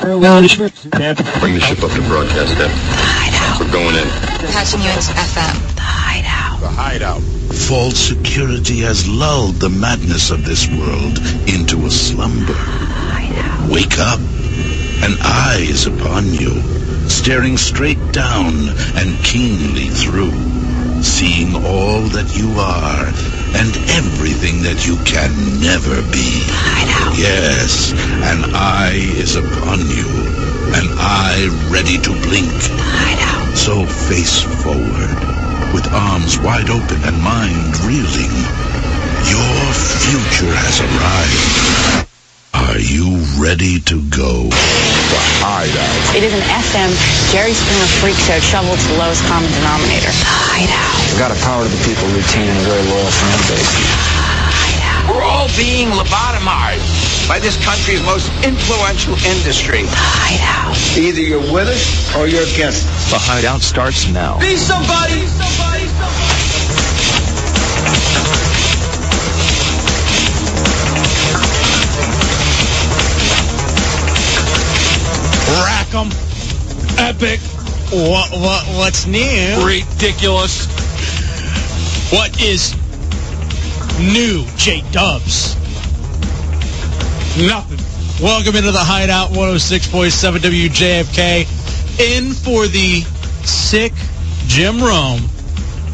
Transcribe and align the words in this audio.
Bring 0.00 1.54
the 1.54 1.60
ship 1.60 1.82
up 1.82 1.90
to 1.92 2.00
broadcast 2.08 2.56
then. 2.56 2.70
Hideout. 2.72 3.60
We're 3.60 3.70
going 3.70 3.96
in. 3.96 4.08
Patching 4.48 4.80
you 4.80 4.88
into 4.88 5.12
FM. 5.12 5.74
The 5.76 5.82
Hideout. 5.82 6.60
The 6.60 6.68
Hideout. 6.68 7.20
False 7.20 7.98
security 7.98 8.78
has 8.80 9.06
lulled 9.06 9.56
the 9.56 9.68
madness 9.68 10.30
of 10.30 10.46
this 10.46 10.66
world 10.68 11.18
into 11.46 11.84
a 11.84 11.90
slumber. 11.90 12.54
Hideout. 12.56 13.70
Wake 13.70 13.98
up. 13.98 14.20
An 15.04 15.16
eye 15.20 15.66
is 15.68 15.86
upon 15.86 16.32
you, 16.32 16.62
staring 17.08 17.58
straight 17.58 18.00
down 18.12 18.54
and 18.96 19.22
keenly 19.22 19.88
through, 19.88 20.32
seeing 21.02 21.54
all 21.54 22.00
that 22.08 22.34
you 22.34 22.50
are 22.58 23.39
and 23.54 23.76
everything 23.98 24.62
that 24.62 24.86
you 24.86 24.96
can 25.04 25.30
never 25.60 26.02
be. 26.10 26.42
Yes, 27.18 27.92
an 28.22 28.54
eye 28.54 28.98
is 29.16 29.36
upon 29.36 29.80
you, 29.90 30.08
an 30.76 30.86
eye 30.96 31.48
ready 31.70 31.98
to 31.98 32.12
blink. 32.22 32.52
So 33.56 33.84
face 33.86 34.42
forward, 34.62 35.18
with 35.74 35.86
arms 35.92 36.38
wide 36.38 36.70
open 36.70 37.02
and 37.04 37.18
mind 37.22 37.76
reeling. 37.86 38.34
Your 39.28 39.62
future 40.00 40.54
has 40.54 40.80
arrived. 40.80 42.09
Are 42.70 42.78
you 42.78 43.18
ready 43.34 43.82
to 43.90 43.98
go? 44.14 44.46
The 44.46 45.20
Hideout. 45.42 46.14
It 46.14 46.22
is 46.22 46.30
an 46.30 46.38
FM 46.46 46.94
Jerry 47.34 47.50
Springer 47.50 47.90
freak 47.98 48.14
show 48.14 48.38
shoveled 48.38 48.78
to 48.78 48.86
the 48.94 48.98
lowest 49.02 49.26
common 49.26 49.50
denominator. 49.58 50.14
The 50.14 50.30
Hideout. 50.30 50.94
We've 51.10 51.18
got 51.18 51.34
a 51.34 51.40
power 51.42 51.66
to 51.66 51.70
the 51.70 51.82
people 51.82 52.06
retaining 52.14 52.54
a 52.54 52.62
very 52.70 52.86
loyal 52.86 53.10
fan 53.10 53.38
base. 53.50 53.74
Hideout. 53.74 55.02
We're 55.10 55.26
all 55.26 55.50
being 55.58 55.90
lobotomized 55.90 57.26
by 57.26 57.42
this 57.42 57.58
country's 57.58 58.06
most 58.06 58.30
influential 58.46 59.18
industry. 59.26 59.90
The 59.90 60.06
Hideout. 60.06 60.78
Either 60.94 61.26
you're 61.26 61.42
with 61.50 61.66
us 61.66 62.14
or 62.14 62.30
you're 62.30 62.46
against 62.54 62.86
us. 62.86 63.10
The 63.10 63.18
Hideout 63.18 63.66
starts 63.66 64.06
now. 64.14 64.38
Be 64.38 64.54
somebody. 64.54 65.26
Rack 65.26 65.79
'em. 75.94 76.10
Epic. 76.98 77.40
What, 77.92 78.30
what, 78.30 78.64
what's 78.76 79.06
new? 79.06 79.66
Ridiculous. 79.66 80.66
What 82.12 82.40
is 82.40 82.74
new, 83.98 84.44
J 84.56 84.82
Dubs? 84.92 85.54
Nothing. 87.36 87.78
Welcome 88.22 88.56
into 88.56 88.70
the 88.70 88.78
Hideout 88.78 89.30
106.7 89.30 90.38
WJFK. 90.38 91.46
In 92.16 92.32
for 92.32 92.66
the 92.66 93.00
sick 93.44 93.92
Jim 94.46 94.82
Rome. 94.82 95.22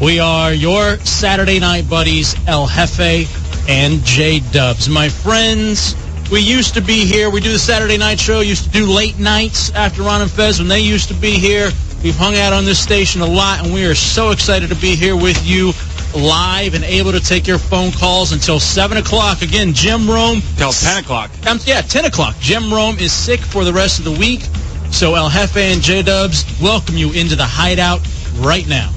We 0.01 0.19
are 0.19 0.53
your 0.53 0.97
Saturday 0.99 1.59
night 1.59 1.89
buddies, 1.89 2.35
El 2.47 2.67
Jefe 2.67 3.27
and 3.69 4.03
J 4.03 4.39
Dubs. 4.51 4.89
My 4.89 5.09
friends, 5.09 5.95
we 6.31 6.41
used 6.41 6.73
to 6.73 6.81
be 6.81 7.05
here. 7.05 7.29
We 7.29 7.39
do 7.39 7.51
the 7.51 7.59
Saturday 7.59 7.97
night 7.97 8.19
show. 8.19 8.41
Used 8.41 8.65
to 8.65 8.69
do 8.69 8.85
late 8.85 9.17
nights 9.17 9.71
after 9.71 10.01
Ron 10.01 10.21
and 10.21 10.29
Fez 10.29 10.59
when 10.59 10.67
they 10.67 10.81
used 10.81 11.07
to 11.07 11.13
be 11.13 11.31
here. 11.31 11.71
We've 12.03 12.15
hung 12.15 12.35
out 12.35 12.53
on 12.53 12.65
this 12.65 12.79
station 12.79 13.21
a 13.21 13.25
lot, 13.25 13.63
and 13.63 13.73
we 13.73 13.85
are 13.85 13.95
so 13.95 14.31
excited 14.31 14.69
to 14.69 14.75
be 14.75 14.95
here 14.95 15.15
with 15.15 15.45
you 15.45 15.71
live 16.15 16.73
and 16.73 16.83
able 16.83 17.11
to 17.11 17.19
take 17.19 17.47
your 17.47 17.57
phone 17.57 17.91
calls 17.91 18.31
until 18.31 18.59
7 18.59 18.97
o'clock. 18.97 19.41
Again, 19.41 19.73
Jim 19.73 20.09
Rome. 20.09 20.41
Till 20.57 20.71
10 20.71 21.03
o'clock. 21.03 21.31
Um, 21.47 21.59
yeah, 21.65 21.81
10 21.81 22.05
o'clock. 22.05 22.35
Jim 22.39 22.73
Rome 22.73 22.97
is 22.99 23.11
sick 23.11 23.39
for 23.39 23.63
the 23.63 23.73
rest 23.73 23.99
of 23.99 24.05
the 24.05 24.11
week. 24.11 24.41
So 24.91 25.15
El 25.15 25.29
Jefe 25.29 25.57
and 25.57 25.81
J-Dubs 25.81 26.45
welcome 26.61 26.97
you 26.97 27.11
into 27.11 27.35
the 27.35 27.45
hideout 27.45 28.01
right 28.37 28.67
now. 28.67 28.89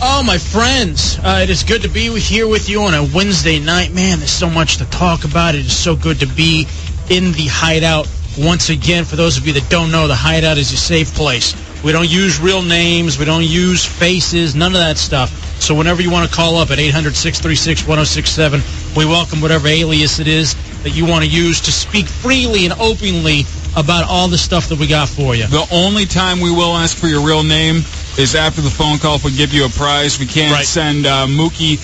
Oh, 0.00 0.22
my 0.24 0.38
friends, 0.38 1.18
uh, 1.18 1.40
it 1.42 1.50
is 1.50 1.64
good 1.64 1.82
to 1.82 1.88
be 1.88 2.16
here 2.20 2.46
with 2.46 2.68
you 2.68 2.82
on 2.82 2.94
a 2.94 3.02
Wednesday 3.14 3.58
night. 3.58 3.92
Man, 3.92 4.20
there's 4.20 4.30
so 4.30 4.48
much 4.48 4.76
to 4.76 4.84
talk 4.86 5.24
about. 5.24 5.56
It 5.56 5.66
is 5.66 5.76
so 5.76 5.96
good 5.96 6.20
to 6.20 6.26
be 6.26 6.68
in 7.10 7.32
the 7.32 7.48
hideout 7.48 8.06
once 8.38 8.70
again. 8.70 9.04
For 9.04 9.16
those 9.16 9.36
of 9.38 9.46
you 9.46 9.52
that 9.54 9.68
don't 9.68 9.90
know, 9.90 10.06
the 10.08 10.14
hideout 10.14 10.58
is 10.58 10.72
a 10.72 10.76
safe 10.76 11.14
place. 11.14 11.54
We 11.84 11.92
don't 11.92 12.08
use 12.10 12.40
real 12.40 12.62
names. 12.62 13.18
We 13.18 13.24
don't 13.24 13.44
use 13.44 13.84
faces. 13.84 14.54
None 14.54 14.72
of 14.72 14.78
that 14.80 14.98
stuff. 14.98 15.30
So 15.60 15.74
whenever 15.74 16.02
you 16.02 16.10
want 16.10 16.28
to 16.28 16.34
call 16.34 16.56
up 16.56 16.70
at 16.70 16.78
800-636-1067, 16.78 18.96
we 18.96 19.04
welcome 19.06 19.40
whatever 19.40 19.68
alias 19.68 20.18
it 20.18 20.28
is 20.28 20.54
that 20.82 20.90
you 20.90 21.06
want 21.06 21.24
to 21.24 21.30
use 21.30 21.60
to 21.62 21.72
speak 21.72 22.06
freely 22.06 22.64
and 22.64 22.74
openly 22.80 23.42
about 23.76 24.08
all 24.08 24.28
the 24.28 24.38
stuff 24.38 24.68
that 24.68 24.78
we 24.78 24.86
got 24.86 25.08
for 25.08 25.34
you. 25.34 25.46
The 25.46 25.66
only 25.72 26.06
time 26.06 26.40
we 26.40 26.50
will 26.50 26.76
ask 26.76 26.96
for 26.96 27.06
your 27.06 27.24
real 27.24 27.42
name 27.42 27.76
is 28.18 28.34
after 28.34 28.60
the 28.60 28.70
phone 28.70 28.98
call 28.98 29.16
if 29.16 29.24
we 29.24 29.34
give 29.36 29.52
you 29.52 29.66
a 29.66 29.68
prize. 29.68 30.18
We 30.18 30.26
can't 30.26 30.52
Right. 30.52 30.66
send 30.66 31.06
uh, 31.06 31.26
Mookie 31.26 31.78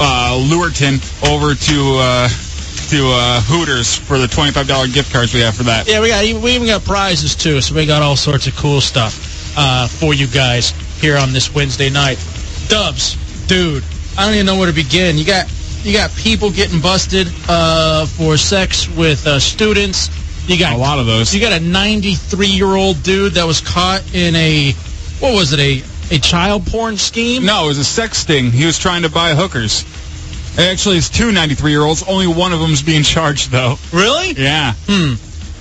uh, 0.00 0.36
Lurton 0.50 1.00
over 1.30 1.54
to 1.54 1.96
uh, 1.98 2.28
to 2.90 3.06
uh, 3.06 3.40
Hooters 3.42 3.96
for 3.96 4.18
the 4.18 4.26
$25 4.26 4.92
gift 4.92 5.12
cards 5.12 5.32
we 5.32 5.40
have 5.40 5.54
for 5.54 5.62
that. 5.62 5.86
Yeah, 5.86 6.00
we 6.00 6.08
got 6.08 6.24
we 6.42 6.50
even 6.56 6.66
got 6.66 6.84
prizes 6.84 7.36
too, 7.36 7.60
so 7.60 7.74
we 7.74 7.86
got 7.86 8.02
all 8.02 8.16
sorts 8.16 8.48
of 8.48 8.56
cool 8.56 8.80
stuff 8.80 9.56
uh, 9.56 9.86
for 9.86 10.12
you 10.12 10.26
guys 10.26 10.70
here 11.00 11.16
on 11.16 11.32
this 11.32 11.54
Wednesday 11.54 11.88
night. 11.88 12.18
Dubs, 12.66 13.14
dude, 13.46 13.84
I 14.18 14.24
don't 14.24 14.34
even 14.34 14.46
know 14.46 14.58
where 14.58 14.66
to 14.66 14.74
begin. 14.74 15.16
You 15.16 15.24
got 15.24 15.46
you 15.84 15.92
got 15.92 16.10
people 16.16 16.50
getting 16.50 16.80
busted 16.80 17.28
uh, 17.48 18.06
for 18.06 18.36
sex 18.36 18.88
with 18.96 19.24
uh, 19.24 19.38
students. 19.38 20.10
You 20.48 20.58
got 20.58 20.72
A 20.72 20.76
lot 20.76 20.98
of 20.98 21.06
those. 21.06 21.32
You 21.32 21.40
got 21.40 21.52
a 21.52 21.64
93 21.64 22.48
year 22.48 22.74
old 22.74 23.02
dude 23.04 23.34
that 23.34 23.44
was 23.44 23.60
caught 23.60 24.02
in 24.14 24.34
a 24.34 24.72
what 25.20 25.32
was 25.34 25.52
it 25.52 25.60
a 25.60 26.16
a 26.16 26.18
child 26.18 26.66
porn 26.66 26.96
scheme? 26.96 27.44
No, 27.44 27.66
it 27.66 27.68
was 27.68 27.78
a 27.78 27.84
sex 27.84 28.18
sting. 28.18 28.50
He 28.50 28.66
was 28.66 28.80
trying 28.80 29.02
to 29.02 29.08
buy 29.08 29.34
hookers. 29.34 29.84
Actually, 30.58 30.98
it's 30.98 31.08
two 31.08 31.30
93-year-olds. 31.30 32.02
Only 32.08 32.26
one 32.26 32.52
of 32.52 32.60
them's 32.60 32.82
being 32.82 33.02
charged, 33.02 33.50
though. 33.50 33.76
Really? 33.92 34.32
Yeah. 34.32 34.74
Hmm. 34.86 35.14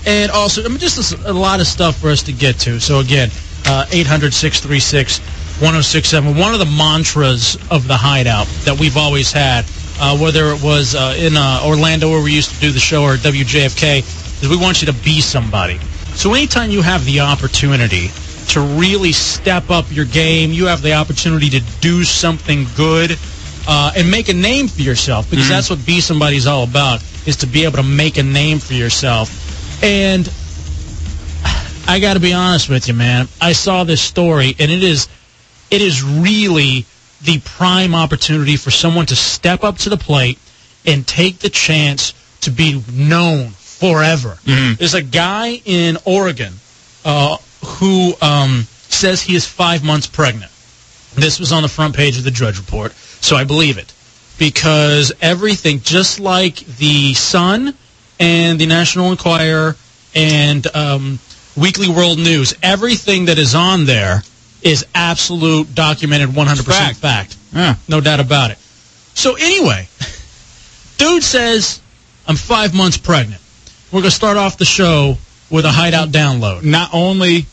And 0.05 0.31
also, 0.31 0.63
I 0.63 0.67
mean, 0.67 0.79
just 0.79 1.13
a, 1.13 1.31
a 1.31 1.33
lot 1.33 1.59
of 1.59 1.67
stuff 1.67 1.97
for 1.97 2.09
us 2.09 2.23
to 2.23 2.33
get 2.33 2.57
to. 2.59 2.79
So 2.79 2.99
again, 2.99 3.29
uh, 3.65 3.85
800-636-1067. 3.89 6.39
One 6.39 6.53
of 6.53 6.59
the 6.59 6.65
mantras 6.65 7.57
of 7.69 7.87
the 7.87 7.97
Hideout 7.97 8.47
that 8.65 8.79
we've 8.79 8.97
always 8.97 9.31
had, 9.31 9.65
uh, 9.99 10.17
whether 10.17 10.51
it 10.51 10.63
was 10.63 10.95
uh, 10.95 11.15
in 11.17 11.37
uh, 11.37 11.61
Orlando 11.65 12.09
where 12.09 12.23
we 12.23 12.33
used 12.33 12.55
to 12.55 12.59
do 12.59 12.71
the 12.71 12.79
show 12.79 13.03
or 13.03 13.15
WJFK, 13.15 13.99
is 14.41 14.49
we 14.49 14.57
want 14.57 14.81
you 14.81 14.87
to 14.87 14.93
be 15.03 15.21
somebody. 15.21 15.77
So 16.15 16.33
anytime 16.33 16.71
you 16.71 16.81
have 16.81 17.05
the 17.05 17.19
opportunity 17.19 18.09
to 18.49 18.61
really 18.61 19.11
step 19.11 19.69
up 19.69 19.85
your 19.91 20.05
game, 20.05 20.51
you 20.51 20.65
have 20.65 20.81
the 20.81 20.93
opportunity 20.93 21.51
to 21.51 21.59
do 21.81 22.03
something 22.03 22.65
good 22.75 23.11
uh, 23.69 23.91
and 23.95 24.09
make 24.09 24.29
a 24.29 24.33
name 24.33 24.67
for 24.67 24.81
yourself 24.81 25.29
because 25.29 25.47
that's 25.47 25.69
what 25.69 25.85
Be 25.85 26.01
Somebody's 26.01 26.47
all 26.47 26.63
about 26.63 27.03
is 27.27 27.37
to 27.37 27.47
be 27.47 27.65
able 27.65 27.77
to 27.77 27.83
make 27.83 28.17
a 28.17 28.23
name 28.23 28.57
for 28.57 28.73
yourself. 28.73 29.83
And 29.83 30.27
I 31.87 31.99
got 31.99 32.15
to 32.15 32.19
be 32.19 32.33
honest 32.33 32.67
with 32.67 32.87
you, 32.87 32.95
man. 32.95 33.27
I 33.39 33.53
saw 33.53 33.83
this 33.83 34.01
story, 34.01 34.55
and 34.59 34.71
it 34.71 34.83
is 34.83 35.07
it 35.69 35.83
is 35.83 36.01
really 36.03 36.87
the 37.21 37.39
prime 37.41 37.93
opportunity 37.93 38.55
for 38.55 38.71
someone 38.71 39.05
to 39.05 39.15
step 39.15 39.63
up 39.63 39.77
to 39.79 39.89
the 39.89 39.97
plate 39.97 40.39
and 40.85 41.05
take 41.05 41.37
the 41.39 41.49
chance 41.49 42.13
to 42.41 42.49
be 42.49 42.83
known 42.91 43.49
forever. 43.49 44.39
There's 44.79 44.95
a 44.95 45.03
guy 45.03 45.61
in 45.63 45.97
Oregon 46.05 46.53
uh, 47.05 47.37
who 47.63 48.13
um, 48.19 48.63
says 48.63 49.21
he 49.21 49.35
is 49.35 49.45
five 49.45 49.83
months 49.83 50.07
pregnant. 50.07 50.51
This 51.15 51.39
was 51.39 51.51
on 51.51 51.61
the 51.63 51.69
front 51.69 51.95
page 51.95 52.17
of 52.17 52.23
the 52.23 52.31
Drudge 52.31 52.57
Report, 52.57 52.93
so 53.21 53.35
I 53.35 53.43
believe 53.43 53.77
it. 53.77 53.93
Because 54.37 55.11
everything, 55.21 55.81
just 55.81 56.19
like 56.19 56.55
the 56.55 57.13
Sun 57.13 57.73
and 58.19 58.59
the 58.59 58.65
National 58.65 59.11
Enquirer 59.11 59.75
and 60.15 60.65
um, 60.75 61.19
Weekly 61.57 61.89
World 61.89 62.19
News, 62.19 62.53
everything 62.63 63.25
that 63.25 63.37
is 63.37 63.53
on 63.53 63.85
there 63.85 64.23
is 64.61 64.85
absolute, 64.95 65.73
documented, 65.75 66.29
100% 66.29 66.63
Fact. 66.65 66.97
fact. 66.97 67.37
Yeah. 67.53 67.75
No 67.87 67.99
doubt 68.01 68.19
about 68.19 68.51
it. 68.51 68.57
So 69.13 69.35
anyway, 69.35 69.87
dude 70.97 71.23
says, 71.23 71.81
I'm 72.27 72.35
five 72.35 72.73
months 72.73 72.97
pregnant. 72.97 73.41
We're 73.91 74.01
going 74.01 74.11
to 74.11 74.15
start 74.15 74.37
off 74.37 74.57
the 74.57 74.65
show 74.65 75.17
with 75.49 75.65
a 75.65 75.71
hideout 75.71 76.09
download. 76.09 76.63
Not 76.63 76.91
only 76.93 77.45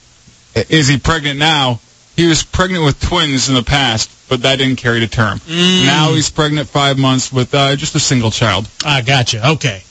is 0.55 0.87
he 0.87 0.99
pregnant 0.99 1.39
now, 1.39 1.81
he 2.17 2.27
was 2.27 2.43
pregnant 2.43 2.85
with 2.85 3.01
twins 3.01 3.49
in 3.49 3.55
the 3.55 3.63
past, 3.63 4.11
but 4.29 4.43
that 4.43 4.57
didn't 4.57 4.77
carry 4.77 5.01
to 5.01 5.07
term. 5.07 5.41
Now 5.49 6.13
he's 6.15 6.31
pregnant 6.31 6.69
five 6.69 6.99
months 6.99 7.33
with 7.33 7.55
uh, 7.55 7.77
just 7.77 7.95
a 7.95 8.01
single 8.01 8.31
child. 8.31 8.69
I 8.85 9.03
gotcha. 9.03 9.49
Okay. 9.53 9.83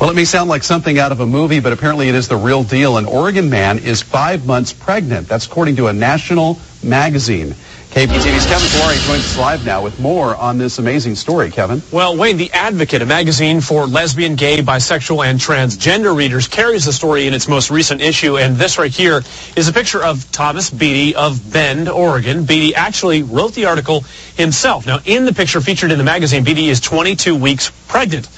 Well, 0.00 0.10
it 0.10 0.14
may 0.16 0.24
sound 0.24 0.50
like 0.50 0.64
something 0.64 0.98
out 0.98 1.12
of 1.12 1.20
a 1.20 1.26
movie, 1.26 1.60
but 1.60 1.72
apparently 1.72 2.08
it 2.08 2.16
is 2.16 2.26
the 2.26 2.36
real 2.36 2.64
deal. 2.64 2.96
An 2.96 3.06
Oregon 3.06 3.48
man 3.48 3.78
is 3.78 4.02
five 4.02 4.44
months 4.44 4.72
pregnant. 4.72 5.28
That's 5.28 5.46
according 5.46 5.76
to 5.76 5.86
a 5.86 5.92
national 5.92 6.58
magazine. 6.82 7.54
KPTV's 7.94 8.44
Kevin 8.46 8.66
Kawari 8.70 9.06
joins 9.06 9.22
us 9.22 9.38
live 9.38 9.64
now 9.64 9.80
with 9.80 10.00
more 10.00 10.34
on 10.34 10.58
this 10.58 10.80
amazing 10.80 11.14
story. 11.14 11.48
Kevin? 11.48 11.80
Well, 11.92 12.16
Wayne, 12.16 12.36
The 12.36 12.50
Advocate, 12.50 13.02
a 13.02 13.06
magazine 13.06 13.60
for 13.60 13.86
lesbian, 13.86 14.34
gay, 14.34 14.62
bisexual, 14.62 15.24
and 15.24 15.38
transgender 15.38 16.14
readers, 16.16 16.48
carries 16.48 16.86
the 16.86 16.92
story 16.92 17.28
in 17.28 17.34
its 17.34 17.46
most 17.46 17.70
recent 17.70 18.00
issue. 18.00 18.36
And 18.36 18.56
this 18.56 18.78
right 18.78 18.90
here 18.90 19.22
is 19.54 19.68
a 19.68 19.72
picture 19.72 20.02
of 20.02 20.28
Thomas 20.32 20.70
Beatie 20.70 21.14
of 21.14 21.52
Bend, 21.52 21.88
Oregon. 21.88 22.44
Beatie 22.44 22.74
actually 22.74 23.22
wrote 23.22 23.54
the 23.54 23.66
article 23.66 24.00
himself. 24.34 24.88
Now, 24.88 24.98
in 25.04 25.24
the 25.24 25.32
picture 25.32 25.60
featured 25.60 25.92
in 25.92 25.98
the 25.98 26.04
magazine, 26.04 26.42
Beatie 26.42 26.70
is 26.70 26.80
22 26.80 27.36
weeks 27.36 27.70
pregnant. 27.86 28.28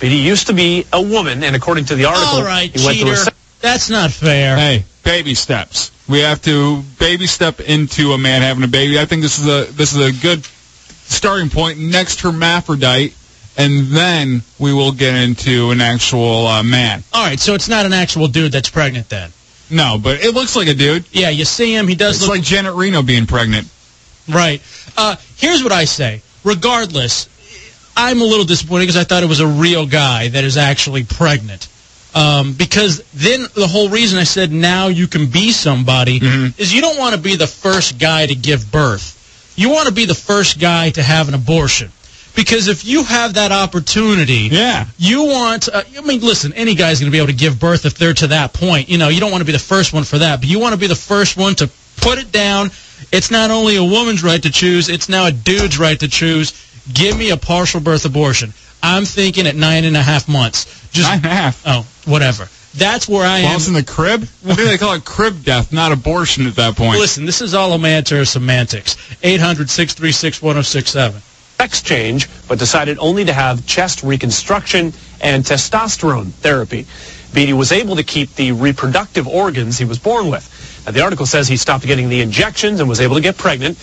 Beatie 0.00 0.16
used 0.16 0.46
to 0.46 0.54
be 0.54 0.86
a 0.90 1.02
woman, 1.02 1.44
and 1.44 1.54
according 1.54 1.84
to 1.84 1.96
the 1.96 2.06
article, 2.06 2.38
All 2.38 2.44
right, 2.44 2.74
he 2.74 2.82
went 2.82 2.96
cheater. 2.96 3.14
through 3.14 3.30
a... 3.30 3.34
That's 3.60 3.90
not 3.90 4.10
fair. 4.10 4.56
Hey, 4.56 4.84
baby 5.02 5.34
steps. 5.34 5.90
We 6.08 6.20
have 6.20 6.42
to 6.42 6.82
baby 6.98 7.26
step 7.26 7.60
into 7.60 8.12
a 8.12 8.18
man 8.18 8.42
having 8.42 8.64
a 8.64 8.68
baby. 8.68 8.98
I 8.98 9.04
think 9.04 9.22
this 9.22 9.38
is 9.38 9.46
a 9.46 9.70
this 9.72 9.94
is 9.94 10.00
a 10.00 10.20
good 10.22 10.44
starting 10.44 11.50
point. 11.50 11.78
Next 11.78 12.20
hermaphrodite, 12.20 13.14
and 13.56 13.86
then 13.86 14.42
we 14.58 14.72
will 14.72 14.92
get 14.92 15.14
into 15.14 15.70
an 15.70 15.80
actual 15.80 16.46
uh, 16.46 16.62
man. 16.62 17.02
All 17.12 17.24
right, 17.24 17.38
so 17.40 17.54
it's 17.54 17.68
not 17.68 17.86
an 17.86 17.92
actual 17.92 18.28
dude 18.28 18.52
that's 18.52 18.70
pregnant 18.70 19.08
then. 19.08 19.30
No, 19.70 19.98
but 19.98 20.22
it 20.22 20.34
looks 20.34 20.54
like 20.54 20.68
a 20.68 20.74
dude. 20.74 21.04
Yeah, 21.12 21.30
you 21.30 21.44
see 21.44 21.74
him. 21.74 21.88
He 21.88 21.94
does 21.94 22.16
It's 22.16 22.22
look 22.26 22.36
like 22.36 22.42
Janet 22.42 22.74
Reno 22.74 23.02
being 23.02 23.26
pregnant. 23.26 23.68
Right. 24.28 24.60
Uh, 24.96 25.16
here's 25.36 25.62
what 25.62 25.72
I 25.72 25.86
say. 25.86 26.20
Regardless, 26.44 27.28
I'm 27.96 28.20
a 28.20 28.24
little 28.24 28.44
disappointed 28.44 28.84
because 28.84 28.96
I 28.96 29.04
thought 29.04 29.22
it 29.22 29.28
was 29.28 29.40
a 29.40 29.46
real 29.46 29.86
guy 29.86 30.28
that 30.28 30.44
is 30.44 30.56
actually 30.56 31.04
pregnant. 31.04 31.68
Um, 32.14 32.52
because 32.52 33.02
then 33.14 33.46
the 33.54 33.66
whole 33.66 33.88
reason 33.88 34.18
I 34.18 34.24
said 34.24 34.52
now 34.52 34.88
you 34.88 35.06
can 35.06 35.28
be 35.28 35.50
somebody 35.50 36.18
is 36.58 36.72
you 36.74 36.80
don't 36.82 36.98
want 36.98 37.14
to 37.14 37.20
be 37.20 37.36
the 37.36 37.46
first 37.46 37.98
guy 37.98 38.26
to 38.26 38.34
give 38.34 38.70
birth. 38.70 39.52
You 39.56 39.70
want 39.70 39.88
to 39.88 39.94
be 39.94 40.04
the 40.04 40.14
first 40.14 40.58
guy 40.60 40.90
to 40.90 41.02
have 41.02 41.28
an 41.28 41.34
abortion. 41.34 41.90
Because 42.34 42.68
if 42.68 42.84
you 42.86 43.02
have 43.04 43.34
that 43.34 43.52
opportunity, 43.52 44.48
Yeah. 44.50 44.86
you 44.98 45.24
want, 45.24 45.68
uh, 45.68 45.82
I 45.98 46.00
mean, 46.00 46.20
listen, 46.20 46.52
any 46.54 46.74
guy's 46.74 46.98
going 47.00 47.10
to 47.10 47.14
be 47.14 47.18
able 47.18 47.26
to 47.28 47.34
give 47.34 47.60
birth 47.60 47.84
if 47.84 47.94
they're 47.96 48.14
to 48.14 48.28
that 48.28 48.54
point. 48.54 48.88
You 48.88 48.96
know, 48.98 49.08
you 49.08 49.20
don't 49.20 49.30
want 49.30 49.42
to 49.42 49.46
be 49.46 49.52
the 49.52 49.58
first 49.58 49.92
one 49.92 50.04
for 50.04 50.18
that, 50.18 50.40
but 50.40 50.48
you 50.48 50.58
want 50.58 50.72
to 50.72 50.78
be 50.78 50.86
the 50.86 50.94
first 50.94 51.36
one 51.36 51.54
to 51.56 51.70
put 51.98 52.18
it 52.18 52.32
down. 52.32 52.70
It's 53.10 53.30
not 53.30 53.50
only 53.50 53.76
a 53.76 53.84
woman's 53.84 54.22
right 54.22 54.42
to 54.42 54.50
choose, 54.50 54.88
it's 54.88 55.08
now 55.10 55.26
a 55.26 55.32
dude's 55.32 55.78
right 55.78 55.98
to 56.00 56.08
choose. 56.08 56.52
Give 56.92 57.16
me 57.16 57.30
a 57.30 57.36
partial 57.36 57.80
birth 57.80 58.04
abortion. 58.06 58.54
I'm 58.82 59.04
thinking 59.04 59.46
at 59.46 59.54
nine 59.56 59.84
and 59.84 59.96
a 59.96 60.02
half 60.02 60.28
months. 60.28 60.64
Just, 60.90 61.08
Nine 61.08 61.18
and 61.18 61.26
a 61.26 61.28
half. 61.30 61.62
Oh, 61.66 61.86
whatever. 62.04 62.48
That's 62.74 63.06
where 63.08 63.24
I 63.26 63.42
Well, 63.42 63.50
am. 63.50 63.56
it's 63.56 63.68
in 63.68 63.74
the 63.74 63.82
crib. 63.82 64.22
I 64.46 64.54
think 64.54 64.68
they 64.68 64.78
call 64.78 64.94
it 64.94 65.04
crib 65.04 65.44
death, 65.44 65.72
not 65.72 65.92
abortion 65.92 66.46
at 66.46 66.56
that 66.56 66.74
point. 66.76 66.98
Listen, 66.98 67.26
this 67.26 67.40
is 67.42 67.54
all 67.54 67.72
a 67.74 67.78
matter 67.78 68.20
of 68.20 68.28
semantics. 68.28 68.96
800 69.22 69.68
636 69.70 70.40
1067. 70.42 71.22
sex 71.58 71.80
change, 71.82 72.28
but 72.48 72.58
decided 72.58 72.98
only 72.98 73.24
to 73.24 73.32
have 73.32 73.64
chest 73.66 74.02
reconstruction 74.02 74.92
and 75.20 75.44
testosterone 75.44 76.32
therapy. 76.32 76.86
Beatie 77.32 77.52
was 77.52 77.72
able 77.72 77.94
to 77.96 78.02
keep 78.02 78.34
the 78.34 78.52
reproductive 78.52 79.28
organs 79.28 79.78
he 79.78 79.84
was 79.84 79.98
born 79.98 80.28
with. 80.30 80.48
Now, 80.84 80.92
the 80.92 81.02
article 81.02 81.24
says 81.26 81.46
he 81.48 81.56
stopped 81.56 81.86
getting 81.86 82.08
the 82.08 82.20
injections 82.20 82.80
and 82.80 82.88
was 82.88 83.00
able 83.00 83.14
to 83.14 83.20
get 83.22 83.38
pregnant. 83.38 83.78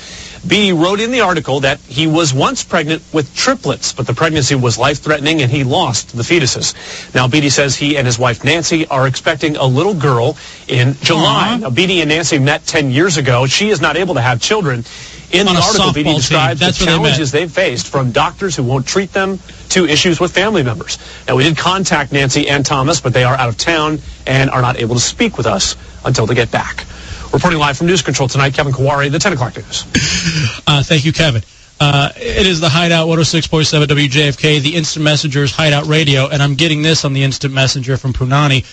Beatie 0.47 0.73
wrote 0.73 0.99
in 0.99 1.11
the 1.11 1.21
article 1.21 1.59
that 1.61 1.79
he 1.81 2.07
was 2.07 2.33
once 2.33 2.63
pregnant 2.63 3.03
with 3.13 3.33
triplets, 3.35 3.93
but 3.93 4.07
the 4.07 4.13
pregnancy 4.13 4.55
was 4.55 4.77
life-threatening 4.77 5.41
and 5.41 5.51
he 5.51 5.63
lost 5.63 6.15
the 6.15 6.23
fetuses. 6.23 6.73
Now, 7.13 7.27
Beatie 7.27 7.49
says 7.49 7.75
he 7.75 7.97
and 7.97 8.07
his 8.07 8.17
wife 8.17 8.43
Nancy 8.43 8.87
are 8.87 9.07
expecting 9.07 9.57
a 9.57 9.65
little 9.65 9.93
girl 9.93 10.37
in 10.67 10.95
July. 11.01 11.57
Now, 11.57 11.69
Beatie 11.69 12.01
and 12.01 12.09
Nancy 12.09 12.39
met 12.39 12.65
10 12.65 12.91
years 12.91 13.17
ago. 13.17 13.45
She 13.45 13.69
is 13.69 13.81
not 13.81 13.97
able 13.97 14.15
to 14.15 14.21
have 14.21 14.41
children. 14.41 14.85
In 15.31 15.45
the 15.45 15.51
article, 15.51 15.93
Beatie 15.93 16.15
describes 16.15 16.59
the 16.59 16.65
where 16.65 16.71
they 16.71 16.85
challenges 16.85 17.31
they've 17.31 17.51
faced 17.51 17.87
from 17.87 18.11
doctors 18.11 18.55
who 18.55 18.63
won't 18.63 18.87
treat 18.87 19.13
them 19.13 19.39
to 19.69 19.85
issues 19.85 20.19
with 20.19 20.31
family 20.31 20.63
members. 20.63 20.97
Now, 21.27 21.35
we 21.35 21.43
did 21.43 21.57
contact 21.57 22.11
Nancy 22.11 22.49
and 22.49 22.65
Thomas, 22.65 22.99
but 22.99 23.13
they 23.13 23.23
are 23.23 23.35
out 23.35 23.49
of 23.49 23.57
town 23.57 23.99
and 24.25 24.49
are 24.49 24.61
not 24.61 24.77
able 24.77 24.95
to 24.95 25.01
speak 25.01 25.37
with 25.37 25.45
us 25.45 25.75
until 26.03 26.25
they 26.25 26.33
get 26.33 26.49
back. 26.49 26.85
Reporting 27.31 27.59
live 27.59 27.77
from 27.77 27.87
News 27.87 28.01
Control 28.01 28.27
tonight, 28.27 28.55
Kevin 28.55 28.73
Kawari, 28.73 29.11
the 29.11 29.19
10 29.19 29.33
o'clock 29.33 29.55
news. 29.55 29.83
Uh, 30.65 30.81
thank 30.83 31.05
you, 31.05 31.13
Kevin. 31.13 31.43
Uh, 31.79 32.09
it 32.17 32.47
is 32.47 32.59
the 32.59 32.69
Hideout 32.69 33.07
106.7 33.07 33.85
WJFK, 33.85 34.61
the 34.61 34.75
Instant 34.75 35.05
Messenger's 35.05 35.51
Hideout 35.51 35.85
Radio, 35.85 36.27
and 36.27 36.41
I'm 36.41 36.55
getting 36.55 36.81
this 36.81 37.05
on 37.05 37.13
the 37.13 37.23
Instant 37.23 37.53
Messenger 37.53 37.97
from 37.97 38.13
Punani. 38.13 38.65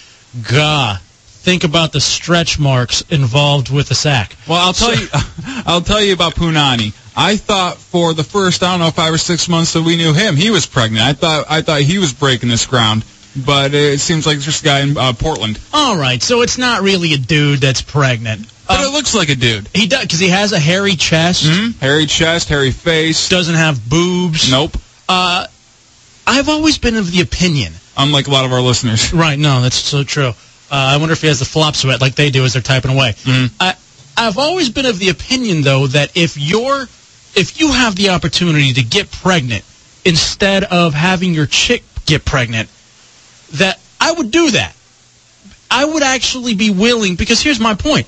Gah, 0.50 0.96
think 1.00 1.64
about 1.64 1.92
the 1.92 2.00
stretch 2.00 2.58
marks 2.58 3.02
involved 3.02 3.70
with 3.70 3.88
the 3.88 3.94
sack. 3.94 4.34
Well, 4.48 4.58
I'll 4.58 4.72
tell 4.72 4.94
you, 4.94 5.06
I'll 5.66 5.82
tell 5.82 6.02
you 6.02 6.14
about 6.14 6.34
Punani. 6.34 6.94
I 7.16 7.36
thought 7.36 7.76
for 7.76 8.14
the 8.14 8.24
first, 8.24 8.62
I 8.62 8.72
don't 8.72 8.80
know, 8.80 8.90
five 8.90 9.12
or 9.14 9.18
six 9.18 9.48
months 9.48 9.74
that 9.74 9.82
we 9.82 9.96
knew 9.96 10.12
him, 10.12 10.34
he 10.34 10.50
was 10.50 10.66
pregnant. 10.66 11.04
I 11.04 11.12
thought, 11.12 11.46
I 11.48 11.62
thought 11.62 11.82
he 11.82 11.98
was 11.98 12.12
breaking 12.12 12.48
this 12.48 12.66
ground, 12.66 13.04
but 13.44 13.74
it 13.74 14.00
seems 14.00 14.26
like 14.26 14.36
it's 14.36 14.44
just 14.44 14.62
a 14.62 14.64
guy 14.64 14.80
in 14.80 14.96
uh, 14.96 15.12
Portland. 15.12 15.58
All 15.72 15.96
right, 15.96 16.22
so 16.22 16.42
it's 16.42 16.58
not 16.58 16.82
really 16.82 17.12
a 17.14 17.18
dude 17.18 17.60
that's 17.60 17.82
pregnant. 17.82 18.46
But 18.68 18.80
it 18.80 18.90
looks 18.90 19.14
like 19.14 19.28
a 19.28 19.36
dude. 19.36 19.68
He 19.74 19.86
does 19.86 20.02
because 20.02 20.18
he 20.18 20.28
has 20.30 20.52
a 20.52 20.58
hairy 20.58 20.96
chest, 20.96 21.44
Hairy 21.80 22.06
chest, 22.06 22.48
hairy 22.48 22.72
face. 22.72 23.28
doesn't 23.28 23.54
have 23.54 23.88
boobs. 23.88 24.50
Nope. 24.50 24.76
Uh, 25.08 25.46
I've 26.26 26.48
always 26.48 26.78
been 26.78 26.96
of 26.96 27.10
the 27.12 27.20
opinion. 27.20 27.72
Unlike 27.96 28.26
a 28.26 28.30
lot 28.30 28.44
of 28.44 28.52
our 28.52 28.60
listeners. 28.60 29.12
Right, 29.14 29.38
no, 29.38 29.62
that's 29.62 29.76
so 29.76 30.02
true. 30.02 30.28
Uh, 30.28 30.34
I 30.70 30.96
wonder 30.96 31.12
if 31.12 31.20
he 31.20 31.28
has 31.28 31.38
the 31.38 31.44
flop 31.44 31.76
sweat 31.76 32.00
like 32.00 32.16
they 32.16 32.30
do 32.30 32.44
as 32.44 32.54
they're 32.54 32.62
typing 32.62 32.90
away. 32.90 33.14
I, 33.60 33.74
I've 34.16 34.36
always 34.36 34.68
been 34.68 34.84
of 34.86 34.98
the 34.98 35.10
opinion, 35.10 35.62
though, 35.62 35.86
that 35.86 36.16
if 36.16 36.36
you're, 36.36 36.82
if 37.36 37.60
you 37.60 37.72
have 37.72 37.94
the 37.94 38.08
opportunity 38.10 38.72
to 38.72 38.82
get 38.82 39.10
pregnant 39.12 39.64
instead 40.04 40.64
of 40.64 40.92
having 40.94 41.34
your 41.34 41.46
chick 41.46 41.84
get 42.06 42.24
pregnant, 42.24 42.68
that 43.54 43.78
I 44.00 44.12
would 44.12 44.30
do 44.30 44.50
that. 44.52 44.74
I 45.70 45.84
would 45.84 46.02
actually 46.02 46.54
be 46.54 46.70
willing 46.70 47.16
because 47.16 47.42
here's 47.42 47.60
my 47.60 47.74
point. 47.74 48.06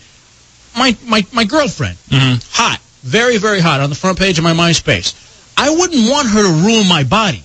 My 0.76 0.96
my 1.06 1.26
my 1.32 1.44
girlfriend, 1.44 1.96
mm-hmm. 2.08 2.38
hot, 2.52 2.78
very 3.02 3.38
very 3.38 3.60
hot 3.60 3.80
on 3.80 3.90
the 3.90 3.96
front 3.96 4.18
page 4.18 4.38
of 4.38 4.44
my 4.44 4.52
MySpace. 4.52 5.14
I 5.56 5.70
wouldn't 5.70 6.08
want 6.08 6.28
her 6.28 6.42
to 6.42 6.66
ruin 6.66 6.86
my 6.88 7.04
body. 7.04 7.42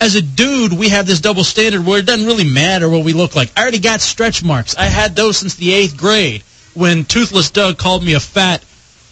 As 0.00 0.14
a 0.14 0.22
dude, 0.22 0.72
we 0.72 0.90
have 0.90 1.06
this 1.06 1.20
double 1.20 1.42
standard 1.42 1.84
where 1.84 1.98
it 1.98 2.06
doesn't 2.06 2.26
really 2.26 2.48
matter 2.48 2.88
what 2.88 3.04
we 3.04 3.12
look 3.12 3.34
like. 3.34 3.50
I 3.56 3.62
already 3.62 3.78
got 3.78 4.00
stretch 4.00 4.44
marks. 4.44 4.76
I 4.76 4.84
had 4.84 5.16
those 5.16 5.38
since 5.38 5.54
the 5.54 5.72
eighth 5.72 5.96
grade 5.96 6.42
when 6.74 7.04
Toothless 7.06 7.50
Doug 7.50 7.78
called 7.78 8.04
me 8.04 8.12
a 8.12 8.20
fat 8.20 8.62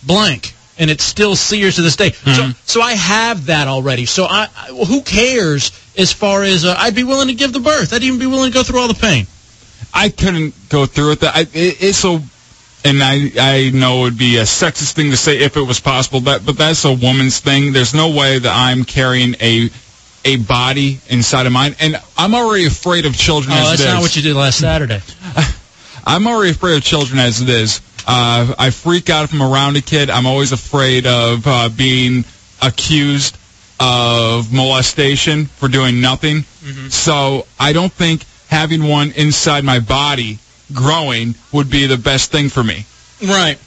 blank, 0.02 0.54
and 0.78 0.90
it 0.90 1.00
still 1.00 1.36
sears 1.36 1.76
to 1.76 1.82
this 1.82 1.96
day. 1.96 2.10
So, 2.10 2.50
so 2.64 2.80
I 2.82 2.92
have 2.94 3.46
that 3.46 3.68
already. 3.68 4.06
So 4.06 4.24
I, 4.24 4.48
I 4.56 4.66
who 4.86 5.02
cares 5.02 5.70
as 5.96 6.12
far 6.12 6.42
as 6.42 6.64
uh, 6.64 6.74
I'd 6.78 6.94
be 6.94 7.04
willing 7.04 7.28
to 7.28 7.34
give 7.34 7.52
the 7.52 7.60
birth. 7.60 7.92
I'd 7.92 8.02
even 8.02 8.18
be 8.18 8.26
willing 8.26 8.50
to 8.50 8.54
go 8.54 8.62
through 8.62 8.80
all 8.80 8.88
the 8.88 8.94
pain. 8.94 9.26
I 9.92 10.08
couldn't 10.08 10.54
go 10.68 10.86
through 10.86 11.10
with 11.10 11.20
that. 11.20 11.36
I, 11.36 11.40
it, 11.42 11.82
it's 11.82 11.98
so, 11.98 12.20
and 12.84 13.02
I 13.02 13.30
I 13.38 13.70
know 13.70 14.00
it 14.00 14.02
would 14.02 14.18
be 14.18 14.38
a 14.38 14.42
sexist 14.42 14.92
thing 14.92 15.10
to 15.12 15.16
say 15.16 15.38
if 15.38 15.56
it 15.56 15.62
was 15.62 15.78
possible, 15.80 16.20
but 16.20 16.44
but 16.44 16.58
that's 16.58 16.84
a 16.84 16.92
woman's 16.92 17.38
thing. 17.38 17.72
There's 17.72 17.94
no 17.94 18.10
way 18.10 18.38
that 18.38 18.52
I'm 18.52 18.84
carrying 18.84 19.36
a 19.40 19.70
a 20.24 20.36
body 20.36 20.98
inside 21.08 21.46
of 21.46 21.52
mine, 21.52 21.76
and 21.80 22.00
I'm 22.16 22.34
already 22.34 22.64
afraid 22.66 23.04
of 23.06 23.16
children 23.16 23.52
Oh, 23.54 23.58
as 23.72 23.78
that's 23.78 23.82
it 23.82 23.92
not 23.94 24.00
what 24.02 24.16
you 24.16 24.22
did 24.22 24.34
last 24.34 24.58
Saturday. 24.58 25.00
I'm 26.06 26.26
already 26.26 26.50
afraid 26.50 26.76
of 26.76 26.82
children 26.82 27.18
as 27.18 27.40
it 27.40 27.48
is. 27.48 27.80
Uh, 28.06 28.54
I 28.58 28.70
freak 28.70 29.08
out 29.08 29.24
if 29.24 29.32
I'm 29.32 29.42
around 29.42 29.76
a 29.76 29.80
kid. 29.80 30.10
I'm 30.10 30.26
always 30.26 30.52
afraid 30.52 31.06
of 31.06 31.46
uh, 31.46 31.68
being 31.70 32.24
accused 32.60 33.38
of 33.80 34.52
molestation 34.52 35.46
for 35.46 35.68
doing 35.68 36.00
nothing. 36.00 36.42
So 36.90 37.46
I 37.58 37.72
don't 37.72 37.92
think 37.92 38.24
having 38.48 38.86
one 38.86 39.10
inside 39.12 39.64
my 39.64 39.80
body 39.80 40.38
growing 40.72 41.34
would 41.52 41.70
be 41.70 41.86
the 41.86 41.98
best 41.98 42.30
thing 42.30 42.48
for 42.48 42.62
me. 42.62 42.86
Right. 43.22 43.58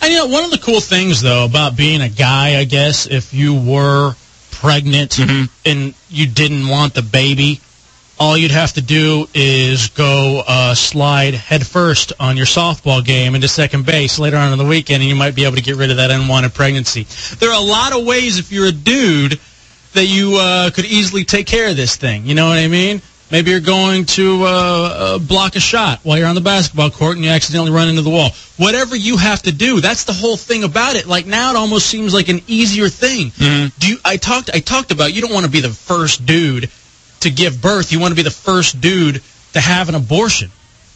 And 0.00 0.12
you 0.12 0.18
know, 0.18 0.26
one 0.26 0.44
of 0.44 0.50
the 0.50 0.58
cool 0.58 0.80
things 0.80 1.20
though 1.20 1.44
about 1.44 1.76
being 1.76 2.00
a 2.00 2.08
guy, 2.08 2.58
I 2.58 2.64
guess, 2.64 3.06
if 3.06 3.34
you 3.34 3.54
were 3.54 4.14
pregnant 4.50 5.18
and 5.64 5.94
you 6.08 6.26
didn't 6.26 6.68
want 6.68 6.94
the 6.94 7.02
baby, 7.02 7.60
all 8.18 8.36
you'd 8.36 8.50
have 8.50 8.72
to 8.74 8.80
do 8.80 9.28
is 9.34 9.88
go 9.88 10.42
uh, 10.46 10.74
slide 10.74 11.34
headfirst 11.34 12.12
on 12.18 12.36
your 12.36 12.46
softball 12.46 13.04
game 13.04 13.34
into 13.34 13.48
second 13.48 13.86
base 13.86 14.18
later 14.18 14.36
on 14.36 14.52
in 14.52 14.58
the 14.58 14.64
weekend, 14.64 15.02
and 15.02 15.08
you 15.08 15.16
might 15.16 15.34
be 15.34 15.44
able 15.44 15.56
to 15.56 15.62
get 15.62 15.76
rid 15.76 15.90
of 15.90 15.98
that 15.98 16.10
unwanted 16.10 16.54
pregnancy. 16.54 17.04
There 17.36 17.50
are 17.50 17.60
a 17.60 17.64
lot 17.64 17.96
of 17.96 18.04
ways 18.04 18.38
if 18.38 18.50
you're 18.50 18.66
a 18.66 18.72
dude 18.72 19.40
that 19.94 20.06
you 20.06 20.36
uh, 20.36 20.70
could 20.70 20.84
easily 20.84 21.24
take 21.24 21.46
care 21.46 21.70
of 21.70 21.76
this 21.76 21.96
thing. 21.96 22.26
You 22.26 22.34
know 22.34 22.48
what 22.48 22.58
I 22.58 22.68
mean? 22.68 23.02
Maybe 23.30 23.50
you're 23.50 23.60
going 23.60 24.06
to 24.06 24.44
uh, 24.44 24.46
uh, 24.46 25.18
block 25.18 25.54
a 25.54 25.60
shot 25.60 26.00
while 26.02 26.16
you're 26.16 26.26
on 26.26 26.34
the 26.34 26.40
basketball 26.40 26.90
court 26.90 27.16
and 27.16 27.24
you 27.24 27.30
accidentally 27.30 27.70
run 27.70 27.88
into 27.88 28.00
the 28.00 28.08
wall. 28.08 28.30
Whatever 28.56 28.96
you 28.96 29.18
have 29.18 29.42
to 29.42 29.52
do, 29.52 29.80
that's 29.80 30.04
the 30.04 30.14
whole 30.14 30.38
thing 30.38 30.64
about 30.64 30.96
it. 30.96 31.06
Like 31.06 31.26
now, 31.26 31.50
it 31.50 31.56
almost 31.56 31.86
seems 31.88 32.14
like 32.14 32.28
an 32.28 32.40
easier 32.46 32.88
thing. 32.88 33.30
Mm-hmm. 33.32 33.78
Do 33.78 33.88
you? 33.88 33.98
I 34.04 34.16
talked. 34.16 34.50
I 34.54 34.60
talked 34.60 34.92
about 34.92 35.12
you 35.12 35.20
don't 35.20 35.32
want 35.32 35.44
to 35.44 35.52
be 35.52 35.60
the 35.60 35.68
first 35.68 36.24
dude 36.24 36.70
to 37.20 37.30
give 37.30 37.60
birth. 37.60 37.92
You 37.92 38.00
want 38.00 38.12
to 38.12 38.16
be 38.16 38.22
the 38.22 38.30
first 38.30 38.80
dude 38.80 39.22
to 39.52 39.60
have 39.60 39.88
an 39.88 39.94
abortion. 39.94 40.50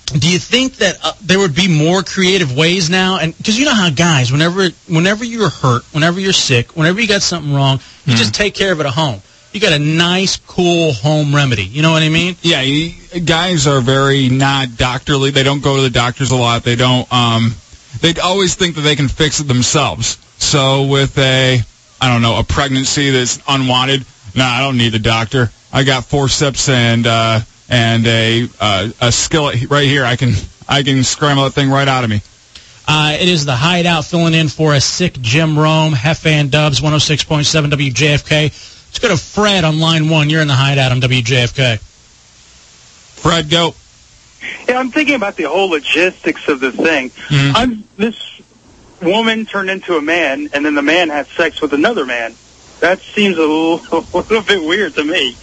Do 0.07 0.31
you 0.31 0.38
think 0.38 0.76
that 0.76 0.99
uh, 1.02 1.12
there 1.23 1.38
would 1.38 1.55
be 1.55 1.69
more 1.69 2.02
creative 2.02 2.55
ways 2.55 2.91
now? 2.91 3.19
And 3.19 3.37
because 3.37 3.59
you 3.59 3.64
know 3.64 3.75
how 3.75 3.88
guys, 3.88 4.31
whenever 4.31 4.69
whenever 4.88 5.25
you're 5.25 5.49
hurt, 5.49 5.85
whenever 5.93 6.21
you're 6.21 6.35
sick, 6.35 6.76
whenever 6.76 7.00
you 7.00 7.09
got 7.09 7.23
something 7.23 7.52
wrong, 7.52 7.81
you 8.05 8.14
just 8.14 8.35
take 8.35 8.55
care 8.55 8.73
of 8.73 8.81
it 8.81 8.87
at 8.87 8.93
home. 8.93 9.23
You 9.52 9.61
got 9.61 9.73
a 9.73 9.79
nice, 9.79 10.38
cool 10.38 10.93
home 10.93 11.35
remedy. 11.35 11.64
You 11.64 11.83
know 11.83 11.93
what 11.93 12.02
I 12.02 12.09
mean? 12.09 12.37
Yeah, 12.41 12.62
you, 12.62 12.93
guys 13.21 13.67
are 13.67 13.81
very 13.81 14.31
not 14.31 14.76
doctorly. 14.76 15.31
They 15.31 15.43
don't 15.43 15.62
go 15.62 15.76
to 15.76 15.83
the 15.83 15.91
doctors 15.91 16.31
a 16.31 16.37
lot. 16.37 16.62
They 16.64 16.76
don't. 16.76 17.11
Um, 17.12 17.55
they 18.00 18.14
always 18.21 18.55
think 18.55 18.76
that 18.76 18.81
they 18.81 18.97
can 18.97 19.09
fix 19.09 19.41
it 19.41 19.49
themselves. 19.49 20.19
So 20.38 20.87
with 20.87 21.19
a, 21.19 21.61
I 22.00 22.12
don't 22.12 22.23
know, 22.23 22.38
a 22.38 22.45
pregnancy 22.45 23.11
that's 23.11 23.43
unwanted, 23.47 24.05
no, 24.35 24.45
I 24.45 24.61
don't 24.61 24.79
need 24.79 24.93
the 24.93 24.99
doctor. 24.99 25.50
I 25.73 25.85
got 25.85 26.05
forceps 26.05 26.69
and 26.69 27.07
uh, 27.07 27.41
and 27.69 28.07
a 28.07 28.49
uh, 28.61 28.91
a 29.00 29.12
skillet 29.12 29.71
right 29.71 29.88
here. 29.88 30.05
I 30.05 30.17
can 30.17 30.33
I 30.69 30.83
can 30.83 31.02
scramble 31.05 31.45
that 31.45 31.52
thing 31.52 31.71
right 31.71 31.88
out 31.88 32.05
of 32.05 32.11
me. 32.11 32.21
Uh, 32.87 33.17
it 33.19 33.29
is 33.29 33.45
the 33.45 33.55
Hideout 33.55 34.05
filling 34.05 34.35
in 34.35 34.49
for 34.49 34.75
a 34.75 34.81
sick 34.81 35.14
Jim 35.21 35.59
Rome, 35.59 35.95
Jefe 35.95 36.26
and 36.26 36.50
Dubs, 36.50 36.81
106.7 36.81 37.71
WJFK. 37.71 38.29
Let's 38.29 38.99
go 38.99 39.09
to 39.09 39.17
Fred 39.17 39.64
on 39.64 39.79
line 39.79 40.09
one. 40.09 40.29
You're 40.29 40.43
in 40.43 40.49
the 40.49 40.55
Hideout 40.55 40.91
on 40.93 41.00
WJFK. 41.00 41.79
Fred, 41.79 43.49
go. 43.49 43.75
Yeah, 44.69 44.79
I'm 44.79 44.91
thinking 44.91 45.14
about 45.14 45.37
the 45.37 45.45
whole 45.45 45.71
logistics 45.71 46.49
of 46.49 46.61
the 46.61 46.73
thing. 46.73 47.11
Mm-hmm. 47.11 47.57
I'm 47.57 47.85
this 47.97 48.43
woman 49.00 49.47
turned 49.47 49.71
into 49.71 49.97
a 49.97 50.02
man, 50.02 50.50
and 50.52 50.64
then 50.64 50.75
the 50.75 50.83
man 50.83 51.09
has 51.11 51.29
sex 51.29 51.62
with 51.62 51.73
another 51.73 52.05
man. 52.05 52.35
That 52.83 52.99
seems 52.99 53.39
a 53.39 53.41
little, 53.43 53.77
a 53.93 54.17
little 54.19 54.43
bit 54.43 54.61
weird 54.61 54.95
to 54.95 55.05
me. 55.05 55.37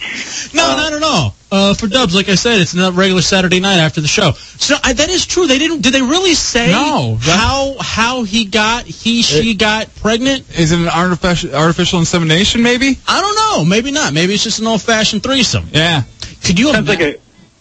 No, 0.52 0.76
not 0.76 0.92
at 0.92 1.02
all. 1.02 1.34
Uh, 1.50 1.72
for 1.72 1.86
Dubs, 1.86 2.14
like 2.14 2.28
I 2.28 2.34
said, 2.34 2.60
it's 2.60 2.74
not 2.74 2.92
regular 2.94 3.22
Saturday 3.22 3.60
night 3.60 3.78
after 3.78 4.02
the 4.02 4.08
show. 4.08 4.32
So 4.32 4.76
I, 4.84 4.92
that 4.92 5.08
is 5.08 5.24
true. 5.24 5.46
They 5.46 5.58
didn't. 5.58 5.80
Did 5.80 5.94
they 5.94 6.02
really 6.02 6.34
say 6.34 6.70
No, 6.70 7.16
that- 7.22 7.38
how 7.40 7.76
how 7.80 8.22
he 8.24 8.44
got 8.44 8.84
he 8.84 9.22
she 9.22 9.54
got 9.54 9.92
pregnant? 9.96 10.44
Is 10.58 10.72
it 10.72 10.78
an 10.80 10.88
artificial 10.88 11.54
artificial 11.54 11.98
insemination? 11.98 12.62
Maybe. 12.62 12.98
I 13.08 13.20
don't 13.22 13.34
know. 13.34 13.64
Maybe 13.64 13.90
not. 13.90 14.12
Maybe 14.12 14.34
it's 14.34 14.44
just 14.44 14.60
an 14.60 14.66
old 14.66 14.82
fashioned 14.82 15.22
threesome. 15.22 15.66
Yeah. 15.72 16.02
Could 16.44 16.58
you? 16.58 16.70
Sounds 16.72 16.88
like 16.88 17.00
a 17.00 17.16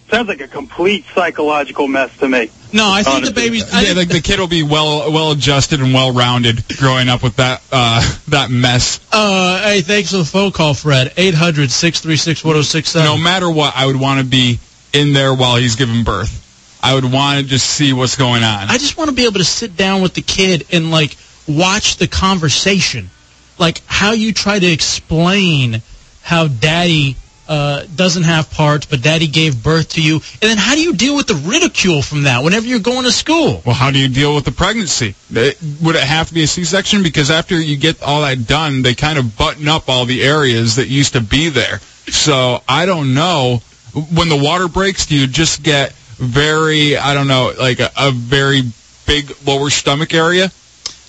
sounds 0.09 0.27
like 0.27 0.41
a 0.41 0.47
complete 0.47 1.05
psychological 1.13 1.87
mess 1.87 2.15
to 2.17 2.27
me. 2.27 2.49
No, 2.71 2.89
I 2.89 3.03
think 3.03 3.05
the 3.05 3.11
Honestly. 3.31 3.33
baby's. 3.33 3.73
I 3.73 3.81
yeah, 3.81 3.93
like 3.93 4.09
the 4.09 4.21
kid 4.21 4.39
will 4.39 4.47
be 4.47 4.63
well 4.63 5.11
well 5.11 5.31
adjusted 5.31 5.81
and 5.81 5.93
well 5.93 6.11
rounded 6.11 6.63
growing 6.77 7.09
up 7.09 7.23
with 7.23 7.37
that 7.37 7.63
uh, 7.71 8.17
that 8.27 8.51
mess. 8.51 8.99
Uh, 9.11 9.61
hey, 9.63 9.81
thanks 9.81 10.11
for 10.11 10.17
the 10.17 10.25
phone 10.25 10.51
call, 10.51 10.73
Fred. 10.73 11.13
800 11.17 11.71
636 11.71 12.43
1067. 12.43 13.05
No 13.05 13.17
matter 13.17 13.49
what, 13.49 13.73
I 13.75 13.85
would 13.85 13.99
want 13.99 14.19
to 14.19 14.25
be 14.25 14.59
in 14.93 15.13
there 15.13 15.33
while 15.33 15.55
he's 15.55 15.75
giving 15.75 16.03
birth. 16.03 16.45
I 16.81 16.93
would 16.95 17.05
want 17.11 17.39
to 17.41 17.45
just 17.45 17.65
see 17.65 17.91
what's 17.91 18.15
going 18.15 18.43
on. 18.43 18.69
I 18.69 18.77
just 18.77 18.97
want 18.97 19.09
to 19.09 19.15
be 19.15 19.25
able 19.25 19.39
to 19.39 19.43
sit 19.43 19.75
down 19.75 20.01
with 20.01 20.13
the 20.13 20.21
kid 20.21 20.65
and 20.71 20.91
like 20.91 21.17
watch 21.47 21.97
the 21.97 22.07
conversation, 22.07 23.09
like 23.57 23.81
how 23.85 24.11
you 24.11 24.31
try 24.31 24.59
to 24.59 24.67
explain 24.67 25.81
how 26.21 26.47
daddy 26.47 27.15
uh, 27.49 27.83
doesn't 27.95 28.23
have 28.23 28.49
parts, 28.51 28.85
but 28.85 29.01
daddy 29.01 29.27
gave 29.27 29.61
birth 29.63 29.89
to 29.89 30.01
you, 30.01 30.15
and 30.15 30.49
then 30.49 30.57
how 30.57 30.75
do 30.75 30.81
you 30.81 30.93
deal 30.93 31.15
with 31.15 31.25
the 31.27 31.33
ridicule 31.33 32.01
from 32.03 32.23
that 32.23 32.43
whenever 32.43 32.67
you're 32.67 32.79
going 32.79 33.03
to 33.05 33.11
school? 33.11 33.63
Well, 33.65 33.73
how 33.75 33.89
do 33.89 33.97
you 33.97 34.07
deal 34.07 34.35
with 34.35 34.45
the 34.45 34.51
pregnancy? 34.51 35.15
It- 35.33 35.57
would 35.81 35.95
it 35.95 36.03
have 36.03 36.27
to 36.27 36.33
be 36.33 36.43
a 36.43 36.47
C-section? 36.47 37.01
Because 37.01 37.31
after 37.31 37.59
you 37.59 37.75
get 37.75 38.01
all 38.03 38.21
that 38.21 38.45
done, 38.45 38.83
they 38.83 38.93
kind 38.93 39.17
of 39.17 39.35
button 39.35 39.67
up 39.67 39.89
all 39.89 40.05
the 40.05 40.21
areas 40.23 40.75
that 40.75 40.87
used 40.89 41.13
to 41.13 41.21
be 41.21 41.49
there. 41.49 41.81
So 42.07 42.61
I 42.69 42.85
don't 42.85 43.13
know. 43.13 43.61
When 44.13 44.29
the 44.29 44.35
water 44.35 44.67
breaks, 44.67 45.07
do 45.07 45.15
you 45.15 45.25
just 45.25 45.63
get 45.63 45.93
very, 46.17 46.95
I 46.97 47.15
don't 47.15 47.27
know, 47.27 47.53
like 47.59 47.79
a, 47.79 47.89
a 47.97 48.11
very 48.11 48.61
big 49.07 49.35
lower 49.45 49.71
stomach 49.71 50.13
area? 50.13 50.51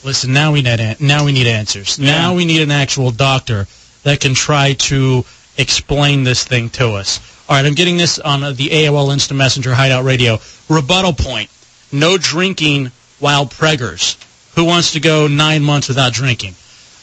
Listen, 0.02 0.32
now 0.32 0.52
we 0.52 0.62
need 0.62 0.96
now 1.00 1.26
we 1.26 1.32
need 1.32 1.46
answers. 1.46 1.98
Now 1.98 2.34
we 2.34 2.46
need 2.46 2.62
an 2.62 2.70
actual 2.70 3.10
doctor 3.10 3.66
that 4.04 4.20
can 4.20 4.32
try 4.32 4.72
to 4.72 5.24
explain 5.60 6.24
this 6.24 6.44
thing 6.44 6.70
to 6.70 6.92
us. 6.92 7.20
All 7.48 7.56
right, 7.56 7.64
I'm 7.64 7.74
getting 7.74 7.96
this 7.96 8.18
on 8.18 8.42
uh, 8.42 8.52
the 8.52 8.68
AOL 8.68 9.12
Instant 9.12 9.38
Messenger 9.38 9.74
Hideout 9.74 10.04
Radio. 10.04 10.38
Rebuttal 10.68 11.12
point: 11.12 11.50
No 11.92 12.16
drinking 12.18 12.92
while 13.18 13.46
preggers. 13.46 14.16
Who 14.56 14.64
wants 14.64 14.92
to 14.92 15.00
go 15.00 15.26
nine 15.26 15.62
months 15.62 15.88
without 15.88 16.12
drinking? 16.12 16.54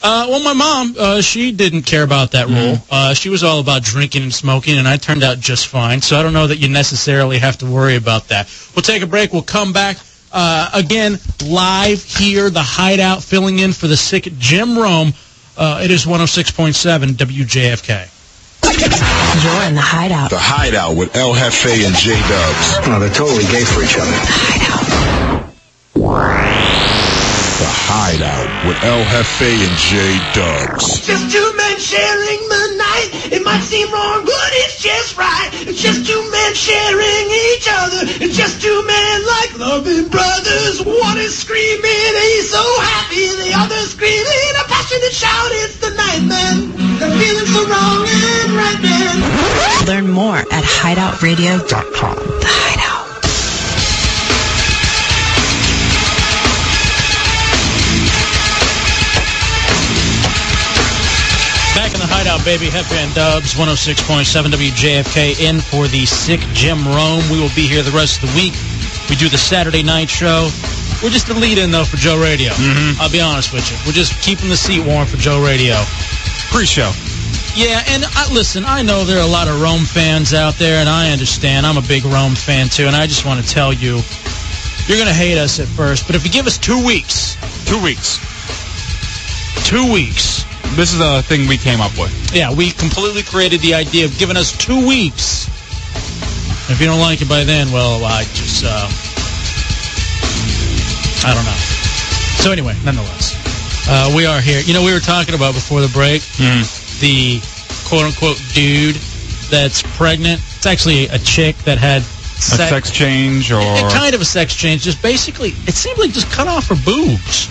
Uh, 0.03 0.27
well, 0.29 0.43
my 0.43 0.53
mom, 0.53 0.95
uh, 0.97 1.21
she 1.21 1.51
didn't 1.51 1.81
care 1.81 2.03
about 2.03 2.31
that 2.31 2.47
rule. 2.47 2.77
Uh, 2.89 3.13
she 3.13 3.29
was 3.29 3.43
all 3.43 3.59
about 3.59 3.83
drinking 3.83 4.23
and 4.23 4.33
smoking, 4.33 4.77
and 4.77 4.87
I 4.87 4.97
turned 4.97 5.23
out 5.23 5.39
just 5.39 5.67
fine. 5.67 6.01
So 6.01 6.17
I 6.17 6.23
don't 6.23 6.33
know 6.33 6.47
that 6.47 6.57
you 6.57 6.69
necessarily 6.69 7.39
have 7.39 7.57
to 7.59 7.65
worry 7.65 7.95
about 7.95 8.27
that. 8.27 8.47
We'll 8.75 8.83
take 8.83 9.01
a 9.01 9.07
break. 9.07 9.33
We'll 9.33 9.41
come 9.41 9.73
back. 9.73 9.97
Uh, 10.31 10.69
again, 10.73 11.17
live 11.45 12.03
here, 12.03 12.49
the 12.49 12.61
hideout, 12.61 13.23
filling 13.23 13.59
in 13.59 13.73
for 13.73 13.87
the 13.87 13.97
sick 13.97 14.27
Jim 14.37 14.77
Rome. 14.77 15.13
Uh, 15.57 15.81
it 15.83 15.89
is 15.89 16.05
106.7 16.05 17.13
WJFK. 17.13 18.16
You're 18.79 19.63
in 19.67 19.75
the 19.75 19.81
Hideout. 19.81 20.29
The 20.29 20.39
Hideout 20.39 20.95
with 20.95 21.15
El 21.15 21.33
Jefe 21.33 21.85
and 21.85 21.95
J 21.95 22.13
Dubs. 22.29 22.87
No, 22.87 22.99
they're 22.99 23.09
totally 23.09 23.45
gay 23.45 23.63
for 23.65 23.83
each 23.83 23.97
other. 23.97 24.11
The 24.11 24.17
Hideout 24.21 25.47
with 28.63 28.83
El 28.83 29.03
Jefe 29.05 29.41
and 29.41 29.77
J 29.77 30.19
Dubs. 30.31 31.01
Just 31.01 31.31
two 31.31 31.49
men 31.57 31.79
sharing 31.79 32.41
the 32.49 32.63
night. 32.77 33.09
It 33.33 33.43
might 33.43 33.63
seem 33.63 33.91
wrong, 33.91 34.25
but 34.25 34.49
it's 34.61 34.81
just 34.83 35.17
right. 35.17 35.49
It's 35.65 35.81
just 35.81 36.05
two 36.05 36.21
men 36.29 36.53
sharing 36.53 37.25
each 37.53 37.67
other. 37.71 38.01
It's 38.21 38.37
just 38.37 38.61
two 38.61 38.79
men 38.85 39.15
like 39.25 39.57
loving 39.57 40.09
brothers. 40.09 40.85
One 40.85 41.17
is 41.17 41.37
screaming, 41.37 42.13
he's 42.35 42.49
so 42.51 42.61
happy. 42.81 43.25
The 43.41 43.53
other's 43.55 43.91
screaming 43.95 44.53
a 44.59 44.65
passionate 44.67 45.15
shout. 45.15 45.49
It's 45.65 45.77
the 45.77 45.89
night 45.95 46.23
man. 46.27 46.55
The 47.01 47.09
feeling's 47.17 47.53
so 47.53 47.63
wrong 47.65 48.05
and 48.05 48.51
right 48.53 48.79
man. 48.83 49.87
Learn 49.87 50.09
more 50.11 50.37
at 50.37 50.63
hideoutradio.com. 50.63 52.15
The 52.17 52.49
Hideout. 52.49 53.06
In 62.47 62.59
the 62.59 62.59
hideout, 62.59 62.59
baby. 62.59 62.69
Headband 62.71 63.15
Dubs, 63.15 63.53
106.7 63.55 64.51
WJFK, 64.51 65.39
in 65.41 65.59
for 65.59 65.87
the 65.87 66.05
sick 66.05 66.39
Jim 66.53 66.85
Rome. 66.87 67.23
We 67.31 67.39
will 67.39 67.53
be 67.55 67.67
here 67.67 67.83
the 67.83 67.91
rest 67.91 68.21
of 68.23 68.29
the 68.29 68.35
week. 68.35 68.53
We 69.09 69.15
do 69.15 69.29
the 69.29 69.37
Saturday 69.37 69.83
night 69.83 70.09
show. 70.09 70.49
We're 71.03 71.11
just 71.11 71.27
the 71.27 71.35
lead 71.35 71.57
in, 71.57 71.71
though, 71.71 71.85
for 71.85 71.97
Joe 71.97 72.17
Radio. 72.19 72.51
Mhm. 72.53 72.99
I'll 72.99 73.09
be 73.11 73.21
honest 73.21 73.53
with 73.53 73.69
you. 73.69 73.77
We're 73.85 73.93
just 73.93 74.19
keeping 74.21 74.49
the 74.49 74.57
seat 74.57 74.79
warm 74.81 75.05
for 75.07 75.17
Joe 75.17 75.43
Radio. 75.43 75.75
Pre-show. 76.49 76.91
Yeah, 77.55 77.83
and 77.89 78.05
I, 78.15 78.31
listen, 78.31 78.65
I 78.65 78.81
know 78.81 79.03
there 79.03 79.17
are 79.17 79.23
a 79.27 79.31
lot 79.31 79.47
of 79.47 79.59
Rome 79.61 79.85
fans 79.85 80.33
out 80.33 80.57
there, 80.57 80.79
and 80.79 80.89
I 80.89 81.11
understand. 81.11 81.65
I'm 81.65 81.77
a 81.77 81.81
big 81.81 82.05
Rome 82.05 82.35
fan, 82.35 82.69
too, 82.69 82.85
and 82.87 82.95
I 82.95 83.07
just 83.07 83.25
want 83.25 83.43
to 83.43 83.47
tell 83.49 83.73
you, 83.73 84.01
you're 84.87 84.97
going 84.97 85.07
to 85.07 85.13
hate 85.13 85.37
us 85.37 85.59
at 85.59 85.67
first, 85.67 86.05
but 86.07 86.15
if 86.15 86.23
you 86.23 86.31
give 86.31 86.45
us 86.47 86.57
two 86.57 86.83
weeks, 86.85 87.35
Two 87.65 87.81
weeks. 87.81 88.19
two 89.65 89.91
weeks, 89.91 90.45
This 90.75 90.93
is 90.93 90.99
a 90.99 91.21
thing 91.23 91.47
we 91.47 91.57
came 91.57 91.81
up 91.81 91.97
with. 91.97 92.11
Yeah, 92.33 92.53
we 92.53 92.71
completely 92.71 93.23
created 93.23 93.61
the 93.61 93.73
idea 93.73 94.05
of 94.05 94.17
giving 94.17 94.37
us 94.37 94.51
two 94.55 94.85
weeks. 94.87 95.47
If 96.69 96.79
you 96.81 96.85
don't 96.87 96.99
like 96.99 97.21
it 97.21 97.29
by 97.29 97.43
then, 97.43 97.71
well, 97.71 98.03
I 98.03 98.23
just, 98.23 98.63
uh, 98.65 98.87
I 101.27 101.33
don't 101.33 101.45
know. 101.45 101.57
So 102.43 102.51
anyway, 102.51 102.75
nonetheless, 102.85 103.33
uh, 103.89 104.11
we 104.15 104.25
are 104.25 104.39
here. 104.41 104.59
You 104.61 104.73
know, 104.73 104.83
we 104.83 104.93
were 104.93 104.99
talking 104.99 105.33
about 105.33 105.53
before 105.55 105.81
the 105.81 105.87
break 105.89 106.21
the 106.99 107.39
quote-unquote 107.87 108.41
dude 108.53 108.95
that's 109.49 109.81
pregnant. 109.97 110.41
It's 110.57 110.65
actually 110.65 111.07
a 111.07 111.17
chick 111.19 111.55
that 111.59 111.77
had 111.77 112.01
A 112.01 112.39
sex 112.39 112.91
change 112.91 113.51
or 113.51 113.59
a 113.59 113.89
kind 113.89 114.13
of 114.13 114.21
a 114.21 114.25
sex 114.25 114.55
change. 114.55 114.83
Just 114.83 115.01
basically, 115.01 115.49
it 115.65 115.73
seemed 115.73 115.97
like 115.97 116.11
just 116.11 116.29
cut 116.31 116.47
off 116.47 116.67
her 116.67 116.75
boobs. 116.75 117.49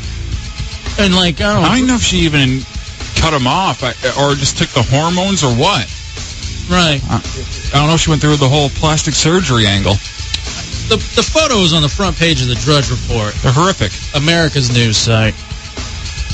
And 0.98 1.14
like, 1.14 1.40
I 1.40 1.54
don't 1.54 1.62
know. 1.62 1.68
I 1.68 1.78
don't 1.78 1.86
know 1.88 1.94
if 1.96 2.02
she 2.02 2.18
even 2.18 2.60
cut 3.26 3.36
them 3.36 3.46
off 3.48 3.82
I- 3.82 3.90
or 4.22 4.36
just 4.36 4.56
took 4.56 4.68
the 4.70 4.82
hormones 4.82 5.42
or 5.42 5.50
what. 5.50 5.90
Right. 6.70 7.02
I, 7.10 7.18
I 7.74 7.78
don't 7.78 7.88
know 7.88 7.94
if 7.94 8.00
she 8.00 8.10
went 8.10 8.22
through 8.22 8.36
the 8.36 8.48
whole 8.48 8.68
plastic 8.70 9.14
surgery 9.14 9.66
angle. 9.66 9.94
The, 10.86 10.96
the 11.18 11.22
photos 11.26 11.72
on 11.72 11.82
the 11.82 11.88
front 11.88 12.16
page 12.16 12.40
of 12.40 12.46
the 12.46 12.54
Drudge 12.54 12.88
Report. 12.88 13.34
They're 13.42 13.50
horrific. 13.52 13.90
America's 14.14 14.72
news 14.72 14.96
site. 14.96 15.34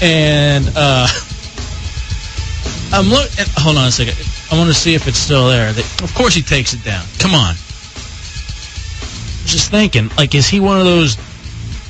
And 0.03 0.69
uh, 0.77 1.09
I'm 2.93 3.09
looking. 3.09 3.47
Hold 3.57 3.79
on 3.79 3.89
a 3.89 3.93
second. 3.93 4.17
I 4.51 4.59
want 4.59 4.69
to 4.69 4.75
see 4.75 4.95
if 4.95 5.09
it's 5.09 5.17
still 5.17 5.49
there. 5.49 5.73
They, 5.73 5.81
of 6.05 6.13
course 6.15 6.35
he 6.35 6.43
takes 6.43 6.75
it 6.75 6.85
down. 6.85 7.07
Come 7.19 7.35
on. 7.35 7.55
Just 9.49 9.71
thinking, 9.71 10.11
like, 10.19 10.35
is 10.35 10.47
he 10.47 10.61
one 10.61 10.79
of 10.79 10.85
those? 10.85 11.17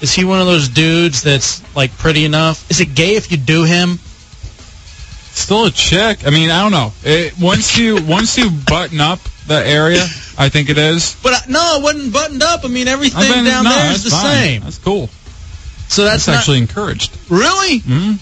Is 0.00 0.12
he 0.14 0.24
one 0.24 0.40
of 0.40 0.46
those 0.46 0.68
dudes 0.68 1.22
that's 1.22 1.60
like 1.74 1.90
pretty 1.98 2.24
enough? 2.24 2.70
Is 2.70 2.80
it 2.80 2.94
gay 2.94 3.16
if 3.16 3.32
you 3.32 3.36
do 3.36 3.64
him? 3.64 3.98
Still 5.34 5.66
a 5.66 5.70
chick. 5.70 6.26
I 6.26 6.30
mean, 6.30 6.50
I 6.50 6.62
don't 6.62 6.72
know. 6.72 6.92
It, 7.04 7.34
once 7.40 7.76
you 7.78 8.02
once 8.06 8.36
you 8.38 8.50
button 8.50 9.00
up 9.00 9.18
the 9.46 9.64
area, 9.66 10.02
I 10.38 10.48
think 10.48 10.68
it 10.70 10.78
is. 10.78 11.16
But 11.22 11.32
uh, 11.32 11.38
no, 11.48 11.76
it 11.78 11.82
wasn't 11.82 12.12
buttoned 12.12 12.42
up. 12.42 12.64
I 12.64 12.68
mean, 12.68 12.86
everything 12.88 13.30
I 13.30 13.34
mean, 13.36 13.44
down 13.44 13.64
no, 13.64 13.70
there 13.70 13.92
is 13.92 14.04
the 14.04 14.10
fine. 14.10 14.34
same. 14.36 14.62
That's 14.62 14.78
cool. 14.78 15.08
So 15.88 16.04
that's, 16.04 16.26
That's 16.26 16.38
actually 16.38 16.58
encouraged. 16.58 17.16
really. 17.28 17.78
hmm 17.80 18.12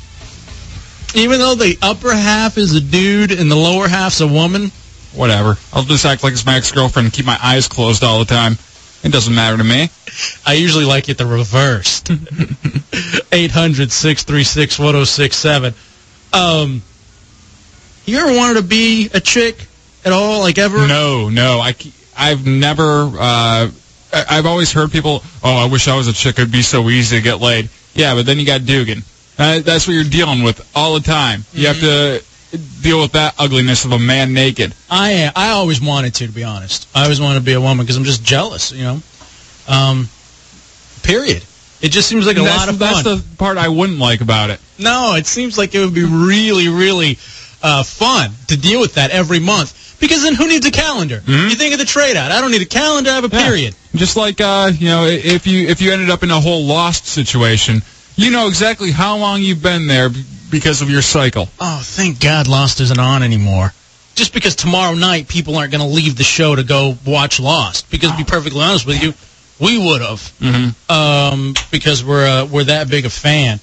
Even 1.15 1.39
though 1.39 1.55
the 1.55 1.77
upper 1.83 2.13
half 2.13 2.59
is 2.59 2.75
a 2.75 2.81
dude 2.81 3.31
and 3.33 3.49
the 3.51 3.57
lower 3.57 3.87
half's 3.87 4.21
a 4.21 4.27
woman. 4.27 4.71
Whatever. 5.15 5.57
I'll 5.73 5.83
just 5.85 6.05
act 6.05 6.23
like 6.25 6.33
it's 6.33 6.45
my 6.47 6.57
ex-girlfriend 6.57 7.07
and 7.07 7.13
keep 7.13 7.27
my 7.27 7.39
eyes 7.43 7.67
closed 7.69 8.03
all 8.05 8.19
the 8.21 8.25
time. 8.25 8.57
It 9.03 9.11
doesn't 9.13 9.35
matter 9.35 9.57
to 9.57 9.65
me. 9.65 9.89
I 10.47 10.53
usually 10.55 10.85
like 10.85 11.09
it 11.09 11.17
the 11.19 11.27
reversed. 11.27 12.07
800-636-1067. 13.31 15.75
Um, 16.33 16.83
you 18.11 18.19
ever 18.19 18.37
wanted 18.37 18.55
to 18.55 18.63
be 18.63 19.09
a 19.15 19.21
chick 19.21 19.67
at 20.05 20.13
all, 20.13 20.41
like 20.41 20.59
ever? 20.59 20.87
No, 20.87 21.29
no. 21.29 21.61
I, 21.61 21.75
I've 22.17 22.47
never. 22.47 23.11
Uh, 23.19 23.71
I've 24.13 24.47
always 24.47 24.73
heard 24.73 24.91
people. 24.91 25.23
Oh, 25.43 25.57
I 25.57 25.67
wish 25.67 25.87
I 25.87 25.97
was 25.97 26.09
a 26.09 26.13
chick. 26.13 26.39
It'd 26.39 26.51
be 26.51 26.63
so 26.63 26.89
easy 26.91 27.17
to 27.17 27.23
get 27.23 27.41
laid. 27.41 27.69
Yeah, 27.95 28.15
but 28.15 28.27
then 28.27 28.39
you 28.39 28.47
got 28.47 28.67
Dugan. 28.67 29.03
Uh, 29.39 29.61
that's 29.61 29.87
what 29.87 29.95
you're 29.95 30.05
dealing 30.05 30.43
with 30.43 30.69
all 30.75 30.95
the 30.95 31.01
time. 31.01 31.45
You 31.53 31.69
have 31.69 31.81
to 31.81 32.23
deal 32.83 33.01
with 33.01 33.13
that 33.13 33.35
ugliness 33.39 33.85
of 33.85 33.93
a 33.93 33.99
man 33.99 34.35
naked. 34.35 34.75
I 34.91 35.31
I 35.35 35.51
always 35.51 35.81
wanted 35.81 36.15
to, 36.15 36.27
to 36.27 36.33
be 36.33 36.45
honest. 36.45 36.89
I 36.95 37.05
always 37.05 37.21
wanted 37.21 37.39
to 37.39 37.45
be 37.45 37.53
a 37.53 37.61
woman 37.61 37.87
because 37.87 37.97
I'm 37.97 38.05
just 38.05 38.25
jealous, 38.25 38.73
you 38.73 38.83
know. 38.83 39.03
Um, 39.69 40.09
period. 41.03 41.45
It 41.81 41.93
just 41.93 42.09
seems 42.09 42.27
like 42.27 42.37
a 42.37 42.41
that's, 42.41 42.57
lot 42.59 42.69
of 42.69 42.79
that's 42.79 43.03
fun. 43.03 43.19
the 43.19 43.37
part 43.37 43.57
I 43.57 43.69
wouldn't 43.69 43.99
like 43.99 44.21
about 44.21 44.51
it. 44.51 44.61
No, 44.79 45.15
it 45.15 45.27
seems 45.27 45.57
like 45.57 45.75
it 45.75 45.79
would 45.79 45.95
be 45.95 46.05
really, 46.05 46.69
really 46.69 47.19
uh, 47.63 47.83
fun 47.83 48.33
to 48.49 48.57
deal 48.57 48.81
with 48.81 48.95
that 48.95 49.11
every 49.11 49.39
month. 49.41 49.77
Because 50.01 50.23
then 50.23 50.35
who 50.35 50.49
needs 50.49 50.65
a 50.65 50.71
calendar? 50.71 51.23
You 51.27 51.51
think 51.51 51.75
of 51.75 51.79
the 51.79 51.85
trade 51.85 52.17
out. 52.17 52.33
I 52.33 52.41
don't 52.41 52.51
need 52.51 52.63
a 52.63 52.67
calendar. 52.67 53.11
I 53.11 53.15
have 53.17 53.25
a 53.25 53.29
Yeah. 53.37 53.45
period. 53.45 53.75
Just 53.95 54.17
like 54.17 54.41
uh, 54.41 54.71
you 54.75 54.87
know, 54.89 55.05
if 55.05 55.47
you 55.47 55.69
if 55.69 55.83
you 55.83 55.93
ended 55.93 56.09
up 56.09 56.23
in 56.23 56.31
a 56.31 56.41
whole 56.41 56.65
lost 56.65 57.07
situation, 57.07 57.83
you 58.17 58.31
know 58.31 58.49
exactly 58.49 58.93
how 58.93 59.17
long 59.19 59.43
you've 59.43 59.63
been 59.63 59.87
there 59.89 60.09
because 60.51 60.81
of 60.81 60.89
your 60.89 61.03
cycle. 61.03 61.49
Oh, 61.61 61.81
thank 61.85 62.19
God 62.19 62.49
Lost 62.49 62.81
isn't 62.81 62.99
on 62.99 63.23
anymore. 63.23 63.73
Just 64.15 64.33
because 64.35 64.57
tomorrow 64.57 64.95
night 64.95 65.29
people 65.29 65.57
aren't 65.57 65.71
going 65.71 65.83
to 65.83 65.87
leave 65.87 66.17
the 66.17 66.25
show 66.25 66.55
to 66.57 66.63
go 66.65 66.97
watch 67.07 67.39
Lost. 67.39 67.91
Because 67.91 68.11
to 68.11 68.17
be 68.17 68.25
perfectly 68.25 68.61
honest 68.63 68.87
with 68.87 69.03
you, 69.03 69.13
we 69.65 69.79
would 69.79 70.01
have. 70.01 70.21
Mm-hmm. 70.41 70.91
Um, 70.93 71.55
because 71.71 72.03
we're 72.05 72.27
uh, 72.27 72.47
we're 72.47 72.65
that 72.65 72.89
big 72.89 73.05
a 73.05 73.11
fan. 73.11 73.59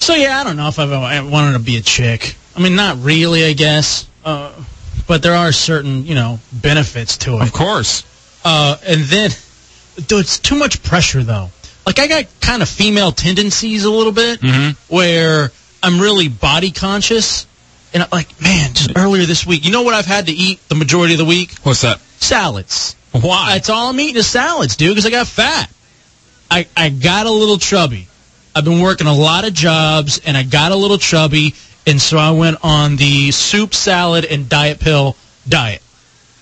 So 0.00 0.14
yeah, 0.14 0.38
I 0.40 0.44
don't 0.44 0.56
know 0.56 0.68
if 0.68 0.78
I've 0.78 0.92
ever 0.92 1.28
wanted 1.30 1.52
to 1.54 1.58
be 1.60 1.76
a 1.76 1.80
chick. 1.80 2.36
I 2.56 2.60
mean, 2.60 2.74
not 2.76 3.02
really, 3.02 3.44
I 3.44 3.52
guess. 3.54 4.06
Uh, 4.24 4.52
but 5.06 5.22
there 5.22 5.34
are 5.34 5.52
certain, 5.52 6.04
you 6.06 6.14
know, 6.14 6.38
benefits 6.52 7.16
to 7.18 7.36
it. 7.36 7.42
Of 7.42 7.52
course. 7.52 8.04
Uh, 8.44 8.76
and 8.86 9.00
then, 9.02 9.30
dude, 10.06 10.20
it's 10.20 10.38
too 10.38 10.56
much 10.56 10.82
pressure 10.82 11.22
though. 11.22 11.50
Like 11.86 11.98
I 11.98 12.06
got 12.06 12.26
kind 12.40 12.62
of 12.62 12.68
female 12.68 13.10
tendencies 13.12 13.84
a 13.84 13.90
little 13.90 14.12
bit, 14.12 14.40
Mm-hmm. 14.40 14.94
where 14.94 15.50
I'm 15.82 16.00
really 16.00 16.28
body 16.28 16.70
conscious, 16.70 17.46
and 17.92 18.02
I'm 18.04 18.08
like, 18.12 18.40
man, 18.40 18.72
just 18.72 18.92
earlier 18.96 19.26
this 19.26 19.44
week, 19.46 19.64
you 19.64 19.72
know 19.72 19.82
what 19.82 19.94
I've 19.94 20.06
had 20.06 20.26
to 20.26 20.32
eat 20.32 20.60
the 20.68 20.76
majority 20.76 21.14
of 21.14 21.18
the 21.18 21.24
week? 21.24 21.52
What's 21.64 21.82
that? 21.82 21.98
Salads. 22.20 22.94
Why? 23.10 23.54
That's 23.54 23.68
all 23.68 23.90
I'm 23.90 23.98
eating 24.00 24.16
is 24.16 24.26
salads, 24.28 24.76
dude, 24.76 24.90
because 24.90 25.06
I 25.06 25.10
got 25.10 25.26
fat. 25.26 25.68
I 26.50 26.66
I 26.76 26.88
got 26.90 27.26
a 27.26 27.30
little 27.30 27.58
chubby. 27.58 28.06
I've 28.54 28.64
been 28.64 28.80
working 28.80 29.06
a 29.06 29.14
lot 29.14 29.44
of 29.44 29.52
jobs, 29.52 30.20
and 30.24 30.36
I 30.36 30.42
got 30.44 30.70
a 30.72 30.76
little 30.76 30.98
chubby, 30.98 31.54
and 31.86 32.00
so 32.00 32.18
I 32.18 32.30
went 32.32 32.58
on 32.62 32.96
the 32.96 33.30
soup, 33.30 33.74
salad, 33.74 34.24
and 34.24 34.48
diet 34.48 34.80
pill 34.80 35.16
diet. 35.48 35.82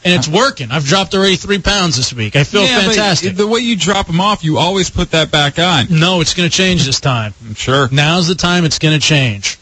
And 0.02 0.14
it's 0.14 0.28
working. 0.28 0.70
I've 0.70 0.84
dropped 0.84 1.14
already 1.14 1.36
three 1.36 1.58
pounds 1.58 1.96
this 1.96 2.12
week. 2.14 2.34
I 2.34 2.44
feel 2.44 2.62
Yeah, 2.62 2.80
fantastic. 2.80 3.36
The 3.36 3.46
way 3.46 3.60
you 3.60 3.76
drop 3.76 4.06
them 4.06 4.20
off, 4.20 4.42
you 4.42 4.56
always 4.56 4.88
put 4.88 5.10
that 5.10 5.30
back 5.30 5.58
on. 5.58 5.88
No, 5.90 6.22
it's 6.22 6.32
going 6.32 6.48
to 6.48 6.54
change 6.54 6.86
this 6.86 7.00
time. 7.00 7.34
I'm 7.46 7.54
sure. 7.66 7.88
Now's 7.92 8.26
the 8.26 8.34
time 8.34 8.64
it's 8.64 8.78
going 8.78 8.98
to 8.98 9.00
change. 9.00 9.58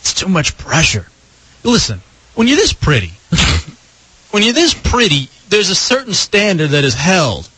It's 0.00 0.14
too 0.14 0.28
much 0.28 0.56
pressure. 0.56 1.06
Listen, 1.64 2.00
when 2.34 2.48
you're 2.48 2.56
this 2.56 2.72
pretty, 2.72 3.12
when 4.30 4.42
you're 4.42 4.54
this 4.54 4.72
pretty, 4.72 5.28
there's 5.50 5.68
a 5.68 5.74
certain 5.74 6.14
standard 6.14 6.70
that 6.70 6.84
is 6.84 6.94
held 6.94 7.48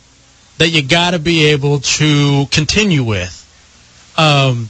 that 0.57 0.69
you 0.69 0.81
got 0.81 1.11
to 1.11 1.19
be 1.19 1.45
able 1.45 1.79
to 1.79 2.45
continue 2.51 3.03
with. 3.03 3.41
Um, 4.17 4.69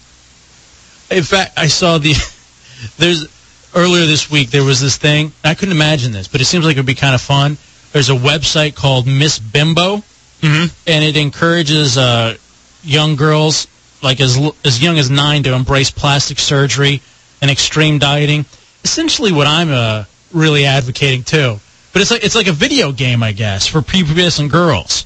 in 1.09 1.23
fact, 1.23 1.57
I 1.57 1.67
saw 1.67 1.97
the 1.97 2.13
there's 2.97 3.27
earlier 3.75 4.05
this 4.05 4.29
week 4.31 4.49
there 4.51 4.63
was 4.63 4.79
this 4.79 4.97
thing. 4.97 5.31
I 5.43 5.53
couldn't 5.55 5.75
imagine 5.75 6.11
this, 6.11 6.27
but 6.27 6.41
it 6.41 6.45
seems 6.45 6.65
like 6.65 6.75
it 6.77 6.79
would 6.79 6.85
be 6.85 6.95
kind 6.95 7.15
of 7.15 7.21
fun. 7.21 7.57
There's 7.91 8.09
a 8.09 8.15
website 8.15 8.75
called 8.75 9.07
Miss 9.07 9.39
Bimbo, 9.39 10.03
Mm-hmm. 10.41 10.67
and 10.85 11.03
it 11.03 11.15
encourages 11.17 11.97
uh, 11.97 12.35
young 12.83 13.15
girls 13.15 13.67
like 14.03 14.19
as 14.19 14.37
as 14.63 14.83
young 14.83 14.97
as 14.99 15.09
nine 15.09 15.41
to 15.43 15.53
embrace 15.53 15.89
plastic 15.89 16.37
surgery 16.39 17.01
and 17.41 17.49
extreme 17.49 17.97
dieting. 17.99 18.45
Essentially, 18.83 19.31
what 19.31 19.47
I'm 19.47 19.71
uh, 19.71 20.03
really 20.33 20.65
advocating 20.65 21.23
too. 21.23 21.59
But 21.93 22.01
it's 22.01 22.11
like 22.11 22.23
it's 22.23 22.35
like 22.35 22.47
a 22.47 22.51
video 22.51 22.91
game, 22.91 23.23
I 23.23 23.31
guess, 23.31 23.65
for 23.65 23.79
pubescent 23.81 24.51
girls. 24.51 25.05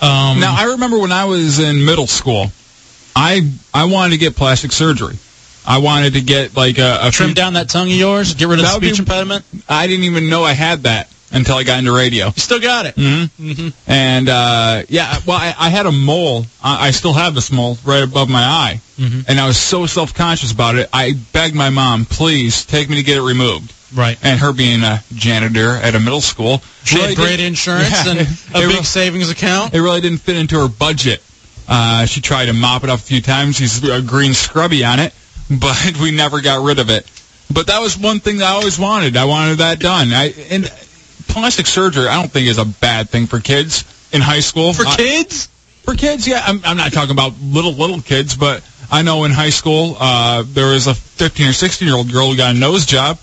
Um, 0.00 0.40
Now 0.40 0.56
I 0.58 0.64
remember 0.72 0.98
when 0.98 1.12
I 1.12 1.26
was 1.26 1.58
in 1.60 1.84
middle 1.84 2.06
school, 2.08 2.46
I 3.14 3.48
I 3.72 3.84
wanted 3.84 4.12
to 4.12 4.18
get 4.18 4.34
plastic 4.34 4.72
surgery. 4.72 5.16
I 5.66 5.78
wanted 5.78 6.14
to 6.14 6.20
get 6.20 6.56
like 6.56 6.78
a, 6.78 6.98
a 7.02 7.10
trim 7.10 7.28
few- 7.30 7.34
down 7.34 7.54
that 7.54 7.68
tongue 7.68 7.88
of 7.90 7.96
yours, 7.96 8.34
get 8.34 8.48
rid 8.48 8.58
of 8.60 8.66
the 8.66 8.72
would 8.74 8.80
be- 8.80 8.88
speech 8.88 8.98
impediment. 9.00 9.44
I 9.68 9.86
didn't 9.86 10.04
even 10.04 10.28
know 10.28 10.42
I 10.44 10.52
had 10.52 10.82
that 10.84 11.08
until 11.30 11.56
I 11.56 11.62
got 11.62 11.78
into 11.78 11.92
radio. 11.92 12.26
You 12.26 12.32
still 12.36 12.60
got 12.60 12.84
it. 12.86 12.94
Mm-hmm. 12.96 13.50
Mm-hmm. 13.50 13.68
And 13.90 14.28
uh, 14.28 14.82
yeah, 14.88 15.18
well, 15.26 15.38
I, 15.38 15.54
I 15.58 15.68
had 15.70 15.86
a 15.86 15.92
mole. 15.92 16.44
I, 16.62 16.88
I 16.88 16.90
still 16.90 17.12
have 17.14 17.34
this 17.34 17.50
mole 17.52 17.78
right 17.84 18.02
above 18.02 18.28
my 18.28 18.42
eye, 18.42 18.80
Mhm. 18.98 19.24
and 19.28 19.40
I 19.40 19.46
was 19.46 19.56
so 19.56 19.86
self 19.86 20.12
conscious 20.14 20.52
about 20.52 20.74
it. 20.76 20.88
I 20.92 21.12
begged 21.32 21.54
my 21.54 21.70
mom, 21.70 22.04
please 22.06 22.64
take 22.66 22.90
me 22.90 22.96
to 22.96 23.02
get 23.02 23.16
it 23.16 23.22
removed. 23.22 23.72
Right. 23.94 24.18
And 24.22 24.40
her 24.40 24.52
being 24.54 24.82
a 24.82 25.02
janitor 25.14 25.70
at 25.76 25.94
a 25.94 26.00
middle 26.00 26.22
school, 26.22 26.62
She 26.84 26.96
really 26.96 27.08
had 27.08 27.16
great 27.16 27.40
insurance 27.40 27.90
Yeah, 27.90 28.10
and 28.12 28.20
a 28.54 28.68
big 28.68 28.78
re- 28.78 28.82
savings 28.84 29.28
account. 29.28 29.74
It 29.74 29.80
really 29.82 30.00
didn't 30.00 30.18
fit 30.22 30.36
into 30.36 30.58
her 30.60 30.68
budget. 30.68 31.22
Uh, 31.68 32.06
she 32.06 32.20
tried 32.22 32.46
to 32.46 32.52
mop 32.54 32.84
it 32.84 32.90
up 32.90 32.98
a 32.98 33.02
few 33.02 33.20
times. 33.20 33.56
She's 33.56 33.82
a 33.84 34.00
green 34.02 34.32
scrubby 34.34 34.82
on 34.84 34.98
it, 34.98 35.12
but 35.50 35.98
we 36.00 36.10
never 36.10 36.40
got 36.40 36.64
rid 36.64 36.78
of 36.78 36.90
it. 36.90 37.10
But 37.52 37.66
that 37.66 37.80
was 37.80 37.98
one 37.98 38.20
thing 38.20 38.38
that 38.38 38.46
I 38.46 38.52
always 38.52 38.78
wanted. 38.78 39.16
I 39.16 39.26
wanted 39.26 39.58
that 39.58 39.78
done. 39.78 40.12
I, 40.12 40.32
and 40.50 40.64
plastic 41.28 41.66
surgery, 41.66 42.08
I 42.08 42.20
don't 42.20 42.30
think 42.30 42.46
is 42.48 42.58
a 42.58 42.64
bad 42.64 43.10
thing 43.10 43.26
for 43.26 43.40
kids 43.40 43.84
in 44.12 44.20
high 44.20 44.40
school. 44.40 44.72
For 44.72 44.86
I- 44.86 44.96
kids? 44.96 45.48
for 45.82 45.94
kids, 45.94 46.26
yeah. 46.26 46.42
I'm, 46.44 46.60
I'm 46.64 46.76
not 46.76 46.92
talking 46.92 47.10
about 47.10 47.34
little 47.40 47.72
little 47.72 48.00
kids, 48.00 48.36
but 48.36 48.62
I 48.90 49.02
know 49.02 49.24
in 49.24 49.32
high 49.32 49.50
school 49.50 49.96
uh, 49.98 50.44
there 50.46 50.72
was 50.72 50.86
a 50.86 50.94
15 50.94 51.48
or 51.48 51.52
16 51.52 51.86
year 51.86 51.96
old 51.96 52.10
girl 52.10 52.30
who 52.30 52.36
got 52.36 52.54
a 52.54 52.58
nose 52.58 52.86
job, 52.86 53.18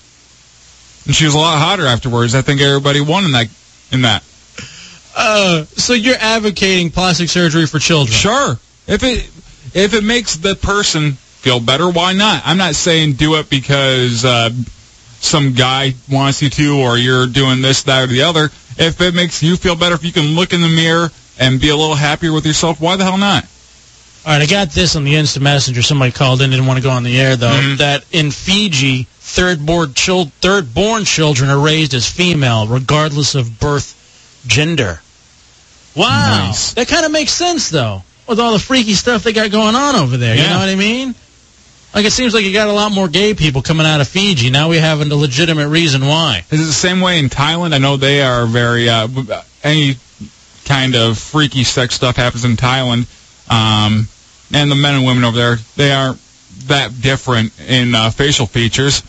and 1.06 1.16
she 1.16 1.26
was 1.26 1.34
a 1.34 1.38
lot 1.38 1.58
hotter 1.58 1.86
afterwards. 1.86 2.36
I 2.36 2.42
think 2.42 2.62
everybody 2.62 3.02
won 3.02 3.26
in 3.26 3.32
that 3.32 3.48
in 3.92 4.02
that. 4.02 4.24
Uh, 5.16 5.64
so 5.66 5.94
you're 5.94 6.18
advocating 6.20 6.92
plastic 6.92 7.30
surgery 7.30 7.66
for 7.66 7.80
children? 7.80 8.16
Sure. 8.16 8.60
If 8.88 9.04
it 9.04 9.30
if 9.74 9.94
it 9.94 10.04
makes 10.04 10.36
the 10.36 10.56
person 10.56 11.18
feel 11.42 11.60
better, 11.60 11.90
why 11.90 12.14
not? 12.14 12.42
I'm 12.46 12.58
not 12.58 12.76
saying 12.76 13.14
do 13.14 13.36
it 13.36 13.50
because 13.50 14.24
uh, 14.26 14.50
some 15.22 15.54
guy 15.54 15.94
wants 16.10 16.42
you 16.42 16.50
to, 16.50 16.80
or 16.80 16.98
you're 16.98 17.28
doing 17.28 17.62
this, 17.62 17.84
that, 17.84 18.04
or 18.04 18.08
the 18.08 18.22
other. 18.24 18.46
If 18.78 19.02
it 19.02 19.14
makes 19.14 19.42
you 19.44 19.56
feel 19.58 19.76
better, 19.76 19.96
if 19.96 20.04
you 20.06 20.12
can 20.12 20.36
look 20.36 20.54
in 20.54 20.62
the 20.62 20.68
mirror 20.70 21.10
and 21.40 21.60
be 21.60 21.70
a 21.70 21.76
little 21.76 21.96
happier 21.96 22.32
with 22.34 22.46
yourself, 22.46 22.80
why 22.82 22.96
the 22.96 23.04
hell 23.04 23.18
not? 23.18 23.46
All 24.26 24.34
right, 24.34 24.42
I 24.42 24.46
got 24.46 24.72
this 24.72 24.96
on 24.96 25.06
the 25.06 25.16
instant 25.16 25.44
messenger. 25.44 25.82
Somebody 25.82 26.12
called 26.12 26.42
in, 26.42 26.50
didn't 26.50 26.66
want 26.66 26.78
to 26.78 26.84
go 26.84 26.90
on 26.90 27.04
the 27.04 27.20
air 27.20 27.36
though. 27.38 27.48
Mhm. 27.58 27.78
That 27.78 28.04
in 28.12 28.32
Fiji, 28.32 29.08
third 29.20 29.66
born 29.66 29.94
chil- 29.94 30.32
third 30.42 30.68
children 31.06 31.50
are 31.50 31.58
raised 31.60 31.94
as 31.94 32.06
female, 32.10 32.68
regardless 32.68 33.34
of 33.36 33.60
birth 33.60 33.96
gender. 34.46 35.02
Wow, 35.96 36.48
Nice. 36.48 36.74
that 36.74 36.88
kind 36.90 37.06
of 37.06 37.12
makes 37.12 37.32
sense 37.32 37.70
though, 37.70 38.04
with 38.28 38.40
all 38.40 38.54
the 38.54 38.60
freaky 38.60 38.94
stuff 38.94 39.24
they 39.24 39.34
got 39.34 39.52
going 39.52 39.76
on 39.76 39.96
over 39.96 40.18
there. 40.18 40.36
You 40.36 40.44
know 40.44 40.60
what 40.60 40.70
I 40.70 40.76
mean? 40.76 41.16
Like 41.94 42.06
it 42.06 42.12
seems 42.12 42.34
like 42.34 42.44
you 42.44 42.54
got 42.54 42.68
a 42.68 42.74
lot 42.74 42.92
more 42.92 43.08
gay 43.08 43.34
people 43.34 43.62
coming 43.62 43.86
out 43.86 44.00
of 44.00 44.08
Fiji. 44.08 44.50
Now 44.50 44.70
we 44.70 44.78
have 44.78 45.02
a 45.02 45.16
legitimate 45.16 45.70
reason 45.70 46.06
why. 46.06 46.46
Is 46.52 46.62
it 46.62 46.66
the 46.66 46.72
same 46.72 47.02
way 47.02 47.20
in 47.20 47.30
Thailand? 47.30 47.74
I 47.74 47.80
know 47.80 47.98
they 47.98 48.22
are 48.22 48.46
very 48.46 48.90
uh, 48.90 49.08
any 49.64 49.96
kind 50.66 50.96
of 50.96 51.18
freaky 51.18 51.64
sex 51.64 51.96
stuff 51.96 52.16
happens 52.16 52.46
in 52.46 52.56
Thailand, 52.56 53.08
um, 53.50 54.08
and 54.54 54.70
the 54.70 54.76
men 54.76 54.96
and 54.96 55.06
women 55.06 55.24
over 55.24 55.36
there 55.36 55.56
they 55.76 55.92
aren't 55.92 56.20
that 56.68 57.02
different 57.02 57.60
in 57.68 57.96
uh, 57.96 58.12
facial 58.12 58.46
features. 58.46 59.04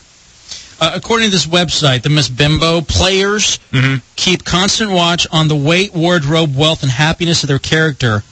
Uh, 0.80 0.92
according 0.94 1.26
to 1.26 1.30
this 1.30 1.46
website, 1.46 2.00
the 2.02 2.08
Miss 2.08 2.30
Bimbo 2.30 2.80
players 2.80 3.58
keep 4.16 4.44
constant 4.44 4.90
watch 4.90 5.26
on 5.30 5.48
the 5.48 5.54
weight, 5.54 5.92
wardrobe, 5.92 6.56
wealth, 6.56 6.82
and 6.82 6.90
happiness 6.90 7.42
of 7.42 7.48
their 7.48 7.58
character 7.58 8.22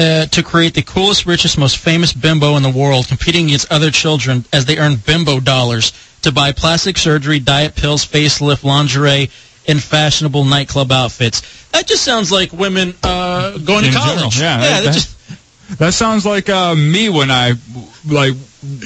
uh, 0.00 0.26
to 0.26 0.42
create 0.42 0.74
the 0.74 0.82
coolest, 0.82 1.26
richest, 1.26 1.58
most 1.58 1.76
famous 1.76 2.12
bimbo 2.12 2.56
in 2.56 2.62
the 2.64 2.70
world, 2.70 3.06
competing 3.06 3.46
against 3.46 3.70
other 3.70 3.90
children 3.90 4.44
as 4.52 4.64
they 4.64 4.78
earn 4.78 4.96
bimbo 4.96 5.38
dollars 5.40 5.92
to 6.22 6.32
buy 6.32 6.50
plastic 6.52 6.96
surgery, 6.98 7.38
diet 7.38 7.76
pills, 7.76 8.04
facelift, 8.06 8.64
lingerie, 8.64 9.30
and 9.68 9.82
fashionable 9.82 10.44
nightclub 10.44 10.90
outfits. 10.90 11.42
That 11.72 11.86
just 11.86 12.02
sounds 12.02 12.32
like 12.32 12.52
women 12.52 12.94
uh, 13.02 13.58
going 13.58 13.84
In 13.84 13.92
to 13.92 13.98
general, 13.98 14.16
college. 14.16 14.40
yeah, 14.40 14.60
yeah 14.62 14.80
that- 14.80 14.84
that 14.84 14.94
just 14.94 15.78
That 15.78 15.94
sounds 15.94 16.26
like 16.26 16.48
uh, 16.48 16.74
me 16.74 17.08
when 17.10 17.30
I, 17.30 17.52
like, 18.08 18.34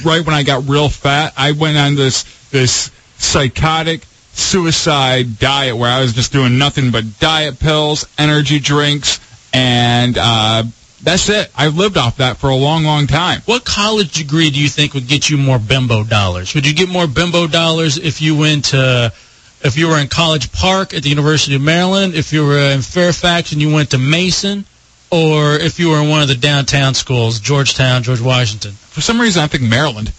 right 0.03 0.23
when 0.23 0.35
I 0.35 0.43
got 0.43 0.67
real 0.69 0.87
fat. 0.89 1.33
I 1.35 1.53
went 1.53 1.77
on 1.77 1.95
this 1.95 2.23
this 2.51 2.91
psychotic 3.17 4.05
suicide 4.33 5.39
diet 5.39 5.75
where 5.77 5.89
I 5.91 6.01
was 6.01 6.13
just 6.13 6.31
doing 6.31 6.57
nothing 6.59 6.91
but 6.91 7.19
diet 7.19 7.59
pills, 7.59 8.05
energy 8.19 8.59
drinks, 8.59 9.19
and 9.53 10.17
uh, 10.17 10.63
that's 11.05 11.29
it. 11.29 11.51
I've 11.55 11.77
lived 11.77 11.97
off 11.97 12.17
that 12.17 12.37
for 12.37 12.49
a 12.49 12.55
long, 12.55 12.83
long 12.83 13.05
time. 13.05 13.41
What 13.45 13.63
college 13.63 14.11
degree 14.13 14.49
do 14.49 14.59
you 14.59 14.67
think 14.67 14.95
would 14.95 15.07
get 15.07 15.29
you 15.29 15.37
more 15.37 15.59
bimbo 15.59 16.03
dollars? 16.03 16.55
Would 16.55 16.65
you 16.65 16.73
get 16.73 16.89
more 16.89 17.05
bimbo 17.05 17.45
dollars 17.45 17.97
if 17.97 18.23
you 18.23 18.35
went 18.35 18.65
to, 18.65 19.13
if 19.61 19.77
you 19.77 19.87
were 19.87 19.99
in 19.99 20.07
College 20.07 20.51
Park 20.51 20.95
at 20.95 21.03
the 21.03 21.09
University 21.09 21.55
of 21.55 21.61
Maryland, 21.61 22.15
if 22.15 22.33
you 22.33 22.43
were 22.43 22.57
in 22.57 22.81
Fairfax 22.81 23.51
and 23.51 23.61
you 23.61 23.71
went 23.71 23.91
to 23.91 23.99
Mason, 23.99 24.65
or 25.11 25.53
if 25.53 25.79
you 25.79 25.89
were 25.89 26.01
in 26.01 26.09
one 26.09 26.23
of 26.23 26.27
the 26.27 26.35
downtown 26.35 26.95
schools, 26.95 27.39
Georgetown, 27.39 28.01
George 28.01 28.21
Washington? 28.21 28.71
For 28.71 29.01
some 29.01 29.21
reason, 29.21 29.43
I 29.43 29.47
think 29.47 29.63
Maryland. 29.63 30.11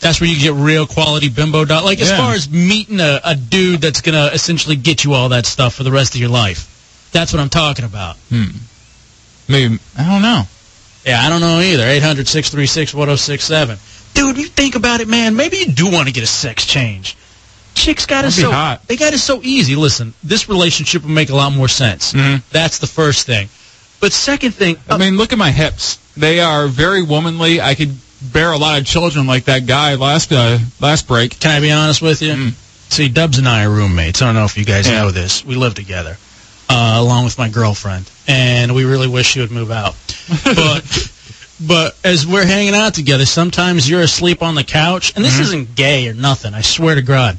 That's 0.00 0.20
where 0.20 0.28
you 0.28 0.38
get 0.38 0.54
real 0.54 0.88
quality 0.88 1.28
bimbo 1.28 1.64
dollars. 1.64 1.84
Like 1.84 2.00
as 2.00 2.10
far 2.10 2.34
as 2.34 2.50
meeting 2.50 2.98
a, 2.98 3.20
a 3.24 3.36
dude 3.36 3.80
that's 3.80 4.00
gonna 4.00 4.30
essentially 4.34 4.74
get 4.74 5.04
you 5.04 5.14
all 5.14 5.28
that 5.28 5.46
stuff 5.46 5.76
for 5.76 5.84
the 5.84 5.92
rest 5.92 6.16
of 6.16 6.20
your 6.20 6.30
life. 6.30 7.08
That's 7.12 7.32
what 7.32 7.40
I'm 7.40 7.48
talking 7.48 7.84
about. 7.84 8.16
Hmm. 8.28 8.48
Maybe 9.48 9.78
I 9.98 10.04
don't 10.10 10.22
know. 10.22 10.42
Yeah, 11.04 11.20
I 11.24 11.28
don't 11.28 11.40
know 11.40 11.60
either. 11.60 11.84
800 11.86 12.26
636 12.26 12.94
1067. 12.94 13.78
Dude, 14.14 14.38
you 14.38 14.46
think 14.46 14.74
about 14.74 15.00
it, 15.00 15.08
man. 15.08 15.36
Maybe 15.36 15.58
you 15.58 15.66
do 15.66 15.90
want 15.90 16.06
to 16.08 16.14
get 16.14 16.22
a 16.22 16.26
sex 16.26 16.64
change. 16.66 17.16
Chicks 17.74 18.06
got 18.06 18.20
it 18.20 18.28
That'd 18.28 18.36
be 18.36 18.42
so 18.42 18.50
hot. 18.52 18.86
they 18.86 18.96
got 18.96 19.12
it 19.12 19.18
so 19.18 19.40
easy. 19.42 19.74
Listen, 19.74 20.14
this 20.22 20.48
relationship 20.48 21.02
would 21.02 21.10
make 21.10 21.30
a 21.30 21.34
lot 21.36 21.52
more 21.52 21.68
sense. 21.68 22.12
Mhm. 22.12 22.42
That's 22.50 22.78
the 22.78 22.86
first 22.86 23.26
thing. 23.26 23.48
But 24.00 24.12
second 24.12 24.52
thing, 24.52 24.76
I 24.88 24.96
mean, 24.98 25.16
look 25.16 25.32
at 25.32 25.38
my 25.38 25.50
hips. 25.50 25.98
They 26.16 26.38
are 26.40 26.68
very 26.68 27.02
womanly. 27.02 27.60
I 27.60 27.74
could 27.74 27.96
bear 28.22 28.52
a 28.52 28.56
lot 28.56 28.78
of 28.78 28.86
children 28.86 29.26
like 29.26 29.44
that 29.46 29.66
guy 29.66 29.94
last 29.96 30.32
uh, 30.32 30.58
last 30.80 31.08
break. 31.08 31.38
Can 31.40 31.50
I 31.50 31.60
be 31.60 31.72
honest 31.72 32.00
with 32.00 32.22
you? 32.22 32.52
See, 32.90 33.08
Dubs 33.08 33.38
and 33.38 33.48
I 33.48 33.64
are 33.64 33.70
roommates. 33.70 34.22
I 34.22 34.26
don't 34.26 34.36
know 34.36 34.44
if 34.44 34.56
you 34.56 34.64
guys 34.64 34.86
Yeah. 34.88 35.00
know 35.02 35.10
this. 35.10 35.44
We 35.44 35.56
live 35.56 35.74
together, 35.74 36.16
uh, 36.68 36.96
along 36.98 37.24
with 37.24 37.38
my 37.38 37.48
girlfriend, 37.48 38.10
and 38.26 38.74
we 38.74 38.84
really 38.84 39.08
wish 39.08 39.26
she 39.28 39.40
would 39.40 39.50
move 39.52 39.70
out. 39.70 39.94
But, 40.44 41.10
but 41.60 41.96
as 42.02 42.26
we're 42.26 42.46
hanging 42.46 42.74
out 42.74 42.94
together, 42.94 43.26
sometimes 43.26 43.88
you're 43.88 44.00
asleep 44.00 44.42
on 44.42 44.54
the 44.54 44.64
couch, 44.64 45.12
and 45.14 45.24
this 45.24 45.36
Mhm. 45.36 45.40
isn't 45.42 45.74
gay 45.76 46.08
or 46.08 46.14
nothing. 46.14 46.52
I 46.54 46.62
swear 46.62 46.94
to 46.94 47.02
God. 47.02 47.38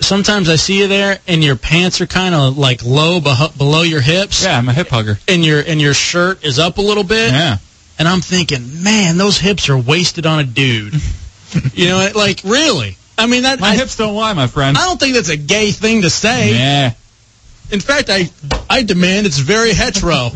Sometimes 0.00 0.48
I 0.48 0.56
see 0.56 0.78
you 0.78 0.88
there, 0.88 1.18
and 1.28 1.42
your 1.44 1.56
pants 1.56 2.00
are 2.00 2.06
kind 2.06 2.34
of 2.34 2.56
like 2.58 2.82
low 2.84 3.20
beh- 3.20 3.56
below 3.58 3.82
your 3.82 4.00
hips. 4.00 4.44
Yeah, 4.44 4.58
I'm 4.58 4.68
a 4.68 4.72
hip 4.72 4.88
hugger. 4.88 5.18
And 5.28 5.44
your 5.44 5.60
and 5.60 5.80
your 5.80 5.94
shirt 5.94 6.44
is 6.44 6.58
up 6.58 6.78
a 6.78 6.82
little 6.82 7.04
bit. 7.04 7.32
Yeah. 7.32 7.58
And 7.98 8.08
I'm 8.08 8.20
thinking, 8.20 8.82
man, 8.82 9.18
those 9.18 9.38
hips 9.38 9.68
are 9.68 9.78
wasted 9.78 10.26
on 10.26 10.40
a 10.40 10.44
dude. 10.44 10.94
you 11.74 11.88
know, 11.88 12.08
like 12.14 12.40
really. 12.44 12.96
I 13.16 13.26
mean, 13.26 13.42
that 13.44 13.60
My 13.60 13.68
I, 13.68 13.76
hips 13.76 13.96
don't 13.96 14.14
lie, 14.16 14.32
my 14.32 14.48
friend. 14.48 14.76
I 14.76 14.84
don't 14.86 14.98
think 14.98 15.14
that's 15.14 15.28
a 15.28 15.36
gay 15.36 15.70
thing 15.70 16.02
to 16.02 16.10
say. 16.10 16.52
Yeah. 16.54 16.92
In 17.74 17.80
fact, 17.80 18.08
I 18.08 18.30
I 18.70 18.84
demand 18.84 19.26
it's 19.26 19.38
very 19.38 19.72
hetero. 19.74 20.30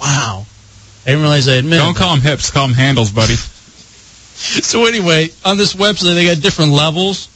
wow. 0.00 0.46
I 1.04 1.10
didn't 1.10 1.20
realize 1.20 1.46
I 1.48 1.56
admitted. 1.56 1.84
Don't 1.84 1.96
call 1.96 2.14
them 2.14 2.22
hips. 2.22 2.50
Call 2.50 2.66
them 2.66 2.74
handles, 2.74 3.12
buddy. 3.12 3.36
So 4.38 4.84
anyway, 4.84 5.30
on 5.46 5.56
this 5.56 5.72
website 5.74 6.14
they 6.14 6.26
got 6.26 6.42
different 6.42 6.72
levels. 6.72 7.28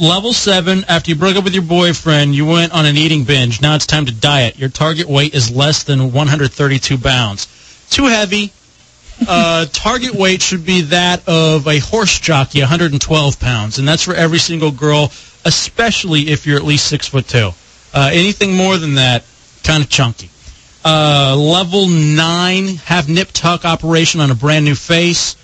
Level 0.00 0.32
seven, 0.32 0.82
after 0.88 1.10
you 1.10 1.14
broke 1.14 1.36
up 1.36 1.44
with 1.44 1.52
your 1.52 1.62
boyfriend, 1.62 2.34
you 2.34 2.46
went 2.46 2.72
on 2.72 2.86
an 2.86 2.96
eating 2.96 3.24
binge. 3.24 3.60
Now 3.60 3.74
it's 3.74 3.84
time 3.86 4.06
to 4.06 4.12
diet. 4.12 4.58
Your 4.58 4.70
target 4.70 5.06
weight 5.06 5.34
is 5.34 5.50
less 5.54 5.82
than 5.82 6.10
132 6.10 6.96
pounds. 6.96 7.48
Too 7.90 8.06
heavy. 8.06 8.50
Uh, 9.28 9.66
target 9.72 10.14
weight 10.14 10.42
should 10.42 10.64
be 10.64 10.82
that 10.82 11.26
of 11.28 11.66
a 11.66 11.78
horse 11.78 12.18
jockey, 12.18 12.60
112 12.60 13.40
pounds, 13.40 13.78
and 13.78 13.86
that's 13.86 14.02
for 14.02 14.14
every 14.14 14.38
single 14.38 14.70
girl, 14.70 15.10
especially 15.44 16.30
if 16.30 16.46
you're 16.46 16.56
at 16.56 16.64
least 16.64 16.86
six 16.86 17.08
foot 17.08 17.28
two. 17.28 17.50
Uh, 17.94 18.10
anything 18.12 18.54
more 18.54 18.76
than 18.78 18.94
that, 18.94 19.24
kind 19.62 19.82
of 19.82 19.90
chunky. 19.90 20.30
Uh, 20.84 21.36
level 21.38 21.88
nine, 21.88 22.76
have 22.76 23.08
nip 23.08 23.30
tuck 23.32 23.64
operation 23.64 24.20
on 24.20 24.30
a 24.30 24.34
brand 24.34 24.64
new 24.64 24.74
face. 24.74 25.36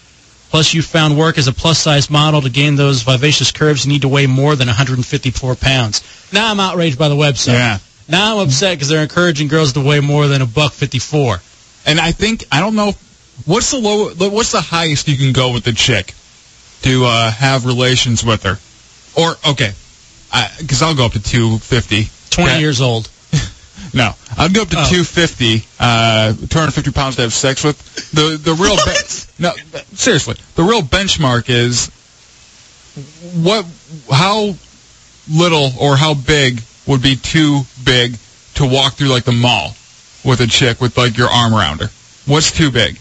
Plus, 0.50 0.72
you 0.72 0.80
found 0.80 1.18
work 1.18 1.36
as 1.36 1.46
a 1.46 1.52
plus 1.52 1.78
size 1.78 2.08
model 2.08 2.40
to 2.40 2.48
gain 2.48 2.74
those 2.74 3.02
vivacious 3.02 3.52
curves. 3.52 3.84
You 3.84 3.92
need 3.92 4.02
to 4.02 4.08
weigh 4.08 4.26
more 4.26 4.56
than 4.56 4.66
154 4.66 5.54
pounds. 5.56 6.02
Now 6.32 6.50
I'm 6.50 6.58
outraged 6.58 6.98
by 6.98 7.08
the 7.08 7.14
website. 7.14 7.52
Yeah. 7.52 7.78
Now 8.08 8.38
I'm 8.38 8.48
upset 8.48 8.76
because 8.76 8.88
they're 8.88 9.02
encouraging 9.02 9.48
girls 9.48 9.74
to 9.74 9.80
weigh 9.80 10.00
more 10.00 10.26
than 10.26 10.40
a 10.40 10.46
buck 10.46 10.72
54. 10.72 11.40
And 11.84 12.00
I 12.00 12.12
think 12.12 12.44
I 12.50 12.60
don't 12.60 12.74
know 12.74 12.94
what's 13.46 13.70
the 13.70 13.78
low, 13.78 14.08
what's 14.30 14.52
the 14.52 14.60
highest 14.60 15.08
you 15.08 15.16
can 15.16 15.32
go 15.32 15.52
with 15.52 15.64
the 15.64 15.72
chick 15.72 16.14
to 16.82 17.04
uh, 17.04 17.30
have 17.30 17.66
relations 17.66 18.24
with 18.24 18.42
her, 18.44 18.58
or 19.20 19.34
okay, 19.50 19.72
because 20.60 20.82
I'll 20.82 20.94
go 20.94 21.06
up 21.06 21.12
to 21.12 21.22
two 21.22 21.58
fifty. 21.58 22.08
20 22.30 22.60
years 22.60 22.80
old. 22.80 23.08
No, 23.94 24.12
I'd 24.36 24.52
go 24.52 24.62
up 24.62 24.68
to 24.68 24.76
Oh. 24.78 24.84
250, 24.90 25.64
uh, 25.80 26.32
250 26.34 26.90
pounds 26.92 27.16
to 27.16 27.22
have 27.22 27.32
sex 27.32 27.64
with. 27.64 27.78
The 28.12 28.36
the 28.36 28.52
real 28.52 28.76
no, 29.38 29.52
seriously, 29.94 30.34
the 30.56 30.62
real 30.62 30.82
benchmark 30.82 31.48
is 31.48 31.88
what 33.42 33.64
how 34.10 34.54
little 35.30 35.70
or 35.80 35.96
how 35.96 36.14
big 36.14 36.60
would 36.86 37.02
be 37.02 37.16
too 37.16 37.62
big 37.84 38.16
to 38.54 38.66
walk 38.66 38.94
through 38.94 39.08
like 39.08 39.24
the 39.24 39.32
mall 39.32 39.74
with 40.24 40.40
a 40.40 40.46
chick 40.46 40.80
with 40.80 40.98
like 40.98 41.16
your 41.16 41.28
arm 41.28 41.54
around 41.54 41.80
her. 41.80 41.88
What's 42.26 42.50
too 42.52 42.70
big? 42.70 42.98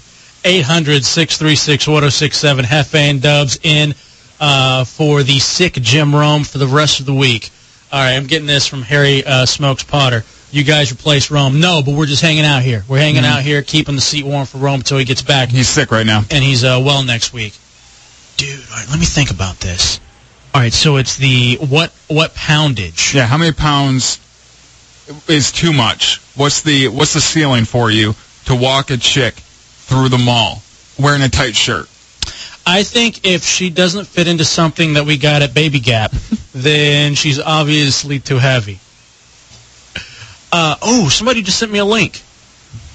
800 0.48 1.04
636 1.04 1.88
1067. 1.88 2.66
Jefe 2.66 2.96
and 2.96 3.22
Dubs 3.22 3.60
in 3.64 3.94
uh, 4.40 4.86
for 4.86 5.22
the 5.24 5.40
sick 5.40 5.74
Jim 5.74 6.16
Rome 6.16 6.44
for 6.46 6.58
the 6.58 6.68
rest 6.68 7.02
of 7.02 7.06
the 7.06 7.14
week. 7.14 7.50
All 7.92 8.00
right, 8.00 8.14
I'm 8.16 8.28
getting 8.28 8.48
this 8.48 8.66
from 8.66 8.82
Harry 8.84 9.26
uh, 9.26 9.46
Smokes 9.46 9.84
Potter. 9.84 10.24
You 10.52 10.64
guys 10.64 10.92
replace 10.94 11.30
Rome. 11.30 11.60
No, 11.60 11.82
but 11.86 11.96
we're 11.96 12.06
just 12.06 12.22
hanging 12.22 12.46
out 12.46 12.64
here. 12.64 12.86
We're 12.88 13.00
hanging 13.00 13.24
Mhm. 13.24 13.28
out 13.30 13.42
here, 13.44 13.62
keeping 13.62 13.96
the 13.96 14.02
seat 14.02 14.26
warm 14.26 14.46
for 14.46 14.58
Rome 14.60 14.76
until 14.80 14.98
he 14.98 15.04
gets 15.06 15.22
back. 15.22 15.50
He's 15.50 15.68
sick 15.68 15.92
right 15.92 16.06
now. 16.06 16.24
and 16.32 16.42
he's 16.44 16.64
uh, 16.64 16.80
well 16.82 17.04
next 17.04 17.34
week. 17.34 17.54
Dude, 18.38 18.60
all 18.72 18.78
right, 18.78 18.90
let 18.90 19.00
me 19.00 19.06
think 19.06 19.32
about 19.32 19.60
this. 19.60 20.00
All 20.56 20.62
right, 20.62 20.72
so 20.74 20.96
it's 20.96 21.18
the 21.18 21.58
what 21.58 21.92
what 22.08 22.34
poundage? 22.36 23.14
Yeah, 23.14 23.26
how 23.28 23.38
many 23.38 23.52
pounds 23.52 24.20
is 25.28 25.52
too 25.52 25.74
much? 25.74 26.22
What's 26.36 26.62
the 26.62 26.88
what's 26.88 27.14
the 27.14 27.22
ceiling 27.22 27.66
for 27.66 27.92
you 27.92 28.16
to 28.46 28.56
walk 28.56 28.90
a 28.92 28.98
chick 28.98 29.36
through 29.88 30.10
the 30.10 30.18
mall 30.18 30.62
wearing 31.00 31.22
a 31.22 31.30
tight 31.30 31.56
shirt? 31.56 31.90
I 32.66 32.84
think 32.84 33.26
if 33.26 33.44
she 33.44 33.70
doesn't 33.70 34.06
fit 34.06 34.28
into 34.28 34.44
something 34.44 34.96
that 34.96 35.06
we 35.06 35.18
got 35.18 35.42
at 35.42 35.54
Baby 35.54 35.80
Gap, 35.80 36.12
then 36.54 37.16
she's 37.16 37.40
obviously 37.40 38.20
too 38.20 38.38
heavy. 38.38 38.80
Uh, 40.52 40.76
oh, 40.82 41.10
somebody 41.10 41.42
just 41.42 41.60
sent 41.60 41.72
me 41.72 41.80
a 41.80 41.86
link 41.86 42.22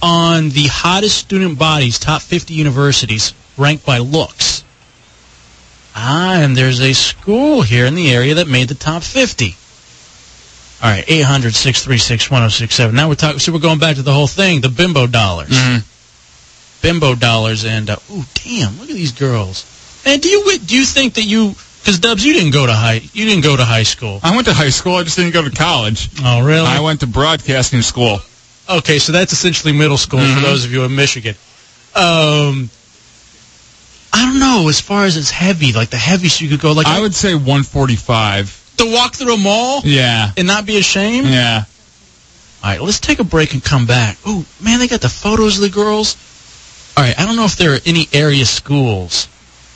on 0.02 0.50
the 0.50 0.66
hottest 0.66 1.16
student 1.16 1.58
bodies, 1.58 1.98
top 1.98 2.20
50 2.20 2.54
universities, 2.54 3.32
ranked 3.56 3.86
by 3.86 3.98
looks. 3.98 4.64
Ah, 5.94 6.40
and 6.40 6.56
there's 6.56 6.80
a 6.80 6.92
school 6.92 7.62
here 7.62 7.86
in 7.86 7.94
the 7.94 8.10
area 8.10 8.34
that 8.34 8.48
made 8.48 8.68
the 8.68 8.74
top 8.74 9.02
50. 9.02 9.54
All 10.82 10.90
right, 10.90 11.04
800 11.06 11.54
636 11.54 12.30
1067. 12.30 12.94
Now 12.94 13.08
we're 13.08 13.14
talking, 13.14 13.38
so 13.38 13.52
we're 13.52 13.60
going 13.60 13.78
back 13.78 13.96
to 13.96 14.02
the 14.02 14.12
whole 14.12 14.26
thing, 14.26 14.60
the 14.60 14.68
bimbo 14.68 15.06
dollars. 15.06 15.50
Bimbo 16.82 17.14
dollars, 17.14 17.64
and, 17.64 17.88
uh, 17.88 17.96
ooh, 18.10 18.24
damn, 18.34 18.78
look 18.78 18.90
at 18.90 18.94
these 18.96 19.12
girls. 19.12 19.64
And 20.04 20.20
do 20.20 20.28
you, 20.28 20.58
do 20.58 20.76
you 20.76 20.84
think 20.84 21.14
that 21.14 21.22
you, 21.24 21.54
because 21.80 21.98
Dubs, 22.00 22.24
you 22.24 22.32
didn't 22.32 22.50
go 22.52 22.66
to 22.66 22.72
high, 22.72 23.00
you 23.12 23.24
didn't 23.24 23.44
go 23.44 23.56
to 23.56 23.64
high 23.64 23.84
school. 23.84 24.18
I 24.22 24.34
went 24.34 24.46
to 24.48 24.52
high 24.52 24.70
school. 24.70 24.96
I 24.96 25.04
just 25.04 25.16
didn't 25.16 25.32
go 25.32 25.42
to 25.42 25.50
college. 25.50 26.08
Oh, 26.24 26.42
really? 26.44 26.66
I 26.66 26.80
went 26.80 27.00
to 27.00 27.06
broadcasting 27.06 27.82
school. 27.82 28.18
Okay, 28.68 28.98
so 28.98 29.12
that's 29.12 29.32
essentially 29.32 29.72
middle 29.72 29.96
school 29.98 30.20
Mhm. 30.20 30.34
for 30.34 30.40
those 30.40 30.64
of 30.64 30.72
you 30.72 30.84
in 30.84 30.94
Michigan. 30.94 31.34
Um, 31.94 32.70
I 34.12 34.24
don't 34.26 34.38
know. 34.38 34.68
As 34.68 34.80
far 34.80 35.04
as 35.04 35.16
it's 35.16 35.30
heavy, 35.30 35.72
like 35.72 35.90
the 35.90 35.96
heaviest 35.96 36.40
you 36.40 36.48
could 36.48 36.60
go, 36.60 36.72
like 36.72 36.86
I 36.86 37.00
would 37.00 37.14
say 37.14 37.34
145. 37.34 38.58
to 38.78 38.90
walk 38.90 39.14
through 39.14 39.34
a 39.34 39.38
mall 39.38 39.82
Yeah. 39.84 40.30
and 40.36 40.46
not 40.46 40.64
be 40.66 40.78
ashamed. 40.78 41.28
Yeah. 41.28 41.64
All 42.64 42.70
right, 42.70 42.80
let's 42.82 42.98
take 43.00 43.18
a 43.20 43.24
break 43.24 43.52
and 43.52 43.62
come 43.62 43.86
back. 43.86 44.16
Oh 44.24 44.44
man, 44.60 44.78
they 44.78 44.88
got 44.88 45.00
the 45.02 45.08
photos 45.08 45.56
of 45.56 45.62
the 45.62 45.68
girls. 45.68 46.16
All 46.96 47.04
right, 47.04 47.18
I 47.18 47.24
don't 47.24 47.36
know 47.36 47.44
if 47.44 47.56
there 47.56 47.74
are 47.74 47.80
any 47.86 48.08
area 48.12 48.44
schools 48.44 49.28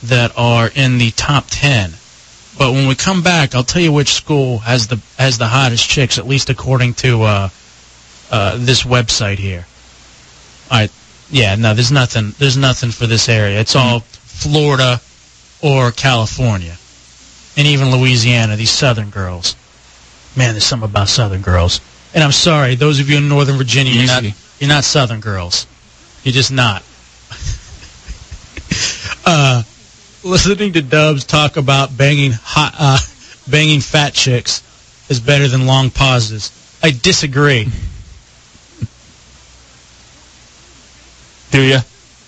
that 0.02 0.32
are 0.36 0.70
in 0.74 0.98
the 0.98 1.10
top 1.12 1.46
10. 1.48 1.92
But 2.58 2.72
when 2.72 2.88
we 2.88 2.94
come 2.94 3.22
back, 3.22 3.54
I'll 3.54 3.64
tell 3.64 3.82
you 3.82 3.92
which 3.92 4.12
school 4.12 4.58
has 4.58 4.86
the 4.86 5.00
has 5.18 5.36
the 5.36 5.46
hottest 5.46 5.88
chicks, 5.88 6.18
at 6.18 6.26
least 6.26 6.48
according 6.48 6.94
to 6.94 7.22
uh, 7.22 7.48
uh, 8.30 8.56
this 8.58 8.82
website 8.82 9.38
here. 9.38 9.66
All 10.70 10.78
right, 10.78 10.92
yeah, 11.30 11.54
no, 11.54 11.74
there's 11.74 11.92
nothing. 11.92 12.32
There's 12.38 12.56
nothing 12.56 12.90
for 12.90 13.06
this 13.06 13.28
area. 13.28 13.60
It's 13.60 13.76
all 13.76 14.00
Florida 14.00 15.00
or 15.62 15.90
California, 15.90 16.76
and 17.58 17.66
even 17.66 17.90
Louisiana. 17.90 18.56
These 18.56 18.70
Southern 18.70 19.10
girls, 19.10 19.54
man, 20.34 20.52
there's 20.52 20.64
something 20.64 20.88
about 20.88 21.08
Southern 21.08 21.42
girls. 21.42 21.80
And 22.14 22.24
I'm 22.24 22.32
sorry, 22.32 22.74
those 22.74 23.00
of 23.00 23.10
you 23.10 23.18
in 23.18 23.28
Northern 23.28 23.58
Virginia, 23.58 23.92
you're 23.92 24.06
not 24.06 24.24
you're 24.60 24.68
not 24.68 24.84
Southern 24.84 25.20
girls. 25.20 25.66
You're 26.24 26.32
just 26.32 26.52
not. 26.52 26.82
Uh, 29.26 29.62
listening 30.24 30.72
to 30.74 30.82
Dubs 30.82 31.24
talk 31.24 31.56
about 31.56 31.96
banging 31.96 32.32
hot, 32.32 32.74
uh, 32.78 32.98
banging 33.50 33.80
fat 33.80 34.12
chicks 34.14 34.62
is 35.08 35.20
better 35.20 35.48
than 35.48 35.66
long 35.66 35.90
pauses. 35.90 36.52
I 36.82 36.90
disagree. 36.90 37.64
Do 41.50 41.62
you? 41.62 41.78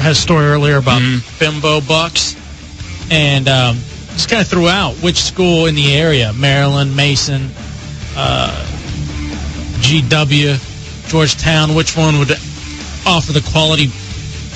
had 0.02 0.12
a 0.12 0.14
story 0.14 0.44
earlier 0.44 0.76
about 0.76 1.00
bimbo 1.38 1.80
bucks, 1.80 2.36
and 3.10 3.48
um, 3.48 3.78
just 4.12 4.28
kind 4.28 4.42
of 4.42 4.48
threw 4.48 4.68
out 4.68 4.94
which 4.96 5.16
school 5.16 5.66
in 5.66 5.74
the 5.74 5.94
area, 5.94 6.32
Maryland, 6.32 6.94
Mason, 6.96 7.50
uh, 8.16 8.50
GW, 9.80 11.08
Georgetown, 11.08 11.74
which 11.74 11.96
one 11.96 12.18
would 12.18 12.30
offer 13.06 13.32
the 13.32 13.44
quality, 13.52 13.86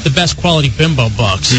the 0.04 0.12
best 0.14 0.36
quality 0.38 0.70
bimbo 0.70 1.08
bucks. 1.16 1.52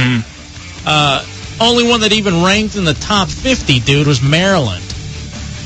Uh, 0.86 1.25
only 1.60 1.88
one 1.88 2.01
that 2.01 2.13
even 2.13 2.43
ranked 2.43 2.75
in 2.75 2.86
the 2.86 2.93
top 2.93 3.27
50, 3.27 3.79
dude, 3.81 4.07
was 4.07 4.21
Maryland 4.21 4.83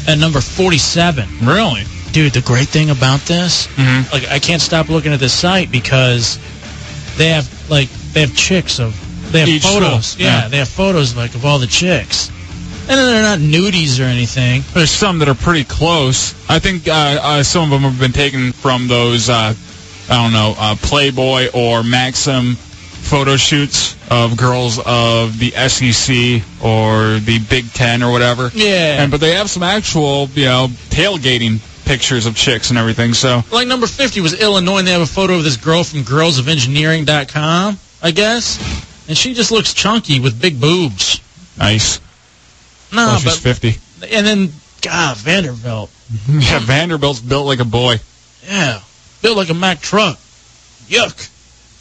at 0.07 0.17
number 0.17 0.41
47. 0.41 1.27
Really? 1.43 1.83
Dude, 2.11 2.33
the 2.33 2.41
great 2.41 2.67
thing 2.67 2.89
about 2.89 3.19
this, 3.21 3.67
like, 4.11 4.27
I 4.29 4.39
can't 4.39 4.61
stop 4.61 4.89
looking 4.89 5.13
at 5.13 5.19
this 5.19 5.33
site 5.33 5.71
because 5.71 6.39
they 7.17 7.29
have, 7.29 7.47
like, 7.69 7.89
they 8.13 8.21
have 8.21 8.35
chicks 8.35 8.79
of, 8.79 8.95
they 9.31 9.39
have 9.39 9.49
Each 9.49 9.63
photos. 9.63 10.17
Yeah, 10.17 10.43
yeah. 10.43 10.47
they 10.47 10.57
have 10.57 10.69
photos, 10.69 11.15
like, 11.15 11.35
of 11.35 11.45
all 11.45 11.59
the 11.59 11.67
chicks. 11.67 12.29
And 12.81 12.99
then 12.99 13.05
they're 13.13 13.21
not 13.21 13.39
nudies 13.39 13.99
or 13.99 14.03
anything. 14.03 14.63
There's 14.73 14.89
some 14.89 15.19
that 15.19 15.29
are 15.29 15.35
pretty 15.35 15.63
close. 15.63 16.33
I 16.49 16.59
think 16.59 16.87
uh, 16.87 17.19
uh, 17.21 17.43
some 17.43 17.63
of 17.63 17.69
them 17.69 17.89
have 17.89 17.99
been 17.99 18.11
taken 18.11 18.51
from 18.51 18.87
those, 18.87 19.29
uh, 19.29 19.53
I 20.09 20.23
don't 20.23 20.33
know, 20.33 20.55
uh, 20.57 20.75
Playboy 20.81 21.49
or 21.53 21.83
Maxim 21.83 22.55
photo 22.55 23.35
shoots 23.35 23.95
of 24.09 24.37
girls 24.37 24.79
of 24.79 25.37
the 25.39 25.51
SEC 25.51 26.43
or 26.63 27.19
the 27.19 27.39
Big 27.49 27.71
Ten 27.73 28.03
or 28.03 28.11
whatever. 28.11 28.51
Yeah. 28.53 29.01
And 29.01 29.11
but 29.11 29.19
they 29.19 29.31
have 29.35 29.49
some 29.49 29.63
actual, 29.63 30.27
you 30.33 30.45
know, 30.45 30.67
tailgating 30.89 31.59
pictures 31.85 32.25
of 32.25 32.35
chicks 32.35 32.69
and 32.69 32.79
everything. 32.79 33.13
So 33.13 33.43
Like 33.51 33.67
number 33.67 33.87
50 33.87 34.21
was 34.21 34.39
Illinois, 34.39 34.79
and 34.79 34.87
they 34.87 34.91
have 34.91 35.01
a 35.01 35.05
photo 35.05 35.35
of 35.35 35.43
this 35.43 35.57
girl 35.57 35.83
from 35.83 36.03
girlsofengineering.com, 36.03 37.79
I 38.01 38.11
guess. 38.11 38.87
And 39.11 39.17
she 39.17 39.33
just 39.33 39.51
looks 39.51 39.73
chunky 39.73 40.21
with 40.21 40.41
big 40.41 40.61
boobs. 40.61 41.19
nice. 41.57 41.99
No, 42.93 43.07
Well, 43.07 43.15
she's 43.19 43.25
but 43.25 43.57
50. 43.57 43.75
and 44.09 44.25
then 44.25 44.53
God, 44.81 45.17
Vanderbilt. 45.17 45.91
Yeah, 46.29 46.59
Vanderbilt's 46.59 47.19
built 47.19 47.45
like 47.45 47.59
a 47.59 47.65
boy. 47.65 47.97
Yeah, 48.47 48.79
built 49.21 49.35
like 49.35 49.49
a 49.49 49.53
Mack 49.53 49.81
truck. 49.81 50.17
Yuck. 50.87 51.29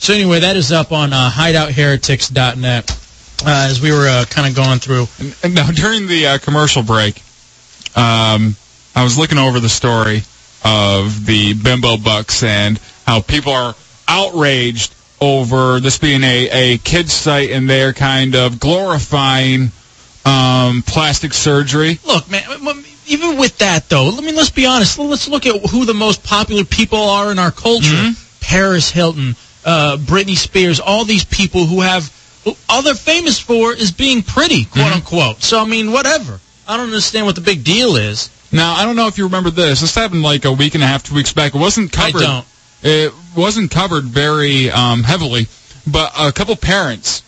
So 0.00 0.12
anyway, 0.12 0.40
that 0.40 0.56
is 0.56 0.72
up 0.72 0.90
on 0.90 1.12
uh, 1.12 1.30
hideoutheretics.net. 1.30 2.90
Uh, 2.90 3.66
as 3.70 3.80
we 3.80 3.92
were 3.92 4.08
uh, 4.08 4.24
kind 4.28 4.48
of 4.48 4.56
going 4.56 4.80
through. 4.80 5.06
And 5.44 5.54
now 5.54 5.70
during 5.70 6.08
the 6.08 6.26
uh, 6.26 6.38
commercial 6.38 6.82
break, 6.82 7.22
um, 7.94 8.56
I 8.96 9.04
was 9.04 9.16
looking 9.16 9.38
over 9.38 9.60
the 9.60 9.68
story 9.68 10.22
of 10.64 11.26
the 11.26 11.54
Bimbo 11.54 11.96
Bucks 11.96 12.42
and 12.42 12.80
how 13.06 13.20
people 13.20 13.52
are 13.52 13.76
outraged 14.08 14.94
over 15.20 15.80
this 15.80 15.98
being 15.98 16.22
a, 16.22 16.48
a 16.50 16.78
kids 16.78 17.12
site 17.12 17.50
and 17.50 17.68
they're 17.68 17.92
kind 17.92 18.34
of 18.34 18.58
glorifying 18.58 19.70
um, 20.24 20.82
plastic 20.82 21.32
surgery. 21.34 21.98
Look, 22.06 22.30
man, 22.30 22.42
even 23.06 23.36
with 23.36 23.58
that 23.58 23.88
though, 23.88 24.16
I 24.16 24.20
mean, 24.20 24.36
let's 24.36 24.50
be 24.50 24.66
honest. 24.66 24.98
Let's 24.98 25.28
look 25.28 25.46
at 25.46 25.70
who 25.70 25.84
the 25.84 25.94
most 25.94 26.22
popular 26.22 26.64
people 26.64 26.98
are 26.98 27.30
in 27.30 27.38
our 27.38 27.50
culture. 27.50 28.12
Paris 28.40 28.90
Hilton, 28.90 29.36
uh, 29.64 29.96
Britney 29.98 30.36
Spears, 30.36 30.80
all 30.80 31.04
these 31.04 31.24
people 31.24 31.66
who 31.66 31.80
have 31.80 32.10
all 32.68 32.82
they're 32.82 32.94
famous 32.94 33.38
for 33.38 33.72
is 33.74 33.92
being 33.92 34.22
pretty, 34.22 34.64
quote 34.64 34.92
unquote. 34.92 35.42
So 35.42 35.60
I 35.60 35.66
mean, 35.66 35.92
whatever. 35.92 36.40
I 36.66 36.76
don't 36.76 36.86
understand 36.86 37.26
what 37.26 37.34
the 37.34 37.40
big 37.40 37.64
deal 37.64 37.96
is. 37.96 38.30
Now, 38.52 38.74
I 38.74 38.84
don't 38.84 38.96
know 38.96 39.06
if 39.06 39.18
you 39.18 39.24
remember 39.24 39.50
this. 39.50 39.80
This 39.80 39.94
happened 39.94 40.22
like 40.22 40.44
a 40.44 40.52
week 40.52 40.74
and 40.74 40.82
a 40.82 40.86
half, 40.86 41.02
two 41.04 41.14
weeks 41.14 41.32
back. 41.32 41.54
It 41.54 41.58
wasn't 41.58 41.96
I 41.98 42.10
covered. 42.10 42.24
don't. 42.24 42.46
It 42.82 43.12
wasn't 43.36 43.70
covered 43.70 44.04
very 44.04 44.70
um, 44.70 45.02
heavily, 45.02 45.46
but 45.86 46.12
a 46.18 46.32
couple 46.32 46.56
parents 46.56 47.22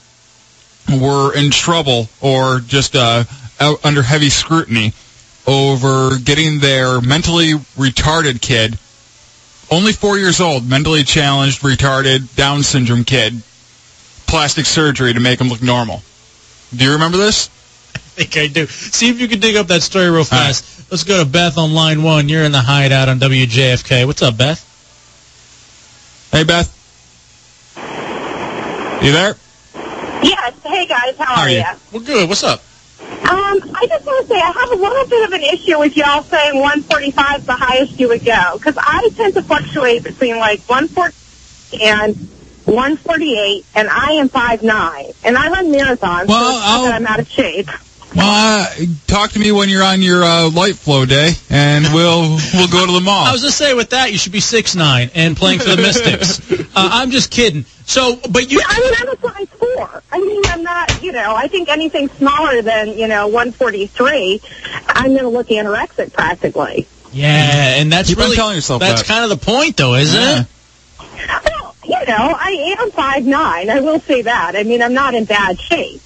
were 0.90 1.34
in 1.34 1.50
trouble 1.50 2.08
or 2.20 2.60
just 2.60 2.96
uh, 2.96 3.24
under 3.84 4.02
heavy 4.02 4.30
scrutiny 4.30 4.92
over 5.46 6.18
getting 6.18 6.60
their 6.60 7.00
mentally 7.00 7.52
retarded 7.76 8.40
kid, 8.40 8.78
only 9.70 9.92
four 9.92 10.18
years 10.18 10.40
old, 10.40 10.68
mentally 10.68 11.02
challenged, 11.02 11.62
retarded, 11.62 12.34
Down 12.36 12.62
syndrome 12.62 13.04
kid, 13.04 13.42
plastic 14.26 14.66
surgery 14.66 15.12
to 15.12 15.20
make 15.20 15.40
him 15.40 15.48
look 15.48 15.62
normal. 15.62 16.02
Do 16.74 16.84
you 16.84 16.92
remember 16.92 17.18
this? 17.18 17.48
I 17.94 17.98
think 17.98 18.36
I 18.36 18.46
do. 18.46 18.66
See 18.66 19.08
if 19.08 19.20
you 19.20 19.28
can 19.28 19.40
dig 19.40 19.56
up 19.56 19.66
that 19.68 19.82
story 19.82 20.10
real 20.10 20.24
fast. 20.24 20.90
Let's 20.90 21.04
go 21.04 21.22
to 21.22 21.28
Beth 21.28 21.58
on 21.58 21.74
line 21.74 22.02
one. 22.02 22.28
You're 22.28 22.44
in 22.44 22.52
the 22.52 22.60
hideout 22.60 23.08
on 23.08 23.18
WJFK. 23.18 24.06
What's 24.06 24.22
up, 24.22 24.36
Beth? 24.36 24.71
Hey, 26.32 26.44
Beth. 26.44 26.74
You 29.02 29.12
there? 29.12 29.36
Yes. 30.22 30.52
Hey 30.64 30.86
guys, 30.86 31.14
how, 31.18 31.26
How 31.26 31.42
are 31.42 31.46
are 31.46 31.50
you? 31.50 31.58
you? 31.58 31.64
We're 31.92 32.00
good. 32.00 32.28
What's 32.28 32.42
up? 32.42 32.64
Um, 33.00 33.14
I 33.28 33.86
just 33.86 34.04
want 34.04 34.26
to 34.28 34.34
say 34.34 34.40
I 34.40 34.52
have 34.60 34.70
a 34.72 34.80
little 34.82 35.06
bit 35.08 35.26
of 35.26 35.32
an 35.32 35.42
issue 35.42 35.78
with 35.78 35.92
y'all 35.96 36.24
saying 36.30 36.58
145 36.58 37.40
is 37.40 37.46
the 37.46 37.52
highest 37.52 38.00
you 38.00 38.08
would 38.08 38.24
go 38.24 38.58
because 38.58 38.74
I 38.78 39.08
tend 39.16 39.34
to 39.34 39.42
fluctuate 39.42 40.04
between 40.04 40.38
like 40.38 40.66
140 40.68 41.14
and 41.84 42.30
148, 42.64 43.66
and 43.74 43.88
I 43.90 44.12
am 44.12 44.28
5'9", 44.30 45.14
and 45.24 45.36
I 45.36 45.48
run 45.48 45.72
marathons, 45.72 46.28
Well, 46.28 46.44
so 46.44 46.50
it's 46.50 46.66
not 46.66 46.82
that 46.82 46.94
I'm 46.94 47.06
out 47.06 47.20
of 47.20 47.28
shape. 47.28 47.68
Well, 48.14 48.66
uh, 48.68 48.84
talk 49.06 49.30
to 49.32 49.38
me 49.38 49.52
when 49.52 49.68
you're 49.68 49.82
on 49.84 50.02
your 50.02 50.22
uh, 50.22 50.50
light 50.50 50.74
flow 50.76 51.04
day, 51.06 51.32
and 51.50 51.84
we'll 51.94 52.38
we'll 52.54 52.68
go 52.68 52.86
to 52.86 52.92
the 52.92 53.00
mall. 53.00 53.24
I 53.24 53.32
was 53.32 53.42
gonna 53.42 53.52
say 53.52 53.74
with 53.74 53.90
that 53.90 54.12
you 54.12 54.18
should 54.18 54.32
be 54.32 54.40
six 54.40 54.74
nine 54.74 55.10
and 55.14 55.36
playing 55.36 55.60
for 55.60 55.70
the 55.70 55.76
Mystics. 55.78 56.40
uh, 56.60 56.64
I'm 56.74 57.10
just 57.10 57.30
kidding. 57.30 57.64
So, 57.86 58.16
but 58.30 58.50
you. 58.50 58.60
I 58.64 58.80
mean, 58.80 58.94
I'm 58.98 59.08
a 59.08 59.18
size 59.20 59.48
four. 59.58 60.02
I 60.12 60.20
mean, 60.20 60.42
I'm 60.46 60.62
not, 60.62 61.02
you 61.02 61.12
know, 61.12 61.34
I 61.34 61.48
think 61.48 61.68
anything 61.68 62.08
smaller 62.10 62.62
than, 62.62 62.96
you 62.96 63.08
know, 63.08 63.26
143, 63.26 64.40
I'm 64.86 65.08
going 65.08 65.18
to 65.18 65.28
look 65.28 65.48
anorexic 65.48 66.12
practically. 66.12 66.86
Yeah, 67.12 67.74
and 67.80 67.92
that's 67.92 68.08
Keep 68.08 68.18
on 68.18 68.24
really 68.24 68.36
telling 68.36 68.54
yourself 68.54 68.80
that's 68.80 69.02
that. 69.02 69.08
kind 69.08 69.24
of 69.24 69.30
the 69.38 69.44
point, 69.44 69.76
though, 69.76 69.94
isn't 69.94 70.18
Yeah. 70.18 70.40
it? 70.42 71.44
Well, 71.44 71.74
you 71.84 72.06
know, 72.06 72.34
I 72.38 72.76
am 72.78 72.90
five 72.92 73.24
nine. 73.26 73.68
I 73.68 73.80
will 73.80 74.00
say 74.00 74.22
that. 74.22 74.54
I 74.56 74.62
mean, 74.62 74.80
I'm 74.80 74.94
not 74.94 75.14
in 75.14 75.24
bad 75.24 75.60
shape. 75.60 76.00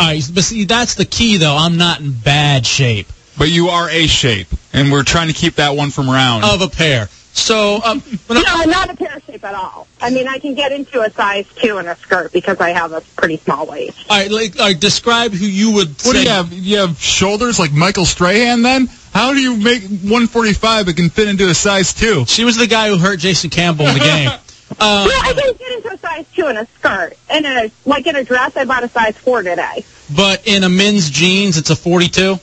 All 0.00 0.06
right, 0.06 0.30
but 0.34 0.44
see, 0.44 0.64
that's 0.64 0.94
the 0.94 1.04
key, 1.04 1.36
though. 1.36 1.56
I'm 1.56 1.76
not 1.76 2.00
in 2.00 2.12
bad 2.12 2.66
shape 2.66 3.08
But 3.38 3.48
you 3.50 3.68
are 3.68 3.88
A 3.90 4.06
shape, 4.06 4.48
and 4.72 4.90
we're 4.92 5.02
trying 5.04 5.28
to 5.28 5.34
keep 5.34 5.54
that 5.56 5.76
one 5.76 5.90
from 5.90 6.08
round. 6.08 6.44
of 6.44 6.62
a 6.62 6.68
pair. 6.68 7.08
So, 7.32 7.80
um, 7.84 8.02
but 8.26 8.34
No, 8.34 8.42
I'm 8.46 8.68
not 8.70 8.90
a 8.90 8.96
pear 8.96 9.16
shape 9.24 9.44
at 9.44 9.54
all. 9.54 9.86
I 10.00 10.10
mean, 10.10 10.26
I 10.26 10.38
can 10.40 10.54
get 10.54 10.72
into 10.72 11.00
a 11.02 11.10
size 11.12 11.46
two 11.56 11.78
in 11.78 11.86
a 11.86 11.94
skirt 11.96 12.32
because 12.32 12.60
I 12.60 12.70
have 12.70 12.92
a 12.92 13.00
pretty 13.16 13.36
small 13.36 13.66
waist. 13.66 13.98
all 14.10 14.18
right, 14.18 14.30
like, 14.30 14.56
like, 14.58 14.80
describe 14.80 15.32
who 15.32 15.46
you 15.46 15.70
would. 15.72 15.88
What 16.02 16.14
do 16.14 16.22
you 16.22 16.28
have? 16.28 16.52
You 16.52 16.78
have 16.78 17.00
shoulders 17.00 17.58
like 17.58 17.72
Michael 17.72 18.04
Strahan? 18.04 18.62
Then 18.62 18.88
how 19.14 19.32
do 19.32 19.40
you 19.40 19.56
make 19.56 19.82
145 19.84 20.86
that 20.86 20.96
can 20.96 21.08
fit 21.08 21.28
into 21.28 21.48
a 21.48 21.54
size 21.54 21.94
two? 21.94 22.24
She 22.26 22.44
was 22.44 22.56
the 22.56 22.66
guy 22.66 22.88
who 22.88 22.96
hurt 22.98 23.20
Jason 23.20 23.48
Campbell 23.50 23.86
in 23.86 23.94
the 23.94 24.00
game. 24.00 24.30
Uh, 24.78 25.06
no, 25.08 25.12
I 25.20 25.32
can 25.34 25.52
get 25.56 25.72
into 25.72 25.92
a 25.92 25.98
size 25.98 26.26
two 26.34 26.46
in 26.48 26.56
a 26.56 26.66
skirt. 26.78 27.16
And 27.28 27.44
a, 27.46 27.70
like 27.84 28.06
in 28.06 28.16
a 28.16 28.24
dress, 28.24 28.56
I 28.56 28.64
bought 28.64 28.84
a 28.84 28.88
size 28.88 29.16
four 29.18 29.42
today. 29.42 29.84
but 30.14 30.46
in 30.46 30.64
a 30.64 30.68
men's 30.68 31.10
jeans, 31.10 31.56
it's 31.58 31.70
a 31.70 31.76
42. 31.76 32.38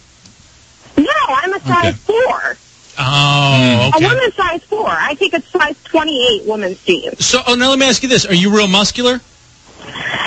No, 0.98 1.06
I'm 1.30 1.54
a 1.54 1.60
size 1.62 1.96
four. 1.96 2.58
Oh, 3.00 3.92
A 3.96 4.00
woman's 4.02 4.36
size 4.36 4.64
four. 4.64 4.90
I 4.90 5.14
think 5.16 5.34
it's 5.36 5.48
size 5.52 5.76
28 5.86 6.46
woman's 6.46 6.82
jeans. 6.84 7.26
So, 7.26 7.42
oh, 7.48 7.56
now 7.56 7.70
let 7.70 7.78
me 7.80 7.86
ask 7.86 8.02
you 8.02 8.10
this: 8.10 8.26
Are 8.26 8.34
you 8.34 8.54
real 8.56 8.68
muscular? 8.68 9.22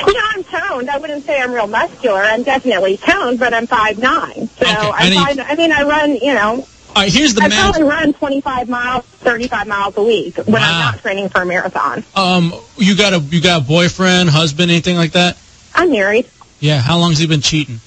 You 0.06 0.14
know, 0.14 0.20
I'm 0.34 0.44
toned. 0.44 0.88
I 0.88 0.98
wouldn't 0.98 1.26
say 1.26 1.40
I'm 1.40 1.52
real 1.52 1.66
muscular. 1.66 2.20
I'm 2.20 2.44
definitely 2.44 2.96
toned, 2.98 3.38
but 3.40 3.52
I'm 3.52 3.66
five 3.66 3.98
nine. 3.98 4.48
So 4.58 4.66
Okay, 4.66 4.72
I 4.72 5.12
I'm 5.16 5.40
I 5.40 5.54
mean, 5.56 5.72
I 5.72 5.82
run. 5.82 6.14
You 6.16 6.34
know, 6.34 6.66
All 6.96 7.02
right, 7.04 7.12
here's 7.12 7.34
the 7.34 7.42
I 7.42 7.48
math. 7.48 7.72
probably 7.76 7.84
run 7.88 8.12
25 8.12 8.68
miles, 8.68 9.04
35 9.04 9.66
miles 9.68 9.96
a 9.96 10.02
week 10.02 10.36
when 10.38 10.52
Wow. 10.54 10.58
I'm 10.60 10.78
not 10.94 10.98
training 11.00 11.28
for 11.28 11.42
a 11.42 11.46
marathon. 11.46 12.04
Um, 12.16 12.52
you 12.76 12.96
got 12.96 13.12
a 13.14 13.20
you 13.20 13.40
got 13.40 13.62
a 13.62 13.64
boyfriend, 13.64 14.28
husband, 14.30 14.70
anything 14.70 14.96
like 14.96 15.12
that? 15.12 15.38
I'm 15.74 15.90
married. 15.92 16.28
Yeah. 16.58 16.80
How 16.80 16.98
long's 16.98 17.18
he 17.18 17.26
been 17.26 17.40
cheating? 17.42 17.80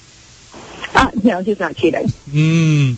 Uh, 0.94 1.10
no, 1.22 1.42
he's 1.42 1.58
not 1.60 1.76
cheating. 1.76 2.06
Mm. 2.30 2.96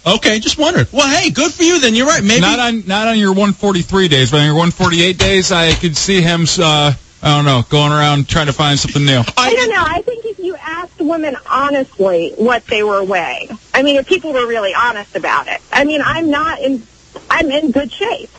Okay, 0.06 0.38
just 0.40 0.56
wondered. 0.58 0.88
Well, 0.92 1.06
hey, 1.06 1.30
good 1.30 1.52
for 1.52 1.62
you 1.62 1.80
then. 1.80 1.94
You're 1.94 2.06
right. 2.06 2.22
Maybe 2.24 2.40
Not 2.40 2.58
on 2.58 2.86
not 2.86 3.06
on 3.08 3.18
your 3.18 3.30
143 3.32 4.08
days, 4.08 4.30
but 4.30 4.38
on 4.38 4.44
your 4.46 4.54
148 4.54 5.18
days, 5.18 5.52
I 5.52 5.72
could 5.74 5.96
see 5.96 6.20
him. 6.22 6.46
Uh, 6.58 6.94
I 7.20 7.34
don't 7.36 7.44
know, 7.44 7.62
going 7.68 7.90
around 7.92 8.28
trying 8.28 8.46
to 8.46 8.52
find 8.52 8.78
something 8.78 9.04
new. 9.04 9.22
I 9.36 9.52
don't 9.54 9.70
know. 9.70 9.84
I 9.84 10.02
think 10.02 10.24
if 10.24 10.38
you 10.38 10.54
asked 10.56 11.00
women 11.00 11.36
honestly 11.50 12.32
what 12.36 12.64
they 12.66 12.82
were 12.84 13.02
weighing, 13.02 13.58
I 13.74 13.82
mean, 13.82 13.96
if 13.96 14.06
people 14.06 14.32
were 14.32 14.46
really 14.46 14.72
honest 14.74 15.16
about 15.16 15.48
it, 15.48 15.60
I 15.72 15.84
mean, 15.84 16.00
I'm 16.04 16.30
not 16.30 16.60
in, 16.60 16.86
I'm 17.28 17.50
in 17.50 17.72
good 17.72 17.90
shape. 17.92 18.30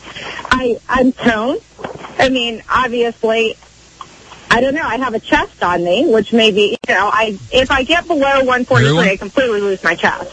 I, 0.52 0.78
I'm 0.88 1.12
toned. 1.12 1.62
I 2.18 2.30
mean, 2.30 2.64
obviously, 2.70 3.58
I 4.50 4.62
don't 4.62 4.74
know. 4.74 4.84
I 4.84 4.98
have 4.98 5.14
a 5.14 5.20
chest 5.20 5.62
on 5.62 5.84
me, 5.84 6.12
which 6.12 6.32
maybe, 6.32 6.78
you 6.88 6.96
know, 6.96 7.10
I, 7.12 7.38
if 7.52 7.72
I 7.72 7.84
get 7.84 8.08
below 8.08 8.44
143, 8.46 8.82
Really? 8.84 9.10
I 9.10 9.18
completely 9.18 9.60
lose 9.62 9.84
my 9.84 9.96
chest. 9.96 10.32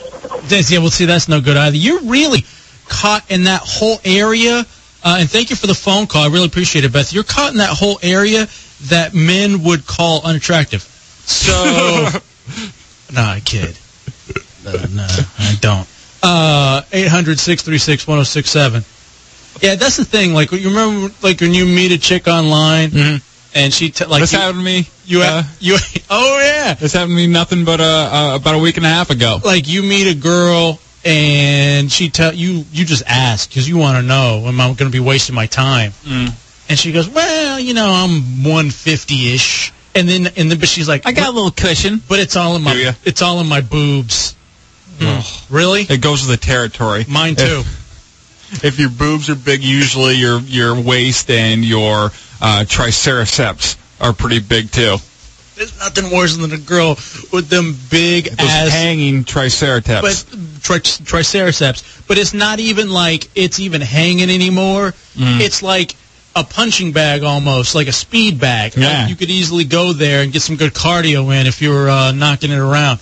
That's- 0.49 0.71
yeah, 0.71 0.79
well, 0.79 0.91
see, 0.91 1.05
that's 1.05 1.29
no 1.29 1.41
good 1.41 1.57
either. 1.57 1.77
You're 1.77 2.03
really 2.03 2.45
caught 2.89 3.29
in 3.31 3.45
that 3.45 3.63
whole 3.63 4.01
area. 4.05 4.65
Uh, 5.07 5.19
and 5.21 5.31
thank 5.31 5.51
you 5.51 5.57
for 5.57 5.69
the 5.69 5.75
phone 5.75 6.09
call. 6.09 6.25
I 6.25 6.27
really 6.27 6.47
appreciate 6.47 6.85
it, 6.85 6.93
Beth. 6.93 7.13
You're 7.13 7.23
caught 7.23 7.53
in 7.53 7.59
that 7.59 7.71
whole 7.71 8.01
area 8.03 8.49
that 8.87 9.15
men 9.15 9.63
would 9.63 9.87
call 9.87 10.21
unattractive. 10.25 10.83
So, 10.83 11.53
no, 13.15 13.21
I 13.21 13.41
kid. 13.45 13.79
No, 14.65 14.73
no, 14.73 15.07
I 15.39 15.55
don't. 15.61 15.87
Uh, 16.25 16.83
800-636-1067. 16.91 19.63
Yeah, 19.63 19.77
that's 19.77 19.97
the 19.97 20.05
thing. 20.05 20.35
Like, 20.35 20.51
you 20.51 20.71
remember, 20.71 21.15
like, 21.23 21.41
when 21.41 21.55
you 21.55 21.67
meet 21.67 21.93
a 21.93 21.99
chick 21.99 22.27
online, 22.27 22.91
and 23.55 23.73
she, 23.73 23.93
t- 23.93 24.07
like, 24.07 24.23
this 24.23 24.33
you, 24.33 24.41
happened 24.41 24.59
to 24.59 24.65
me. 24.65 24.89
you, 25.05 25.23
uh, 25.23 25.45
you, 25.61 25.79
oh, 26.11 26.41
yeah. 26.41 26.75
this 26.75 26.95
happened 26.95 27.13
to 27.13 27.17
me 27.17 27.29
nothing 27.29 27.65
but 27.65 27.81
uh, 27.81 27.85
uh, 27.85 28.35
about 28.41 28.57
a 28.57 28.59
week 28.59 28.77
and 28.77 28.85
a 28.85 28.89
half 28.89 29.11
ago. 29.11 29.39
like 29.45 29.69
you 29.69 29.85
meet 29.85 30.09
a 30.09 30.17
girl 30.17 30.81
and 31.07 31.91
she 31.91 32.11
tell 32.11 32.35
you 32.35 32.65
you 32.73 32.85
just 32.85 33.05
ask 33.07 33.49
because 33.49 33.69
you 33.69 33.79
want 33.79 33.97
to 33.97 34.03
know 34.03 34.45
am 34.47 34.61
I 34.61 34.67
going 34.67 34.77
to 34.77 34.91
be 34.91 35.01
wasting 35.01 35.35
my 35.35 35.47
time? 35.47 35.93
Mm. 36.03 36.35
And 36.69 36.79
she 36.79 36.91
goes, 36.91 37.09
well, 37.09 37.61
you 37.61 37.75
know, 37.75 37.87
I'm 37.89 38.43
150 38.43 39.33
ish. 39.33 39.73
And 39.95 40.09
then 40.09 40.27
and 40.37 40.51
then 40.51 40.59
but 40.59 40.69
she's 40.69 40.89
like, 40.89 41.07
I 41.07 41.13
got 41.13 41.29
a 41.29 41.33
little 41.33 41.53
cushion. 41.53 42.03
but 42.09 42.19
it's 42.19 42.37
all 42.37 42.57
in 42.57 42.63
my 42.63 42.95
it's 43.05 43.23
all 43.23 43.41
in 43.41 43.47
my 43.47 43.61
boobs. 43.61 44.35
Mm. 44.99 45.51
Really? 45.51 45.83
It 45.83 46.01
goes 46.01 46.27
with 46.27 46.39
the 46.39 46.45
territory. 46.45 47.05
Mine 47.09 47.37
too. 47.37 47.61
If, 47.61 48.65
if 48.65 48.79
your 48.81 48.91
boobs 48.91 49.31
are 49.31 49.37
big, 49.37 49.63
usually 49.63 50.15
your 50.15 50.41
your 50.41 50.79
waist 50.79 51.31
and 51.31 51.65
your 51.65 52.11
uh, 52.41 52.65
triceratops 52.65 53.77
are 54.01 54.13
pretty 54.13 54.41
big 54.41 54.71
too. 54.73 54.97
There's 55.57 55.79
nothing 55.79 56.11
worse 56.11 56.37
than 56.37 56.53
a 56.53 56.59
girl 56.59 56.91
with 57.33 57.49
them 57.49 57.77
big 57.91 58.27
Those 58.27 58.49
ass 58.49 58.71
hanging 58.71 59.25
triceratops. 59.25 60.25
but 60.25 60.63
tri- 60.63 60.79
triceratops. 60.81 62.03
But 62.07 62.19
it's 62.19 62.35
not 62.35 62.61
even 62.61 62.91
like 62.91 63.29
it's 63.35 63.59
even 63.59 63.81
hanging 63.81 64.29
anymore. 64.31 64.93
Mm. 65.15 65.41
It's 65.41 65.63
like 65.63 65.95
a 66.35 66.45
punching 66.45 66.93
bag 66.93 67.23
almost, 67.23 67.75
like 67.75 67.89
a 67.89 67.93
speed 67.93 68.39
bag. 68.39 68.77
Yeah. 68.77 69.01
Like, 69.01 69.09
you 69.09 69.17
could 69.17 69.31
easily 69.31 69.65
go 69.65 69.95
there 69.95 70.23
and 70.23 70.31
get 70.31 70.43
some 70.43 70.57
good 70.57 70.75
cardio 70.75 71.35
in 71.35 71.47
if 71.47 71.63
you 71.63 71.71
were 71.71 71.89
uh, 71.89 72.13
knocking 72.13 72.51
it 72.51 72.59
around. 72.59 73.01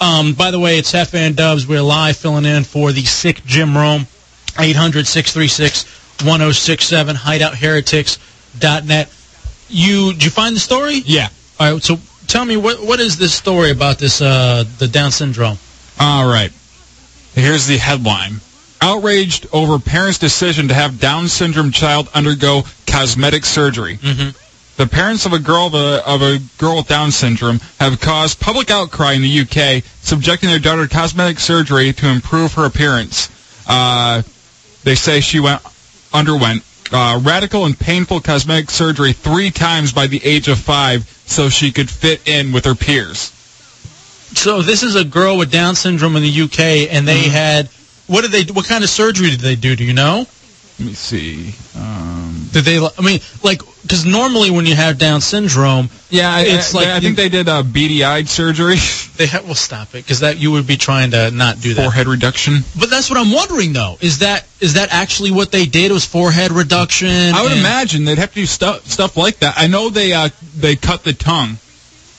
Um, 0.00 0.34
by 0.34 0.52
the 0.52 0.60
way, 0.60 0.78
it's 0.78 0.92
Jefe 0.92 1.14
and 1.14 1.34
Dubs. 1.34 1.66
We're 1.66 1.82
live 1.82 2.16
filling 2.16 2.44
in 2.44 2.62
for 2.62 2.92
the 2.92 3.02
sick 3.02 3.44
Jim 3.44 3.76
Rome. 3.76 4.06
800-636-1067, 4.56 7.14
hideoutheretics.net. 7.14 9.12
You, 9.68 10.12
did 10.12 10.22
you 10.24 10.30
find 10.30 10.54
the 10.54 10.60
story? 10.60 11.02
yeah. 11.04 11.28
All 11.58 11.72
right, 11.72 11.82
so 11.82 11.98
tell 12.26 12.44
me, 12.44 12.56
what 12.56 12.82
what 12.82 13.00
is 13.00 13.16
this 13.16 13.34
story 13.34 13.70
about 13.70 13.98
this, 13.98 14.20
uh, 14.20 14.64
the 14.78 14.88
Down 14.88 15.10
syndrome? 15.10 15.58
All 15.98 16.26
right. 16.26 16.52
Here's 17.34 17.66
the 17.66 17.78
headline. 17.78 18.40
Outraged 18.82 19.46
over 19.52 19.78
parents' 19.78 20.18
decision 20.18 20.68
to 20.68 20.74
have 20.74 21.00
Down 21.00 21.28
syndrome 21.28 21.70
child 21.70 22.08
undergo 22.14 22.64
cosmetic 22.86 23.44
surgery. 23.44 23.96
Mm-hmm. 23.96 24.30
The 24.76 24.86
parents 24.86 25.24
of 25.24 25.32
a 25.32 25.38
girl 25.38 25.66
of 25.66 25.74
a, 25.74 26.06
of 26.06 26.20
a 26.20 26.38
girl 26.58 26.76
with 26.76 26.88
Down 26.88 27.10
syndrome 27.10 27.60
have 27.80 28.00
caused 28.00 28.38
public 28.38 28.70
outcry 28.70 29.12
in 29.12 29.22
the 29.22 29.40
UK, 29.40 29.82
subjecting 30.02 30.50
their 30.50 30.58
daughter 30.58 30.86
to 30.86 30.94
cosmetic 30.94 31.38
surgery 31.38 31.94
to 31.94 32.08
improve 32.08 32.52
her 32.54 32.66
appearance. 32.66 33.30
Uh, 33.66 34.22
they 34.84 34.94
say 34.94 35.20
she 35.20 35.40
went 35.40 35.62
underwent 36.12 36.62
uh, 36.92 37.20
radical 37.22 37.64
and 37.64 37.78
painful 37.78 38.20
cosmetic 38.20 38.70
surgery 38.70 39.12
three 39.12 39.50
times 39.50 39.92
by 39.92 40.06
the 40.06 40.22
age 40.24 40.48
of 40.48 40.58
five 40.58 41.15
so 41.26 41.48
she 41.48 41.70
could 41.72 41.90
fit 41.90 42.26
in 42.26 42.52
with 42.52 42.64
her 42.64 42.74
peers. 42.74 43.32
So 44.34 44.62
this 44.62 44.82
is 44.82 44.94
a 44.96 45.04
girl 45.04 45.36
with 45.38 45.50
Down 45.52 45.74
syndrome 45.76 46.16
in 46.16 46.22
the 46.22 46.42
UK, 46.42 46.90
and 46.90 47.06
they 47.06 47.22
Mm-hmm. 47.22 47.30
had 47.30 47.68
what 48.06 48.22
did 48.22 48.30
they? 48.32 48.52
What 48.52 48.66
kind 48.66 48.84
of 48.84 48.90
surgery 48.90 49.30
did 49.30 49.40
they 49.40 49.56
do? 49.56 49.74
Do 49.76 49.84
you 49.84 49.92
know? 49.92 50.26
Let 50.78 50.86
me 50.86 50.92
see. 50.94 51.54
Um, 51.76 52.48
Did 52.52 52.64
they? 52.64 52.78
I 52.78 53.00
mean, 53.02 53.20
like, 53.42 53.62
because 53.86 54.04
normally 54.04 54.50
when 54.50 54.66
you 54.66 54.74
have 54.74 54.98
Down 54.98 55.20
syndrome, 55.20 55.88
yeah, 56.10 56.32
I, 56.32 56.40
It's 56.42 56.74
I, 56.74 56.78
like 56.78 56.88
I 56.88 57.00
think 57.00 57.16
they 57.16 57.28
did 57.28 57.48
uh, 57.48 57.62
beady-eyed 57.62 58.28
surgery, 58.28 58.76
they. 59.16 59.26
Well, 59.44 59.54
stop 59.54 59.88
it, 59.88 60.04
because 60.04 60.20
that 60.20 60.38
you 60.38 60.50
would 60.52 60.66
be 60.66 60.76
trying 60.76 61.12
to 61.12 61.30
not 61.30 61.60
do 61.60 61.74
that. 61.74 61.82
forehead 61.82 62.08
reduction. 62.08 62.64
But 62.78 62.90
that's 62.90 63.08
what 63.08 63.18
I'm 63.18 63.32
wondering, 63.32 63.72
though. 63.72 63.96
Is 64.00 64.18
that 64.18 64.46
is 64.60 64.74
that 64.74 64.92
actually 64.92 65.30
what 65.30 65.52
they 65.52 65.66
did? 65.66 65.90
It 65.90 65.94
was 65.94 66.04
forehead 66.04 66.50
reduction. 66.50 67.08
I 67.08 67.42
would 67.42 67.52
imagine 67.52 68.04
they'd 68.04 68.18
have 68.18 68.30
to 68.30 68.34
do 68.34 68.46
stuff 68.46 68.86
stuff 68.86 69.16
like 69.16 69.38
that. 69.38 69.54
I 69.56 69.66
know 69.68 69.88
they 69.88 70.12
uh, 70.12 70.30
they 70.56 70.76
cut 70.76 71.04
the 71.04 71.12
tongue, 71.12 71.58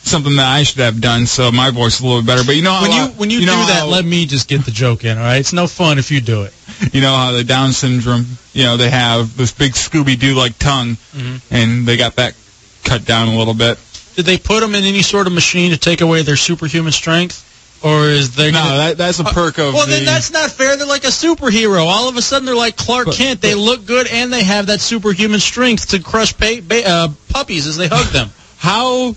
something 0.08 0.36
that 0.38 0.47
I 0.47 0.64
should 0.64 0.80
have 0.80 0.99
done, 1.01 1.26
so 1.28 1.51
my 1.51 1.70
voice 1.72 1.95
is 1.95 2.01
a 2.01 2.05
little 2.08 2.22
bit 2.22 2.28
better. 2.28 2.43
But 2.45 2.55
you 2.55 2.62
know 2.64 2.72
how 2.74 2.82
When 2.84 2.91
you 2.91 3.01
uh, 3.01 3.08
when 3.10 3.30
you, 3.30 3.39
know 3.45 3.53
do 3.62 3.68
that, 3.68 3.80
how- 3.82 3.88
let 3.88 4.05
me 4.05 4.26
just 4.26 4.47
get 4.47 4.66
the 4.66 4.72
joke 4.72 5.03
in. 5.05 5.18
All 5.18 5.24
right, 5.24 5.38
it's 5.38 5.53
no 5.53 5.68
fun 5.68 5.99
if 5.99 6.10
you 6.12 6.22
do 6.22 6.43
it. 6.43 6.53
you 6.93 7.01
know 7.01 7.16
how 7.16 7.32
the 7.32 7.43
Down 7.43 7.72
syndrome, 7.74 8.26
you 8.53 8.64
know, 8.64 8.78
they 8.78 8.89
have 8.89 9.36
this 9.38 9.51
big 9.51 9.74
Scooby 9.74 10.18
Doo 10.20 10.34
like 10.36 10.58
tongue, 10.60 10.97
Mhm. 11.16 11.41
and 11.51 11.86
they 11.88 11.97
got 11.97 12.16
that 12.16 12.36
cut 12.84 13.05
down 13.05 13.28
a 13.28 13.38
little 13.38 13.53
bit. 13.53 13.78
Did 14.16 14.26
they 14.26 14.38
put 14.38 14.62
them 14.62 14.74
in 14.76 14.84
any 14.84 15.01
sort 15.03 15.28
of 15.28 15.34
machine 15.34 15.72
to 15.72 15.78
take 15.78 16.01
away 16.01 16.22
their 16.24 16.36
superhuman 16.38 16.91
strength? 16.91 17.43
Or 17.84 18.10
is 18.10 18.36
there 18.36 18.51
No, 18.51 18.58
gonna- 18.64 18.78
that, 18.78 18.97
that's 18.97 19.20
a 19.20 19.24
perk 19.24 19.60
of 19.60 19.76
well, 19.76 19.86
the... 19.86 19.91
then 19.91 20.05
that's 20.05 20.32
not 20.32 20.49
fair. 20.49 20.76
They're 20.78 20.88
like 20.88 21.03
a 21.03 21.08
superhero. 21.10 21.86
All 21.86 22.10
of 22.10 22.18
a 22.18 22.24
sudden, 22.24 22.47
they're 22.47 22.55
like 22.55 22.76
Clark 22.76 23.12
Kent. 23.12 23.39
They 23.39 23.53
look 23.53 23.86
good, 23.86 24.08
and 24.08 24.34
they 24.34 24.43
have 24.43 24.66
that 24.68 24.82
superhuman 24.82 25.39
strength 25.39 25.89
to 25.89 25.99
crush 25.99 26.36
pa- 26.36 26.60
ba- 26.64 26.88
uh, 26.89 27.08
puppies 27.30 27.68
as 27.68 27.78
they 27.78 27.88
hug 27.88 28.08
them. 28.08 28.32
How 28.58 29.16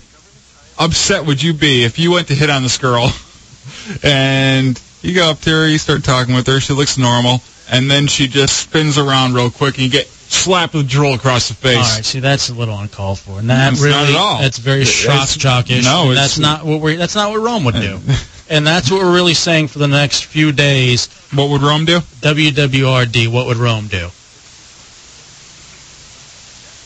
upset 0.85 1.25
would 1.25 1.41
you 1.41 1.53
be 1.53 1.83
if 1.83 1.97
you 1.99 2.11
went 2.11 2.27
to 2.27 2.35
hit 2.35 2.49
on 2.49 2.63
this 2.63 2.77
girl 2.77 3.11
and 4.03 4.81
you 5.01 5.13
go 5.15 5.29
up 5.29 5.39
to 5.41 5.49
her, 5.49 5.67
you 5.67 5.77
start 5.77 6.03
talking 6.03 6.33
with 6.35 6.47
her, 6.47 6.59
she 6.59 6.73
looks 6.73 6.97
normal, 6.97 7.41
and 7.71 7.89
then 7.89 8.07
she 8.07 8.27
just 8.27 8.57
spins 8.57 8.97
around 8.97 9.33
real 9.33 9.49
quick 9.49 9.75
and 9.75 9.83
you 9.85 9.89
get 9.89 10.07
slapped 10.07 10.73
with 10.73 10.87
drool 10.89 11.13
across 11.13 11.47
the 11.49 11.53
face? 11.53 11.75
All 11.77 11.83
right, 11.95 12.05
see, 12.05 12.19
that's 12.19 12.49
a 12.49 12.53
little 12.53 12.77
uncalled 12.77 13.19
for, 13.19 13.39
and 13.39 13.49
that 13.49 13.73
It's 13.73 13.81
really 13.81 13.93
not 13.93 14.09
at 14.09 14.15
all. 14.15 14.37
that's 14.39 14.57
very 14.59 14.85
shock 14.85 15.27
jockish. 15.29 15.83
no, 15.83 16.11
it's- 16.11 16.17
that's 16.17 16.37
not 16.39 16.65
what 16.65 16.79
we 16.81 16.95
that's 16.95 17.15
not 17.15 17.31
what 17.31 17.39
Rome 17.41 17.63
would 17.65 17.75
do, 17.75 17.99
and 18.49 18.65
that's 18.65 18.89
what 18.91 19.01
we're 19.01 19.13
really 19.13 19.33
saying 19.33 19.67
for 19.67 19.79
the 19.79 19.87
next 19.87 20.23
few 20.25 20.51
days. 20.51 21.07
What 21.33 21.49
would 21.49 21.61
Rome 21.61 21.85
do? 21.85 21.99
WWRD. 22.21 23.27
What 23.27 23.45
would 23.47 23.57
Rome 23.57 23.87
do? 23.87 24.09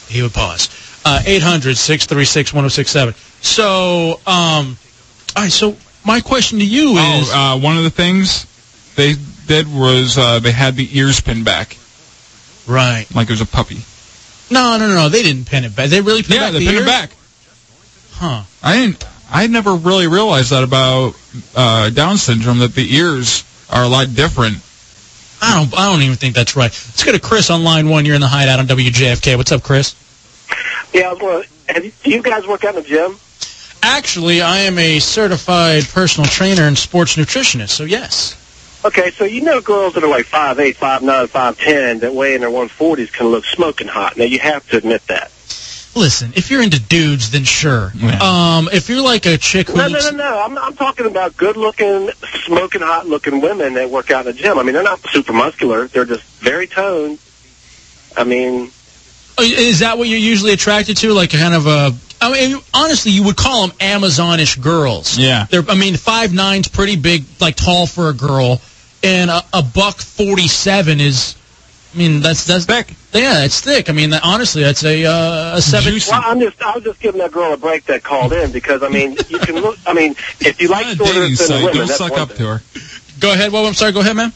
He 0.08 0.22
would 0.22 0.34
pause. 0.34 0.70
Uh, 1.04 1.20
800-636-1067. 1.26 3.14
So, 3.46 4.20
um, 4.26 4.78
all 5.36 5.44
right. 5.44 5.52
So 5.52 5.76
my 6.06 6.20
question 6.22 6.60
to 6.60 6.66
you 6.66 6.92
is, 6.98 7.30
Oh, 7.32 7.56
uh, 7.56 7.60
one 7.60 7.78
of 7.78 7.84
the 7.84 7.90
things 7.90 8.46
they 8.96 9.14
did 9.48 9.72
was 9.74 10.18
uh, 10.18 10.40
they 10.40 10.52
had 10.52 10.76
the 10.76 10.98
ears 10.98 11.22
pinned 11.22 11.46
back. 11.46 11.78
Right. 12.68 13.06
Like 13.14 13.28
it 13.30 13.32
was 13.34 13.42
a 13.42 13.46
puppy. 13.46 13.78
no, 14.52 14.78
no, 14.78 14.88
no, 14.88 14.96
no. 14.96 15.10
They 15.10 15.22
didn't 15.24 15.46
pin 15.46 15.64
it 15.64 15.76
back. 15.76 15.90
They 15.90 16.02
really 16.02 16.24
pinned 16.24 16.36
Yeah, 16.36 16.40
back 16.48 16.54
they 16.54 16.60
the 16.60 16.66
pinned 16.66 16.78
it 16.80 16.86
back. 16.86 17.12
Huh. 18.14 18.44
I 18.64 18.78
didn't. 18.78 19.06
I 19.30 19.48
never 19.48 19.76
really 19.76 20.08
realized 20.08 20.52
that 20.52 20.64
about 20.64 21.14
uh, 21.56 21.90
Down 21.90 22.18
syndrome 22.18 22.60
that 22.60 22.74
the 22.74 22.96
ears 22.96 23.44
are 23.70 23.84
a 23.84 23.88
lot 23.88 24.14
different. 24.16 24.58
I 25.42 25.54
don't. 25.60 25.78
I 25.78 25.92
don't 25.92 26.02
even 26.02 26.16
think 26.16 26.34
that's 26.34 26.56
right. 26.56 26.72
Let's 26.72 27.04
go 27.04 27.12
to 27.12 27.20
Chris 27.20 27.50
on 27.50 27.64
line 27.64 27.90
one. 27.90 28.06
You're 28.06 28.16
in 28.16 28.22
the 28.22 28.28
hideout 28.28 28.60
on 28.60 28.68
WJFK. 28.68 29.36
What's 29.38 29.52
up, 29.52 29.62
Chris? 29.64 29.94
Yeah, 30.94 31.10
I 31.10 31.14
was 31.14 31.22
wondering, 31.22 31.50
have 31.68 31.86
you, 31.86 31.92
do 32.04 32.10
you 32.12 32.22
guys 32.24 32.48
work 32.48 32.64
out 32.64 32.76
in 32.76 32.82
the 32.84 32.88
gym? 32.88 33.18
Actually, 33.86 34.42
I 34.42 34.62
am 34.62 34.80
a 34.80 34.98
certified 35.00 35.84
personal 35.90 36.28
trainer 36.28 36.64
and 36.64 36.76
sports 36.76 37.16
nutritionist. 37.18 37.70
So 37.70 37.84
yes. 37.84 38.42
Okay, 38.84 39.12
so 39.12 39.26
you 39.26 39.42
know 39.42 39.62
girls 39.62 39.94
that 39.94 40.04
are 40.04 40.10
like 40.10 40.26
five 40.26 40.60
eight, 40.60 40.76
five 40.76 41.04
nine, 41.04 41.28
five 41.28 41.58
ten 41.60 42.00
that 42.00 42.14
weigh 42.14 42.34
in 42.34 42.42
their 42.42 42.50
140s 42.50 43.14
can 43.14 43.28
look 43.28 43.46
smoking 43.46 43.88
hot. 43.88 44.18
Now, 44.18 44.26
you 44.26 44.40
have 44.40 44.68
to 44.70 44.78
admit 44.78 45.06
that. 45.08 45.32
Listen, 45.96 46.34
if 46.36 46.50
you're 46.52 46.62
into 46.64 46.80
dudes, 46.80 47.30
then 47.32 47.44
sure. 47.46 47.92
Um, 48.22 48.68
if 48.74 48.90
you're 48.90 49.02
like 49.04 49.26
a 49.26 49.38
chick 49.38 49.68
who 49.70 49.78
No, 49.78 49.84
no, 49.88 49.94
looks, 49.94 50.12
no, 50.12 50.18
no. 50.18 50.44
I'm, 50.44 50.58
I'm 50.58 50.76
talking 50.76 51.06
about 51.06 51.38
good-looking, 51.38 52.10
smoking 52.44 52.82
hot-looking 52.82 53.40
women 53.40 53.76
that 53.76 53.90
work 53.90 54.12
out 54.12 54.26
in 54.28 54.36
the 54.36 54.42
gym. 54.42 54.60
I 54.60 54.64
mean, 54.64 54.74
they're 54.74 54.84
not 54.84 55.00
super 55.08 55.32
muscular. 55.32 55.88
They're 55.88 56.04
just 56.06 56.24
very 56.42 56.68
toned. 56.68 57.18
I 58.18 58.24
mean, 58.26 58.72
Oh, 59.38 59.44
is 59.44 59.80
that 59.80 59.98
what 59.98 60.08
you're 60.08 60.18
usually 60.20 60.54
attracted 60.54 60.96
to? 60.98 61.12
Like 61.14 61.32
kind 61.32 61.54
of 61.54 61.68
a. 61.68 61.94
I 62.22 62.32
mean, 62.32 62.62
honestly, 62.74 63.12
you 63.12 63.24
would 63.24 63.36
call 63.38 63.68
them 63.68 63.78
Amazonish 63.78 64.62
girls. 64.62 65.18
Yeah. 65.18 65.46
They're. 65.50 65.64
I 65.68 65.76
mean, 65.76 65.96
five 65.96 66.34
nine's 66.34 66.68
pretty 66.68 66.96
big, 66.96 67.24
like 67.40 67.56
tall 67.56 67.86
for 67.88 68.10
a 68.10 68.14
girl, 68.14 68.62
and 69.04 69.30
a, 69.30 69.42
a 69.54 69.62
buck 69.62 69.98
forty 69.98 70.48
seven 70.48 71.00
is. 71.00 71.36
I 71.94 71.98
mean, 71.98 72.20
that's 72.22 72.46
that's 72.46 72.66
thick. 72.66 72.94
Yeah, 73.14 73.46
it's 73.46 73.62
thick. 73.62 73.90
I 73.90 73.94
mean, 73.94 74.10
that, 74.10 74.22
honestly, 74.26 74.64
that's 74.64 74.84
a 74.84 75.06
uh, 75.06 75.58
a 75.58 75.62
seven. 75.62 75.94
well, 76.10 76.22
I'm 76.26 76.40
just, 76.42 76.62
I 76.62 76.76
was 76.76 76.84
just 76.84 77.00
giving 77.00 77.20
that 77.22 77.32
girl 77.32 77.54
a 77.54 77.58
break 77.58 77.86
that 77.86 78.04
called 78.04 78.34
in 78.34 78.52
because 78.52 78.84
I 78.84 78.90
mean, 78.90 79.16
you 79.30 79.40
can 79.40 79.56
look. 79.56 79.78
I 79.86 79.94
mean, 79.94 80.12
if 80.42 80.62
you 80.62 80.68
like 80.68 80.86
shorter 80.98 81.14
dating 81.14 81.36
thin 81.36 81.48
site. 81.48 81.58
women, 81.64 81.78
Don't 81.78 81.88
that's 81.88 81.98
suck 81.98 82.12
one 82.12 82.20
up 82.22 82.28
thing. 82.30 82.38
to 82.38 82.48
her. 82.48 82.62
Go 83.20 83.32
ahead. 83.34 83.52
Well, 83.54 83.66
I'm 83.66 83.74
sorry. 83.74 83.94
Go 83.94 84.02
ahead, 84.02 84.16
man. 84.18 84.34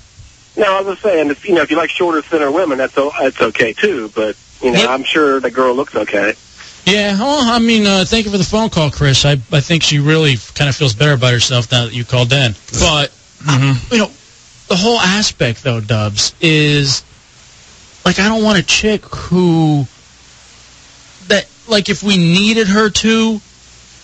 No, 0.55 0.73
I 0.73 0.81
was 0.81 0.93
just 0.95 1.01
saying, 1.03 1.29
if 1.29 1.47
you 1.47 1.53
know, 1.55 1.61
if 1.61 1.71
you 1.71 1.77
like 1.77 1.89
shorter, 1.89 2.21
thinner 2.21 2.51
women, 2.51 2.77
that's 2.77 2.97
o- 2.97 3.11
that's 3.19 3.41
okay 3.41 3.73
too. 3.73 4.09
But 4.15 4.37
you 4.61 4.71
know, 4.71 4.85
I'm 4.87 5.03
sure 5.03 5.39
the 5.41 5.51
girl 5.51 5.73
looks 5.75 5.95
okay. 5.95 6.33
Yeah, 6.85 7.19
well, 7.19 7.51
I 7.51 7.59
mean, 7.59 7.85
uh, 7.85 8.05
thank 8.05 8.25
you 8.25 8.31
for 8.31 8.37
the 8.37 8.43
phone 8.43 8.69
call, 8.69 8.89
Chris. 8.89 9.25
I 9.25 9.33
I 9.51 9.59
think 9.59 9.83
she 9.83 9.99
really 9.99 10.37
kind 10.55 10.69
of 10.69 10.75
feels 10.75 10.95
better 10.95 11.13
about 11.13 11.33
herself 11.33 11.71
now 11.71 11.85
that 11.85 11.93
you 11.93 12.03
called 12.03 12.33
in. 12.33 12.55
But 12.79 13.13
you 13.91 13.97
know, 13.97 14.11
the 14.67 14.75
whole 14.75 14.99
aspect 14.99 15.63
though, 15.63 15.81
Dubs, 15.81 16.33
is 16.41 17.03
like 18.05 18.19
I 18.19 18.27
don't 18.27 18.43
want 18.43 18.59
a 18.59 18.63
chick 18.63 19.03
who 19.05 19.85
that 21.27 21.47
like 21.67 21.89
if 21.89 22.01
we 22.01 22.17
needed 22.17 22.67
her 22.67 22.89
to 22.89 23.39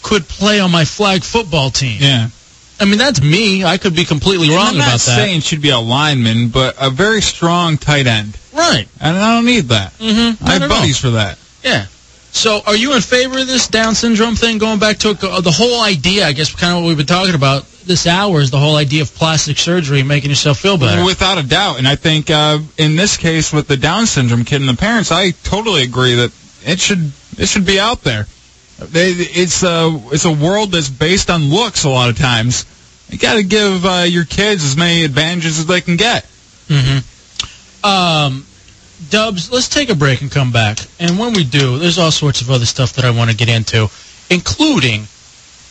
could 0.03 0.28
play 0.28 0.59
on 0.59 0.71
my 0.71 0.86
flag 0.86 1.23
football 1.23 1.71
team. 1.71 1.97
Yeah. 1.99 2.30
I 2.80 2.86
mean, 2.86 2.97
that's 2.97 3.21
me. 3.21 3.63
I 3.63 3.78
could 3.78 3.95
be 3.95 4.05
completely 4.05 4.49
wrong 4.49 4.67
I'm 4.67 4.78
not 4.78 4.88
about 4.88 4.99
that. 4.99 4.99
saying 4.99 5.41
she'd 5.41 5.61
be 5.61 5.69
a 5.69 5.80
lineman, 5.80 6.49
but 6.49 6.76
a 6.80 6.89
very 6.89 7.21
strong 7.21 7.78
tight 7.78 8.05
end. 8.05 8.38
Right. 8.53 8.88
And 8.99 9.17
I 9.17 9.36
don't 9.36 9.45
need 9.45 9.69
that. 9.69 9.93
Mm-hmm. 9.93 10.45
I 10.45 10.59
have 10.59 10.69
buddies 10.69 10.99
for 10.99 11.11
that. 11.11 11.39
Yeah. 11.63 11.86
So, 12.36 12.61
are 12.67 12.75
you 12.75 12.93
in 12.93 13.01
favor 13.01 13.39
of 13.39 13.47
this 13.47 13.69
Down 13.69 13.95
syndrome 13.95 14.36
thing? 14.36 14.57
Going 14.57 14.77
back 14.77 14.97
to 14.99 15.11
uh, 15.11 15.39
the 15.39 15.51
whole 15.51 15.81
idea, 15.81 16.27
I 16.27 16.33
guess, 16.33 16.53
kind 16.53 16.75
of 16.75 16.83
what 16.83 16.89
we've 16.89 16.97
been 16.97 17.05
talking 17.05 17.33
about 17.33 17.65
this 17.86 18.05
hour 18.05 18.41
is 18.41 18.51
the 18.51 18.59
whole 18.59 18.75
idea 18.75 19.03
of 19.03 19.15
plastic 19.15 19.57
surgery 19.57 19.99
and 19.99 20.07
making 20.07 20.31
yourself 20.31 20.59
feel 20.59 20.77
better. 20.77 21.05
Without 21.05 21.38
a 21.38 21.43
doubt. 21.43 21.77
And 21.77 21.88
I 21.88 21.95
think 21.95 22.29
uh, 22.29 22.59
in 22.77 22.97
this 22.97 23.15
case 23.15 23.53
with 23.53 23.69
the 23.69 23.77
Down 23.77 24.05
syndrome 24.05 24.43
kid 24.43 24.59
and 24.59 24.69
the 24.69 24.75
parents, 24.75 25.13
I 25.13 25.31
totally 25.31 25.83
agree 25.83 26.15
that 26.15 26.33
it 26.65 26.81
should 26.81 27.13
it 27.38 27.47
should 27.47 27.65
be 27.65 27.79
out 27.79 28.01
there. 28.01 28.27
They, 28.79 29.11
it's 29.11 29.63
a 29.63 29.97
it's 30.11 30.25
a 30.25 30.33
world 30.33 30.73
that's 30.73 30.89
based 30.89 31.29
on 31.29 31.49
looks 31.49 31.86
a 31.86 31.89
lot 31.89 32.09
of 32.09 32.17
times. 32.17 32.65
You 33.09 33.17
got 33.17 33.36
to 33.36 33.43
give 33.43 33.86
uh, 33.86 34.03
your 34.07 34.25
kids 34.25 34.65
as 34.65 34.75
many 34.75 35.05
advantages 35.05 35.57
as 35.59 35.67
they 35.67 35.79
can 35.79 35.95
get. 35.95 36.25
Mm-hmm. 36.67 37.86
Um, 37.86 38.45
Dubs, 39.10 39.52
let's 39.52 39.68
take 39.68 39.89
a 39.89 39.96
break 39.96 40.22
and 40.22 40.32
come 40.32 40.52
back. 40.52 40.80
And 41.00 41.20
when 41.20 41.34
we 41.34 41.43
do, 41.43 41.78
there's 41.78 41.98
all 41.98 42.12
sorts 42.12 42.41
of 42.41 42.50
other 42.50 42.66
stuff 42.66 42.93
that 42.93 43.06
I 43.06 43.12
want 43.12 43.30
to 43.30 43.36
get 43.36 43.50
into, 43.50 43.89
including 44.30 45.08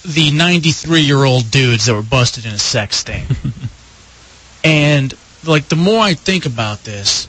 the 0.04 0.30
93 0.30 1.00
year 1.00 1.24
old 1.24 1.50
dudes 1.50 1.86
that 1.86 1.94
were 1.94 2.02
busted 2.02 2.44
in 2.44 2.52
a 2.52 2.58
sex 2.58 2.96
sting. 2.98 3.24
and 4.64 5.14
like 5.44 5.68
the 5.68 5.76
more 5.76 6.00
I 6.00 6.14
think 6.14 6.44
about 6.44 6.84
this, 6.84 7.28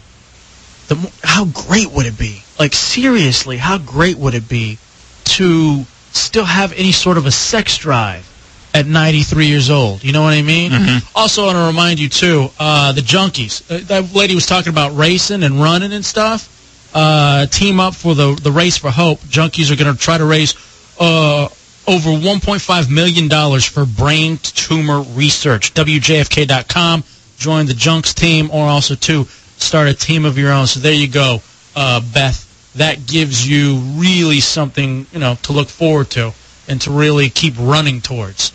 the 0.87 0.95
more, 0.95 1.11
how 1.23 1.45
great 1.45 1.91
would 1.91 2.05
it 2.05 2.17
be? 2.17 2.43
Like 2.59 2.73
seriously, 2.73 3.57
how 3.57 3.77
great 3.77 4.17
would 4.17 4.33
it 4.33 4.49
be 4.49 4.77
to 5.25 5.85
still 6.11 6.45
have 6.45 6.73
any 6.73 6.91
sort 6.91 7.17
of 7.17 7.25
a 7.25 7.31
sex 7.31 7.77
drive 7.77 8.29
at 8.75 8.85
93 8.85 9.47
years 9.47 9.69
old? 9.69 10.03
You 10.03 10.11
know 10.11 10.21
what 10.21 10.33
I 10.33 10.41
mean? 10.41 10.71
Also, 11.15 11.43
I 11.43 11.45
want 11.47 11.57
to 11.57 11.65
remind 11.67 11.99
you 11.99 12.09
too, 12.09 12.49
uh, 12.59 12.91
the 12.91 13.01
junkies. 13.01 13.63
Uh, 13.71 13.79
that 13.87 14.13
lady 14.13 14.35
was 14.35 14.45
talking 14.45 14.69
about 14.71 14.95
racing 14.95 15.43
and 15.43 15.61
running 15.61 15.93
and 15.93 16.03
stuff. 16.03 16.51
Uh, 16.93 17.45
team 17.47 17.79
up 17.79 17.93
for 17.95 18.15
the 18.15 18.35
the 18.41 18.51
race 18.51 18.77
for 18.77 18.91
hope. 18.91 19.19
Junkies 19.21 19.71
are 19.71 19.75
going 19.75 19.93
to 19.93 19.99
try 19.99 20.17
to 20.17 20.25
raise 20.25 20.53
uh, 20.99 21.45
over 21.87 22.09
1.5 22.09 22.89
million 22.93 23.27
dollars 23.27 23.65
for 23.65 23.85
brain 23.85 24.37
tumor 24.37 25.01
research. 25.01 25.73
WJFK.com. 25.73 27.03
Join 27.37 27.65
the 27.65 27.73
Junks 27.73 28.13
team, 28.13 28.49
or 28.51 28.65
also 28.67 28.95
too 28.95 29.25
start 29.57 29.87
a 29.87 29.93
team 29.93 30.25
of 30.25 30.37
your 30.37 30.51
own. 30.51 30.67
So 30.67 30.79
there 30.81 30.93
you 30.93 31.07
go, 31.07 31.41
uh, 31.75 32.01
Beth. 32.13 32.41
That 32.75 33.07
gives 33.07 33.47
you 33.47 33.77
really 33.95 34.41
something 34.41 35.05
you 35.13 35.19
know 35.19 35.35
to 35.43 35.53
look 35.53 35.69
forward 35.69 36.09
to 36.11 36.33
and 36.67 36.81
to 36.81 36.91
really 36.91 37.29
keep 37.29 37.53
running 37.57 38.01
towards. 38.01 38.51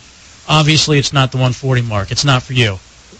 Obviously, 0.47 0.97
it's 0.99 1.13
not 1.13 1.31
the 1.31 1.37
140 1.37 1.81
mark. 1.83 2.11
It's 2.11 2.25
not 2.25 2.43
for 2.43 2.53
you. 2.53 2.79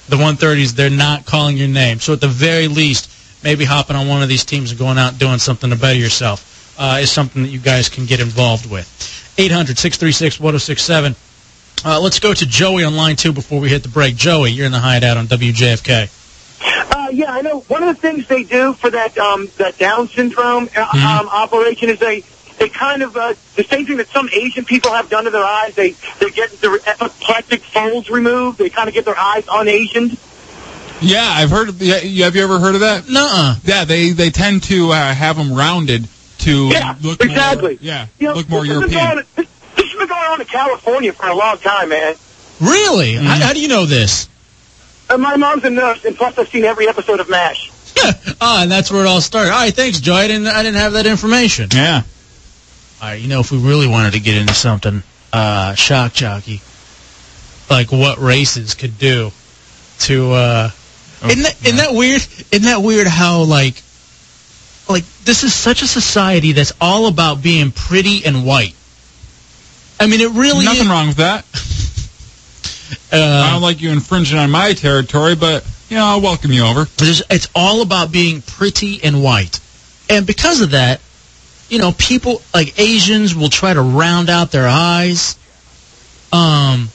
The 0.09 0.17
130s, 0.17 0.73
they're 0.73 0.89
not 0.89 1.25
calling 1.25 1.55
your 1.57 1.67
name. 1.67 1.99
So 1.99 2.13
at 2.13 2.21
the 2.21 2.27
very 2.27 2.67
least, 2.67 3.09
maybe 3.43 3.63
hopping 3.65 3.95
on 3.95 4.07
one 4.07 4.21
of 4.23 4.29
these 4.29 4.43
teams 4.43 4.71
and 4.71 4.79
going 4.79 4.97
out 4.97 5.11
and 5.11 5.19
doing 5.19 5.37
something 5.39 5.69
to 5.69 5.75
better 5.75 5.97
yourself 5.99 6.75
uh, 6.79 6.99
is 7.01 7.11
something 7.11 7.43
that 7.43 7.49
you 7.49 7.59
guys 7.59 7.89
can 7.89 8.05
get 8.05 8.19
involved 8.19 8.69
with. 8.69 8.87
800-636-1067. 9.37 11.15
Uh, 11.85 11.99
let's 11.99 12.19
go 12.19 12.33
to 12.33 12.45
Joey 12.45 12.83
on 12.83 12.95
line 12.95 13.15
two 13.15 13.33
before 13.33 13.59
we 13.59 13.69
hit 13.69 13.83
the 13.83 13.89
break. 13.89 14.15
Joey, 14.15 14.51
you're 14.51 14.65
in 14.65 14.71
the 14.71 14.79
hideout 14.79 15.17
on 15.17 15.27
WJFK. 15.27 16.09
Uh, 16.93 17.07
yeah, 17.11 17.33
I 17.33 17.41
know. 17.41 17.61
One 17.61 17.81
of 17.83 17.95
the 17.95 17.99
things 18.01 18.27
they 18.27 18.43
do 18.43 18.73
for 18.73 18.89
that 18.91 19.17
um, 19.17 19.49
that 19.57 19.77
Down 19.79 20.07
syndrome 20.07 20.65
uh, 20.75 20.85
Mm-hmm. 20.85 21.19
um, 21.19 21.27
operation 21.29 21.89
is 21.89 21.97
they 21.99 22.23
they 22.61 22.69
kind 22.69 23.01
of 23.01 23.17
uh, 23.17 23.33
the 23.55 23.63
same 23.63 23.85
thing 23.87 23.97
that 23.97 24.07
some 24.09 24.29
Asian 24.31 24.63
people 24.65 24.91
have 24.91 25.09
done 25.09 25.23
to 25.25 25.31
their 25.31 25.43
eyes. 25.43 25.73
They 25.75 25.91
they 26.19 26.29
get 26.29 26.51
their 26.61 26.75
apoplectic 26.87 27.61
folds 27.63 28.09
removed. 28.09 28.59
They 28.59 28.69
kind 28.69 28.87
of 28.87 28.93
get 28.93 29.03
their 29.05 29.17
eyes 29.17 29.47
un-Asianed. 29.47 30.15
Yeah, 31.01 31.25
I've 31.27 31.49
heard. 31.49 31.69
Of, 31.69 31.81
yeah, 31.81 32.25
have 32.25 32.35
you 32.35 32.43
ever 32.43 32.59
heard 32.59 32.75
of 32.75 32.81
that? 32.81 33.09
Nuh-uh. 33.09 33.55
Yeah, 33.63 33.85
they 33.85 34.11
they 34.11 34.29
tend 34.29 34.61
to 34.63 34.91
uh, 34.91 35.13
have 35.13 35.37
them 35.37 35.51
rounded 35.53 36.07
to 36.39 36.67
Yeah, 36.67 36.95
look 37.01 37.19
exactly. 37.23 37.73
more. 37.73 37.77
Yeah, 37.81 38.07
You 38.19 38.27
know, 38.29 38.33
look 38.35 38.49
more 38.49 38.61
this 38.63 38.69
has 38.73 38.81
been 38.81 38.91
European. 38.91 39.15
going- 39.15 39.25
This, 39.35 39.47
this 39.75 39.85
has 39.87 39.97
been 39.99 40.07
going 40.07 40.21
on 40.31 40.41
in 40.41 40.47
California 40.47 41.13
for 41.13 41.27
a 41.27 41.35
long 41.35 41.57
time, 41.57 41.89
man. 41.89 42.13
Really? 42.59 43.13
How, 43.15 43.47
how 43.47 43.53
do 43.53 43.59
you 43.59 43.67
know 43.67 43.85
this? 43.87 44.29
Uh, 45.09 45.17
my 45.17 45.35
mom's 45.37 45.63
a 45.63 45.69
nurse, 45.71 46.05
and 46.05 46.15
plus 46.15 46.37
I've 46.37 46.47
seen 46.49 46.63
every 46.63 46.87
episode 46.87 47.19
of 47.19 47.29
MASH. 47.29 47.71
Ah, 48.43 48.63
and 48.63 48.71
that's 48.71 48.89
where 48.91 49.01
it 49.01 49.07
all 49.07 49.21
started. 49.21 49.51
All 49.51 49.59
right, 49.59 49.73
thanks, 49.73 49.99
Joey. 49.99 50.15
I 50.21 50.27
didn't, 50.27 50.47
I 50.47 50.63
didn't 50.63 50.77
have 50.79 50.93
that 50.93 51.05
information. 51.05 51.69
Yeah. 51.71 52.01
All 53.01 53.07
right, 53.07 53.19
you 53.19 53.27
know, 53.27 53.39
if 53.39 53.51
we 53.51 53.57
really 53.57 53.87
wanted 53.87 54.13
to 54.13 54.19
get 54.19 54.37
into 54.37 54.53
something, 54.53 55.01
uh, 55.33 55.73
shock 55.73 56.13
jockey. 56.13 56.61
like 57.69 57.91
what 57.91 58.19
races 58.19 58.75
could 58.75 58.97
do 58.99 59.31
to. 59.99 60.31
uh 60.33 60.69
isn't 61.25 61.43
that 61.43 61.65
isn't 61.65 61.77
that 61.77 61.93
weird? 61.93 62.21
Isn't 62.51 62.63
that 62.65 62.81
weird 62.81 63.07
how 63.07 63.41
like 63.43 63.81
like 64.89 65.05
this 65.23 65.43
is 65.43 65.53
such 65.53 65.81
a 65.81 65.87
society 65.87 66.51
that's 66.51 66.73
all 66.81 67.07
about 67.07 67.41
being 67.41 67.71
pretty 67.71 68.25
and 68.25 68.45
white. 68.45 68.75
I 69.99 70.07
mean, 70.07 70.19
it 70.21 70.31
really 70.31 70.65
Nothing 70.65 70.81
is. 70.83 70.87
wrong 70.87 71.07
with 71.07 71.17
that. 71.17 71.45
Uh, 73.13 73.43
I 73.45 73.51
don't 73.51 73.61
like 73.61 73.81
you 73.81 73.89
infringing 73.89 74.37
on 74.37 74.51
my 74.51 74.71
territory, 74.73 75.35
but 75.35 75.65
you 75.89 75.97
know, 75.97 76.05
I'll 76.05 76.21
welcome 76.21 76.51
you 76.51 76.63
over. 76.65 76.87
It's 76.99 77.47
all 77.53 77.81
about 77.81 78.11
being 78.11 78.41
pretty 78.41 79.01
and 79.03 79.21
white. 79.21 79.59
And 80.09 80.25
because 80.25 80.61
of 80.61 80.71
that, 80.71 81.01
you 81.71 81.79
know, 81.79 81.93
people 81.93 82.41
like 82.53 82.77
Asians 82.77 83.33
will 83.33 83.49
try 83.49 83.73
to 83.73 83.81
round 83.81 84.29
out 84.29 84.51
their 84.51 84.67
eyes. 84.67 85.37
Um, 86.33 86.89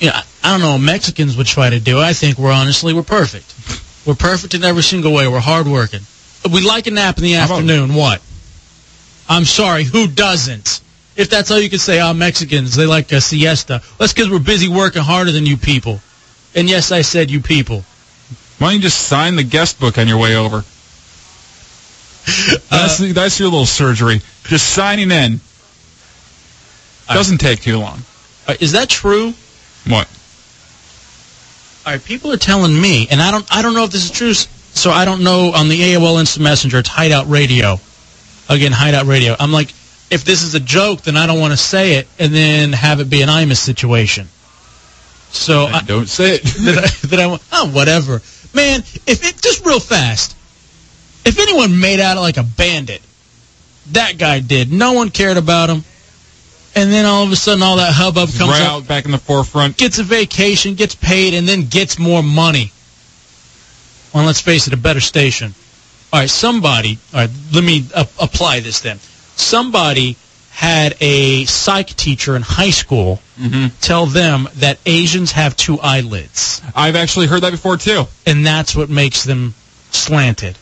you 0.00 0.08
know, 0.08 0.14
I- 0.14 0.24
I 0.42 0.50
don't 0.52 0.60
know 0.60 0.72
what 0.72 0.80
Mexicans 0.80 1.36
would 1.36 1.46
try 1.46 1.70
to 1.70 1.78
do. 1.78 2.00
I 2.00 2.12
think 2.12 2.36
we're 2.38 2.52
honestly, 2.52 2.92
we're 2.92 3.02
perfect. 3.04 3.54
We're 4.04 4.14
perfect 4.14 4.54
in 4.54 4.64
every 4.64 4.82
single 4.82 5.12
way. 5.12 5.28
We're 5.28 5.38
hardworking. 5.40 6.00
We 6.50 6.60
like 6.62 6.86
a 6.88 6.90
nap 6.90 7.18
in 7.18 7.24
the 7.24 7.34
afternoon. 7.36 7.94
What? 7.94 8.20
I'm 9.28 9.44
sorry, 9.44 9.84
who 9.84 10.06
doesn't? 10.08 10.80
If 11.16 11.28
that's 11.30 11.50
all 11.50 11.60
you 11.60 11.68
can 11.70 11.78
say, 11.78 12.00
oh, 12.00 12.14
Mexicans, 12.14 12.74
they 12.74 12.86
like 12.86 13.12
a 13.12 13.20
siesta. 13.20 13.82
That's 13.98 14.12
because 14.12 14.30
we're 14.30 14.38
busy 14.38 14.68
working 14.68 15.02
harder 15.02 15.30
than 15.32 15.46
you 15.46 15.56
people. 15.56 16.00
And 16.54 16.68
yes, 16.68 16.90
I 16.90 17.02
said 17.02 17.30
you 17.30 17.40
people. 17.40 17.84
Why 18.58 18.68
don't 18.68 18.76
you 18.76 18.82
just 18.82 19.06
sign 19.06 19.36
the 19.36 19.42
guest 19.44 19.78
book 19.78 19.98
on 19.98 20.08
your 20.08 20.18
way 20.18 20.34
over? 20.36 20.64
That's 22.70 22.98
the, 22.98 23.12
that's 23.12 23.38
your 23.38 23.48
little 23.48 23.66
surgery. 23.66 24.20
Just 24.44 24.70
signing 24.74 25.10
in. 25.10 25.40
Doesn't 27.06 27.38
take 27.38 27.62
too 27.62 27.78
long. 27.78 28.00
Uh, 28.46 28.54
is 28.60 28.72
that 28.72 28.88
true? 28.88 29.32
What? 29.86 30.08
All 31.86 31.92
right, 31.94 32.04
people 32.04 32.32
are 32.32 32.36
telling 32.36 32.78
me, 32.78 33.08
and 33.10 33.22
I 33.22 33.30
don't, 33.30 33.46
I 33.50 33.62
don't 33.62 33.74
know 33.74 33.84
if 33.84 33.90
this 33.90 34.04
is 34.04 34.10
true. 34.10 34.34
So 34.34 34.90
I 34.90 35.04
don't 35.04 35.24
know 35.24 35.52
on 35.54 35.68
the 35.68 35.80
AOL 35.80 36.20
Instant 36.20 36.44
Messenger. 36.44 36.78
It's 36.80 36.88
Hideout 36.88 37.28
Radio. 37.28 37.80
Again, 38.48 38.72
Hideout 38.72 39.06
Radio. 39.06 39.34
I'm 39.38 39.52
like, 39.52 39.70
if 40.10 40.24
this 40.24 40.42
is 40.42 40.54
a 40.54 40.60
joke, 40.60 41.02
then 41.02 41.16
I 41.16 41.26
don't 41.26 41.40
want 41.40 41.52
to 41.52 41.56
say 41.56 41.94
it, 41.94 42.08
and 42.18 42.32
then 42.32 42.72
have 42.72 43.00
it 43.00 43.08
be 43.08 43.22
an 43.22 43.28
Imus 43.28 43.56
situation. 43.56 44.28
So 45.30 45.66
I, 45.66 45.82
don't 45.82 46.08
say 46.08 46.36
it. 46.36 46.42
that 46.64 46.78
I, 46.78 47.06
that 47.08 47.20
I. 47.20 47.38
Oh, 47.52 47.70
whatever, 47.70 48.22
man. 48.54 48.80
If 49.06 49.24
it 49.24 49.40
just 49.40 49.64
real 49.64 49.80
fast, 49.80 50.36
if 51.28 51.38
anyone 51.38 51.78
made 51.78 52.00
out 52.00 52.16
like 52.16 52.36
a 52.36 52.42
bandit, 52.42 53.02
that 53.92 54.18
guy 54.18 54.40
did. 54.40 54.72
No 54.72 54.92
one 54.92 55.10
cared 55.10 55.36
about 55.36 55.70
him, 55.70 55.84
and 56.74 56.90
then 56.92 57.04
all 57.06 57.24
of 57.24 57.32
a 57.32 57.36
sudden, 57.36 57.62
all 57.62 57.76
that 57.76 57.92
hubbub 57.92 58.28
comes 58.30 58.50
right 58.50 58.62
up 58.62 58.68
out 58.82 58.88
back 58.88 59.04
in 59.04 59.10
the 59.10 59.18
forefront. 59.18 59.76
gets 59.76 59.98
a 59.98 60.02
vacation, 60.02 60.74
gets 60.74 60.94
paid, 60.94 61.34
and 61.34 61.48
then 61.48 61.66
gets 61.66 61.98
more 61.98 62.22
money. 62.22 62.72
Well, 64.14 64.24
let's 64.24 64.40
face 64.40 64.66
it, 64.66 64.72
a 64.72 64.76
better 64.78 65.00
station. 65.00 65.54
All 66.12 66.20
right, 66.20 66.30
somebody. 66.30 66.98
All 67.12 67.20
right, 67.20 67.30
let 67.52 67.62
me 67.62 67.84
uh, 67.94 68.04
apply 68.18 68.60
this 68.60 68.80
then. 68.80 68.98
Somebody 69.36 70.16
had 70.50 70.96
a 71.00 71.44
psych 71.44 71.88
teacher 71.94 72.34
in 72.34 72.42
high 72.42 72.70
school 72.70 73.20
tell 73.80 74.06
them 74.06 74.48
that 74.56 74.76
Asians 74.86 75.30
have 75.32 75.56
two 75.56 75.78
eyelids, 75.80 76.60
I've 76.74 76.96
actually 76.96 77.28
heard 77.28 77.42
that 77.42 77.52
before 77.52 77.76
too. 77.76 78.06
and 78.26 78.44
that's 78.44 78.74
what 78.74 78.90
makes 78.90 79.22
them 79.22 79.54
slanted. 79.92 80.58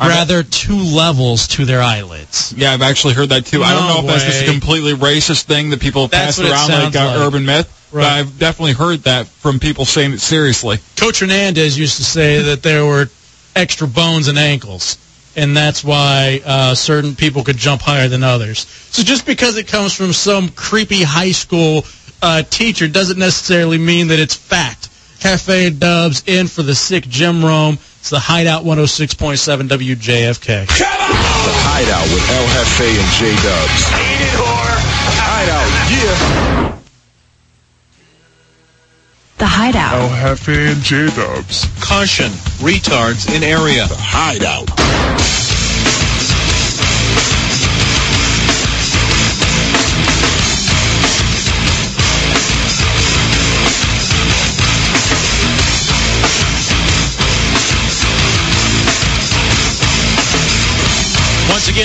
Rather, 0.00 0.42
two 0.42 0.76
levels 0.78 1.48
to 1.48 1.64
their 1.64 1.82
eyelids. 1.82 2.54
Yeah, 2.56 2.72
I've 2.72 2.82
actually 2.82 3.14
heard 3.14 3.30
that 3.30 3.46
too. 3.46 3.62
I 3.62 3.72
don't 3.72 3.88
No 3.88 3.94
know 3.94 4.00
if 4.00 4.06
that's 4.06 4.24
just 4.24 4.42
a 4.42 4.50
completely 4.50 4.92
racist 4.92 5.42
thing 5.44 5.70
that 5.70 5.80
people 5.80 6.06
That's 6.06 6.38
pass 6.38 6.68
around 6.70 6.84
like, 6.84 6.94
like. 6.94 7.16
urban 7.16 7.44
myth. 7.44 7.74
But 7.92 8.04
I've 8.04 8.38
definitely 8.38 8.74
heard 8.74 9.00
that 9.00 9.26
from 9.26 9.58
people 9.58 9.84
saying 9.86 10.12
it 10.12 10.20
seriously. 10.20 10.78
Coach 10.96 11.20
Hernandez 11.20 11.78
used 11.78 11.96
to 11.96 12.04
say 12.04 12.42
that 12.42 12.62
there 12.62 12.84
were 12.84 13.08
extra 13.56 13.88
bones 13.88 14.28
and 14.28 14.38
ankles, 14.38 14.98
and 15.34 15.56
that's 15.56 15.82
why 15.82 16.40
uh, 16.44 16.74
certain 16.74 17.16
people 17.16 17.42
could 17.42 17.56
jump 17.56 17.80
higher 17.80 18.08
than 18.08 18.22
others. 18.22 18.66
So 18.90 19.02
just 19.02 19.24
because 19.24 19.56
it 19.56 19.66
comes 19.68 19.94
from 19.94 20.12
some 20.12 20.50
creepy 20.50 21.02
high 21.02 21.32
school 21.32 21.84
uh, 22.20 22.42
teacher 22.42 22.88
doesn't 22.88 23.18
necessarily 23.18 23.78
mean 23.78 24.08
that 24.08 24.18
it's 24.18 24.34
fact. 24.34 24.90
Jefe 25.20 25.78
Dubs 25.78 26.22
in 26.26 26.46
for 26.46 26.62
the 26.62 26.74
sick 26.74 27.08
Jim 27.08 27.44
Rome. 27.44 27.78
It's 28.00 28.10
the 28.10 28.18
Hideout 28.20 28.64
106.7 28.64 29.68
WJFK. 29.68 30.66
The 30.68 30.84
Hideout 30.84 32.06
with 32.14 32.24
El 32.30 32.46
Jefe 32.54 32.94
and 32.96 33.10
J 33.18 33.34
Dubs. 33.42 33.82
Hideout, 35.20 35.70
yeah. 35.90 36.78
The 39.38 39.46
Hideout. 39.46 39.94
El 39.94 40.08
Jefe 40.08 40.72
and 40.72 40.82
J 40.82 41.06
Dubs. 41.14 41.66
Caution, 41.80 42.30
retards 42.60 43.34
in 43.34 43.42
area. 43.42 43.86
The 43.88 43.96
Hideout. 43.98 44.68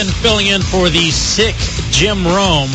Filling 0.09 0.47
in 0.47 0.61
for 0.61 0.89
the 0.89 1.11
sick 1.11 1.55
Jim 1.91 2.25
Rome. 2.25 2.71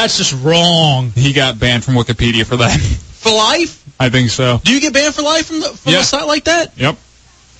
That's 0.00 0.16
just 0.16 0.44
wrong. 0.44 1.10
He 1.10 1.32
got 1.32 1.58
banned 1.58 1.84
from 1.84 1.94
Wikipedia 1.94 2.46
for 2.46 2.56
that. 2.58 2.78
For 3.18 3.32
life? 3.32 3.84
I 3.98 4.10
think 4.10 4.30
so. 4.30 4.60
Do 4.62 4.72
you 4.72 4.80
get 4.80 4.92
banned 4.92 5.12
for 5.12 5.22
life 5.22 5.46
from, 5.46 5.58
the, 5.58 5.66
from 5.70 5.92
Yeah. 5.92 6.00
a 6.00 6.04
site 6.04 6.28
like 6.28 6.44
that? 6.44 6.78
Yep. 6.78 6.96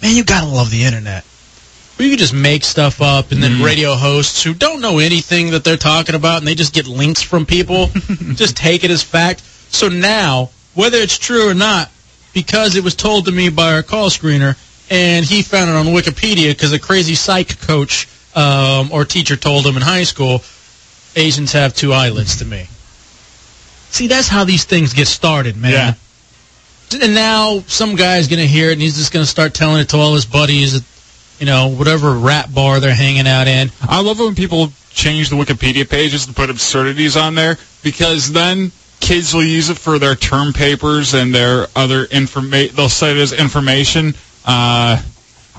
Man, 0.00 0.14
you 0.14 0.22
gotta 0.22 0.46
love 0.46 0.70
the 0.70 0.84
internet. 0.84 1.24
Where 1.96 2.06
you 2.06 2.12
can 2.12 2.18
just 2.20 2.32
make 2.32 2.62
stuff 2.62 3.02
up, 3.02 3.32
and 3.32 3.42
then 3.42 3.54
Mm-hmm. 3.54 3.64
radio 3.64 3.94
hosts 3.96 4.44
who 4.44 4.54
don't 4.54 4.80
know 4.80 5.00
anything 5.00 5.50
that 5.50 5.64
they're 5.64 5.76
talking 5.76 6.14
about, 6.14 6.38
and 6.38 6.46
they 6.46 6.54
just 6.54 6.72
get 6.72 6.86
links 6.86 7.22
from 7.22 7.44
people, 7.44 7.86
just 8.34 8.56
take 8.56 8.84
it 8.84 8.92
as 8.92 9.02
fact. 9.02 9.40
So 9.74 9.88
now, 9.88 10.50
whether 10.74 10.98
it's 10.98 11.18
true 11.18 11.50
or 11.50 11.54
not, 11.54 11.90
because 12.32 12.76
it 12.76 12.84
was 12.84 12.94
told 12.94 13.24
to 13.24 13.32
me 13.32 13.48
by 13.48 13.72
our 13.74 13.82
call 13.82 14.10
screener, 14.10 14.56
and 14.90 15.24
he 15.26 15.42
found 15.42 15.68
it 15.70 15.74
on 15.74 15.86
Wikipedia 15.86 16.50
because 16.52 16.72
a 16.72 16.78
crazy 16.78 17.16
psych 17.16 17.60
coach 17.62 18.06
um, 18.36 18.90
or 18.92 19.04
teacher 19.04 19.34
told 19.34 19.66
him 19.66 19.74
in 19.74 19.82
high 19.82 20.04
school, 20.04 20.38
Asians 21.18 21.52
have 21.52 21.74
two 21.74 21.92
eyelids 21.92 22.36
to 22.38 22.44
me. 22.44 22.68
See, 23.90 24.06
that's 24.06 24.28
how 24.28 24.44
these 24.44 24.64
things 24.64 24.92
get 24.92 25.08
started, 25.08 25.56
man. 25.56 25.72
Yeah. 25.72 25.94
And 27.02 27.14
now 27.14 27.60
some 27.66 27.96
guy's 27.96 28.28
going 28.28 28.40
to 28.40 28.46
hear 28.46 28.70
it, 28.70 28.74
and 28.74 28.82
he's 28.82 28.96
just 28.96 29.12
going 29.12 29.24
to 29.24 29.30
start 29.30 29.54
telling 29.54 29.80
it 29.80 29.90
to 29.90 29.96
all 29.96 30.14
his 30.14 30.24
buddies 30.24 30.76
at, 30.76 30.82
you 31.38 31.46
know, 31.46 31.68
whatever 31.68 32.14
rap 32.14 32.52
bar 32.52 32.80
they're 32.80 32.94
hanging 32.94 33.26
out 33.26 33.46
in. 33.46 33.70
I 33.82 34.00
love 34.00 34.20
it 34.20 34.24
when 34.24 34.34
people 34.34 34.68
change 34.90 35.28
the 35.30 35.36
Wikipedia 35.36 35.88
pages 35.88 36.26
to 36.26 36.32
put 36.32 36.50
absurdities 36.50 37.16
on 37.16 37.34
there 37.34 37.56
because 37.82 38.32
then 38.32 38.72
kids 39.00 39.34
will 39.34 39.44
use 39.44 39.70
it 39.70 39.78
for 39.78 39.98
their 39.98 40.14
term 40.14 40.52
papers 40.52 41.14
and 41.14 41.34
their 41.34 41.66
other 41.76 42.04
information. 42.04 42.74
They'll 42.74 42.88
cite 42.88 43.16
it 43.16 43.20
as 43.20 43.32
information 43.32 44.14
uh, 44.44 45.00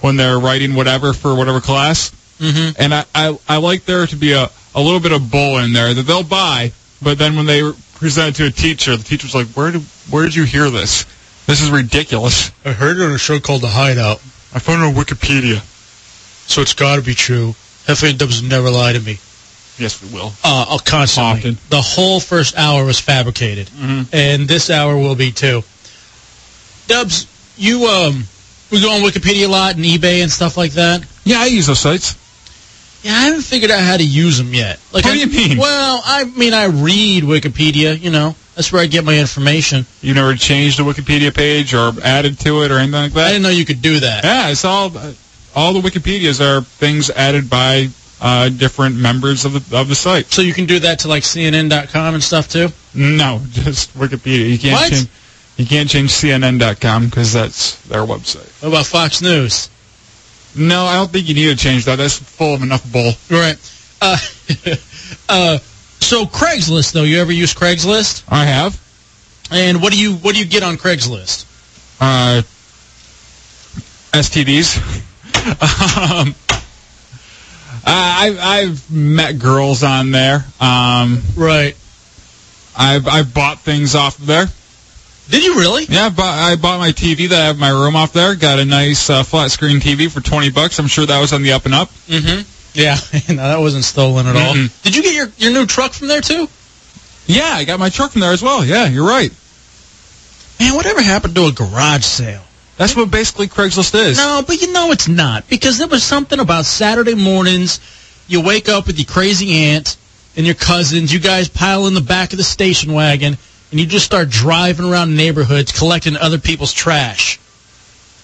when 0.01 0.18
they're 0.18 0.39
writing 0.39 0.76
whatever 0.76 1.14
for 1.14 1.36
whatever 1.36 1.62
class. 1.62 2.12
Mm-hmm. 2.39 2.82
And 2.82 2.93
I, 2.93 3.05
I, 3.14 3.39
I 3.47 3.57
like 3.57 3.86
there 3.86 4.05
to 4.07 4.16
be 4.16 4.34
a, 4.34 4.49
a 4.76 4.82
little 4.82 5.00
bit 5.00 5.12
of 5.12 5.32
bull 5.32 5.58
in 5.58 5.74
there 5.74 5.94
that 5.94 6.04
they'll 6.04 6.24
buy, 6.24 6.72
but 7.02 7.18
then 7.18 7.36
when 7.36 7.46
they 7.46 7.62
present 7.96 8.30
it 8.30 8.36
to 8.44 8.46
a 8.48 8.52
teacher, 8.52 8.96
the 8.96 9.04
teacher's 9.04 9.34
like, 9.36 9.48
where 9.50 9.72
did, 9.72 9.82
where 10.10 10.24
did 10.26 10.36
you 10.36 10.44
hear 10.44 10.70
this? 10.70 11.06
This 11.48 11.62
is 11.62 11.72
ridiculous. 11.72 12.52
I 12.64 12.72
heard 12.74 12.98
it 12.98 13.04
on 13.04 13.12
a 13.12 13.18
show 13.18 13.40
called 13.40 13.62
The 13.62 13.70
Hideout. 13.70 14.18
I 14.54 14.60
found 14.60 14.84
it 14.84 14.88
on 14.88 14.94
Wikipedia. 14.94 15.62
So 16.48 16.62
it's 16.62 16.74
got 16.74 16.98
to 16.98 17.02
be 17.02 17.14
true. 17.16 17.56
And 17.88 18.18
Dubs 18.20 18.44
never 18.44 18.70
lie 18.70 18.94
to 18.94 19.00
me. 19.00 19.18
Yes, 19.80 20.02
we 20.04 20.14
will. 20.14 20.34
Uh, 20.44 20.66
uh, 20.70 20.78
constantly. 20.86 21.52
The 21.70 21.82
whole 21.82 22.20
first 22.20 22.56
hour 22.58 22.86
was 22.86 23.00
fabricated, 23.00 23.68
Mm-hmm. 23.68 24.14
and 24.14 24.48
this 24.48 24.70
hour 24.70 24.96
will 24.96 25.16
be 25.16 25.32
too. 25.32 25.64
Dubs, 26.88 27.28
you 27.58 27.86
um, 27.86 28.24
we 28.72 28.82
go 28.82 28.92
on 28.92 29.02
Wikipedia 29.02 29.46
a 29.46 29.48
lot 29.48 29.76
and 29.76 29.84
eBay 29.86 30.22
and 30.22 30.32
stuff 30.32 30.58
like 30.58 30.72
that. 30.74 31.04
Yeah, 31.24 31.40
I 31.40 31.46
use 31.46 31.68
those 31.68 31.80
sites. 31.80 32.16
Yeah, 33.02 33.14
I 33.14 33.20
haven't 33.26 33.43
figured 33.43 33.72
out 33.72 33.82
how 33.82 33.95
to 33.97 34.06
use 34.06 34.38
them 34.38 34.54
yet. 34.54 34.80
Like, 34.91 35.06
What 35.06 35.14
I, 35.14 35.14
do 35.14 35.20
you 35.20 35.28
mean? 35.50 35.58
Well, 35.58 36.02
I 36.04 36.26
mean, 36.26 36.54
I 36.54 36.66
read 36.66 37.24
Wikipedia. 37.24 38.00
You 38.00 38.12
know, 38.12 38.36
that's 38.56 38.72
where 38.74 38.82
I 38.82 38.88
get 38.88 39.06
my 39.06 39.18
information. 39.18 39.86
You 40.02 40.14
never 40.14 40.36
changed 40.36 40.80
the 40.80 40.84
Wikipedia 40.84 41.34
page 41.34 41.74
or 41.74 41.93
added 42.04 42.39
to 42.41 42.64
it 42.64 42.72
or 42.72 42.78
anything 42.78 43.02
like 43.02 43.14
that? 43.14 43.28
I 43.28 43.30
didn't 43.30 43.43
know 43.43 43.50
you 43.50 43.66
could 43.66 43.82
do 43.82 44.00
that. 44.02 44.24
Yeah, 44.26 44.50
it's 44.50 44.66
all 44.66 44.91
all 45.56 45.74
the 45.74 45.80
Wikipedias 45.80 46.39
are 46.41 46.62
things 46.62 47.10
added 47.10 47.50
by 47.50 47.88
uh, 48.22 48.50
different 48.50 48.97
members 48.97 49.45
of 49.45 49.54
the 49.54 49.78
of 49.78 49.88
the 49.88 49.95
site. 49.95 50.26
So 50.28 50.41
you 50.41 50.54
can 50.54 50.66
do 50.66 50.80
that 50.80 51.00
to 51.00 51.08
like 51.08 51.24
CNN.com 51.24 52.14
and 52.16 52.24
stuff 52.24 52.50
too. 52.50 52.68
No, 52.93 53.41
just 53.52 53.97
Wikipedia. 53.97 54.50
You 54.50 54.60
can't 54.60 54.74
What? 54.74 54.89
change. 54.91 55.08
You 55.58 55.66
can't 55.66 55.89
change 55.89 56.10
CNN.com 56.12 57.06
because 57.06 57.34
that's 57.34 57.76
their 57.88 58.02
website. 58.06 58.50
What 58.62 58.70
about 58.70 58.86
Fox 58.86 59.22
News? 59.22 59.70
No, 60.60 60.86
I 60.86 60.95
don't 60.95 61.10
think 61.10 61.30
you 61.30 61.36
need 61.36 61.47
to 61.47 61.55
change 61.55 61.86
that. 61.86 61.95
That's 61.95 62.18
full 62.18 62.53
of 62.53 62.62
enough 62.62 62.89
bull. 62.91 63.14
Right. 63.30 63.57
Uh, 64.01 64.18
uh, 65.30 65.57
so 66.01 66.26
Craigslist 66.26 66.91
though, 66.91 67.03
you 67.03 67.20
ever 67.20 67.32
use 67.32 67.53
Craigslist? 67.53 68.24
I 68.28 68.45
have. 68.45 68.80
And 69.51 69.82
what 69.82 69.93
do 69.93 69.99
you 69.99 70.16
what 70.16 70.36
do 70.36 70.39
you 70.39 70.45
get 70.45 70.62
on 70.62 70.78
Craigslist? 70.78 71.45
Uh, 72.01 72.41
STDs. 74.12 74.78
um, 76.12 76.36
I, 77.86 78.38
I've 78.39 78.91
met 78.91 79.39
girls 79.39 79.84
on 79.84 80.12
there. 80.12 80.45
Um, 80.60 81.22
right. 81.36 81.76
I've 82.78 83.07
I've 83.07 83.34
bought 83.34 83.60
things 83.60 83.95
off 83.95 84.18
there. 84.18 84.47
Did 85.30 85.44
you 85.44 85.60
really? 85.60 85.86
Yeah, 85.86 86.06
I 86.06 86.10
bought, 86.10 86.38
I 86.38 86.56
bought 86.56 86.80
my 86.80 86.90
TV 86.90 87.30
that 87.30 87.40
I 87.40 87.46
have 87.46 87.56
in 87.56 87.60
my 87.60 87.70
room 87.70 87.96
off 87.96 88.14
there. 88.14 88.36
Got 88.36 88.58
a 88.60 88.66
nice 88.66 89.10
uh, 89.10 89.24
flat 89.24 89.52
screen 89.52 89.80
TV 89.80 90.12
for 90.12 90.22
twenty 90.22 90.50
bucks. 90.50 90.80
I'm 90.80 90.88
sure 90.88 91.06
that 91.06 91.20
was 91.20 91.34
on 91.34 91.44
the 91.44 91.52
up 91.52 91.66
and 91.66 91.76
up. 91.76 91.90
Mm-hmm. 92.08 92.50
Yeah, 92.74 92.96
no, 93.30 93.48
that 93.48 93.60
wasn't 93.60 93.84
stolen 93.84 94.26
at 94.26 94.36
all. 94.36 94.56
Mm-mm. 94.56 94.82
Did 94.82 94.96
you 94.96 95.04
get 95.04 95.14
your 95.14 95.28
your 95.38 95.52
new 95.52 95.68
truck 95.68 95.94
from 95.94 96.08
there 96.08 96.22
too? 96.22 96.48
Yeah, 97.28 97.52
I 97.52 97.64
got 97.64 97.80
my 97.80 97.90
truck 97.90 98.12
from 98.12 98.22
there 98.22 98.32
as 98.32 98.42
well. 98.42 98.66
Yeah, 98.66 98.88
you're 98.88 99.08
right. 99.08 99.32
Man, 100.60 100.74
whatever 100.74 101.02
happened 101.02 101.36
to 101.36 101.46
a 101.46 101.52
garage 101.52 102.04
sale? 102.04 102.42
That's 102.78 102.96
what 102.96 103.12
basically 103.12 103.48
Craigslist 103.48 103.94
is. 103.94 104.18
No, 104.18 104.42
but 104.46 104.62
you 104.62 104.74
know 104.74 104.92
it's 104.92 105.08
not 105.08 105.48
because 105.48 105.78
there 105.78 105.88
was 105.88 106.02
something 106.02 106.40
about 106.40 106.66
Saturday 106.66 107.14
mornings. 107.14 107.80
You 108.28 108.42
wake 108.42 108.68
up 108.68 108.88
with 108.88 108.98
your 108.98 109.06
crazy 109.06 109.52
aunt 109.54 109.96
and 110.36 110.46
your 110.46 110.56
cousins. 110.56 111.14
You 111.14 111.20
guys 111.20 111.50
pile 111.50 111.86
in 111.88 111.94
the 111.94 112.02
back 112.02 112.32
of 112.32 112.38
the 112.38 112.44
station 112.44 112.94
wagon 112.94 113.38
and 113.72 113.80
you 113.80 113.86
just 113.86 114.06
start 114.06 114.30
driving 114.30 114.86
around 114.86 115.16
neighborhoods 115.16 115.72
collecting 115.72 116.16
other 116.16 116.38
people's 116.38 116.74
trash. 116.74 117.40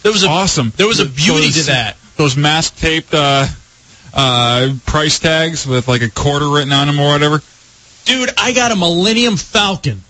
There 0.03 0.11
was 0.11 0.23
a 0.23 0.27
awesome. 0.27 0.71
There 0.75 0.87
was 0.87 0.99
a 0.99 1.05
beauty 1.05 1.45
Those- 1.45 1.65
to 1.65 1.71
that. 1.71 1.97
Those 2.17 2.37
mask 2.37 2.77
taped 2.77 3.13
uh, 3.13 3.45
uh, 4.13 4.73
price 4.85 5.19
tags 5.19 5.67
with 5.67 5.87
like 5.87 6.01
a 6.01 6.09
quarter 6.09 6.47
written 6.47 6.71
on 6.71 6.87
them 6.87 6.99
or 6.99 7.11
whatever. 7.11 7.41
Dude, 8.05 8.29
I 8.37 8.53
got 8.53 8.71
a 8.71 8.75
Millennium 8.75 9.35
Falcon. 9.35 10.01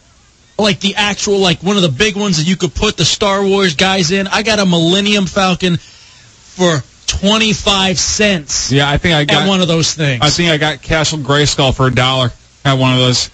Like 0.57 0.79
the 0.79 0.95
actual, 0.95 1.39
like 1.39 1.63
one 1.63 1.75
of 1.77 1.81
the 1.81 1.89
big 1.89 2.15
ones 2.15 2.37
that 2.37 2.47
you 2.47 2.55
could 2.55 2.75
put 2.75 2.95
the 2.95 3.03
Star 3.05 3.43
Wars 3.43 3.75
guys 3.75 4.11
in. 4.11 4.27
I 4.27 4.43
got 4.43 4.59
a 4.59 4.65
Millennium 4.65 5.25
Falcon 5.25 5.77
for 5.77 6.81
25 7.07 7.99
cents 7.99 8.71
Yeah, 8.71 8.89
I 8.89 8.97
think 8.97 9.15
I 9.15 9.25
got 9.25 9.47
one 9.47 9.61
of 9.61 9.67
those 9.67 9.93
things. 9.93 10.21
I 10.23 10.29
think 10.29 10.51
I 10.51 10.57
got 10.57 10.81
Castle 10.81 11.19
Grayskull 11.19 11.75
for 11.75 11.87
a 11.87 11.93
dollar 11.93 12.31
at 12.63 12.73
one 12.73 12.93
of 12.93 12.99
those. 12.99 13.29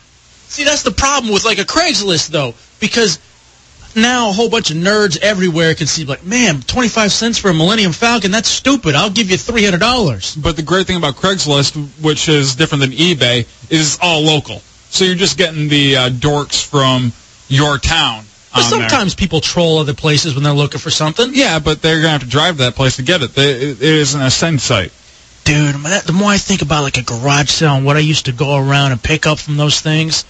See, 0.51 0.65
that's 0.65 0.83
the 0.83 0.91
problem 0.91 1.31
with 1.33 1.45
like 1.45 1.59
a 1.59 1.63
Craigslist 1.63 2.27
though, 2.27 2.55
because 2.81 3.19
now 3.95 4.31
a 4.31 4.33
whole 4.33 4.49
bunch 4.49 4.69
of 4.69 4.75
nerds 4.75 5.17
everywhere 5.21 5.73
can 5.75 5.87
see 5.87 6.03
like, 6.03 6.25
man, 6.25 6.59
25 6.59 7.09
cents 7.09 7.37
for 7.37 7.49
a 7.49 7.53
Millennium 7.53 7.93
Falcon, 7.93 8.31
that's 8.31 8.49
stupid. 8.49 8.93
I'll 8.93 9.09
give 9.09 9.31
you 9.31 9.37
$300. 9.37 10.43
But 10.43 10.57
the 10.57 10.61
great 10.61 10.87
thing 10.87 10.97
about 10.97 11.15
Craigslist, 11.15 12.01
which 12.01 12.27
is 12.27 12.55
different 12.55 12.81
than 12.81 12.91
eBay, 12.91 13.47
is 13.71 13.93
it's 13.93 13.99
all 14.01 14.23
local. 14.23 14.59
So 14.89 15.05
you're 15.05 15.15
just 15.15 15.37
getting 15.37 15.69
the 15.69 15.95
uh, 15.95 16.09
dorks 16.09 16.61
from 16.61 17.13
your 17.47 17.77
town. 17.77 18.25
But 18.53 18.65
on 18.65 18.71
there. 18.71 18.89
sometimes 18.89 19.15
people 19.15 19.39
troll 19.39 19.77
other 19.77 19.93
places 19.93 20.35
when 20.35 20.43
they're 20.43 20.51
looking 20.51 20.81
for 20.81 20.89
something. 20.89 21.31
Yeah, 21.33 21.59
but 21.59 21.81
they're 21.81 22.01
gonna 22.01 22.09
have 22.09 22.23
to 22.23 22.27
drive 22.27 22.57
to 22.57 22.63
that 22.63 22.75
place 22.75 22.97
to 22.97 23.03
get 23.03 23.21
it. 23.21 23.35
They, 23.35 23.53
it 23.53 23.81
is 23.81 24.15
an 24.15 24.21
ascend 24.21 24.59
site. 24.59 24.91
Dude, 25.45 25.75
the 25.75 26.13
more 26.13 26.29
I 26.29 26.37
think 26.37 26.61
about 26.61 26.83
like 26.83 26.97
a 26.97 27.03
garage 27.03 27.49
sale 27.49 27.75
and 27.75 27.85
what 27.85 27.95
I 27.95 28.01
used 28.01 28.25
to 28.25 28.33
go 28.33 28.57
around 28.57 28.91
and 28.91 29.01
pick 29.01 29.25
up 29.25 29.39
from 29.39 29.55
those 29.55 29.79
things, 29.79 30.25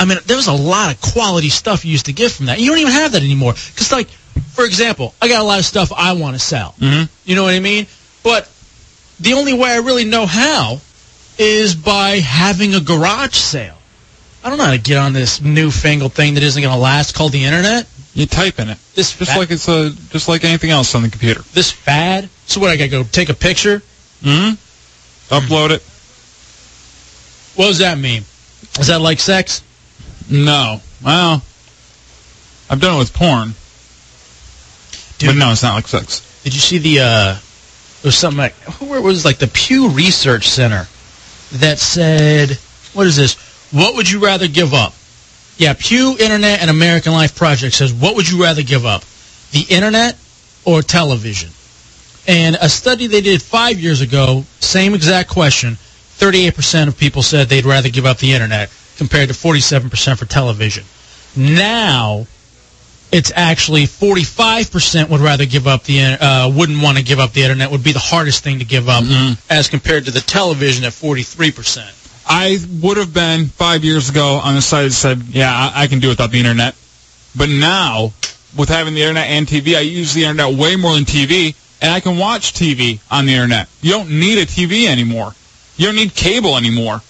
I 0.00 0.04
mean, 0.04 0.18
there 0.26 0.36
was 0.36 0.48
a 0.48 0.52
lot 0.52 0.92
of 0.94 1.00
quality 1.00 1.48
stuff 1.48 1.84
you 1.84 1.92
used 1.92 2.06
to 2.06 2.12
get 2.12 2.32
from 2.32 2.46
that. 2.46 2.58
You 2.58 2.70
don't 2.70 2.78
even 2.78 2.92
have 2.92 3.12
that 3.12 3.22
anymore. 3.22 3.52
Because, 3.52 3.92
like, 3.92 4.08
for 4.08 4.64
example, 4.64 5.14
I 5.22 5.28
got 5.28 5.40
a 5.40 5.44
lot 5.44 5.58
of 5.58 5.64
stuff 5.64 5.92
I 5.96 6.12
want 6.12 6.34
to 6.34 6.40
sell. 6.40 6.74
Mm-hmm. 6.78 7.12
You 7.24 7.36
know 7.36 7.44
what 7.44 7.54
I 7.54 7.60
mean? 7.60 7.86
But 8.22 8.50
the 9.20 9.34
only 9.34 9.52
way 9.52 9.70
I 9.70 9.76
really 9.76 10.04
know 10.04 10.26
how 10.26 10.80
is 11.38 11.74
by 11.74 12.18
having 12.18 12.74
a 12.74 12.80
garage 12.80 13.34
sale. 13.34 13.78
I 14.44 14.48
don't 14.48 14.58
know 14.58 14.64
how 14.64 14.72
to 14.72 14.78
get 14.78 14.98
on 14.98 15.12
this 15.12 15.40
newfangled 15.40 16.14
thing 16.14 16.34
that 16.34 16.42
isn't 16.42 16.60
going 16.60 16.74
to 16.74 16.80
last 16.80 17.14
called 17.14 17.32
the 17.32 17.44
internet. 17.44 17.86
You 18.14 18.26
type 18.26 18.58
in 18.58 18.68
it. 18.68 18.78
This 18.94 19.16
Just 19.16 19.30
fat- 19.30 19.38
like 19.38 19.50
it's 19.50 19.68
a, 19.68 19.90
just 20.10 20.28
like 20.28 20.44
anything 20.44 20.70
else 20.70 20.94
on 20.94 21.02
the 21.02 21.08
computer. 21.08 21.42
this 21.52 21.70
fad. 21.70 22.28
So 22.46 22.60
what? 22.60 22.70
I 22.70 22.76
got 22.76 22.84
to 22.84 22.90
go 22.90 23.04
take 23.04 23.28
a 23.28 23.34
picture. 23.34 23.82
Mm-hmm. 24.22 25.34
Upload 25.34 25.70
it. 25.70 25.82
What 27.56 27.68
does 27.68 27.78
that 27.78 27.98
mean? 27.98 28.24
Is 28.80 28.88
that 28.88 29.00
like 29.00 29.20
sex? 29.20 29.62
No. 30.32 30.80
Well, 31.04 31.42
I've 32.70 32.80
done 32.80 32.96
it 32.96 32.98
with 32.98 33.12
porn. 33.12 33.54
But 35.24 35.36
no, 35.36 35.52
it's 35.52 35.62
not 35.62 35.74
like 35.74 35.86
sex. 35.86 36.20
Did 36.42 36.54
you 36.54 36.60
see 36.60 36.78
the? 36.78 37.00
uh 37.00 37.34
There 38.02 38.08
was 38.08 38.16
something 38.16 38.38
like 38.38 38.54
where 38.80 39.00
was 39.00 39.24
like 39.24 39.38
the 39.38 39.46
Pew 39.46 39.90
Research 39.90 40.48
Center 40.48 40.88
that 41.52 41.78
said, 41.78 42.58
"What 42.94 43.06
is 43.06 43.16
this? 43.16 43.34
What 43.70 43.94
would 43.94 44.10
you 44.10 44.18
rather 44.18 44.48
give 44.48 44.74
up?" 44.74 44.94
Yeah, 45.58 45.74
Pew 45.78 46.16
Internet 46.18 46.60
and 46.60 46.70
American 46.70 47.12
Life 47.12 47.36
Project 47.36 47.74
says, 47.74 47.92
"What 47.92 48.16
would 48.16 48.28
you 48.28 48.42
rather 48.42 48.62
give 48.62 48.84
up, 48.86 49.04
the 49.52 49.66
internet 49.68 50.16
or 50.64 50.82
television?" 50.82 51.50
And 52.26 52.56
a 52.60 52.68
study 52.68 53.06
they 53.06 53.20
did 53.20 53.42
five 53.42 53.78
years 53.78 54.00
ago, 54.00 54.44
same 54.60 54.94
exact 54.94 55.28
question. 55.28 55.76
Thirty-eight 56.16 56.56
percent 56.56 56.88
of 56.88 56.96
people 56.96 57.22
said 57.22 57.48
they'd 57.48 57.66
rather 57.66 57.90
give 57.90 58.06
up 58.06 58.18
the 58.18 58.32
internet, 58.32 58.70
compared 59.02 59.28
to 59.28 59.34
forty-seven 59.34 59.90
percent 59.90 60.18
for 60.18 60.26
television. 60.26 60.84
Now, 61.36 62.26
it's 63.10 63.32
actually 63.34 63.82
45% 63.82 65.10
would 65.10 65.20
rather 65.20 65.44
give 65.44 65.66
up 65.66 65.84
the 65.84 66.00
uh, 66.00 66.50
wouldn't 66.54 66.82
want 66.82 66.98
to 66.98 67.04
give 67.04 67.18
up 67.18 67.32
the 67.32 67.42
internet 67.42 67.70
would 67.70 67.82
be 67.82 67.92
the 67.92 67.98
hardest 67.98 68.44
thing 68.44 68.58
to 68.60 68.64
give 68.64 68.88
up 68.88 69.04
as 69.50 69.68
compared 69.68 70.04
to 70.06 70.10
the 70.10 70.20
television 70.20 70.84
at 70.84 70.92
43%. 70.92 71.98
I 72.26 72.58
would 72.82 72.96
have 72.96 73.12
been 73.12 73.46
five 73.46 73.84
years 73.84 74.08
ago 74.08 74.40
on 74.42 74.54
the 74.54 74.62
side 74.62 74.84
that 74.86 74.92
said, 74.92 75.22
yeah, 75.28 75.50
I, 75.52 75.82
I 75.82 75.86
can 75.88 75.98
do 75.98 76.08
without 76.08 76.30
the 76.30 76.38
internet. 76.38 76.76
But 77.36 77.48
now, 77.48 78.12
with 78.56 78.68
having 78.68 78.94
the 78.94 79.02
internet 79.02 79.26
and 79.28 79.46
TV, 79.46 79.76
I 79.76 79.80
use 79.80 80.14
the 80.14 80.24
internet 80.24 80.56
way 80.56 80.76
more 80.76 80.94
than 80.94 81.04
TV, 81.04 81.54
and 81.82 81.90
I 81.90 82.00
can 82.00 82.16
watch 82.18 82.52
TV 82.52 83.00
on 83.10 83.26
the 83.26 83.32
internet. 83.32 83.68
You 83.80 83.90
don't 83.92 84.10
need 84.10 84.38
a 84.38 84.46
TV 84.46 84.86
anymore. 84.86 85.34
You 85.76 85.86
don't 85.86 85.96
need 85.96 86.14
cable 86.14 86.56
anymore. 86.56 87.02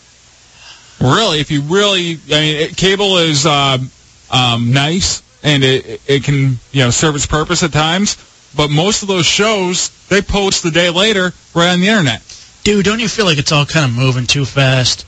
Really, 1.02 1.40
if 1.40 1.50
you 1.50 1.62
really, 1.62 2.18
I 2.30 2.40
mean, 2.40 2.56
it, 2.56 2.76
cable 2.76 3.18
is 3.18 3.44
um, 3.44 3.90
um, 4.30 4.72
nice, 4.72 5.22
and 5.42 5.64
it, 5.64 6.00
it 6.06 6.24
can, 6.24 6.58
you 6.70 6.84
know, 6.84 6.90
serve 6.90 7.16
its 7.16 7.26
purpose 7.26 7.62
at 7.62 7.72
times. 7.72 8.16
But 8.54 8.70
most 8.70 9.02
of 9.02 9.08
those 9.08 9.26
shows, 9.26 9.88
they 10.08 10.22
post 10.22 10.62
the 10.62 10.70
day 10.70 10.90
later 10.90 11.32
right 11.54 11.72
on 11.72 11.80
the 11.80 11.88
internet. 11.88 12.22
Dude, 12.64 12.84
don't 12.84 13.00
you 13.00 13.08
feel 13.08 13.24
like 13.24 13.38
it's 13.38 13.50
all 13.50 13.66
kind 13.66 13.84
of 13.84 13.96
moving 13.96 14.26
too 14.26 14.44
fast? 14.44 15.06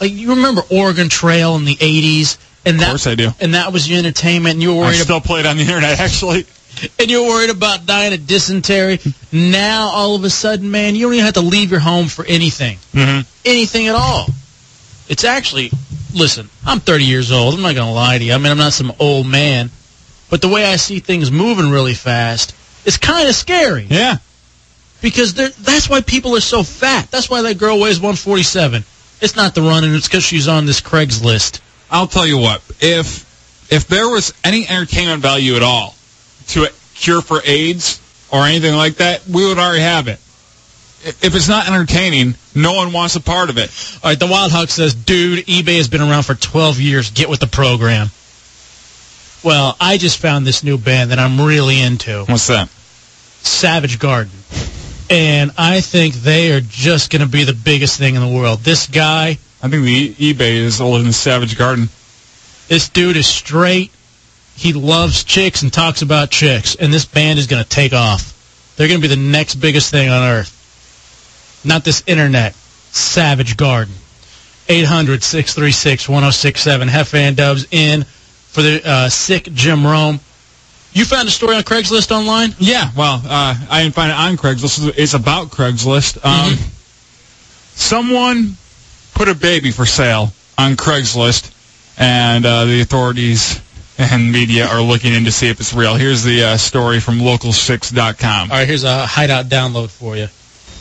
Like 0.00 0.12
you 0.12 0.30
remember 0.34 0.62
Oregon 0.70 1.08
Trail 1.08 1.56
in 1.56 1.64
the 1.64 1.76
80s 1.76 2.36
and 2.64 2.80
that 2.80 2.88
course 2.88 3.06
I 3.06 3.14
do. 3.14 3.30
and 3.40 3.54
that 3.54 3.72
was 3.72 3.88
your 3.88 3.98
entertainment 3.98 4.54
and 4.54 4.62
you 4.62 4.74
were 4.74 4.82
worried. 4.82 4.96
I 4.96 5.04
still 5.04 5.20
play 5.20 5.40
it 5.40 5.46
on 5.46 5.56
the 5.56 5.62
internet, 5.62 6.00
actually. 6.00 6.46
and 6.98 7.10
you're 7.10 7.26
worried 7.26 7.50
about 7.50 7.86
dying 7.86 8.12
of 8.12 8.26
dysentery. 8.26 8.98
Now, 9.30 9.88
all 9.88 10.14
of 10.14 10.24
a 10.24 10.30
sudden, 10.30 10.70
man, 10.70 10.94
you 10.94 11.06
don't 11.06 11.14
even 11.14 11.24
have 11.24 11.34
to 11.34 11.40
leave 11.40 11.70
your 11.70 11.80
home 11.80 12.08
for 12.08 12.24
anything. 12.24 12.78
Mm-hmm. 12.92 13.28
Anything 13.44 13.88
at 13.88 13.94
all. 13.94 14.26
It's 15.12 15.24
actually, 15.24 15.70
listen, 16.14 16.48
I'm 16.64 16.80
30 16.80 17.04
years 17.04 17.32
old. 17.32 17.52
I'm 17.52 17.60
not 17.60 17.74
going 17.74 17.86
to 17.86 17.92
lie 17.92 18.16
to 18.16 18.24
you. 18.24 18.32
I 18.32 18.38
mean, 18.38 18.50
I'm 18.50 18.56
not 18.56 18.72
some 18.72 18.94
old 18.98 19.26
man. 19.26 19.70
But 20.30 20.40
the 20.40 20.48
way 20.48 20.64
I 20.64 20.76
see 20.76 21.00
things 21.00 21.30
moving 21.30 21.70
really 21.70 21.92
fast, 21.92 22.56
it's 22.86 22.96
kind 22.96 23.28
of 23.28 23.34
scary. 23.34 23.86
Yeah. 23.90 24.16
Because 25.02 25.34
that's 25.34 25.90
why 25.90 26.00
people 26.00 26.34
are 26.34 26.40
so 26.40 26.62
fat. 26.62 27.10
That's 27.10 27.28
why 27.28 27.42
that 27.42 27.58
girl 27.58 27.78
weighs 27.78 28.00
147. 28.00 28.84
It's 29.20 29.36
not 29.36 29.54
the 29.54 29.60
running. 29.60 29.94
It's 29.94 30.08
because 30.08 30.24
she's 30.24 30.48
on 30.48 30.64
this 30.64 30.80
Craigslist. 30.80 31.60
I'll 31.90 32.06
tell 32.06 32.26
you 32.26 32.38
what. 32.38 32.62
If 32.80 33.30
if 33.70 33.86
there 33.88 34.08
was 34.08 34.32
any 34.42 34.66
entertainment 34.66 35.20
value 35.20 35.56
at 35.56 35.62
all 35.62 35.94
to 36.48 36.64
a 36.64 36.70
cure 36.94 37.20
for 37.20 37.42
AIDS 37.44 38.00
or 38.32 38.46
anything 38.46 38.74
like 38.74 38.94
that, 38.94 39.28
we 39.28 39.44
would 39.44 39.58
already 39.58 39.82
have 39.82 40.08
it. 40.08 40.21
If 41.04 41.34
it's 41.34 41.48
not 41.48 41.68
entertaining, 41.68 42.36
no 42.54 42.74
one 42.74 42.92
wants 42.92 43.16
a 43.16 43.20
part 43.20 43.50
of 43.50 43.58
it. 43.58 43.70
All 44.02 44.10
right, 44.10 44.18
the 44.18 44.26
Wild 44.26 44.52
Hawk 44.52 44.68
says, 44.68 44.94
dude, 44.94 45.46
eBay 45.46 45.76
has 45.78 45.88
been 45.88 46.00
around 46.00 46.22
for 46.24 46.34
12 46.34 46.78
years. 46.80 47.10
Get 47.10 47.28
with 47.28 47.40
the 47.40 47.48
program. 47.48 48.08
Well, 49.42 49.76
I 49.80 49.98
just 49.98 50.18
found 50.18 50.46
this 50.46 50.62
new 50.62 50.78
band 50.78 51.10
that 51.10 51.18
I'm 51.18 51.40
really 51.40 51.80
into. 51.80 52.24
What's 52.26 52.46
that? 52.46 52.68
Savage 52.68 53.98
Garden. 53.98 54.32
And 55.10 55.50
I 55.58 55.80
think 55.80 56.14
they 56.14 56.52
are 56.52 56.60
just 56.60 57.10
going 57.10 57.22
to 57.22 57.28
be 57.28 57.42
the 57.42 57.52
biggest 57.52 57.98
thing 57.98 58.14
in 58.14 58.20
the 58.20 58.28
world. 58.28 58.60
This 58.60 58.86
guy, 58.86 59.38
I 59.60 59.68
think 59.68 59.84
the 59.84 60.14
e- 60.18 60.32
eBay 60.32 60.52
is 60.54 60.80
older 60.80 61.02
than 61.02 61.12
Savage 61.12 61.58
Garden. 61.58 61.88
this 62.68 62.88
dude 62.88 63.16
is 63.16 63.26
straight. 63.26 63.90
He 64.54 64.72
loves 64.72 65.24
chicks 65.24 65.62
and 65.62 65.72
talks 65.72 66.02
about 66.02 66.30
chicks. 66.30 66.76
And 66.76 66.92
this 66.92 67.04
band 67.04 67.40
is 67.40 67.48
going 67.48 67.62
to 67.62 67.68
take 67.68 67.92
off. 67.92 68.74
They're 68.76 68.88
going 68.88 69.00
to 69.00 69.08
be 69.08 69.12
the 69.12 69.20
next 69.20 69.56
biggest 69.56 69.90
thing 69.90 70.08
on 70.08 70.22
earth. 70.22 70.58
Not 71.64 71.84
this 71.84 72.02
internet. 72.06 72.54
Savage 72.54 73.56
Garden. 73.56 73.94
800-636-1067. 74.68 76.88
Jefe 76.88 77.14
and 77.14 77.36
Dubs 77.36 77.66
in 77.70 78.04
for 78.04 78.62
the 78.62 78.80
uh, 78.84 79.08
sick 79.08 79.44
Jim 79.52 79.84
Rome. 79.86 80.20
You 80.92 81.04
found 81.06 81.26
a 81.26 81.30
story 81.30 81.56
on 81.56 81.62
Craigslist 81.62 82.10
online? 82.10 82.54
Yeah, 82.58 82.90
well, 82.96 83.22
uh, 83.24 83.54
I 83.70 83.82
didn't 83.82 83.94
find 83.94 84.10
it 84.10 84.16
on 84.16 84.36
Craigslist. 84.36 84.92
It's 84.96 85.14
about 85.14 85.48
Craigslist. 85.48 86.22
Um, 86.24 86.58
Someone 87.74 88.56
put 89.14 89.28
a 89.28 89.34
baby 89.34 89.70
for 89.70 89.86
sale 89.86 90.30
on 90.58 90.76
Craigslist, 90.76 91.50
and 91.98 92.44
uh, 92.44 92.64
the 92.66 92.82
authorities 92.82 93.60
and 93.98 94.30
media 94.30 94.66
are 94.66 94.82
looking 94.82 95.14
in 95.14 95.24
to 95.24 95.32
see 95.32 95.48
if 95.48 95.58
it's 95.60 95.72
real. 95.72 95.94
Here's 95.94 96.22
the 96.22 96.44
uh, 96.44 96.56
story 96.56 97.00
from 97.00 97.18
local6.com. 97.18 98.50
All 98.50 98.56
right, 98.58 98.68
here's 98.68 98.84
a 98.84 99.06
hideout 99.06 99.46
download 99.46 99.90
for 99.90 100.16
you. 100.16 100.28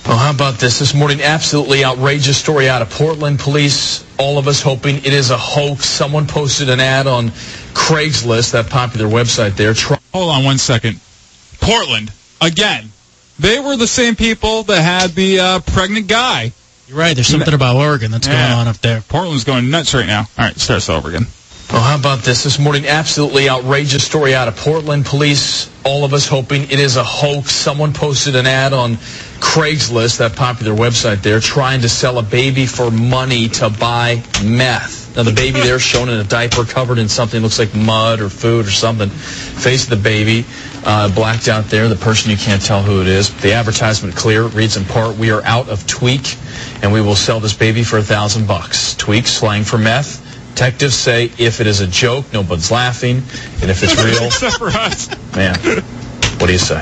Well, 0.07 0.17
how 0.17 0.31
about 0.31 0.55
this? 0.59 0.79
This 0.79 0.93
morning, 0.93 1.21
absolutely 1.21 1.85
outrageous 1.85 2.37
story 2.37 2.67
out 2.67 2.81
of 2.81 2.89
Portland. 2.89 3.39
Police, 3.39 4.03
all 4.17 4.37
of 4.37 4.47
us 4.47 4.61
hoping 4.61 4.97
it 4.97 5.13
is 5.13 5.29
a 5.29 5.37
hoax. 5.37 5.85
Someone 5.85 6.27
posted 6.27 6.69
an 6.69 6.79
ad 6.79 7.07
on 7.07 7.29
Craigslist, 7.73 8.51
that 8.51 8.69
popular 8.69 9.07
website 9.07 9.55
there. 9.55 9.73
Try- 9.73 9.99
Hold 10.13 10.31
on 10.31 10.43
one 10.43 10.57
second. 10.57 10.99
Portland, 11.61 12.11
again. 12.41 12.89
They 13.39 13.59
were 13.59 13.77
the 13.77 13.87
same 13.87 14.15
people 14.15 14.63
that 14.63 14.81
had 14.81 15.11
the 15.11 15.39
uh, 15.39 15.59
pregnant 15.61 16.07
guy. 16.07 16.51
You're 16.87 16.97
right. 16.97 17.15
There's 17.15 17.27
something 17.27 17.53
about 17.53 17.75
Oregon 17.77 18.11
that's 18.11 18.27
Yeah. 18.27 18.49
going 18.49 18.59
on 18.59 18.67
up 18.67 18.77
there. 18.79 19.01
Portland's 19.01 19.43
going 19.45 19.69
nuts 19.69 19.93
right 19.93 20.05
now. 20.05 20.21
All 20.37 20.45
right, 20.45 20.57
starts 20.59 20.89
over 20.89 21.09
again. 21.09 21.27
Well, 21.71 21.81
how 21.81 21.97
about 21.97 22.19
this? 22.19 22.43
This 22.43 22.59
morning, 22.59 22.85
absolutely 22.85 23.49
outrageous 23.49 24.03
story 24.03 24.35
out 24.35 24.49
of 24.49 24.57
Portland. 24.57 25.05
Police, 25.05 25.71
all 25.85 26.03
of 26.03 26.13
us 26.13 26.27
hoping 26.27 26.63
it 26.63 26.81
is 26.81 26.97
a 26.97 27.03
hoax. 27.03 27.53
Someone 27.53 27.93
posted 27.93 28.35
an 28.35 28.45
ad 28.45 28.73
on 28.73 28.97
Craigslist, 29.39 30.17
that 30.17 30.35
popular 30.35 30.75
website 30.75 31.21
there, 31.21 31.39
trying 31.39 31.79
to 31.81 31.87
sell 31.87 32.17
a 32.17 32.23
baby 32.23 32.65
for 32.65 32.91
money 32.91 33.47
to 33.47 33.69
buy 33.69 34.21
meth. 34.43 35.15
Now, 35.15 35.23
the 35.23 35.31
baby 35.31 35.61
there 35.61 35.79
shown 35.79 36.09
in 36.09 36.19
a 36.19 36.25
diaper 36.25 36.65
covered 36.65 36.97
in 36.97 37.07
something 37.07 37.41
looks 37.41 37.57
like 37.57 37.73
mud 37.73 38.19
or 38.19 38.27
food 38.27 38.67
or 38.67 38.71
something. 38.71 39.09
Face 39.09 39.85
of 39.85 39.91
the 39.91 39.95
baby, 39.95 40.45
uh, 40.83 41.07
blacked 41.15 41.47
out 41.47 41.65
there. 41.67 41.87
The 41.87 41.95
person 41.95 42.31
you 42.31 42.37
can't 42.37 42.61
tell 42.61 42.83
who 42.83 42.99
it 42.99 43.07
is. 43.07 43.33
The 43.41 43.53
advertisement 43.53 44.13
clear 44.17 44.43
reads 44.43 44.75
in 44.75 44.83
part, 44.83 45.15
"We 45.15 45.31
are 45.31 45.43
out 45.45 45.69
of 45.69 45.87
tweak, 45.87 46.35
and 46.81 46.91
we 46.91 46.99
will 46.99 47.15
sell 47.15 47.39
this 47.39 47.53
baby 47.53 47.83
for 47.83 47.97
a 47.97 48.03
thousand 48.03 48.45
bucks." 48.45 48.93
Tweak 48.95 49.25
slang 49.25 49.63
for 49.63 49.77
meth. 49.77 50.19
Detectives 50.53 50.95
say 50.95 51.31
if 51.37 51.59
it 51.61 51.67
is 51.67 51.79
a 51.81 51.87
joke, 51.87 52.31
nobody's 52.33 52.69
laughing, 52.71 53.17
and 53.61 53.71
if 53.71 53.81
it's 53.83 53.95
real, 54.03 54.23
Except 54.27 54.57
for 54.57 54.67
us. 54.67 55.09
man, 55.35 55.55
what 56.39 56.47
do 56.47 56.51
you 56.53 56.59
say? 56.59 56.81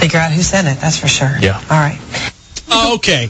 Figure 0.00 0.18
out 0.20 0.32
who 0.32 0.40
sent 0.42 0.66
it, 0.68 0.80
that's 0.80 0.98
for 0.98 1.08
sure. 1.08 1.32
Yeah. 1.40 1.56
All 1.70 1.78
right. 1.78 2.00
Okay. 2.94 3.28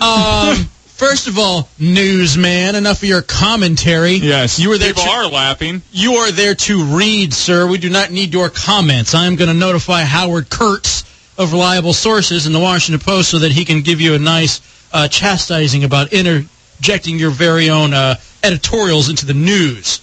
Um, 0.00 0.56
first 0.86 1.28
of 1.28 1.38
all, 1.38 1.68
newsman, 1.78 2.74
enough 2.74 2.98
of 3.02 3.08
your 3.08 3.22
commentary. 3.22 4.14
Yes, 4.14 4.58
You 4.58 4.68
were 4.68 4.76
there 4.78 4.88
People 4.92 5.04
to- 5.04 5.10
are 5.10 5.26
laughing. 5.28 5.80
You 5.92 6.14
are 6.16 6.30
there 6.30 6.54
to 6.54 6.84
read, 6.84 7.32
sir. 7.32 7.66
We 7.66 7.78
do 7.78 7.88
not 7.88 8.10
need 8.10 8.34
your 8.34 8.50
comments. 8.50 9.14
I'm 9.14 9.36
going 9.36 9.48
to 9.48 9.54
notify 9.54 10.02
Howard 10.02 10.50
Kurtz 10.50 11.04
of 11.38 11.52
reliable 11.52 11.94
sources 11.94 12.46
in 12.46 12.52
the 12.52 12.60
Washington 12.60 13.02
Post 13.02 13.30
so 13.30 13.38
that 13.38 13.52
he 13.52 13.64
can 13.64 13.80
give 13.80 14.00
you 14.02 14.12
a 14.14 14.18
nice 14.18 14.60
uh, 14.92 15.08
chastising 15.08 15.84
about 15.84 16.12
interjecting 16.12 17.18
your 17.18 17.30
very 17.30 17.70
own 17.70 17.94
uh, 17.94 18.16
editorials 18.42 19.08
into 19.08 19.26
the 19.26 19.34
news. 19.34 20.00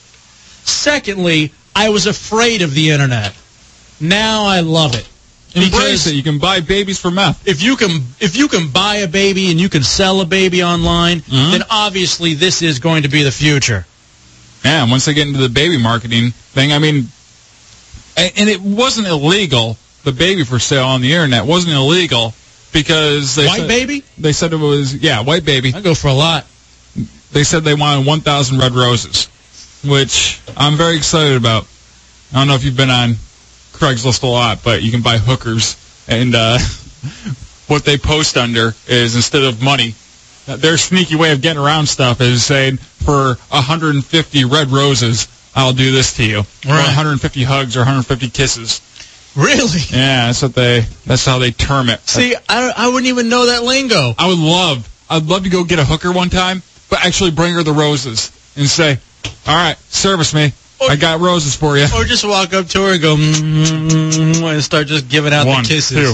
Secondly, 0.63 1.51
I 1.75 1.89
was 1.89 2.07
afraid 2.07 2.61
of 2.61 2.73
the 2.73 2.89
internet. 2.91 3.33
Now 3.99 4.45
I 4.45 4.59
love 4.61 4.95
it. 4.95 5.07
Embrace 5.55 6.05
it. 6.07 6.13
You 6.13 6.23
can 6.23 6.37
buy 6.39 6.59
babies 6.59 6.99
for 6.99 7.09
meth. 7.09 7.47
if 7.47 7.63
you 7.63 7.75
can 7.77 8.03
if 8.19 8.35
you 8.35 8.47
can 8.47 8.69
buy 8.69 8.97
a 8.97 9.07
baby 9.07 9.49
and 9.49 9.59
you 9.59 9.69
can 9.69 9.81
sell 9.81 10.21
a 10.21 10.25
baby 10.25 10.61
online, 10.61 11.21
Mhm. 11.21 11.51
then 11.51 11.63
obviously 11.69 12.33
this 12.35 12.61
is 12.61 12.79
going 12.79 13.03
to 13.03 13.09
be 13.09 13.23
the 13.23 13.31
future. 13.31 13.85
Yeah, 14.63 14.81
and 14.83 14.91
once 14.91 15.05
they 15.05 15.13
get 15.13 15.27
into 15.27 15.39
the 15.39 15.49
baby 15.49 15.77
marketing 15.77 16.31
thing, 16.31 16.73
I 16.73 16.79
mean, 16.79 17.07
and, 18.17 18.31
and 18.35 18.49
it 18.49 18.61
wasn't 18.61 19.07
illegal. 19.07 19.77
The 20.03 20.11
baby 20.11 20.43
for 20.43 20.59
sale 20.59 20.85
on 20.85 21.01
the 21.01 21.11
internet 21.13 21.45
wasn't 21.45 21.73
illegal 21.73 22.33
because 22.71 23.35
they 23.35 23.45
White 23.47 23.59
said, 23.61 23.67
baby? 23.67 24.03
They 24.17 24.33
said 24.33 24.53
it 24.53 24.57
was 24.57 24.93
yeah, 24.95 25.21
white 25.21 25.45
baby. 25.45 25.73
I 25.73 25.81
go 25.81 25.95
for 25.95 26.09
a 26.09 26.13
lot. 26.13 26.45
They 27.31 27.43
said 27.43 27.63
they 27.63 27.73
wanted 27.75 28.05
1,000 28.07 28.57
red 28.59 28.71
roses, 28.73 29.27
which 29.85 30.39
I'm 30.55 30.75
very 30.77 30.95
excited 30.97 31.35
about. 31.37 31.67
I 32.33 32.37
don't 32.39 32.47
know 32.47 32.55
if 32.55 32.63
you've 32.63 32.77
been 32.77 32.89
on 32.89 33.11
Craigslist 33.73 34.23
a 34.23 34.27
lot, 34.27 34.63
but 34.63 34.81
you 34.81 34.91
can 34.91 35.01
buy 35.01 35.17
hookers, 35.17 35.75
and 36.07 36.33
uh, 36.35 36.57
what 37.67 37.85
they 37.85 37.97
post 37.97 38.37
under 38.37 38.73
is 38.87 39.15
instead 39.15 39.43
of 39.43 39.61
money, 39.61 39.93
their 40.45 40.77
sneaky 40.77 41.15
way 41.15 41.31
of 41.31 41.41
getting 41.41 41.61
around 41.61 41.85
stuff 41.87 42.21
is 42.21 42.43
saying 42.45 42.77
for 42.77 43.35
150 43.49 44.45
red 44.45 44.69
roses, 44.69 45.27
I'll 45.55 45.73
do 45.73 45.91
this 45.91 46.15
to 46.17 46.25
you, 46.25 46.39
or 46.39 46.43
Right. 46.71 46.85
150 46.85 47.43
hugs 47.43 47.75
or 47.75 47.81
150 47.81 48.29
kisses. 48.29 48.81
Really? 49.35 49.81
Yeah, 49.89 50.27
that's 50.27 50.41
what 50.41 50.55
they. 50.55 50.85
That's 51.05 51.23
how 51.25 51.37
they 51.37 51.51
term 51.51 51.89
it. 51.89 51.99
See, 52.07 52.35
I, 52.49 52.73
I 52.75 52.87
wouldn't 52.87 53.05
even 53.05 53.29
know 53.29 53.45
that 53.47 53.63
lingo. 53.63 54.13
I 54.17 54.27
would 54.27 54.39
love, 54.39 54.89
I'd 55.09 55.25
love 55.25 55.43
to 55.43 55.49
go 55.49 55.63
get 55.63 55.77
a 55.77 55.85
hooker 55.85 56.11
one 56.11 56.29
time, 56.29 56.63
but 56.89 57.05
actually 57.05 57.31
bring 57.31 57.53
her 57.55 57.63
the 57.63 57.73
roses 57.73 58.31
and 58.55 58.67
say, 58.67 58.99
"All 59.45 59.55
right, 59.55 59.77
service 59.89 60.33
me. 60.33 60.53
I 60.81 60.95
got 60.95 61.19
roses 61.19 61.55
for 61.55 61.77
you." 61.77 61.85
Or 61.95 62.03
just 62.03 62.25
walk 62.25 62.53
up 62.53 62.67
to 62.67 62.81
her 62.83 62.93
and 62.93 63.01
go 63.01 63.15
mm, 63.15 64.53
and 64.53 64.63
start 64.63 64.87
just 64.87 65.09
giving 65.09 65.33
out 65.33 65.47
One, 65.47 65.63
the 65.63 65.69
kisses. 65.69 65.97
two, 65.97 66.13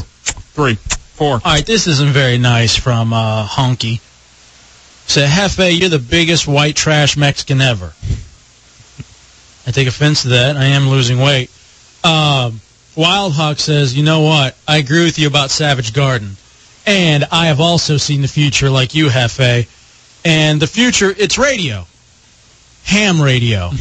three, 0.54 0.76
four. 0.76 1.34
All 1.34 1.40
right, 1.44 1.66
this 1.66 1.88
isn't 1.88 2.12
very 2.12 2.38
nice 2.38 2.76
from 2.76 3.14
uh, 3.14 3.46
Honky. 3.46 4.00
Say, 5.06 5.28
Jefe, 5.28 5.80
you're 5.80 5.90
the 5.90 6.00
biggest 6.00 6.48
white 6.48 6.76
trash 6.76 7.18
Mexican 7.18 7.62
ever. 7.62 7.94
I 9.68 9.72
take 9.72 9.88
offense 9.88 10.24
to 10.24 10.30
that. 10.30 10.58
I 10.58 10.66
am 10.66 10.90
losing 10.90 11.20
weight. 11.20 11.50
Um, 12.04 12.62
Wild 12.96 13.34
Hawk 13.34 13.60
says, 13.60 13.96
you 13.96 14.04
know 14.04 14.22
what? 14.22 14.56
I 14.68 14.78
agree 14.78 15.04
with 15.04 15.18
you 15.18 15.28
about 15.28 15.52
Savage 15.52 15.94
Garden. 15.94 16.38
And 16.86 17.26
I 17.32 17.48
have 17.48 17.60
also 17.60 17.98
seen 17.98 18.22
the 18.22 18.28
future 18.28 18.70
like 18.70 18.94
you, 18.94 19.10
Jefe. 19.10 19.68
And 20.26 20.62
the 20.62 20.68
future, 20.68 21.14
it's 21.18 21.38
radio. 21.38 21.86
Ham 22.86 23.22
radio. 23.22 23.72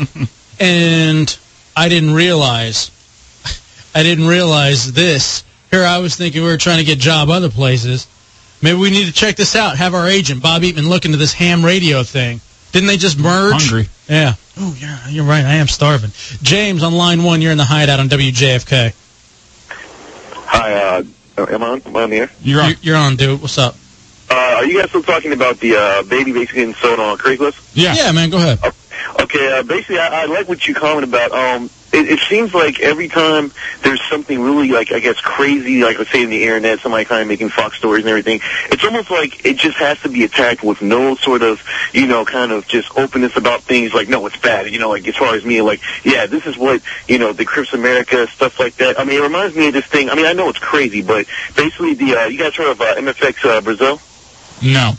and 0.60 1.38
I 1.76 1.88
didn't 1.88 2.14
realize, 2.14 2.90
I 3.94 4.02
didn't 4.02 4.26
realize 4.26 4.92
this. 4.92 5.44
Here 5.70 5.84
I 5.84 5.98
was 5.98 6.16
thinking 6.16 6.42
we 6.42 6.48
were 6.48 6.58
trying 6.58 6.78
to 6.78 6.84
get 6.84 6.98
job 6.98 7.30
other 7.30 7.50
places. 7.50 8.06
Maybe 8.62 8.78
we 8.78 8.90
need 8.90 9.06
to 9.06 9.12
check 9.12 9.36
this 9.36 9.56
out. 9.56 9.76
Have 9.76 9.94
our 9.94 10.06
agent, 10.06 10.42
Bob 10.42 10.62
Eatman, 10.62 10.88
look 10.88 11.04
into 11.04 11.16
this 11.16 11.32
ham 11.32 11.64
radio 11.64 12.02
thing. 12.02 12.40
Didn't 12.72 12.86
they 12.86 12.96
just 12.96 13.18
merge? 13.18 13.52
Hungry. 13.52 13.88
Yeah. 14.08 14.34
Oh, 14.58 14.76
yeah, 14.78 15.08
you're 15.08 15.24
right. 15.24 15.44
I 15.44 15.54
am 15.54 15.68
starving. 15.68 16.10
James 16.42 16.82
on 16.82 16.94
line 16.94 17.22
one. 17.22 17.42
You're 17.42 17.52
in 17.52 17.58
the 17.58 17.64
hideout 17.64 18.00
on 18.00 18.08
WJFK. 18.08 18.94
Hi, 20.46 20.74
uh, 20.74 21.04
am 21.38 21.62
I 21.62 21.68
on, 21.68 21.82
am 21.82 21.96
I 21.96 22.02
on 22.02 22.10
the 22.10 22.16
air? 22.18 22.30
You're 22.42 22.60
on. 22.60 22.68
You're, 22.68 22.78
you're 22.82 22.96
on, 22.96 23.16
dude. 23.16 23.40
What's 23.40 23.58
up? 23.58 23.76
Uh, 24.32 24.54
are 24.56 24.64
you 24.64 24.80
guys 24.80 24.88
still 24.88 25.02
talking 25.02 25.34
about 25.34 25.60
the 25.60 25.76
uh, 25.76 26.02
baby 26.04 26.32
basically 26.32 26.60
getting 26.60 26.74
sold 26.76 26.98
on 26.98 27.18
Craigslist? 27.18 27.72
Yeah. 27.74 27.92
Yeah, 27.94 28.12
man. 28.12 28.30
Go 28.30 28.38
ahead. 28.38 28.60
Okay, 29.20 29.58
uh, 29.58 29.62
basically, 29.62 29.98
I, 29.98 30.22
I 30.22 30.24
like 30.24 30.48
what 30.48 30.66
you 30.66 30.74
commented 30.74 31.10
about. 31.10 31.32
Um, 31.32 31.68
it, 31.92 32.08
it 32.08 32.20
seems 32.20 32.54
like 32.54 32.80
every 32.80 33.08
time 33.08 33.52
there's 33.82 34.00
something 34.08 34.40
really 34.40 34.68
like 34.68 34.90
I 34.90 35.00
guess 35.00 35.20
crazy, 35.20 35.84
like 35.84 35.98
let's 35.98 36.10
say 36.10 36.22
in 36.22 36.30
the 36.30 36.44
internet, 36.44 36.80
somebody 36.80 37.04
kind 37.04 37.20
of 37.20 37.28
making 37.28 37.50
Fox 37.50 37.76
stories 37.76 38.04
and 38.04 38.08
everything. 38.08 38.40
It's 38.70 38.82
almost 38.84 39.10
like 39.10 39.44
it 39.44 39.58
just 39.58 39.76
has 39.76 39.98
to 40.00 40.08
be 40.08 40.24
attacked 40.24 40.62
with 40.62 40.80
no 40.80 41.14
sort 41.16 41.42
of 41.42 41.60
you 41.92 42.06
know 42.06 42.24
kind 42.24 42.52
of 42.52 42.66
just 42.66 42.96
openness 42.96 43.36
about 43.36 43.64
things. 43.64 43.92
Like 43.92 44.08
no, 44.08 44.24
it's 44.26 44.38
bad. 44.38 44.70
You 44.72 44.78
know, 44.78 44.88
like 44.88 45.06
as 45.06 45.16
far 45.16 45.34
as 45.34 45.44
me, 45.44 45.60
like 45.60 45.82
yeah, 46.04 46.24
this 46.24 46.46
is 46.46 46.56
what 46.56 46.80
you 47.06 47.18
know 47.18 47.34
the 47.34 47.44
Crips 47.44 47.74
America 47.74 48.26
stuff 48.28 48.58
like 48.58 48.76
that. 48.76 48.98
I 48.98 49.04
mean, 49.04 49.18
it 49.18 49.22
reminds 49.22 49.54
me 49.54 49.68
of 49.68 49.74
this 49.74 49.86
thing. 49.86 50.08
I 50.08 50.14
mean, 50.14 50.26
I 50.26 50.32
know 50.32 50.48
it's 50.48 50.58
crazy, 50.58 51.02
but 51.02 51.26
basically 51.54 51.92
the 51.94 52.16
uh, 52.16 52.24
you 52.26 52.38
guys 52.38 52.54
heard 52.56 52.70
of 52.70 52.80
uh, 52.80 52.94
MFX 52.94 53.44
uh, 53.44 53.60
Brazil? 53.60 54.00
No. 54.62 54.92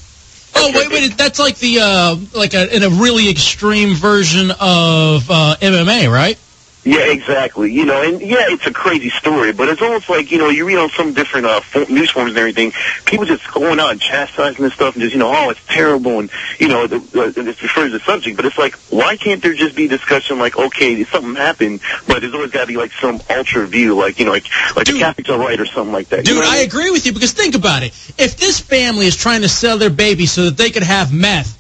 Oh 0.56 0.72
wait, 0.76 0.90
wait, 0.90 1.18
that's 1.18 1.40
like 1.40 1.58
the 1.58 1.80
uh, 1.80 2.16
like 2.34 2.54
a 2.54 2.76
in 2.76 2.84
a 2.84 2.90
really 2.90 3.30
extreme 3.30 3.96
version 3.96 4.52
of 4.52 5.30
uh, 5.30 5.56
MMA, 5.62 6.12
right? 6.12 6.38
Yeah, 6.86 7.12
exactly. 7.12 7.72
You 7.72 7.86
know, 7.86 8.02
and 8.02 8.20
yeah, 8.22 8.46
it's 8.50 8.68
a 8.68 8.74
crazy 8.74 9.10
story, 9.10 9.54
but 9.54 9.70
it's 9.70 9.82
almost 9.82 10.10
like 10.10 10.32
you 10.32 10.38
know 10.38 10.50
you 10.50 10.66
read 10.66 10.78
on 10.78 10.90
some 10.90 11.14
different 11.14 11.46
uh, 11.46 11.62
news 11.90 12.12
forums 12.12 12.32
and 12.32 12.38
everything. 12.40 12.74
People 13.06 13.26
just 13.26 13.50
going 13.54 13.80
out 13.80 13.92
and 13.92 14.02
chastising 14.02 14.64
this 14.64 14.74
stuff 14.74 14.96
and 14.96 15.02
just 15.02 15.14
you 15.14 15.20
know, 15.20 15.32
oh, 15.34 15.50
it's 15.50 15.66
terrible, 15.68 16.20
and 16.20 16.30
you 16.60 16.68
know, 16.68 16.86
the, 16.88 17.00
the, 17.00 17.50
it 17.50 17.62
refers 17.62 17.92
to 17.92 17.98
the 17.98 18.04
subject. 18.04 18.36
But 18.36 18.46
it's 18.46 18.58
like, 18.58 18.76
why 18.90 19.16
can't 19.16 19.42
there 19.42 19.54
just 19.54 19.78
be 19.78 19.88
discussion 19.88 20.40
like, 20.40 20.58
okay, 20.58 21.02
something 21.06 21.36
happened, 21.36 21.80
but 22.06 22.20
there's 22.20 22.34
always 22.34 22.52
got 22.52 22.62
to 22.62 22.68
be 22.68 22.76
like 22.76 22.92
some 22.94 23.22
ultra 23.30 23.66
view, 23.66 23.96
like 23.96 24.20
you 24.20 24.26
know, 24.26 24.32
like 24.32 24.48
like 24.76 24.86
the 24.86 25.00
Catholics 25.00 25.30
are 25.30 25.40
right 25.40 25.60
or 25.60 25.66
something 25.66 25.94
like 25.94 26.10
that. 26.10 26.28
You 26.28 26.34
Dude, 26.34 26.44
know 26.44 26.50
I 26.50 26.58
mean? 26.58 26.68
agree 26.68 26.92
with 26.92 27.06
you 27.06 27.14
because 27.14 27.32
think 27.32 27.56
about 27.56 27.84
it. 27.84 27.94
If 28.18 28.36
this 28.36 28.60
family 28.60 29.06
is 29.06 29.16
trying 29.16 29.42
to 29.44 29.50
sell 29.50 29.78
their 29.78 29.90
baby 29.90 30.26
so 30.26 30.46
that 30.46 30.58
they 30.58 30.70
could 30.70 30.84
have 30.84 31.14
meth, 31.14 31.58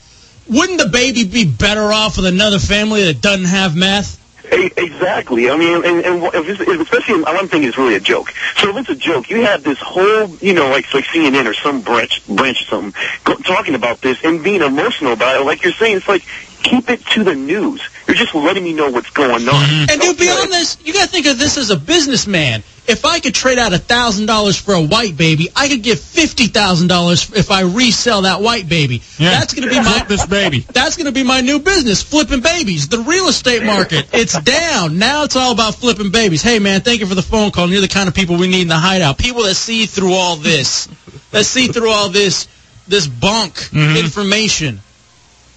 wouldn't 0.49 0.79
the 0.79 0.89
baby 0.89 1.23
be 1.23 1.45
better 1.45 1.93
off 1.93 2.17
with 2.17 2.25
another 2.25 2.59
family 2.59 3.05
that 3.05 3.21
doesn't 3.21 3.45
have 3.45 3.73
meth? 3.73 4.19
Exactly. 4.45 5.49
I 5.49 5.57
mean, 5.57 5.85
and, 5.85 6.05
and 6.05 6.23
if 6.33 6.59
if 6.61 6.79
especially, 6.81 7.23
I'm 7.25 7.47
thinking 7.47 7.69
it's 7.69 7.77
really 7.77 7.95
a 7.95 7.99
joke. 7.99 8.31
So 8.57 8.69
if 8.69 8.77
it's 8.77 8.89
a 8.89 8.95
joke, 8.95 9.29
you 9.29 9.41
have 9.43 9.63
this 9.63 9.79
whole, 9.79 10.35
you 10.37 10.53
know, 10.53 10.69
like 10.69 10.93
like 10.93 11.05
CNN 11.05 11.49
or 11.49 11.53
some 11.53 11.81
branch 11.81 12.25
branch 12.27 12.61
or 12.63 12.65
something 12.65 13.01
go, 13.23 13.35
talking 13.35 13.75
about 13.75 14.01
this 14.01 14.17
and 14.23 14.43
being 14.43 14.61
emotional 14.61 15.13
about 15.13 15.39
it. 15.39 15.45
Like 15.45 15.63
you're 15.63 15.73
saying, 15.73 15.97
it's 15.97 16.07
like 16.07 16.25
keep 16.63 16.89
it 16.89 17.05
to 17.07 17.23
the 17.23 17.35
news. 17.35 17.81
You're 18.07 18.15
just 18.15 18.33
letting 18.33 18.63
me 18.63 18.73
know 18.73 18.89
what's 18.89 19.09
going 19.09 19.31
on. 19.31 19.39
Mm-hmm. 19.39 19.89
And 19.91 20.01
dude, 20.01 20.17
beyond 20.17 20.51
this, 20.51 20.77
you 20.83 20.93
got 20.93 21.05
to 21.05 21.09
think 21.09 21.25
of 21.27 21.37
this 21.37 21.57
as 21.57 21.69
a 21.69 21.77
businessman. 21.77 22.63
If 22.85 23.05
I 23.05 23.21
could 23.21 23.33
trade 23.33 23.57
out 23.57 23.71
a 23.71 23.77
thousand 23.77 24.25
dollars 24.25 24.57
for 24.57 24.73
a 24.73 24.81
white 24.81 25.15
baby, 25.15 25.49
I 25.55 25.69
could 25.69 25.83
get 25.83 25.99
fifty 25.99 26.47
thousand 26.47 26.87
dollars 26.87 27.31
if 27.31 27.49
I 27.49 27.61
resell 27.61 28.23
that 28.23 28.41
white 28.41 28.67
baby. 28.67 29.01
Yeah. 29.17 29.29
That's 29.29 29.53
going 29.53 29.69
to 29.69 29.73
be 29.73 29.79
my 29.79 30.03
this 30.07 30.25
baby. 30.25 30.59
That's 30.73 30.97
going 30.97 31.05
to 31.05 31.13
be 31.13 31.23
my 31.23 31.39
new 31.39 31.59
business, 31.59 32.03
flipping 32.03 32.41
babies. 32.41 32.89
The 32.89 32.99
real 32.99 33.29
estate 33.29 33.63
market, 33.63 34.09
it's 34.13 34.39
down. 34.41 34.97
Now 34.97 35.23
it's 35.23 35.37
all 35.37 35.53
about 35.53 35.75
flipping 35.75 36.11
babies. 36.11 36.41
Hey 36.41 36.59
man, 36.59 36.81
thank 36.81 36.99
you 36.99 37.05
for 37.05 37.15
the 37.15 37.21
phone 37.21 37.51
call. 37.51 37.69
You're 37.69 37.81
the 37.81 37.87
kind 37.87 38.09
of 38.09 38.15
people 38.15 38.37
we 38.37 38.49
need 38.49 38.63
in 38.63 38.67
the 38.67 38.77
hideout. 38.77 39.17
People 39.17 39.43
that 39.43 39.55
see 39.55 39.85
through 39.85 40.13
all 40.13 40.35
this, 40.35 40.87
that 41.31 41.45
see 41.45 41.67
through 41.67 41.89
all 41.89 42.09
this, 42.09 42.49
this 42.87 43.07
bunk 43.07 43.53
mm-hmm. 43.53 43.95
information, 43.95 44.81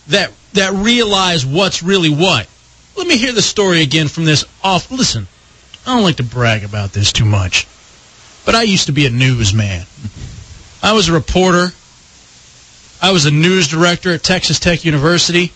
that 0.09 0.31
that 0.57 0.73
realize 0.75 1.47
what's 1.47 1.83
really 1.83 2.11
what. 2.11 2.47
Let 2.97 3.07
me 3.07 3.17
hear 3.17 3.33
the 3.33 3.43
story 3.43 3.83
again 3.83 4.09
from 4.09 4.25
this 4.25 4.45
off. 4.63 4.91
Listen, 4.91 5.27
I 5.87 5.95
don't 5.95 6.03
like 6.03 6.17
to 6.17 6.23
brag 6.23 6.65
about 6.65 6.93
this 6.93 7.13
too 7.13 7.25
much, 7.25 7.67
but 8.45 8.55
I 8.55 8.63
used 8.63 8.87
to 8.87 8.93
be 8.93 9.07
a 9.07 9.11
newsman. 9.11 9.87
I 10.83 10.93
was 10.93 11.09
a 11.09 11.13
reporter. 11.13 11.69
I 13.01 13.13
was 13.13 13.27
a 13.27 13.31
news 13.31 13.69
director 13.69 14.13
at 14.13 14.23
Texas 14.23 14.59
Tech 14.59 14.85
University. 14.85 15.53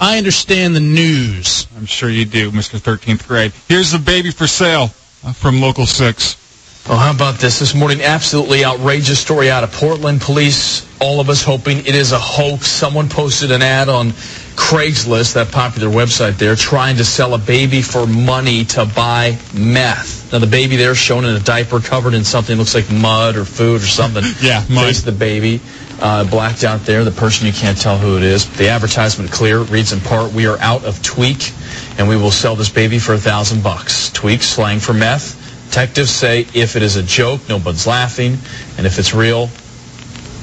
I 0.00 0.18
understand 0.18 0.74
the 0.74 0.80
news. 0.80 1.66
I'm 1.76 1.86
sure 1.86 2.08
you 2.08 2.24
do, 2.24 2.50
Mr. 2.50 2.78
13th 2.78 3.26
grade. 3.26 3.52
Here's 3.68 3.92
the 3.92 3.98
baby 3.98 4.30
for 4.30 4.46
sale 4.46 4.90
uh, 5.24 5.32
from 5.32 5.60
Local 5.60 5.86
6. 5.86 6.41
Oh, 6.88 6.96
how 6.96 7.12
about 7.12 7.38
this? 7.38 7.60
This 7.60 7.76
morning, 7.76 8.00
absolutely 8.00 8.64
outrageous 8.64 9.20
story 9.20 9.48
out 9.48 9.62
of 9.62 9.70
Portland. 9.70 10.20
Police, 10.20 10.84
all 11.00 11.20
of 11.20 11.30
us 11.30 11.44
hoping 11.44 11.78
it 11.78 11.94
is 11.94 12.10
a 12.10 12.18
hoax. 12.18 12.66
Someone 12.66 13.08
posted 13.08 13.52
an 13.52 13.62
ad 13.62 13.88
on 13.88 14.10
Craigslist, 14.56 15.34
that 15.34 15.52
popular 15.52 15.88
website 15.88 16.38
there, 16.38 16.56
trying 16.56 16.96
to 16.96 17.04
sell 17.04 17.34
a 17.34 17.38
baby 17.38 17.82
for 17.82 18.04
money 18.04 18.64
to 18.64 18.84
buy 18.84 19.38
meth. 19.54 20.32
Now, 20.32 20.40
the 20.40 20.48
baby 20.48 20.74
there 20.74 20.96
shown 20.96 21.24
in 21.24 21.36
a 21.36 21.40
diaper 21.40 21.78
covered 21.78 22.14
in 22.14 22.24
something 22.24 22.58
looks 22.58 22.74
like 22.74 22.90
mud 22.90 23.36
or 23.36 23.44
food 23.44 23.80
or 23.80 23.86
something. 23.86 24.24
Yeah, 24.42 24.64
mud. 24.68 24.86
Face 24.86 25.02
the 25.02 25.12
baby. 25.12 25.60
Uh, 26.00 26.24
blacked 26.28 26.64
out 26.64 26.80
there, 26.80 27.04
the 27.04 27.12
person 27.12 27.46
you 27.46 27.52
can't 27.52 27.80
tell 27.80 27.96
who 27.96 28.16
it 28.16 28.24
is. 28.24 28.50
The 28.56 28.68
advertisement 28.70 29.30
clear 29.30 29.60
reads 29.60 29.92
in 29.92 30.00
part, 30.00 30.32
"We 30.32 30.46
are 30.46 30.58
out 30.58 30.84
of 30.84 31.00
tweak, 31.00 31.52
and 31.96 32.08
we 32.08 32.16
will 32.16 32.32
sell 32.32 32.56
this 32.56 32.70
baby 32.70 32.98
for 32.98 33.14
a 33.14 33.18
thousand 33.18 33.62
bucks." 33.62 34.10
Tweak 34.10 34.42
slang 34.42 34.80
for 34.80 34.94
meth. 34.94 35.38
Detectives 35.72 36.10
say 36.10 36.40
if 36.52 36.76
it 36.76 36.82
is 36.82 36.96
a 36.96 37.02
joke, 37.02 37.40
nobody's 37.48 37.86
laughing, 37.86 38.36
and 38.76 38.86
if 38.86 38.98
it's 38.98 39.14
real, 39.14 39.48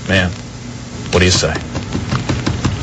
man, 0.08 0.32
what 1.12 1.20
do 1.20 1.26
you 1.26 1.30
say? 1.30 1.54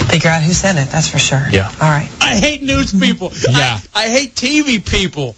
Figure 0.06 0.30
out 0.30 0.44
who 0.44 0.52
sent 0.52 0.78
it, 0.78 0.88
that's 0.88 1.08
for 1.08 1.18
sure. 1.18 1.44
Yeah. 1.50 1.66
All 1.66 1.90
right. 1.90 2.08
I 2.20 2.36
hate 2.36 2.62
news 2.62 2.92
people. 2.92 3.30
Mm-hmm. 3.30 3.50
Yeah. 3.50 3.80
I, 3.92 4.04
I 4.04 4.08
hate 4.10 4.36
TV 4.36 4.78
people. 4.88 5.34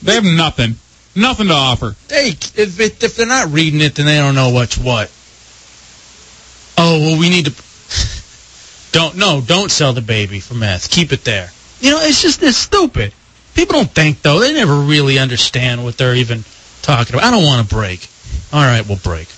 They 0.00 0.14
have 0.14 0.24
nothing. 0.24 0.76
Nothing 1.14 1.48
to 1.48 1.52
offer. 1.52 1.94
They, 2.08 2.28
if, 2.28 2.80
it, 2.80 3.04
if 3.04 3.16
they're 3.16 3.26
not 3.26 3.50
reading 3.50 3.82
it, 3.82 3.96
then 3.96 4.06
they 4.06 4.16
don't 4.16 4.34
know 4.34 4.48
what's 4.48 4.78
what. 4.78 5.12
Oh, 6.78 7.00
well, 7.00 7.20
we 7.20 7.28
need 7.28 7.44
to. 7.44 7.52
Don't, 8.92 9.14
no, 9.18 9.42
don't 9.42 9.70
sell 9.70 9.92
the 9.92 10.00
baby 10.00 10.40
for 10.40 10.54
meth. 10.54 10.90
Keep 10.90 11.12
it 11.12 11.22
there. 11.24 11.50
You 11.80 11.90
know, 11.90 12.00
it's 12.00 12.22
just, 12.22 12.42
it's 12.42 12.56
stupid. 12.56 13.12
People 13.56 13.72
don't 13.72 13.90
think, 13.90 14.20
though. 14.20 14.38
They 14.38 14.52
never 14.52 14.76
really 14.76 15.18
understand 15.18 15.82
what 15.82 15.96
they're 15.96 16.14
even 16.14 16.44
talking 16.82 17.16
about. 17.16 17.26
I 17.26 17.30
don't 17.30 17.42
want 17.42 17.66
to 17.66 17.74
break. 17.74 18.06
All 18.52 18.62
right, 18.62 18.86
we'll 18.86 18.98
break. 18.98 19.28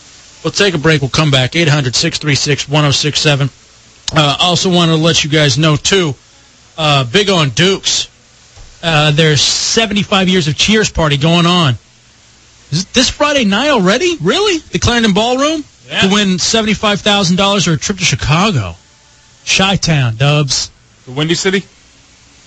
We'll 0.43 0.51
take 0.51 0.75
a 0.75 0.79
break. 0.79 1.01
We'll 1.01 1.09
come 1.09 1.31
back. 1.31 1.55
800 1.55 1.95
636 1.95 2.69
1067. 2.69 3.49
Uh, 4.13 4.37
also 4.41 4.71
want 4.71 4.91
to 4.91 4.97
let 4.97 5.23
you 5.23 5.31
guys 5.31 5.57
know, 5.57 5.77
too, 5.77 6.15
uh, 6.77 7.05
big 7.05 7.31
on 7.31 7.51
Dukes. 7.51 8.09
Uh, 8.83 9.13
there's 9.13 9.41
75 9.41 10.29
years 10.29 10.49
of 10.49 10.57
Cheers 10.57 10.91
party 10.91 11.17
going 11.17 11.47
on. 11.47 11.75
Is 12.73 12.83
it 12.83 12.93
this 12.93 13.11
Friday 13.11 13.45
night 13.45 13.69
already? 13.69 14.17
Really? 14.21 14.59
The 14.59 14.81
Clarendon 14.81 15.15
Ballroom? 15.15 15.65
To 16.03 16.13
win 16.13 16.29
$75,000 16.37 17.69
or 17.69 17.73
a 17.75 17.77
trip 17.79 17.99
to 17.99 18.05
Chicago. 18.05 18.75
Chi-Town, 19.47 20.17
Dubs. 20.17 20.71
The 21.07 21.13
Windy 21.13 21.35
City? 21.35 21.65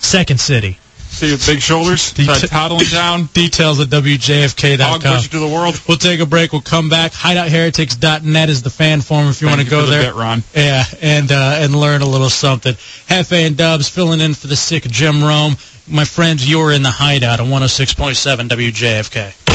Second 0.00 0.38
City. 0.38 0.78
See 1.12 1.30
with 1.30 1.46
big 1.46 1.60
shoulders? 1.60 2.12
Det- 2.12 2.48
toddling 2.48 2.86
down? 2.86 3.28
Details 3.34 3.78
at 3.80 3.88
WJFK.com. 3.88 5.00
Hog 5.00 5.02
push 5.02 5.22
you 5.24 5.28
to 5.28 5.38
the 5.38 5.46
world? 5.48 5.80
We'll 5.86 5.98
take 5.98 6.20
a 6.20 6.26
break. 6.26 6.52
We'll 6.52 6.62
come 6.62 6.88
back. 6.88 7.12
HideoutHeretics.net 7.12 8.48
is 8.48 8.62
the 8.62 8.70
fan 8.70 9.02
forum 9.02 9.28
if 9.28 9.40
you 9.42 9.48
want 9.48 9.60
to 9.60 9.68
go 9.68 9.80
for 9.80 9.86
the 9.86 9.92
there. 9.92 10.12
bit, 10.12 10.14
Ron. 10.14 10.42
Yeah, 10.54 10.84
and 11.00 11.30
uh, 11.30 11.58
and 11.60 11.76
learn 11.76 12.02
a 12.02 12.08
little 12.08 12.30
something. 12.30 12.74
Jefe 13.08 13.32
and 13.32 13.56
Dubs 13.56 13.88
filling 13.88 14.20
in 14.20 14.34
for 14.34 14.46
the 14.46 14.56
sick 14.56 14.84
Jim 14.84 15.22
Rome. 15.22 15.56
My 15.86 16.04
friends, 16.04 16.48
you're 16.48 16.72
in 16.72 16.82
the 16.82 16.90
hideout 16.90 17.40
on 17.40 17.48
106.7 17.48 18.48
WJFK. 18.48 19.34
The 19.44 19.52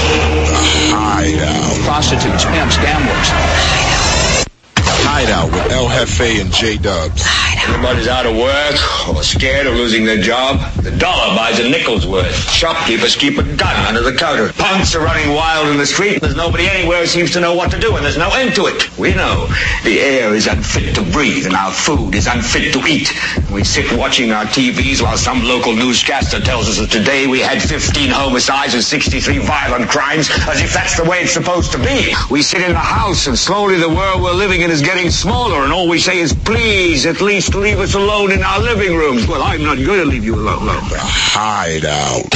Hideout. 0.96 1.86
Prostitutes, 1.86 2.46
pimps, 2.46 2.78
gamblers. 2.78 3.87
Hideout 5.18 5.52
with 5.52 5.72
El 5.72 5.90
Jefe 5.90 6.40
and 6.40 6.54
J 6.54 6.78
Dubs. 6.78 7.24
Everybody's 7.68 8.08
out 8.08 8.28
of 8.28 8.38
work 8.38 8.76
or 9.10 9.24
scared 9.24 9.66
of 9.66 9.74
losing 9.74 10.06
their 10.06 10.22
job. 10.22 10.60
The 10.84 10.92
dollar 10.92 11.36
buys 11.36 11.60
a 11.60 11.68
nickel's 11.68 12.06
worth. 12.06 12.36
Shopkeepers 12.52 13.16
keep 13.16 13.40
a 13.40 13.44
gun 13.44 13.76
under 13.88 14.02
the 14.02 14.16
counter. 14.16 14.54
Punks 14.54 14.96
are 14.96 15.04
running 15.04 15.34
wild 15.34 15.70
in 15.70 15.78
the 15.78 15.88
street. 15.88 16.22
There's 16.22 16.36
nobody 16.36 16.68
anywhere 16.68 17.02
who 17.02 17.08
seems 17.08 17.32
to 17.32 17.40
know 17.40 17.56
what 17.56 17.72
to 17.72 17.80
do, 17.80 17.96
and 17.96 18.06
there's 18.06 18.18
no 18.18 18.30
end 18.30 18.54
to 18.56 18.68
it. 18.68 18.96
We 19.00 19.16
know 19.16 19.48
the 19.84 20.00
air 20.00 20.36
is 20.36 20.46
unfit 20.46 20.94
to 20.96 21.02
breathe, 21.12 21.48
and 21.48 21.56
our 21.56 21.72
food 21.72 22.14
is 22.14 22.28
unfit 22.28 22.72
to 22.74 22.86
eat. 22.86 23.12
We 23.52 23.64
sit 23.64 23.92
watching 23.98 24.32
our 24.32 24.46
TVs 24.46 25.02
while 25.02 25.18
some 25.18 25.44
local 25.44 25.76
newscaster 25.76 26.40
tells 26.40 26.70
us 26.70 26.78
that 26.78 26.92
today 26.92 27.26
we 27.26 27.40
had 27.40 27.60
15 27.60 28.12
homicides 28.12 28.76
and 28.76 28.84
63 28.84 29.40
violent 29.40 29.90
crimes, 29.90 30.30
as 30.48 30.62
if 30.62 30.74
that's 30.74 30.96
the 30.96 31.10
way 31.10 31.22
it's 31.22 31.34
supposed 31.34 31.72
to 31.72 31.80
be. 31.80 32.14
We 32.30 32.44
sit 32.44 32.62
in 32.62 32.74
the 32.74 32.78
house, 32.78 33.26
and 33.26 33.38
slowly 33.38 33.78
the 33.78 33.90
world 33.90 34.22
we're 34.22 34.34
living 34.34 34.62
in 34.62 34.70
is 34.70 34.82
getting 34.82 35.07
smaller, 35.10 35.64
and 35.64 35.72
all 35.72 35.88
we 35.88 36.00
say 36.00 36.20
is, 36.20 36.34
please, 36.34 37.06
at 37.06 37.22
least 37.22 37.56
leave 37.56 37.80
us 37.80 37.94
alone 37.94 38.32
in 38.32 38.44
our 38.44 38.60
living 38.60 38.96
rooms. 38.96 39.28
Well, 39.28 39.42
I'm 39.42 39.64
not 39.64 39.78
going 39.78 40.00
to 40.00 40.06
leave 40.06 40.24
you 40.24 40.36
alone. 40.36 40.66
No. 40.66 40.74
The 40.90 40.98
Hideout. 41.00 42.30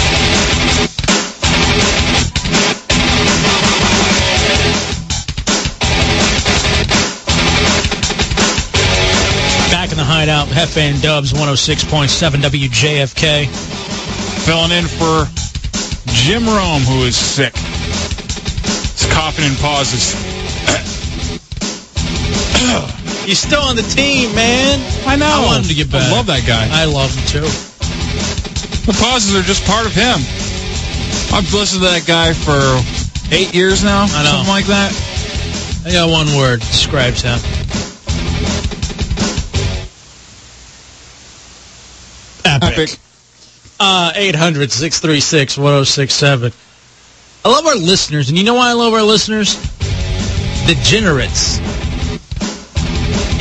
Back 9.71 9.91
in 9.91 9.97
the 9.97 10.03
hideout, 10.03 10.47
Jefe 10.49 10.77
and 10.77 11.01
Dubs 11.01 11.33
106.7 11.33 12.41
WJFK. 12.41 13.47
Filling 14.45 14.71
in 14.71 14.85
for 14.85 15.27
Jim 16.13 16.45
Rome, 16.45 16.81
who 16.83 17.03
is 17.03 17.15
sick. 17.15 17.55
He's 17.55 19.11
coughing 19.11 19.45
and 19.45 19.57
pauses. 19.57 20.15
He's 23.25 23.39
still 23.39 23.61
on 23.61 23.75
the 23.75 23.83
team, 23.83 24.33
man. 24.35 24.79
I 25.07 25.15
know. 25.15 25.25
I 25.25 25.45
want 25.45 25.63
him 25.63 25.69
to 25.69 25.75
get 25.75 25.91
better. 25.91 26.05
I 26.05 26.11
love 26.11 26.27
that 26.27 26.45
guy. 26.45 26.67
I 26.71 26.85
love 26.85 27.13
him 27.13 27.25
too. 27.27 27.47
The 28.85 28.97
pauses 28.99 29.35
are 29.35 29.43
just 29.43 29.63
part 29.65 29.85
of 29.85 29.93
him. 29.93 30.17
I've 31.33 31.47
listened 31.53 31.83
to 31.83 31.89
that 31.89 32.05
guy 32.05 32.33
for 32.33 32.59
eight 33.33 33.53
years 33.53 33.83
now. 33.83 34.03
I 34.09 34.23
know. 34.23 34.43
Something 34.43 34.53
like 34.53 34.65
that. 34.65 34.91
I 35.85 35.91
got 35.91 36.09
one 36.09 36.27
word 36.37 36.59
describes 36.59 37.21
him. 37.21 37.39
Epic. 42.45 42.97
Uh, 43.79 44.11
800 44.15 44.71
636 44.71 45.57
1067. 45.57 46.53
I 47.43 47.49
love 47.49 47.65
our 47.65 47.75
listeners, 47.75 48.29
and 48.29 48.37
you 48.37 48.43
know 48.43 48.53
why 48.53 48.69
I 48.69 48.73
love 48.73 48.93
our 48.93 49.01
listeners? 49.01 49.55
Degenerates. 50.67 51.59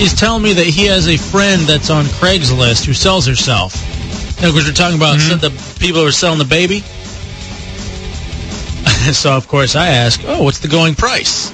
He's 0.01 0.15
telling 0.15 0.43
me 0.43 0.55
that 0.55 0.65
he 0.65 0.87
has 0.87 1.09
a 1.09 1.19
friend 1.19 1.61
that's 1.67 1.91
on 1.91 2.07
Craigslist 2.07 2.87
who 2.87 2.95
sells 2.95 3.27
herself. 3.27 3.75
You 4.41 4.47
know, 4.47 4.53
because 4.55 4.67
we're 4.67 4.73
talking 4.73 4.97
about 4.97 5.19
the 5.19 5.51
people 5.79 6.01
who 6.01 6.07
are 6.07 6.11
selling 6.11 6.39
the 6.39 6.47
baby. 6.47 6.81
so, 9.13 9.37
of 9.37 9.47
course, 9.47 9.77
I 9.77 9.89
ask, 9.89 10.23
oh, 10.25 10.43
what's 10.43 10.61
the 10.61 10.69
going 10.69 10.95
price? 10.95 11.51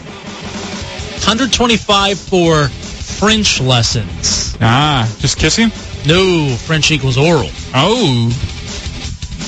125 1.27 2.21
for 2.21 2.69
French 2.69 3.61
lessons. 3.61 4.57
Ah, 4.61 5.13
just 5.19 5.39
kissing? 5.39 5.73
No, 6.07 6.55
French 6.57 6.93
equals 6.93 7.19
oral. 7.19 7.51
Oh. 7.75 8.27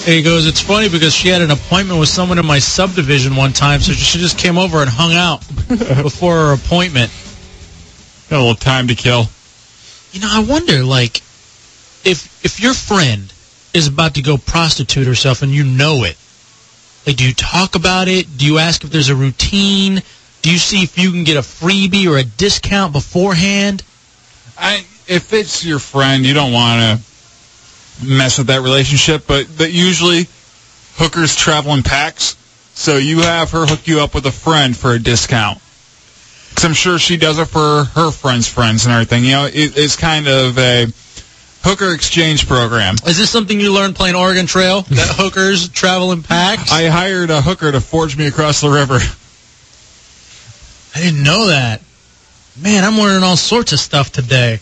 And 0.06 0.12
he 0.12 0.22
goes, 0.22 0.44
it's 0.44 0.60
funny 0.60 0.88
because 0.88 1.14
she 1.14 1.28
had 1.28 1.40
an 1.40 1.52
appointment 1.52 2.00
with 2.00 2.08
someone 2.08 2.40
in 2.40 2.46
my 2.46 2.58
subdivision 2.58 3.36
one 3.36 3.52
time, 3.52 3.78
so 3.78 3.92
she 3.92 4.18
just 4.18 4.38
came 4.38 4.58
over 4.58 4.80
and 4.80 4.90
hung 4.90 5.12
out 5.12 5.46
before 6.02 6.34
her 6.34 6.54
appointment. 6.54 7.12
Got 8.30 8.38
a 8.38 8.40
little 8.40 8.54
time 8.54 8.88
to 8.88 8.94
kill. 8.94 9.26
You 10.12 10.20
know, 10.20 10.28
I 10.30 10.44
wonder, 10.44 10.82
like, 10.84 11.18
if 12.04 12.44
if 12.44 12.60
your 12.60 12.74
friend 12.74 13.32
is 13.74 13.86
about 13.86 14.14
to 14.14 14.22
go 14.22 14.36
prostitute 14.36 15.06
herself 15.06 15.42
and 15.42 15.52
you 15.52 15.64
know 15.64 16.04
it, 16.04 16.16
like, 17.06 17.16
do 17.16 17.26
you 17.26 17.34
talk 17.34 17.74
about 17.74 18.08
it? 18.08 18.36
Do 18.36 18.44
you 18.44 18.58
ask 18.58 18.84
if 18.84 18.90
there's 18.90 19.08
a 19.08 19.16
routine? 19.16 20.02
Do 20.42 20.50
you 20.50 20.58
see 20.58 20.82
if 20.82 20.98
you 20.98 21.10
can 21.10 21.24
get 21.24 21.36
a 21.36 21.40
freebie 21.40 22.06
or 22.06 22.18
a 22.18 22.24
discount 22.24 22.92
beforehand? 22.92 23.82
I 24.58 24.84
if 25.06 25.32
it's 25.32 25.64
your 25.64 25.78
friend, 25.78 26.26
you 26.26 26.34
don't 26.34 26.52
want 26.52 27.00
to 27.00 28.06
mess 28.06 28.38
with 28.38 28.48
that 28.48 28.60
relationship, 28.60 29.26
but 29.26 29.58
that 29.58 29.72
usually 29.72 30.26
hookers 30.96 31.34
travel 31.34 31.72
in 31.74 31.82
packs, 31.82 32.36
so 32.74 32.96
you 32.96 33.20
have 33.20 33.50
her 33.52 33.66
hook 33.66 33.86
you 33.86 34.00
up 34.00 34.14
with 34.14 34.26
a 34.26 34.32
friend 34.32 34.76
for 34.76 34.92
a 34.92 34.98
discount. 34.98 35.60
Because 36.50 36.64
I'm 36.64 36.74
sure 36.74 36.98
she 36.98 37.16
does 37.16 37.38
it 37.38 37.46
for 37.46 37.84
her 37.84 38.10
friends' 38.10 38.48
friends 38.48 38.84
and 38.84 38.92
everything. 38.92 39.24
You 39.24 39.32
know, 39.32 39.44
it, 39.46 39.76
it's 39.76 39.96
kind 39.96 40.26
of 40.26 40.58
a 40.58 40.86
hooker 41.62 41.92
exchange 41.92 42.48
program. 42.48 42.96
Is 43.06 43.18
this 43.18 43.30
something 43.30 43.60
you 43.60 43.72
learned 43.72 43.96
playing 43.96 44.16
Oregon 44.16 44.46
Trail? 44.46 44.82
That 44.88 45.14
hookers 45.16 45.68
travel 45.68 46.12
in 46.12 46.22
packs? 46.22 46.72
I 46.72 46.86
hired 46.88 47.30
a 47.30 47.40
hooker 47.40 47.70
to 47.70 47.80
forge 47.80 48.16
me 48.16 48.26
across 48.26 48.60
the 48.60 48.70
river. 48.70 48.98
I 50.94 51.00
didn't 51.00 51.22
know 51.22 51.48
that. 51.48 51.82
Man, 52.60 52.84
I'm 52.84 52.98
learning 52.98 53.22
all 53.22 53.36
sorts 53.36 53.72
of 53.72 53.78
stuff 53.78 54.10
today. 54.10 54.58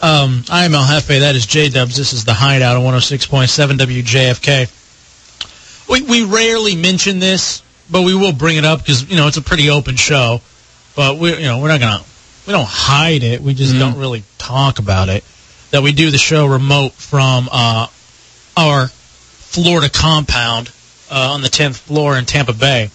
Um, 0.00 0.44
I 0.50 0.64
am 0.64 0.74
El 0.74 0.84
Jefe. 0.86 1.20
That 1.20 1.34
is 1.36 1.46
J 1.46 1.68
Dubs. 1.68 1.96
This 1.96 2.12
is 2.12 2.24
the 2.24 2.34
Hideout 2.34 2.76
on 2.76 2.82
106.7 2.82 3.78
WJFK. 3.78 4.68
We 5.88 6.02
we 6.02 6.24
rarely 6.24 6.76
mention 6.76 7.18
this, 7.18 7.62
but 7.90 8.02
we 8.02 8.14
will 8.14 8.32
bring 8.32 8.56
it 8.56 8.64
up 8.64 8.80
because 8.80 9.08
you 9.08 9.16
know 9.16 9.26
it's 9.28 9.36
a 9.36 9.42
pretty 9.42 9.70
open 9.70 9.96
show. 9.96 10.40
But 10.94 11.18
we 11.18 11.34
you 11.34 11.42
know 11.42 11.58
we're 11.60 11.68
not 11.68 11.80
gonna 11.80 12.04
we 12.46 12.52
don't 12.52 12.68
hide 12.68 13.22
it. 13.22 13.40
We 13.40 13.54
just 13.54 13.78
don't 13.78 13.98
really 13.98 14.24
talk 14.38 14.78
about 14.78 15.08
it. 15.08 15.24
That 15.70 15.82
we 15.82 15.92
do 15.92 16.10
the 16.10 16.18
show 16.18 16.46
remote 16.46 16.92
from 16.92 17.48
uh, 17.50 17.86
our 18.56 18.88
Florida 18.88 19.88
compound 19.88 20.70
uh, 21.10 21.32
on 21.32 21.42
the 21.42 21.48
10th 21.48 21.76
floor 21.76 22.18
in 22.18 22.24
Tampa 22.24 22.52
Bay. 22.52 22.90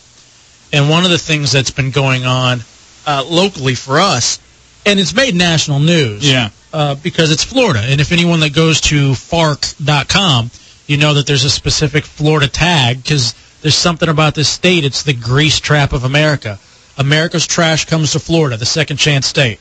And 0.74 0.90
one 0.90 1.06
of 1.06 1.12
the 1.12 1.18
things 1.18 1.52
that's 1.52 1.72
been 1.72 1.92
going 1.92 2.26
on 2.26 2.60
uh, 3.06 3.24
locally 3.28 3.74
for 3.74 4.00
us, 4.00 4.40
and 4.86 5.00
it's 5.00 5.16
made 5.16 5.34
national 5.34 5.80
news. 5.80 6.30
Yeah. 6.30 6.50
Uh, 6.74 6.96
because 6.96 7.32
it's 7.32 7.44
Florida. 7.44 7.80
And 7.80 8.02
if 8.02 8.12
anyone 8.12 8.42
that 8.42 8.54
goes 8.54 8.82
to 8.82 9.16
Fark.com, 9.16 10.52
you 10.86 10.98
know 10.98 11.14
that 11.14 11.26
there's 11.26 11.46
a 11.46 11.50
specific 11.50 12.04
Florida 12.04 12.48
tag 12.48 13.02
because 13.02 13.34
there's 13.62 13.76
something 13.76 14.10
about 14.10 14.36
this 14.36 14.50
state. 14.50 14.84
It's 14.84 15.04
the 15.04 15.14
grease 15.14 15.60
trap 15.60 15.94
of 15.94 16.04
America. 16.04 16.60
America's 16.98 17.46
trash 17.46 17.86
comes 17.86 18.14
to 18.14 18.20
Florida, 18.20 18.58
the 18.58 18.66
second 18.66 18.98
chance 18.98 19.28
state. 19.28 19.60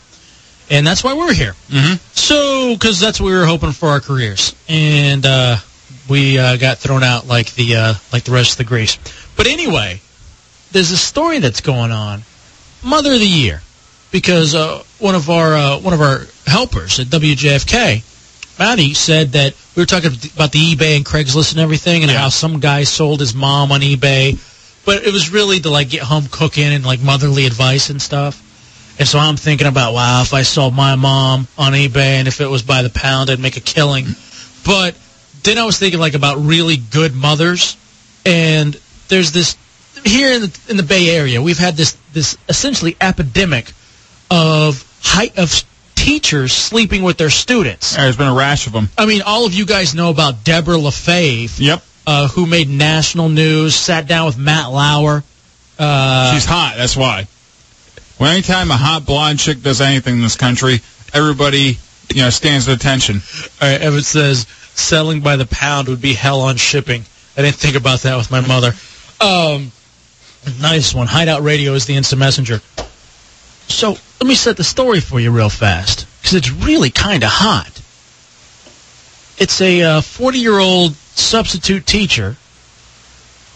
And 0.68 0.86
that's 0.86 1.04
why 1.04 1.14
we're 1.14 1.32
here. 1.32 1.54
Mm-hmm. 1.68 1.94
So, 2.12 2.74
because 2.74 2.98
that's 2.98 3.20
what 3.20 3.26
we 3.26 3.34
were 3.34 3.46
hoping 3.46 3.72
for 3.72 3.88
our 3.88 4.00
careers. 4.00 4.54
And 4.68 5.24
uh, 5.24 5.58
we 6.08 6.38
uh, 6.38 6.56
got 6.56 6.78
thrown 6.78 7.02
out 7.02 7.26
like 7.26 7.54
the 7.54 7.76
uh, 7.76 7.94
like 8.12 8.24
the 8.24 8.32
rest 8.32 8.52
of 8.52 8.58
the 8.58 8.64
grease. 8.64 8.98
But 9.36 9.46
anyway, 9.46 10.00
there's 10.72 10.90
a 10.90 10.96
story 10.96 11.38
that's 11.38 11.60
going 11.60 11.92
on, 11.92 12.22
Mother 12.82 13.12
of 13.12 13.20
the 13.20 13.26
Year, 13.26 13.62
because 14.10 14.54
uh, 14.54 14.82
one 14.98 15.14
of 15.14 15.30
our 15.30 15.54
uh, 15.54 15.78
one 15.78 15.94
of 15.94 16.00
our 16.00 16.26
helpers 16.46 16.98
at 16.98 17.06
WJFK, 17.08 18.58
Maddie, 18.58 18.94
said 18.94 19.32
that 19.32 19.54
we 19.76 19.82
were 19.82 19.86
talking 19.86 20.10
about 20.34 20.52
the 20.52 20.74
eBay 20.74 20.96
and 20.96 21.04
Craigslist 21.04 21.52
and 21.52 21.60
everything, 21.60 22.02
and 22.02 22.10
how 22.10 22.28
some 22.28 22.60
guy 22.60 22.84
sold 22.84 23.20
his 23.20 23.34
mom 23.34 23.72
on 23.72 23.80
eBay, 23.80 24.38
but 24.86 25.04
it 25.04 25.12
was 25.12 25.30
really 25.30 25.60
to 25.60 25.68
like 25.68 25.90
get 25.90 26.02
home 26.02 26.26
cooking 26.30 26.64
and 26.72 26.86
like 26.86 27.02
motherly 27.02 27.44
advice 27.44 27.90
and 27.90 28.00
stuff. 28.00 28.42
And 28.98 29.06
so 29.06 29.18
I'm 29.18 29.36
thinking 29.36 29.66
about, 29.66 29.92
wow, 29.92 30.22
if 30.22 30.32
I 30.32 30.40
sold 30.40 30.74
my 30.74 30.94
mom 30.94 31.48
on 31.58 31.72
eBay 31.72 32.16
and 32.18 32.26
if 32.26 32.40
it 32.40 32.48
was 32.48 32.62
by 32.62 32.80
the 32.80 32.88
pound, 32.88 33.28
I'd 33.28 33.40
make 33.40 33.58
a 33.58 33.60
killing. 33.60 34.06
But 34.64 34.96
then 35.42 35.58
I 35.58 35.64
was 35.64 35.78
thinking 35.78 36.00
like 36.00 36.14
about 36.14 36.38
really 36.38 36.76
good 36.76 37.14
mothers, 37.14 37.76
and 38.24 38.74
there's 39.08 39.32
this 39.32 39.56
here 40.04 40.32
in 40.32 40.42
the 40.42 40.60
in 40.68 40.76
the 40.76 40.82
Bay 40.82 41.10
Area, 41.10 41.42
we've 41.42 41.58
had 41.58 41.76
this 41.76 41.96
this 42.12 42.36
essentially 42.48 42.96
epidemic 43.00 43.72
of 44.30 44.84
height 45.02 45.38
of 45.38 45.62
teachers 45.94 46.52
sleeping 46.52 47.02
with 47.02 47.16
their 47.16 47.30
students. 47.30 47.96
There's 47.96 48.16
been 48.16 48.28
a 48.28 48.34
rash 48.34 48.66
of 48.66 48.72
them. 48.72 48.88
I 48.96 49.06
mean, 49.06 49.22
all 49.22 49.46
of 49.46 49.54
you 49.54 49.66
guys 49.66 49.94
know 49.94 50.10
about 50.10 50.44
Deborah 50.44 50.76
LaFave. 50.76 51.58
Yep. 51.58 51.82
Uh, 52.06 52.28
who 52.28 52.46
made 52.46 52.68
national 52.68 53.28
news? 53.28 53.74
Sat 53.74 54.06
down 54.06 54.26
with 54.26 54.38
Matt 54.38 54.70
Lauer. 54.70 55.24
Uh, 55.78 56.32
She's 56.34 56.44
hot. 56.44 56.74
That's 56.76 56.96
why. 56.96 57.26
Well, 58.18 58.32
anytime 58.32 58.70
a 58.70 58.76
hot 58.76 59.04
blonde 59.04 59.38
chick 59.40 59.60
does 59.60 59.80
anything 59.80 60.16
in 60.16 60.22
this 60.22 60.36
country, 60.36 60.80
everybody 61.12 61.78
you 62.14 62.22
know 62.22 62.30
stands 62.30 62.68
at 62.68 62.76
attention. 62.76 63.20
All 63.60 63.68
right, 63.68 63.80
Evan 63.80 64.02
says 64.02 64.46
selling 64.74 65.20
by 65.20 65.36
the 65.36 65.46
pound 65.46 65.88
would 65.88 66.00
be 66.00 66.14
hell 66.14 66.40
on 66.40 66.56
shipping. 66.56 67.04
I 67.36 67.42
didn't 67.42 67.56
think 67.56 67.76
about 67.76 68.00
that 68.00 68.16
with 68.16 68.30
my 68.30 68.40
mother. 68.40 68.72
Um, 69.20 69.72
nice 70.60 70.94
one. 70.94 71.06
Hideout 71.06 71.42
Radio 71.42 71.74
is 71.74 71.86
the 71.86 71.94
instant 71.96 72.20
messenger. 72.20 72.60
So 73.68 73.96
let 74.20 74.26
me 74.26 74.34
set 74.34 74.56
the 74.56 74.64
story 74.64 75.00
for 75.00 75.20
you 75.20 75.30
real 75.30 75.50
fast 75.50 76.06
because 76.20 76.34
it's 76.34 76.50
really 76.50 76.90
kind 76.90 77.22
of 77.22 77.30
hot. 77.30 77.82
It's 79.38 79.60
a 79.60 80.00
40 80.00 80.38
year 80.38 80.58
old 80.58 80.94
substitute 81.18 81.86
teacher 81.86 82.36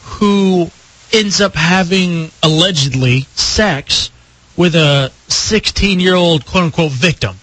who 0.02 0.70
ends 1.12 1.40
up 1.40 1.54
having 1.54 2.30
allegedly 2.42 3.22
sex 3.34 4.10
with 4.56 4.74
a 4.74 5.10
16 5.28 6.00
year 6.00 6.14
old 6.14 6.46
quote 6.46 6.64
unquote 6.64 6.92
victim. 6.92 7.36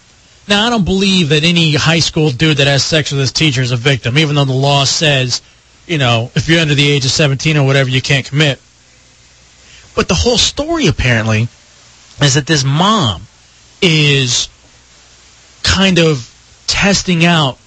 Now, 0.46 0.66
I 0.66 0.70
don't 0.70 0.84
believe 0.84 1.28
that 1.28 1.44
any 1.44 1.74
high 1.74 1.98
school 1.98 2.30
dude 2.30 2.56
that 2.56 2.66
has 2.66 2.82
sex 2.82 3.10
with 3.10 3.20
his 3.20 3.32
teacher 3.32 3.60
is 3.60 3.70
a 3.70 3.76
victim, 3.76 4.16
even 4.16 4.34
though 4.36 4.46
the 4.46 4.52
law 4.52 4.84
says, 4.84 5.42
you 5.86 5.98
know, 5.98 6.30
if 6.34 6.48
you're 6.48 6.60
under 6.60 6.74
the 6.74 6.90
age 6.90 7.04
of 7.04 7.10
17 7.10 7.56
or 7.56 7.66
whatever, 7.66 7.90
you 7.90 8.00
can't 8.00 8.24
commit. 8.24 8.60
But 9.94 10.08
the 10.08 10.14
whole 10.14 10.38
story, 10.38 10.86
apparently, 10.86 11.48
is 12.22 12.34
that 12.34 12.46
this 12.46 12.64
mom 12.64 13.22
is 13.82 14.48
kind 15.62 15.98
of 15.98 16.34
testing 16.66 17.24
out 17.24 17.58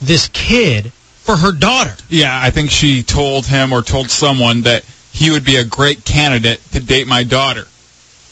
this 0.00 0.28
kid 0.28 0.92
for 1.28 1.36
her 1.36 1.52
daughter. 1.52 1.94
Yeah, 2.08 2.40
I 2.42 2.48
think 2.48 2.70
she 2.70 3.02
told 3.02 3.44
him 3.44 3.70
or 3.74 3.82
told 3.82 4.08
someone 4.08 4.62
that 4.62 4.82
he 5.12 5.30
would 5.30 5.44
be 5.44 5.56
a 5.56 5.64
great 5.64 6.02
candidate 6.06 6.58
to 6.72 6.80
date 6.80 7.06
my 7.06 7.22
daughter. 7.22 7.66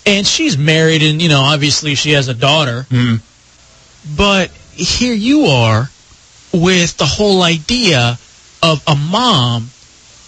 And 0.06 0.26
she's 0.26 0.56
married, 0.56 1.02
and, 1.02 1.20
you 1.20 1.28
know, 1.28 1.42
obviously 1.42 1.94
she 1.94 2.12
has 2.12 2.28
a 2.28 2.32
daughter. 2.32 2.86
Mm. 2.88 3.20
But 4.16 4.50
here 4.72 5.12
you 5.12 5.44
are 5.44 5.90
with 6.54 6.96
the 6.96 7.04
whole 7.04 7.42
idea 7.42 8.18
of 8.62 8.82
a 8.86 8.96
mom, 8.96 9.68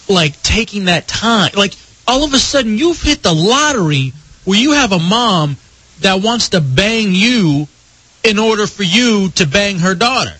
like, 0.07 0.39
taking 0.43 0.85
that 0.85 1.07
time. 1.07 1.49
Like, 1.55 1.73
all 2.05 2.23
of 2.23 2.35
a 2.35 2.39
sudden 2.39 2.77
you've 2.77 3.01
hit 3.01 3.23
the 3.23 3.33
lottery 3.33 4.13
where 4.45 4.59
you 4.59 4.73
have 4.73 4.91
a 4.91 4.99
mom 4.99 5.57
that 6.01 6.21
wants 6.21 6.49
to 6.49 6.61
bang 6.61 7.13
you 7.15 7.67
in 8.23 8.37
order 8.37 8.67
for 8.67 8.83
you 8.83 9.29
to 9.29 9.47
bang 9.47 9.79
her 9.79 9.95
daughter. 9.95 10.35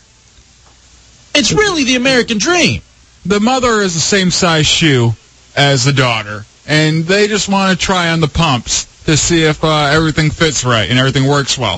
It's 1.36 1.52
really 1.52 1.84
the 1.84 1.96
American 1.96 2.38
dream. 2.38 2.82
The 3.26 3.40
mother 3.40 3.82
is 3.82 3.94
the 3.94 4.00
same 4.00 4.32
size 4.32 4.66
shoe 4.68 5.14
as 5.56 5.86
the 5.86 5.94
daughter, 5.94 6.46
and 6.68 7.06
they 7.06 7.28
just 7.28 7.50
want 7.50 7.78
to 7.78 7.86
try 7.86 8.10
on 8.10 8.20
the 8.22 8.28
pumps 8.28 8.86
to 9.06 9.16
see 9.18 9.44
if 9.44 9.64
uh, 9.64 9.90
everything 9.92 10.30
fits 10.30 10.64
right 10.64 10.90
and 10.90 10.98
everything 11.00 11.28
works 11.28 11.58
well. 11.58 11.78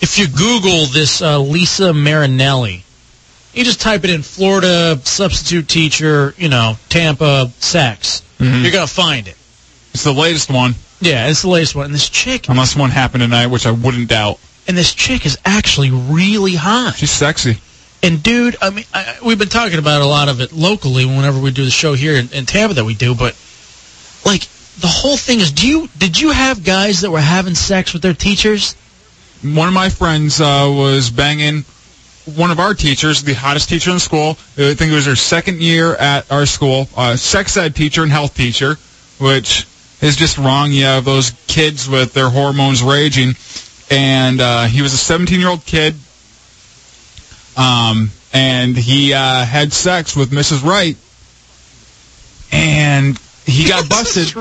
If 0.00 0.18
you 0.18 0.28
Google 0.28 0.86
this 0.86 1.20
uh, 1.22 1.40
Lisa 1.40 1.92
Marinelli, 1.92 2.84
You 3.54 3.64
just 3.64 3.80
type 3.80 4.04
it 4.04 4.10
in 4.10 4.22
Florida 4.22 5.00
substitute 5.04 5.66
teacher, 5.68 6.34
you 6.36 6.48
know, 6.48 6.76
Tampa 6.88 7.50
sex. 7.58 8.22
Mhm. 8.38 8.62
You're 8.62 8.70
gonna 8.72 8.86
find 8.86 9.26
it. 9.26 9.36
It's 9.94 10.04
the 10.04 10.12
latest 10.12 10.50
one. 10.50 10.76
Yeah, 11.00 11.26
it's 11.28 11.42
the 11.42 11.48
latest 11.48 11.74
one. 11.74 11.86
And 11.86 11.94
this 11.94 12.08
chick, 12.08 12.48
Unless 12.48 12.76
one 12.76 12.90
happened 12.90 13.22
tonight, 13.22 13.46
which 13.48 13.66
I 13.66 13.70
wouldn't 13.72 14.08
doubt. 14.08 14.38
and 14.68 14.76
this 14.76 14.92
chick 14.94 15.24
is 15.26 15.36
actually 15.44 15.90
really 15.90 16.54
hot. 16.54 16.96
She's 16.98 17.10
sexy. 17.10 17.58
And 18.02 18.22
dude, 18.22 18.56
I 18.62 18.70
mean, 18.70 18.84
I, 18.94 19.18
we've 19.24 19.38
been 19.38 19.48
talking 19.48 19.78
about 19.78 20.02
a 20.02 20.06
lot 20.06 20.28
of 20.28 20.40
it 20.40 20.52
locally 20.52 21.04
whenever 21.04 21.40
we 21.40 21.50
do 21.50 21.64
the 21.64 21.70
show 21.70 21.94
here 21.94 22.14
in, 22.14 22.32
in 22.32 22.46
Tampa 22.46 22.74
that 22.74 22.84
we 22.84 22.94
do, 22.94 23.14
but 23.14 23.36
like 24.24 24.42
the 24.78 24.86
whole 24.86 25.16
thing 25.16 25.40
is, 25.40 25.50
do 25.50 25.66
you 25.66 25.88
did 25.98 26.20
you 26.20 26.30
have 26.30 26.64
guys 26.64 27.00
that 27.00 27.10
were 27.10 27.20
having 27.20 27.54
sex 27.54 27.92
with 27.92 28.02
their 28.02 28.14
teachers? 28.14 28.74
One 29.42 29.68
of 29.68 29.74
my 29.74 29.88
friends 29.88 30.40
uh, 30.40 30.66
was 30.68 31.10
banging 31.10 31.64
one 32.36 32.50
of 32.50 32.60
our 32.60 32.74
teachers, 32.74 33.22
the 33.22 33.34
hottest 33.34 33.68
teacher 33.68 33.90
in 33.90 33.98
school. 33.98 34.30
I 34.56 34.74
think 34.74 34.92
it 34.92 34.94
was 34.94 35.06
her 35.06 35.16
second 35.16 35.60
year 35.60 35.94
at 35.94 36.30
our 36.30 36.46
school, 36.46 36.88
uh, 36.96 37.16
sex 37.16 37.56
ed 37.56 37.74
teacher 37.74 38.02
and 38.02 38.12
health 38.12 38.36
teacher, 38.36 38.76
which 39.18 39.66
is 40.00 40.16
just 40.16 40.38
wrong. 40.38 40.70
You 40.70 40.84
have 40.84 41.04
those 41.04 41.32
kids 41.46 41.88
with 41.88 42.12
their 42.12 42.28
hormones 42.30 42.82
raging. 42.82 43.34
And 43.90 44.40
uh, 44.40 44.66
he 44.66 44.82
was 44.82 44.92
a 44.92 44.98
17 44.98 45.40
year 45.40 45.48
old 45.48 45.64
kid, 45.64 45.94
um, 47.58 48.10
and 48.32 48.76
he 48.76 49.12
uh, 49.12 49.44
had 49.44 49.72
sex 49.72 50.16
with 50.16 50.30
Mrs. 50.30 50.62
Wright, 50.64 50.96
and 52.52 53.18
he 53.44 53.68
got 53.68 53.88
busted. 53.90 54.32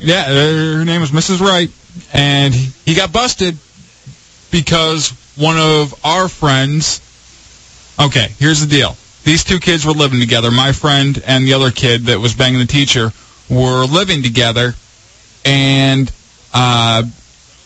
Yeah, 0.00 0.24
her 0.24 0.84
name 0.84 1.00
was 1.00 1.12
Mrs. 1.12 1.40
Wright, 1.40 1.70
and 2.12 2.52
he 2.52 2.94
got 2.94 3.12
busted 3.12 3.56
because 4.50 5.10
one 5.36 5.56
of 5.56 5.94
our 6.04 6.28
friends. 6.28 7.00
Okay, 8.00 8.28
here's 8.38 8.60
the 8.60 8.66
deal. 8.66 8.96
These 9.24 9.44
two 9.44 9.60
kids 9.60 9.86
were 9.86 9.92
living 9.92 10.20
together. 10.20 10.50
My 10.50 10.72
friend 10.72 11.22
and 11.26 11.46
the 11.46 11.54
other 11.54 11.70
kid 11.70 12.02
that 12.06 12.18
was 12.18 12.34
banging 12.34 12.58
the 12.60 12.66
teacher 12.66 13.12
were 13.48 13.84
living 13.84 14.22
together, 14.22 14.74
and 15.44 16.10
uh, 16.52 17.02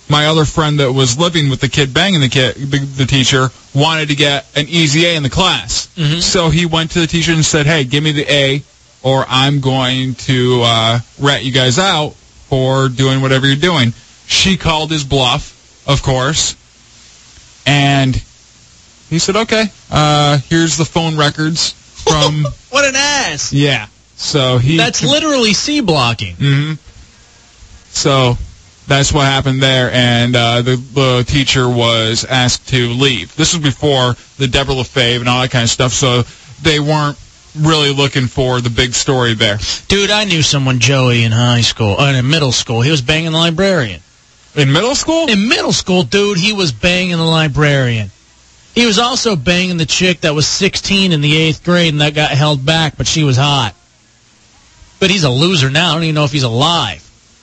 my 0.09 0.27
other 0.27 0.45
friend 0.45 0.79
that 0.81 0.93
was 0.93 1.19
living 1.19 1.49
with 1.49 1.61
the 1.61 1.69
kid 1.69 1.95
banging 1.95 2.21
the 2.21 2.29
kid, 2.29 2.55
the, 2.57 2.79
the 2.79 3.07
teacher, 3.07 3.49
wanted 3.75 4.09
to 4.09 4.15
get 4.15 4.47
an 4.57 4.67
easy 4.69 5.07
A 5.07 5.17
in 5.17 5.23
the 5.23 5.31
class. 5.31 5.89
So 6.21 6.51
he 6.51 6.67
went 6.67 6.91
to 6.93 7.01
the 7.01 7.07
teacher 7.07 7.33
and 7.33 7.45
said, 7.45 7.67
"Hey, 7.67 7.85
give 7.85 8.03
me 8.05 8.13
the 8.13 8.31
A, 8.31 8.63
or 9.03 9.25
I'm 9.29 9.61
going 9.61 10.15
to 10.27 10.63
uh, 10.65 10.99
rat 11.19 11.45
you 11.45 11.53
guys 11.53 11.79
out 11.79 12.15
for 12.49 12.89
doing 12.89 13.21
whatever 13.23 13.47
you're 13.47 13.57
doing." 13.57 13.93
She 14.27 14.57
called 14.57 14.91
his 14.91 15.05
bluff, 15.05 15.83
of 15.87 16.03
course, 16.03 16.57
and 17.67 18.15
he 19.09 19.19
said, 19.19 19.37
"Okay, 19.37 19.67
uh, 19.91 20.39
here's 20.49 20.77
the 20.77 20.85
phone 20.85 21.17
records 21.17 21.73
from." 21.73 22.47
What 22.73 22.87
an 22.87 22.95
ass! 22.97 23.53
yeah. 23.53 23.87
So 24.17 24.57
he. 24.57 24.79
That's 24.79 25.03
literally 25.05 25.53
C 25.53 25.81
blocking. 25.81 26.37
hmm 26.37 26.73
So 27.91 28.39
that's 28.87 29.13
what 29.13 29.27
happened 29.27 29.63
there, 29.63 29.91
and 29.93 30.35
uh, 30.35 30.63
the, 30.63 30.77
the 30.77 31.25
teacher 31.27 31.69
was 31.69 32.25
asked 32.25 32.69
to 32.69 32.89
leave. 32.89 33.35
This 33.37 33.55
was 33.55 33.63
before 33.63 34.15
the 34.39 34.49
Deborah 34.49 34.75
LaFave 34.75 35.21
and 35.21 35.29
all 35.29 35.43
that 35.43 35.51
kind 35.51 35.65
of 35.65 35.71
stuff, 35.71 35.93
so 35.93 36.23
they 36.63 36.81
weren't 36.81 37.19
really 37.57 37.93
looking 37.93 38.27
for 38.27 38.61
the 38.61 38.71
big 38.71 38.95
story 38.95 39.35
there. 39.35 39.59
Dude, 39.89 40.11
I 40.11 40.25
knew 40.25 40.43
someone, 40.43 40.79
Joey, 40.79 41.25
in 41.25 41.33
high 41.33 41.61
school, 41.61 41.97
uh, 41.99 42.13
in 42.13 42.29
middle 42.29 42.53
school. 42.53 42.81
He 42.81 42.91
was 42.91 43.03
banging 43.03 43.33
the 43.33 43.39
librarian. 43.39 44.01
In 44.55 44.73
middle 44.73 44.95
school? 44.95 45.29
In 45.29 45.49
middle 45.49 45.73
school, 45.73 46.03
dude, 46.03 46.39
he 46.39 46.53
was 46.53 46.73
banging 46.73 47.17
the 47.17 47.23
librarian. 47.23 48.11
He 48.75 48.87
was 48.87 48.99
also 48.99 49.37
banging 49.37 49.77
the 49.77 49.87
chick 49.87 50.23
that 50.23 50.35
was 50.35 50.47
16 50.47 51.13
in 51.13 51.21
the 51.21 51.37
eighth 51.37 51.63
grade 51.63 51.93
and 51.93 52.01
that 52.01 52.15
got 52.15 52.31
held 52.31 52.65
back, 52.65 52.97
but 52.97 53.07
she 53.07 53.23
was 53.23 53.37
hot. 53.37 53.75
But 54.99 55.11
he's 55.11 55.25
a 55.25 55.31
loser 55.31 55.69
now. 55.69 55.91
I 55.91 55.95
don't 55.95 56.05
even 56.05 56.15
know 56.15 56.25
if 56.25 56.33
he's 56.33 56.43
alive. 56.43 57.02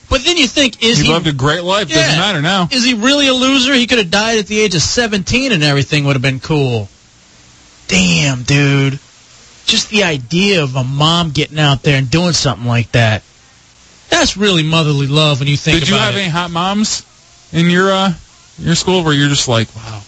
But 0.09 0.23
then 0.23 0.37
you 0.37 0.47
think, 0.47 0.83
is 0.83 0.97
he, 0.97 1.05
he, 1.05 1.13
lived 1.13 1.27
a 1.27 1.33
great 1.33 1.63
life. 1.63 1.89
Yeah. 1.89 1.97
Doesn't 1.97 2.19
matter 2.19 2.41
now. 2.41 2.67
is 2.71 2.83
he 2.83 2.95
really 2.95 3.27
a 3.27 3.33
loser? 3.33 3.73
He 3.73 3.85
could 3.85 3.99
have 3.99 4.09
died 4.09 4.39
at 4.39 4.47
the 4.47 4.59
age 4.59 4.73
of 4.75 4.81
17 4.81 5.51
and 5.51 5.63
everything 5.63 6.05
would 6.05 6.13
have 6.13 6.21
been 6.21 6.39
cool. 6.39 6.89
Damn, 7.87 8.43
dude. 8.43 8.99
Just 9.65 9.89
the 9.89 10.03
idea 10.03 10.63
of 10.63 10.75
a 10.75 10.83
mom 10.83 11.29
getting 11.29 11.59
out 11.59 11.83
there 11.83 11.97
and 11.97 12.09
doing 12.09 12.33
something 12.33 12.67
like 12.67 12.91
that. 12.93 13.23
That's 14.09 14.35
really 14.35 14.63
motherly 14.63 15.05
love 15.05 15.39
when 15.39 15.47
you 15.47 15.57
think 15.57 15.79
Did 15.79 15.89
you 15.89 15.95
have 15.95 16.15
it. 16.15 16.19
any 16.19 16.29
hot 16.29 16.49
moms 16.49 17.05
in 17.53 17.69
your 17.69 17.91
uh, 17.91 18.13
your 18.57 18.73
school 18.75 19.03
where 19.03 19.13
you're 19.13 19.29
just 19.29 19.47
like, 19.47 19.73
wow? 19.75 20.01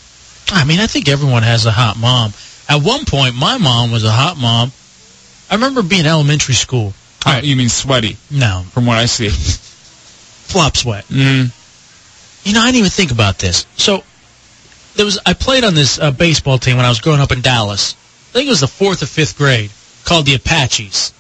I 0.49 0.65
mean, 0.65 0.79
I 0.79 0.87
think 0.87 1.07
everyone 1.07 1.43
has 1.43 1.65
a 1.67 1.71
hot 1.71 1.97
mom. 1.97 2.33
At 2.67 2.81
one 2.83 3.05
point, 3.05 3.35
my 3.35 3.57
mom 3.57 3.91
was 3.91 4.03
a 4.03 4.11
hot 4.11 4.37
mom. 4.37 4.71
I 5.49 5.55
remember 5.55 5.83
being 5.83 6.01
in 6.01 6.07
elementary 6.07 6.55
school. 6.55 6.93
Oh, 7.25 7.39
you 7.43 7.55
mean 7.55 7.69
sweaty? 7.69 8.17
No, 8.31 8.63
From 8.71 8.85
what 8.85 8.97
I 8.97 9.05
see. 9.05 9.29
flop 10.51 10.77
sweat. 10.77 11.05
Mm. 11.05 11.51
You 12.45 12.53
know, 12.53 12.61
I 12.61 12.65
didn't 12.67 12.79
even 12.79 12.89
think 12.89 13.11
about 13.11 13.37
this. 13.37 13.65
So 13.77 14.03
there 14.95 15.05
was 15.05 15.19
I 15.25 15.33
played 15.33 15.63
on 15.63 15.75
this 15.75 15.99
uh, 15.99 16.11
baseball 16.11 16.57
team 16.57 16.77
when 16.77 16.85
I 16.85 16.89
was 16.89 16.99
growing 16.99 17.21
up 17.21 17.31
in 17.31 17.41
Dallas. 17.41 17.93
I 17.93 18.33
think 18.33 18.47
it 18.47 18.51
was 18.51 18.61
the 18.61 18.67
fourth 18.67 19.03
or 19.03 19.05
fifth 19.07 19.37
grade, 19.37 19.71
called 20.05 20.25
the 20.25 20.35
Apaches. 20.35 21.13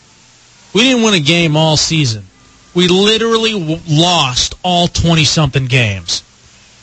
We 0.73 0.81
didn't 0.83 1.03
win 1.03 1.13
a 1.13 1.19
game 1.19 1.57
all 1.57 1.77
season. 1.77 2.25
We 2.73 2.87
literally 2.87 3.51
w- 3.51 3.81
lost 3.87 4.55
all 4.63 4.87
twenty 4.87 5.25
something 5.25 5.65
games. 5.65 6.23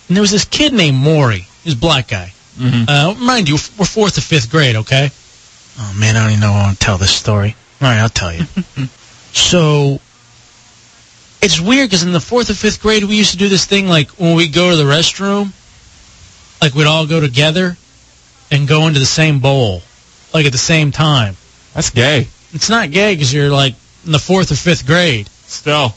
And 0.09 0.17
there 0.17 0.23
was 0.23 0.31
this 0.31 0.45
kid 0.45 0.73
named 0.73 0.97
Maury. 0.97 1.47
He's 1.65 1.75
a 1.75 1.77
black 1.77 2.09
guy. 2.09 2.33
Mm-hmm. 2.57 2.89
Uh, 2.89 3.15
mind 3.25 3.49
you, 3.49 3.55
we're 3.79 3.85
fourth 3.85 4.19
or 4.19 4.21
fifth 4.21 4.51
grade, 4.51 4.77
okay? 4.77 5.11
Oh 5.79 5.97
man, 5.99 6.17
I 6.17 6.23
don't 6.23 6.31
even 6.31 6.41
know 6.41 6.53
how 6.53 6.61
I 6.61 6.63
want 6.65 6.79
to 6.79 6.85
tell 6.85 6.99
this 6.99 7.15
story. 7.15 7.55
All 7.81 7.89
right, 7.89 7.99
I'll 7.99 8.09
tell 8.09 8.33
you. 8.33 8.45
so 9.33 10.01
it's 11.41 11.61
weird 11.61 11.89
because 11.89 12.03
in 12.03 12.13
the 12.13 12.21
fourth 12.21 12.51
or 12.51 12.55
fifth 12.55 12.83
grade, 12.83 13.05
we 13.05 13.17
used 13.17 13.33
to 13.33 13.37
do 13.37 13.49
this 13.49 13.65
thing 13.65 13.89
like 13.89 14.11
when 14.13 14.35
we 14.35 14.49
go 14.49 14.71
to 14.71 14.77
the 14.77 14.85
restroom, 14.85 15.53
like 16.61 16.75
we'd 16.75 16.87
all 16.87 17.07
go 17.07 17.21
together 17.21 17.77
and 18.51 18.67
go 18.67 18.87
into 18.87 18.99
the 18.99 19.07
same 19.07 19.39
bowl, 19.39 19.83
like 20.35 20.47
at 20.47 20.53
the 20.53 20.59
same 20.59 20.91
time. 20.91 21.37
That's 21.75 21.91
gay. 21.91 22.29
It's 22.53 22.71
not 22.71 22.91
gay 22.91 23.15
because 23.15 23.33
you're 23.33 23.51
like 23.51 23.75
in 24.05 24.13
the 24.13 24.19
fourth 24.19 24.51
or 24.51 24.57
fifth 24.57 24.87
grade. 24.87 25.29
Still, 25.47 25.95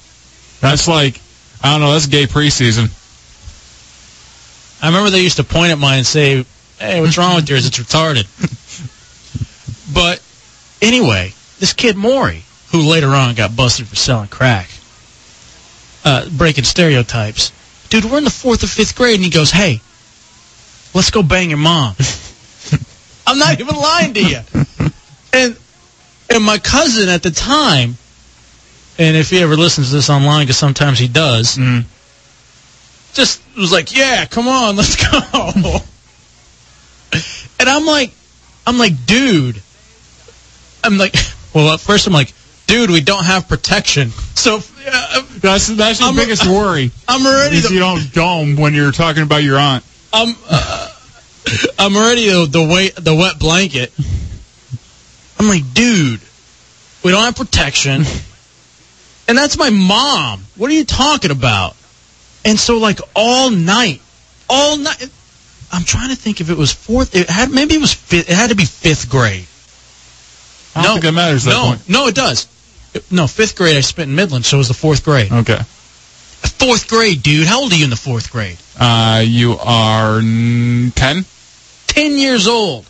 that's 0.60 0.88
like 0.88 1.20
I 1.64 1.72
don't 1.72 1.82
know. 1.82 1.94
That's 1.94 2.08
gay 2.08 2.26
preseason. 2.26 2.90
I 4.84 4.88
remember 4.88 5.10
they 5.10 5.22
used 5.22 5.38
to 5.38 5.44
point 5.44 5.72
at 5.72 5.80
mine 5.80 6.00
and 6.00 6.08
say, 6.08 6.46
"Hey, 6.78 7.02
what's 7.02 7.18
wrong 7.18 7.36
with 7.36 7.50
yours? 7.50 7.66
It's 7.66 7.80
retarded." 7.80 8.26
but 9.94 10.22
anyway, 10.82 11.34
this 11.60 11.74
kid 11.74 11.96
Maury, 11.96 12.44
who 12.72 12.80
later 12.82 13.10
on 13.10 13.36
got 13.36 13.56
busted 13.56 13.88
for 13.88 13.96
selling 13.96 14.28
crack, 14.28 14.70
uh, 16.06 16.30
breaking 16.30 16.64
stereotypes. 16.64 17.52
Dude, 17.90 18.06
we're 18.06 18.18
in 18.18 18.24
the 18.24 18.30
fourth 18.30 18.64
or 18.64 18.68
fifth 18.68 18.96
grade, 18.96 19.16
and 19.16 19.24
he 19.24 19.30
goes, 19.30 19.52
"Hey, 19.52 19.82
let's 20.94 21.12
go 21.12 21.24
bang 21.24 21.50
your 21.50 21.60
mom." 21.60 21.96
I'm 23.28 23.38
not 23.38 23.60
even 23.60 23.76
lying 23.76 24.14
to 24.14 24.24
you. 24.24 24.40
And 25.34 25.56
and 26.30 26.44
my 26.44 26.58
cousin 26.58 27.10
at 27.10 27.24
the 27.24 27.32
time, 27.32 27.98
and 28.98 29.18
if 29.18 29.30
he 29.30 29.42
ever 29.42 29.56
listens 29.56 29.90
to 29.90 29.96
this 29.96 30.10
online, 30.10 30.46
because 30.46 30.58
sometimes 30.58 31.00
he 31.00 31.08
does, 31.08 31.58
just 33.14 33.42
was 33.58 33.72
like, 33.72 33.96
"Yeah, 33.96 34.26
come 34.26 34.48
on, 34.48 34.76
let's 34.78 34.96
go." 34.96 35.80
and 37.60 37.70
I'm 37.70 37.86
like, 37.86 38.12
I'm 38.66 38.78
like, 38.78 39.06
dude, 39.06 39.62
I'm 40.84 40.98
like, 40.98 41.16
well, 41.54 41.74
at 41.74 41.80
first 41.80 42.08
I'm 42.08 42.14
like, 42.14 42.34
dude, 42.72 42.90
we 42.90 43.02
don't 43.02 43.26
have 43.26 43.50
protection, 43.50 44.12
so 44.34 44.60
uh, 44.88 45.22
That's 45.40 45.68
that's 45.68 46.00
your 46.00 46.08
I'm- 46.08 46.16
biggest 46.16 46.46
worry. 46.48 46.92
I'm 47.08 47.26
already 47.26 47.58
is 47.58 47.68
the- 47.68 47.74
you 47.74 47.80
don't 47.80 48.12
dome 48.14 48.56
when 48.56 48.74
you're 48.74 48.94
talking 48.94 49.24
about 49.24 49.44
your 49.44 49.60
aunt. 49.60 49.84
I'm 50.14 50.36
uh, 50.50 50.90
I'm 51.78 51.96
already 51.98 52.30
the, 52.30 52.46
the 52.50 52.64
wet 52.64 52.96
the 52.96 53.14
wet 53.14 53.38
blanket. 53.40 53.92
I'm 55.38 55.48
like, 55.50 55.74
dude, 55.74 56.22
we 57.04 57.12
don't 57.12 57.24
have 57.24 57.36
protection, 57.36 58.04
and 59.28 59.38
that's 59.38 59.58
my 59.58 59.70
mom. 59.70 60.46
What 60.56 60.72
are 60.72 60.74
you 60.74 60.86
talking 60.86 61.32
about? 61.32 61.76
And 62.46 62.58
so, 62.60 62.78
like 62.78 63.00
all 63.16 63.52
night, 63.52 64.02
all 64.50 64.78
night. 64.78 65.10
I'm 65.74 65.84
trying 65.86 66.10
to 66.10 66.16
think 66.18 66.42
if 66.42 66.50
it 66.50 66.58
was 66.58 66.72
fourth. 66.74 67.16
It 67.16 67.30
had 67.30 67.50
maybe 67.52 67.76
it 67.76 67.82
was 67.82 67.94
fifth. 67.94 68.30
It 68.30 68.36
had 68.36 68.50
to 68.50 68.56
be 68.56 68.66
fifth 68.66 69.10
grade. 69.10 69.46
I 70.76 70.84
don't 70.84 70.84
no, 70.84 70.94
think 70.94 71.04
that 71.06 71.12
matters 71.14 71.48
at 71.48 71.52
that 71.52 71.58
no, 71.58 71.68
point. 71.68 71.90
no, 71.90 72.08
it 72.08 72.16
does. 72.16 72.48
No, 73.10 73.28
fifth 73.28 73.56
grade 73.56 73.78
I 73.78 73.82
spent 73.82 74.10
in 74.10 74.16
Midland, 74.16 74.46
so 74.46 74.58
it 74.58 74.60
was 74.60 74.68
the 74.68 74.74
fourth 74.74 75.04
grade. 75.04 75.32
Okay. 75.32 75.60
Fourth 76.60 76.88
grade, 76.88 77.24
dude. 77.24 77.48
How 77.48 77.62
old 77.62 77.72
are 77.72 77.76
you 77.76 77.86
in 77.86 77.90
the 77.90 77.96
fourth 77.96 78.32
grade? 78.32 78.58
Uh, 78.80 79.24
you 79.26 79.58
are 79.60 80.20
ten. 80.22 81.26
10 81.88 82.18
years 82.18 82.48
old. 82.48 82.86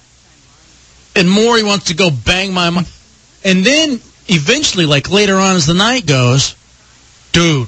And 1.15 1.29
Maury 1.29 1.63
wants 1.63 1.85
to 1.85 1.95
go 1.95 2.09
bang 2.11 2.53
my 2.53 2.69
mom. 2.69 2.85
And 3.43 3.63
then 3.63 3.99
eventually, 4.27 4.85
like 4.85 5.09
later 5.09 5.35
on 5.35 5.55
as 5.55 5.65
the 5.65 5.73
night 5.73 6.05
goes, 6.05 6.55
dude, 7.31 7.67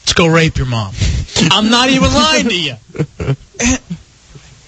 let's 0.00 0.14
go 0.14 0.26
rape 0.26 0.56
your 0.56 0.66
mom. 0.66 0.94
I'm 1.36 1.70
not 1.70 1.90
even 1.90 2.12
lying 2.12 2.48
to 2.48 2.60
you. 2.60 2.74
And, 3.60 3.80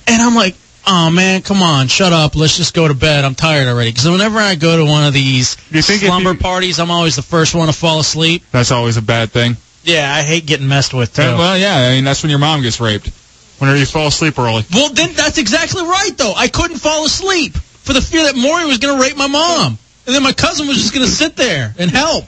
and 0.07 0.23
I'm 0.23 0.35
like, 0.35 0.55
oh 0.87 1.11
man, 1.11 1.43
come 1.43 1.63
on, 1.63 1.89
shut 1.89 2.13
up. 2.13 2.37
Let's 2.37 2.57
just 2.57 2.75
go 2.75 2.87
to 2.89 2.95
bed. 2.95 3.25
I'm 3.25 3.35
tired 3.35 3.69
already. 3.69 3.91
Because 3.91 4.09
whenever 4.09 4.39
I 4.39 4.55
go 4.55 4.77
to 4.77 4.85
one 4.85 5.05
of 5.05 5.13
these 5.15 5.57
slumber 5.83 6.33
you- 6.33 6.39
parties, 6.39 6.79
I'm 6.79 6.91
always 6.91 7.17
the 7.17 7.23
first 7.23 7.55
one 7.55 7.67
to 7.69 7.73
fall 7.73 8.01
asleep. 8.01 8.43
That's 8.53 8.71
always 8.71 8.97
a 8.97 9.03
bad 9.03 9.31
thing. 9.31 9.57
Yeah, 9.83 10.13
I 10.15 10.23
hate 10.23 10.47
getting 10.47 10.69
messed 10.69 10.95
with 10.95 11.15
too. 11.15 11.23
Uh, 11.23 11.37
well, 11.37 11.59
yeah, 11.59 11.77
I 11.77 11.95
mean 11.95 12.05
that's 12.05 12.23
when 12.23 12.31
your 12.31 12.39
mom 12.39 12.63
gets 12.63 12.81
raped. 12.81 13.11
Whenever 13.59 13.79
you 13.79 13.87
fall 13.87 14.09
asleep 14.09 14.39
early. 14.39 14.65
Well, 14.73 14.93
then 14.93 15.13
that's 15.13 15.39
exactly 15.39 15.83
right, 15.83 16.11
though. 16.17 16.33
I 16.35 16.49
couldn't 16.49 16.79
fall 16.79 17.05
asleep 17.07 17.55
for 17.55 17.93
the 17.93 18.01
fear 18.01 18.25
that 18.25 18.35
Maury 18.37 18.65
was 18.67 18.79
going 18.79 18.97
to 18.97 19.03
rape 19.03 19.17
my 19.17 19.29
mom. 19.29 19.79
And 20.07 20.15
then 20.15 20.23
my 20.23 20.33
cousin 20.33 20.67
was 20.67 20.77
just 20.79 20.93
going 20.93 21.07
to 21.07 21.11
sit 21.11 21.37
there 21.37 21.73
and 21.79 21.91
help. 21.91 22.25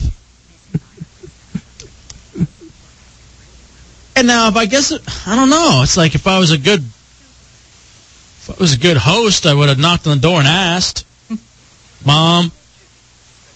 And 4.15 4.27
now, 4.27 4.49
if 4.49 4.57
I 4.57 4.65
guess, 4.67 4.93
I 5.27 5.37
don't 5.37 5.51
know. 5.51 5.81
It's 5.83 5.97
like 5.97 6.15
if 6.15 6.27
I 6.27 6.39
was 6.39 6.51
a 6.51 6.59
good, 6.59 6.83
if 8.49 8.59
I 8.59 8.63
was 8.63 8.75
a 8.75 8.79
good 8.79 8.97
host, 8.97 9.47
I 9.47 9.55
would 9.55 9.69
have 9.69 9.79
knocked 9.79 10.07
on 10.07 10.17
the 10.19 10.23
door 10.23 10.39
and 10.39 10.49
asked, 10.49 11.05
"Mom, 12.05 12.53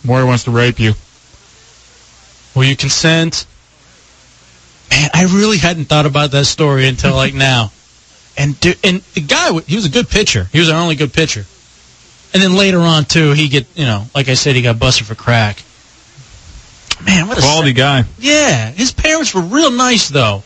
Maury 0.04 0.24
wants 0.24 0.44
to 0.44 0.50
rape 0.50 0.78
you. 0.80 0.94
will 2.54 2.64
you 2.64 2.76
consent?" 2.76 3.46
Man, 4.90 5.08
I 5.14 5.22
really 5.24 5.58
hadn't 5.58 5.84
thought 5.84 6.06
about 6.06 6.32
that 6.32 6.46
story 6.46 6.88
until 6.88 7.14
like 7.14 7.34
now. 7.50 7.70
And 8.36 8.58
do, 8.58 8.72
and 8.82 9.00
the 9.14 9.20
guy, 9.20 9.52
he 9.60 9.76
was 9.76 9.84
a 9.84 9.90
good 9.90 10.08
pitcher. 10.08 10.48
He 10.52 10.58
was 10.58 10.68
our 10.70 10.80
only 10.80 10.94
good 10.96 11.12
pitcher. 11.12 11.44
And 12.32 12.42
then 12.42 12.54
later 12.54 12.78
on 12.80 13.04
too, 13.04 13.32
he 13.32 13.48
get 13.48 13.66
you 13.76 13.84
know, 13.84 14.06
like 14.14 14.28
I 14.28 14.34
said, 14.34 14.56
he 14.56 14.62
got 14.62 14.78
busted 14.78 15.06
for 15.06 15.14
crack. 15.14 15.62
Man, 17.04 17.28
what 17.28 17.38
a 17.38 17.40
Quality 17.40 17.72
guy. 17.72 18.04
yeah. 18.18 18.70
His 18.70 18.92
parents 18.92 19.34
were 19.34 19.40
real 19.42 19.70
nice 19.70 20.08
though. 20.08 20.42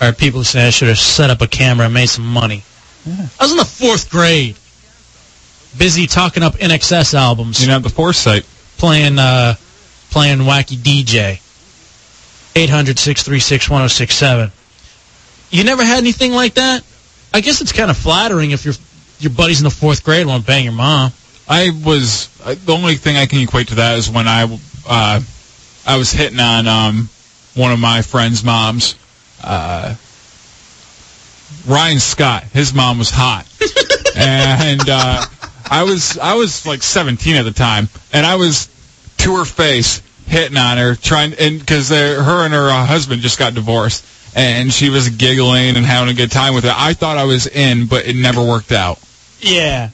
All 0.00 0.08
right, 0.08 0.16
people 0.16 0.44
say 0.44 0.66
I 0.66 0.70
should 0.70 0.88
have 0.88 0.98
set 0.98 1.28
up 1.30 1.40
a 1.42 1.48
camera 1.48 1.86
and 1.86 1.94
made 1.94 2.08
some 2.08 2.26
money. 2.26 2.62
I 3.08 3.42
was 3.44 3.50
in 3.52 3.56
the 3.56 3.64
fourth 3.64 4.10
grade, 4.10 4.56
busy 5.76 6.06
talking 6.06 6.42
up 6.42 6.54
INXS 6.54 7.14
albums. 7.14 7.60
You 7.60 7.66
didn't 7.66 7.82
the 7.82 7.90
foresight. 7.90 8.46
Playing, 8.76 9.18
uh, 9.18 9.54
playing 10.10 10.38
wacky 10.38 10.76
DJ. 10.76 11.40
800-636-1067. 12.54 14.50
You 15.50 15.64
never 15.64 15.84
had 15.84 15.98
anything 15.98 16.32
like 16.32 16.54
that? 16.54 16.84
I 17.32 17.40
guess 17.40 17.60
it's 17.60 17.72
kind 17.72 17.90
of 17.90 17.96
flattering 17.96 18.50
if 18.52 18.64
your 18.64 18.74
your 19.20 19.30
buddies 19.30 19.60
in 19.60 19.64
the 19.64 19.70
fourth 19.70 20.04
grade 20.04 20.26
want 20.26 20.42
to 20.42 20.46
bang 20.46 20.64
your 20.64 20.72
mom. 20.72 21.12
I 21.48 21.70
was 21.84 22.28
I, 22.44 22.54
the 22.54 22.72
only 22.72 22.94
thing 22.96 23.16
I 23.16 23.26
can 23.26 23.40
equate 23.40 23.68
to 23.68 23.76
that 23.76 23.98
is 23.98 24.10
when 24.10 24.28
I 24.28 24.58
uh, 24.86 25.20
I 25.86 25.96
was 25.96 26.12
hitting 26.12 26.40
on 26.40 26.66
um, 26.66 27.08
one 27.54 27.72
of 27.72 27.78
my 27.78 28.02
friends' 28.02 28.44
moms, 28.44 28.94
uh, 29.42 29.94
Ryan 31.66 31.98
Scott. 31.98 32.44
His 32.44 32.74
mom 32.74 32.98
was 32.98 33.10
hot, 33.10 33.46
and 34.16 34.88
uh, 34.88 35.24
I 35.70 35.82
was 35.84 36.18
I 36.18 36.34
was 36.34 36.66
like 36.66 36.82
17 36.82 37.36
at 37.36 37.42
the 37.42 37.52
time, 37.52 37.88
and 38.12 38.24
I 38.24 38.36
was 38.36 38.68
to 39.18 39.36
her 39.36 39.44
face 39.44 40.02
hitting 40.26 40.56
on 40.56 40.78
her, 40.78 40.94
trying 40.94 41.34
and 41.34 41.58
because 41.58 41.88
her 41.90 42.44
and 42.44 42.54
her 42.54 42.70
uh, 42.70 42.84
husband 42.86 43.22
just 43.22 43.38
got 43.38 43.54
divorced. 43.54 44.04
And 44.36 44.72
she 44.72 44.90
was 44.90 45.08
giggling 45.08 45.76
and 45.76 45.86
having 45.86 46.10
a 46.10 46.14
good 46.14 46.30
time 46.30 46.54
with 46.54 46.66
it. 46.66 46.72
I 46.72 46.92
thought 46.92 47.16
I 47.16 47.24
was 47.24 47.46
in, 47.46 47.86
but 47.86 48.06
it 48.06 48.14
never 48.14 48.44
worked 48.44 48.70
out. 48.70 49.00
Yeah. 49.40 49.88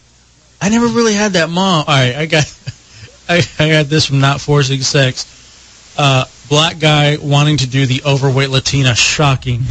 I 0.60 0.68
never 0.70 0.88
really 0.88 1.14
had 1.14 1.34
that 1.34 1.48
mom. 1.48 1.84
All 1.86 1.94
right, 1.94 2.16
I 2.16 2.26
got 2.26 2.44
I, 3.28 3.42
I 3.58 3.68
got 3.68 3.86
this 3.86 4.06
from 4.06 4.20
Not 4.20 4.40
Forcing 4.40 4.82
Sex. 4.82 5.94
Uh, 5.96 6.24
black 6.48 6.78
guy 6.78 7.16
wanting 7.16 7.58
to 7.58 7.66
do 7.66 7.86
the 7.86 8.02
overweight 8.04 8.50
Latina. 8.50 8.94
Shocking. 8.94 9.62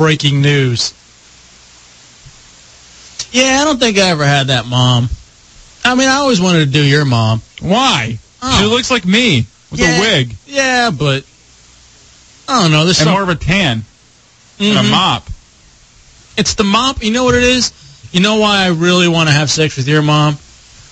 Breaking 0.00 0.40
news. 0.40 0.94
Yeah, 3.32 3.58
I 3.60 3.64
don't 3.66 3.78
think 3.78 3.98
I 3.98 4.08
ever 4.08 4.24
had 4.24 4.46
that 4.46 4.64
mom. 4.64 5.10
I 5.84 5.94
mean, 5.94 6.08
I 6.08 6.14
always 6.14 6.40
wanted 6.40 6.60
to 6.60 6.72
do 6.72 6.82
your 6.82 7.04
mom. 7.04 7.42
Why? 7.60 8.18
Oh. 8.40 8.58
She 8.58 8.66
looks 8.66 8.90
like 8.90 9.04
me 9.04 9.44
with 9.70 9.78
Yeah. 9.78 9.98
a 9.98 10.00
wig 10.00 10.36
Yeah, 10.46 10.88
but 10.88 11.24
I 12.48 12.62
don't 12.62 12.70
know. 12.70 12.86
There's 12.86 12.98
and 13.00 13.04
some, 13.04 13.12
more 13.12 13.22
of 13.22 13.28
a 13.28 13.34
tan 13.34 13.84
and 14.58 14.78
a 14.78 14.80
Mhm. 14.80 14.88
mop. 14.90 15.28
It's 16.38 16.54
the 16.54 16.64
mop. 16.64 17.04
You 17.04 17.10
know 17.10 17.24
what 17.24 17.34
it 17.34 17.42
is? 17.42 17.70
You 18.10 18.20
know 18.20 18.36
why 18.36 18.64
I 18.64 18.68
really 18.68 19.06
want 19.06 19.28
to 19.28 19.34
have 19.34 19.50
sex 19.50 19.76
with 19.76 19.86
your 19.86 20.00
mom? 20.00 20.38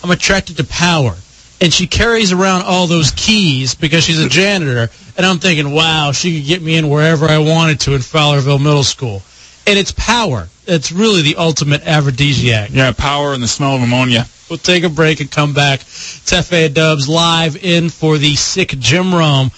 I'm 0.05 0.11
attracted 0.11 0.59
to 0.59 0.65
power. 0.65 1.17
And 1.61 1.73
she 1.73 1.87
carries 1.87 2.33
around 2.33 2.63
all 2.63 2.87
those 2.87 3.11
keys 3.11 3.75
because 3.75 4.05
she's 4.05 4.23
a 4.23 4.29
janitor. 4.29 4.91
And 5.17 5.27
I'm 5.27 5.39
thinking, 5.39 5.73
wow, 5.73 6.13
she 6.13 6.39
could 6.39 6.47
get 6.47 6.63
me 6.63 6.77
in 6.77 6.89
wherever 6.89 7.27
I 7.27 7.39
wanted 7.39 7.81
to 7.81 7.95
in 7.95 8.01
Fowlerville 8.01 8.63
Middle 8.63 8.85
School. 8.85 9.23
And 9.67 9.79
it's 9.79 9.93
power. 9.93 10.49
It's 10.67 10.93
really 10.93 11.23
the 11.23 11.37
ultimate 11.37 11.83
aphrodisiac. 11.87 12.71
Yeah, 12.73 12.93
power 12.93 13.35
and 13.35 13.43
the 13.43 13.49
smell 13.49 13.75
of 13.75 13.83
ammonia. 13.83 14.27
We'll 14.49 14.59
take 14.59 14.85
a 14.85 14.89
break 14.89 15.21
and 15.21 15.31
come 15.31 15.53
back. 15.53 15.81
It's 15.81 16.33
F.A. 16.33 16.69
Dubs 16.69 17.09
live 17.09 17.63
in 17.63 17.91
for 17.91 18.17
the 18.17 18.35
sick 18.37 18.71
Jim 18.79 19.15
Rome 19.15 19.51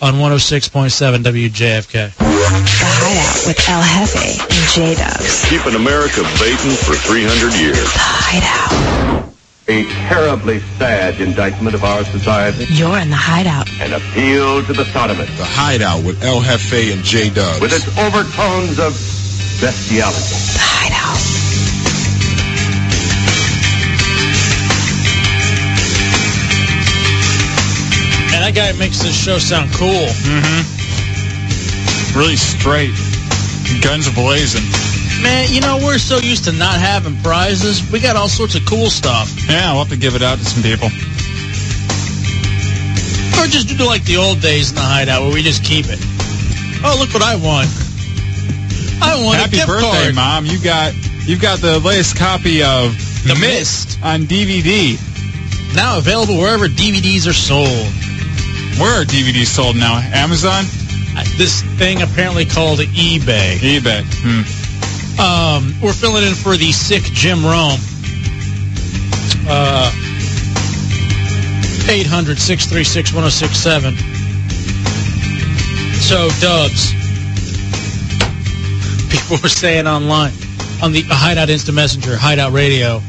on 0.00 0.14
106.7 0.14 1.22
WJFK. 1.22 2.16
The 2.16 2.24
Hideout 2.24 3.46
with 3.46 3.68
El 3.68 3.82
Jefe 3.82 4.40
and 4.40 4.70
J 4.70 4.94
Dubs. 4.94 5.48
Keeping 5.48 5.74
America 5.74 6.22
baiting 6.38 6.76
for 6.76 6.94
300 6.94 7.54
years. 7.58 7.76
The 7.76 7.98
Hideout. 7.98 9.05
A 9.68 9.84
terribly 10.08 10.60
sad 10.78 11.20
indictment 11.20 11.74
of 11.74 11.82
our 11.82 12.04
society. 12.04 12.66
You're 12.70 12.98
in 12.98 13.10
the 13.10 13.16
Hideout. 13.16 13.68
An 13.80 13.92
appeal 13.94 14.62
to 14.64 14.72
the 14.72 14.84
sodomists 14.84 15.36
The 15.38 15.44
Hideout 15.44 16.04
with 16.04 16.22
El 16.22 16.40
Jefe 16.40 16.92
and 16.92 17.02
J 17.02 17.30
Dubs. 17.30 17.60
with 17.60 17.72
its 17.72 17.88
overtones 17.98 18.78
of 18.78 18.92
bestiality. 19.60 20.22
The 20.54 20.62
Hideout. 20.62 22.26
Man, 28.30 28.42
that 28.42 28.54
guy 28.54 28.72
makes 28.78 29.00
this 29.02 29.14
show 29.16 29.38
sound 29.38 29.72
cool. 29.74 30.06
Mm-hmm. 30.26 30.62
Really 32.18 32.36
straight. 32.36 32.94
Guns 33.82 34.08
blazing. 34.14 34.64
Man, 35.22 35.48
you 35.52 35.60
know, 35.60 35.78
we're 35.82 35.98
so 35.98 36.18
used 36.18 36.44
to 36.44 36.52
not 36.52 36.78
having 36.78 37.16
prizes. 37.22 37.90
We 37.90 38.00
got 38.00 38.16
all 38.16 38.28
sorts 38.28 38.54
of 38.54 38.64
cool 38.66 38.90
stuff. 38.90 39.32
Yeah, 39.48 39.72
we'll 39.72 39.84
have 39.84 39.88
to 39.90 39.96
give 39.96 40.14
it 40.14 40.22
out 40.22 40.38
to 40.38 40.44
some 40.44 40.62
people. 40.62 40.88
Or 43.38 43.46
just 43.48 43.68
do 43.68 43.84
like 43.84 44.04
the 44.04 44.16
old 44.18 44.40
days 44.40 44.70
in 44.70 44.76
the 44.76 44.82
hideout 44.82 45.22
where 45.22 45.32
we 45.32 45.42
just 45.42 45.64
keep 45.64 45.86
it. 45.88 45.98
Oh, 46.84 46.96
look 46.98 47.12
what 47.14 47.22
I 47.22 47.36
won. 47.36 47.66
I 49.02 49.20
won 49.24 49.36
a 49.36 49.38
Happy 49.38 49.58
birthday, 49.66 50.12
card. 50.12 50.14
Mom. 50.14 50.46
You 50.46 50.62
got 50.62 50.94
you've 51.26 51.40
got 51.40 51.60
the 51.60 51.78
latest 51.80 52.16
copy 52.16 52.62
of 52.62 52.92
The 53.26 53.36
Mist. 53.40 53.98
on 54.02 54.22
DVD. 54.22 54.96
Now 55.74 55.98
available 55.98 56.36
wherever 56.38 56.66
DVDs 56.68 57.26
are 57.28 57.32
sold. 57.34 57.68
Where 58.80 59.00
are 59.02 59.04
DVDs 59.04 59.46
sold 59.46 59.76
now? 59.76 59.98
Amazon? 60.12 60.64
This 61.36 61.62
thing 61.78 62.02
apparently 62.02 62.44
called 62.44 62.78
eBay. 62.80 63.56
eBay. 63.58 64.02
Hmm. 64.22 64.42
Um, 65.18 65.74
we're 65.82 65.92
filling 65.92 66.24
in 66.24 66.34
for 66.34 66.56
the 66.56 66.72
sick 66.72 67.02
Jim 67.04 67.44
Rome. 67.44 67.78
Uh, 69.48 69.90
800-636-1067. 71.86 73.96
So, 75.96 76.28
Dubs, 76.40 76.92
people 79.10 79.38
were 79.42 79.48
saying 79.48 79.86
online 79.86 80.32
on 80.82 80.92
the 80.92 81.02
Hideout 81.08 81.48
Instant 81.48 81.76
Messenger, 81.76 82.16
Hideout 82.16 82.52
Radio, 82.52 83.00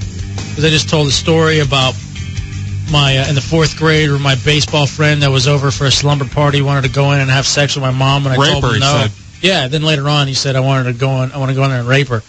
because 0.50 0.64
I 0.64 0.70
just 0.70 0.90
told 0.90 1.08
a 1.08 1.12
story 1.12 1.60
about 1.60 1.96
my 2.92 3.18
uh, 3.18 3.28
in 3.28 3.36
the 3.36 3.42
fourth 3.42 3.78
grade 3.78 4.10
where 4.10 4.20
my 4.20 4.36
baseball 4.46 4.88
friend 4.88 5.22
that 5.22 5.30
was 5.30 5.48
over 5.48 5.72
for 5.72 5.86
a 5.86 5.92
slumber 5.92 6.26
party 6.26 6.62
wanted 6.62 6.84
to 6.84 6.90
go 6.90 7.12
in 7.12 7.20
and 7.20 7.30
have 7.30 7.46
sex 7.46 7.76
with 7.76 7.84
my 7.84 7.92
mom, 7.92 8.26
and 8.26 8.34
I 8.34 8.38
Rape 8.38 8.52
told 8.54 8.64
her, 8.64 8.74
him 8.76 8.80
no. 8.80 9.08
said. 9.08 9.12
Yeah, 9.42 9.68
then 9.68 9.84
later 9.84 10.08
on 10.10 10.28
he 10.28 10.34
said 10.34 10.56
I 10.56 10.60
wanted 10.62 10.92
to 10.92 10.98
go 11.00 11.22
in, 11.24 11.32
I 11.32 11.38
want 11.38 11.50
to 11.50 11.56
go 11.56 11.64
in 11.64 11.70
there 11.70 11.80
and 11.80 11.88
rape 11.88 12.08
her, 12.08 12.24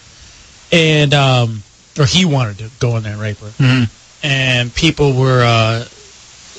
and 0.71 1.13
um, 1.13 1.63
or 1.97 2.05
he 2.05 2.25
wanted 2.25 2.59
to 2.59 2.69
go 2.79 2.95
in 2.97 3.03
there 3.03 3.13
and 3.13 3.21
rape 3.21 3.39
her, 3.39 3.49
Mhm. 3.59 3.89
and 4.23 4.73
people 4.75 5.13
were 5.13 5.43
uh, 5.43 5.85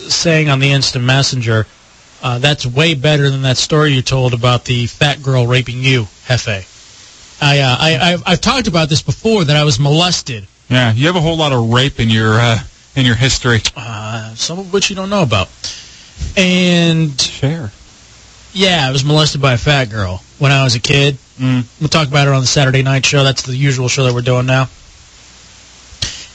saying 0.08 0.48
on 0.48 0.58
the 0.60 0.70
instant 0.70 1.04
messenger. 1.04 1.66
Uh, 2.22 2.38
that's 2.38 2.66
way 2.66 2.92
better 2.94 3.30
than 3.30 3.42
that 3.42 3.56
story 3.56 3.92
you 3.94 4.02
told 4.02 4.34
about 4.34 4.66
the 4.66 4.86
fat 4.86 5.22
girl 5.22 5.46
raping 5.46 5.82
you, 5.82 6.06
Jefe. 6.28 6.66
I, 7.40 7.60
uh, 7.60 7.76
I, 7.80 7.98
I've, 8.12 8.22
I've 8.26 8.40
talked 8.42 8.66
about 8.68 8.90
this 8.90 9.00
before 9.00 9.44
that 9.44 9.56
I 9.56 9.64
was 9.64 9.78
molested, 9.80 10.46
Yeah, 10.68 10.92
you 10.92 11.06
have 11.06 11.16
a 11.16 11.20
whole 11.22 11.38
lot 11.38 11.52
of 11.52 11.70
rape 11.70 11.98
in 11.98 12.10
your 12.10 12.38
uh, 12.38 12.58
in 12.94 13.06
your 13.06 13.14
history. 13.14 13.62
uh, 13.76 14.34
some 14.34 14.58
of 14.58 14.70
which 14.72 14.90
you 14.90 14.96
don't 14.96 15.08
know 15.08 15.22
about. 15.22 15.48
And 16.36 17.18
Share. 17.20 17.72
Yeah, 18.52 18.86
I 18.88 18.90
was 18.92 19.04
molested 19.04 19.40
by 19.40 19.52
a 19.54 19.58
fat 19.58 19.90
girl 19.90 20.22
when 20.38 20.52
I 20.52 20.64
was 20.64 20.74
a 20.74 20.80
kid. 20.80 21.16
Mm. 21.38 21.64
We'll 21.80 21.88
talk 21.88 22.08
about 22.08 22.28
it 22.28 22.34
on 22.34 22.40
the 22.40 22.46
Saturday 22.46 22.82
night 22.82 23.04
show. 23.06 23.24
That's 23.24 23.42
the 23.42 23.56
usual 23.56 23.88
show 23.88 24.04
that 24.04 24.14
we're 24.14 24.22
doing 24.22 24.46
now. 24.46 24.68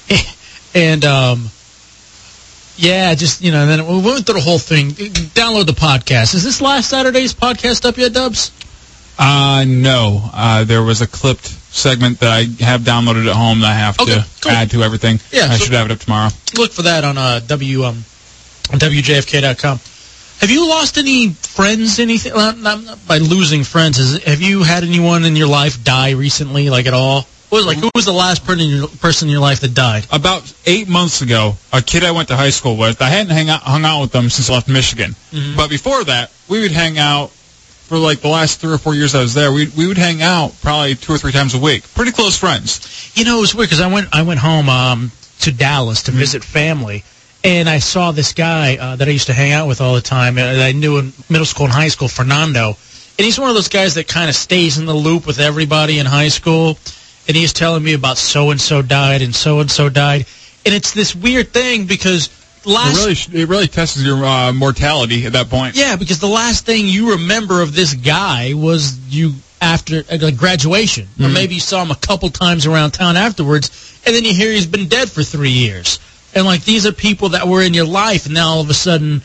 And 0.75 1.05
um, 1.05 1.45
yeah, 2.75 3.15
just 3.15 3.41
you 3.41 3.51
know, 3.51 3.61
and 3.61 3.69
then 3.69 3.87
we 3.87 4.01
went 4.01 4.25
through 4.25 4.35
the 4.35 4.41
whole 4.41 4.59
thing. 4.59 4.89
Download 4.89 5.65
the 5.65 5.71
podcast. 5.71 6.35
Is 6.35 6.43
this 6.43 6.59
last 6.61 6.89
Saturday's 6.89 7.33
podcast 7.33 7.85
up 7.85 7.95
yet, 7.97 8.11
Dubs? 8.11 8.51
Uh, 9.17 9.63
no. 9.65 10.29
Uh, 10.33 10.65
there 10.65 10.83
was 10.83 10.99
a 10.99 11.07
clipped 11.07 11.47
segment 11.47 12.19
that 12.19 12.29
I 12.29 12.41
have 12.61 12.81
downloaded 12.81 13.25
at 13.25 13.35
home 13.37 13.61
that 13.61 13.67
I 13.71 13.73
have 13.73 13.97
Okay, 14.01 14.19
to 14.41 14.49
add 14.49 14.71
to 14.71 14.83
everything. 14.83 15.21
Yeah, 15.31 15.45
I 15.45 15.55
so- 15.55 15.63
should 15.63 15.73
have 15.75 15.89
it 15.89 15.93
up 15.93 15.99
tomorrow. 15.99 16.29
Look 16.57 16.73
for 16.73 16.81
that 16.81 17.05
on 17.05 17.17
uh, 17.17 17.39
W 17.47 17.83
um, 17.85 18.03
on 18.73 18.79
WJFK.com. 18.79 19.79
Have 20.41 20.49
you 20.51 20.67
lost 20.67 20.97
any 20.97 21.29
friends? 21.29 21.99
Anything? 21.99 22.33
Well, 22.33 22.55
not, 22.55 22.83
not 22.83 23.07
by 23.07 23.17
losing 23.17 23.63
friends. 23.63 23.97
Is, 23.99 24.23
have 24.23 24.41
you 24.41 24.63
had 24.63 24.83
anyone 24.83 25.23
in 25.25 25.35
your 25.35 25.47
life 25.47 25.83
die 25.83 26.11
recently, 26.11 26.69
like 26.69 26.85
at 26.85 26.93
all? 26.93 27.25
What 27.49 27.59
was 27.59 27.65
like 27.67 27.77
who 27.77 27.89
was 27.95 28.05
the 28.05 28.11
last 28.11 28.43
person 28.45 28.61
in 28.61 28.69
your, 28.69 28.87
person 28.87 29.27
in 29.27 29.31
your 29.31 29.41
life 29.41 29.61
that 29.61 29.73
died? 29.73 30.05
About 30.11 30.51
eight 30.65 30.89
months 30.89 31.21
ago, 31.21 31.53
a 31.71 31.81
kid 31.81 32.03
I 32.03 32.11
went 32.11 32.27
to 32.29 32.35
high 32.35 32.49
school 32.49 32.75
with, 32.75 33.01
I 33.01 33.09
hadn't 33.09 33.31
hang 33.31 33.49
out, 33.49 33.61
hung 33.61 33.85
out 33.85 34.01
with 34.01 34.11
them 34.11 34.29
since 34.29 34.49
I 34.49 34.53
left 34.53 34.67
Michigan. 34.67 35.15
Mhm. 35.31 35.55
But 35.55 35.69
before 35.69 36.03
that, 36.03 36.31
we 36.49 36.61
would 36.61 36.71
hang 36.71 36.97
out 36.97 37.31
for 37.31 37.97
like 37.97 38.21
the 38.21 38.27
last 38.29 38.59
three 38.59 38.73
or 38.73 38.77
four 38.79 38.95
years 38.95 39.13
I 39.15 39.21
was 39.21 39.35
there. 39.35 39.51
We 39.53 39.67
we 39.77 39.87
would 39.87 39.97
hang 39.97 40.21
out 40.21 40.53
probably 40.61 40.95
two 40.95 41.13
or 41.13 41.17
three 41.19 41.31
times 41.31 41.53
a 41.53 41.59
week. 41.59 41.83
Pretty 41.93 42.11
close 42.11 42.37
friends. 42.37 43.11
You 43.15 43.25
know, 43.25 43.37
it 43.37 43.41
was 43.41 43.55
weird 43.55 43.69
because 43.69 43.81
I 43.81 43.87
went 43.87 44.09
I 44.11 44.23
went 44.23 44.39
home 44.39 44.67
um, 44.67 45.11
to 45.41 45.51
Dallas 45.51 46.01
to 46.03 46.11
visit 46.11 46.43
family, 46.43 47.03
and 47.45 47.69
I 47.69 47.79
saw 47.79 48.11
this 48.11 48.33
guy 48.33 48.77
uh, 48.77 48.95
that 48.97 49.07
I 49.07 49.11
used 49.11 49.27
to 49.27 49.33
hang 49.33 49.51
out 49.51 49.67
with 49.67 49.79
all 49.81 49.95
the 49.95 50.01
time. 50.01 50.35
That 50.35 50.59
I 50.61 50.71
knew 50.71 50.97
in 50.97 51.13
middle 51.29 51.45
school 51.45 51.65
and 51.65 51.73
high 51.73 51.87
school, 51.89 52.07
Fernando, 52.07 52.69
and 53.17 53.25
he's 53.25 53.39
one 53.39 53.49
of 53.49 53.55
those 53.55 53.69
guys 53.69 53.95
that 53.95 54.07
kind 54.07 54.29
of 54.29 54.35
stays 54.35 54.77
in 54.77 54.85
the 54.85 54.93
loop 54.93 55.25
with 55.27 55.39
everybody 55.39 55.99
in 55.99 56.05
high 56.05 56.29
school. 56.29 56.77
And 57.27 57.35
he's 57.35 57.53
telling 57.53 57.83
me 57.83 57.93
about 57.93 58.17
so 58.19 58.51
and 58.51 58.61
so 58.61 58.81
died 58.83 59.21
and 59.23 59.33
so 59.35 59.59
and 59.59 59.71
so 59.71 59.89
died, 59.89 60.25
and 60.65 60.75
it's 60.75 60.93
this 60.93 61.15
weird 61.15 61.49
thing 61.53 61.85
because 61.87 62.29
last 62.65 62.97
It 63.07 63.29
really 63.33 63.41
it 63.43 63.49
really 63.49 63.67
tests 63.67 63.99
your 64.01 64.23
uh, 64.23 64.53
mortality 64.53 65.25
at 65.25 65.33
that 65.33 65.49
point. 65.49 65.75
yeah, 65.75 65.95
because 65.95 66.19
the 66.19 66.27
last 66.27 66.65
thing 66.67 66.87
you 66.87 67.11
remember 67.13 67.61
of 67.63 67.73
this 67.75 67.93
guy 67.95 68.53
was 68.53 68.99
you 69.09 69.33
after 69.59 70.03
uh, 70.11 70.17
like 70.21 70.37
graduation, 70.37 71.07
or 71.19 71.25
Mhm. 71.29 71.33
maybe 71.33 71.55
you 71.55 71.61
saw 71.61 71.81
him 71.81 71.89
a 71.89 71.95
couple 71.95 72.29
times 72.29 72.67
around 72.67 72.91
town 72.91 73.17
afterwards, 73.17 73.71
and 74.05 74.15
then 74.15 74.23
you 74.23 74.33
hear 74.33 74.51
he's 74.51 74.67
been 74.67 74.87
dead 74.87 75.09
for 75.09 75.23
three 75.23 75.49
years. 75.49 75.97
And 76.35 76.45
like 76.45 76.65
these 76.65 76.85
are 76.85 76.91
people 76.91 77.29
that 77.29 77.47
were 77.47 77.61
in 77.61 77.73
your 77.73 77.85
life, 77.85 78.25
and 78.25 78.35
now 78.35 78.49
all 78.49 78.61
of 78.61 78.69
a 78.69 78.73
sudden, 78.73 79.21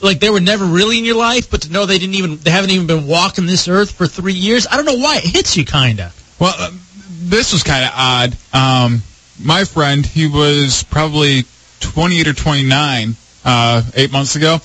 like 0.00 0.20
they 0.20 0.30
were 0.30 0.40
never 0.40 0.64
really 0.64 0.98
in 0.98 1.04
your 1.04 1.16
life, 1.16 1.50
but 1.50 1.62
to 1.62 1.72
know 1.72 1.84
they 1.84 1.98
didn't 1.98 2.14
even 2.14 2.36
they 2.38 2.50
haven't 2.50 2.70
even 2.70 2.86
been 2.86 3.06
walking 3.06 3.46
this 3.46 3.66
earth 3.66 3.90
for 3.90 4.06
three 4.06 4.34
years, 4.34 4.66
I 4.70 4.76
don't 4.76 4.86
know 4.86 4.98
why 4.98 5.16
it 5.16 5.24
hits 5.24 5.56
you, 5.56 5.64
kinda. 5.64 6.12
Well, 6.38 6.54
uh, 6.56 6.70
this 7.08 7.52
was 7.52 7.62
kind 7.62 7.84
of 7.84 7.90
odd. 7.94 8.36
Um, 8.52 9.02
my 9.42 9.64
friend, 9.64 10.06
he 10.06 10.28
was 10.28 10.84
probably 10.84 11.44
28 11.80 12.28
or 12.28 12.32
29 12.32 13.16
uh, 13.44 13.82
eight 13.94 14.12
months 14.12 14.36
ago, 14.36 14.58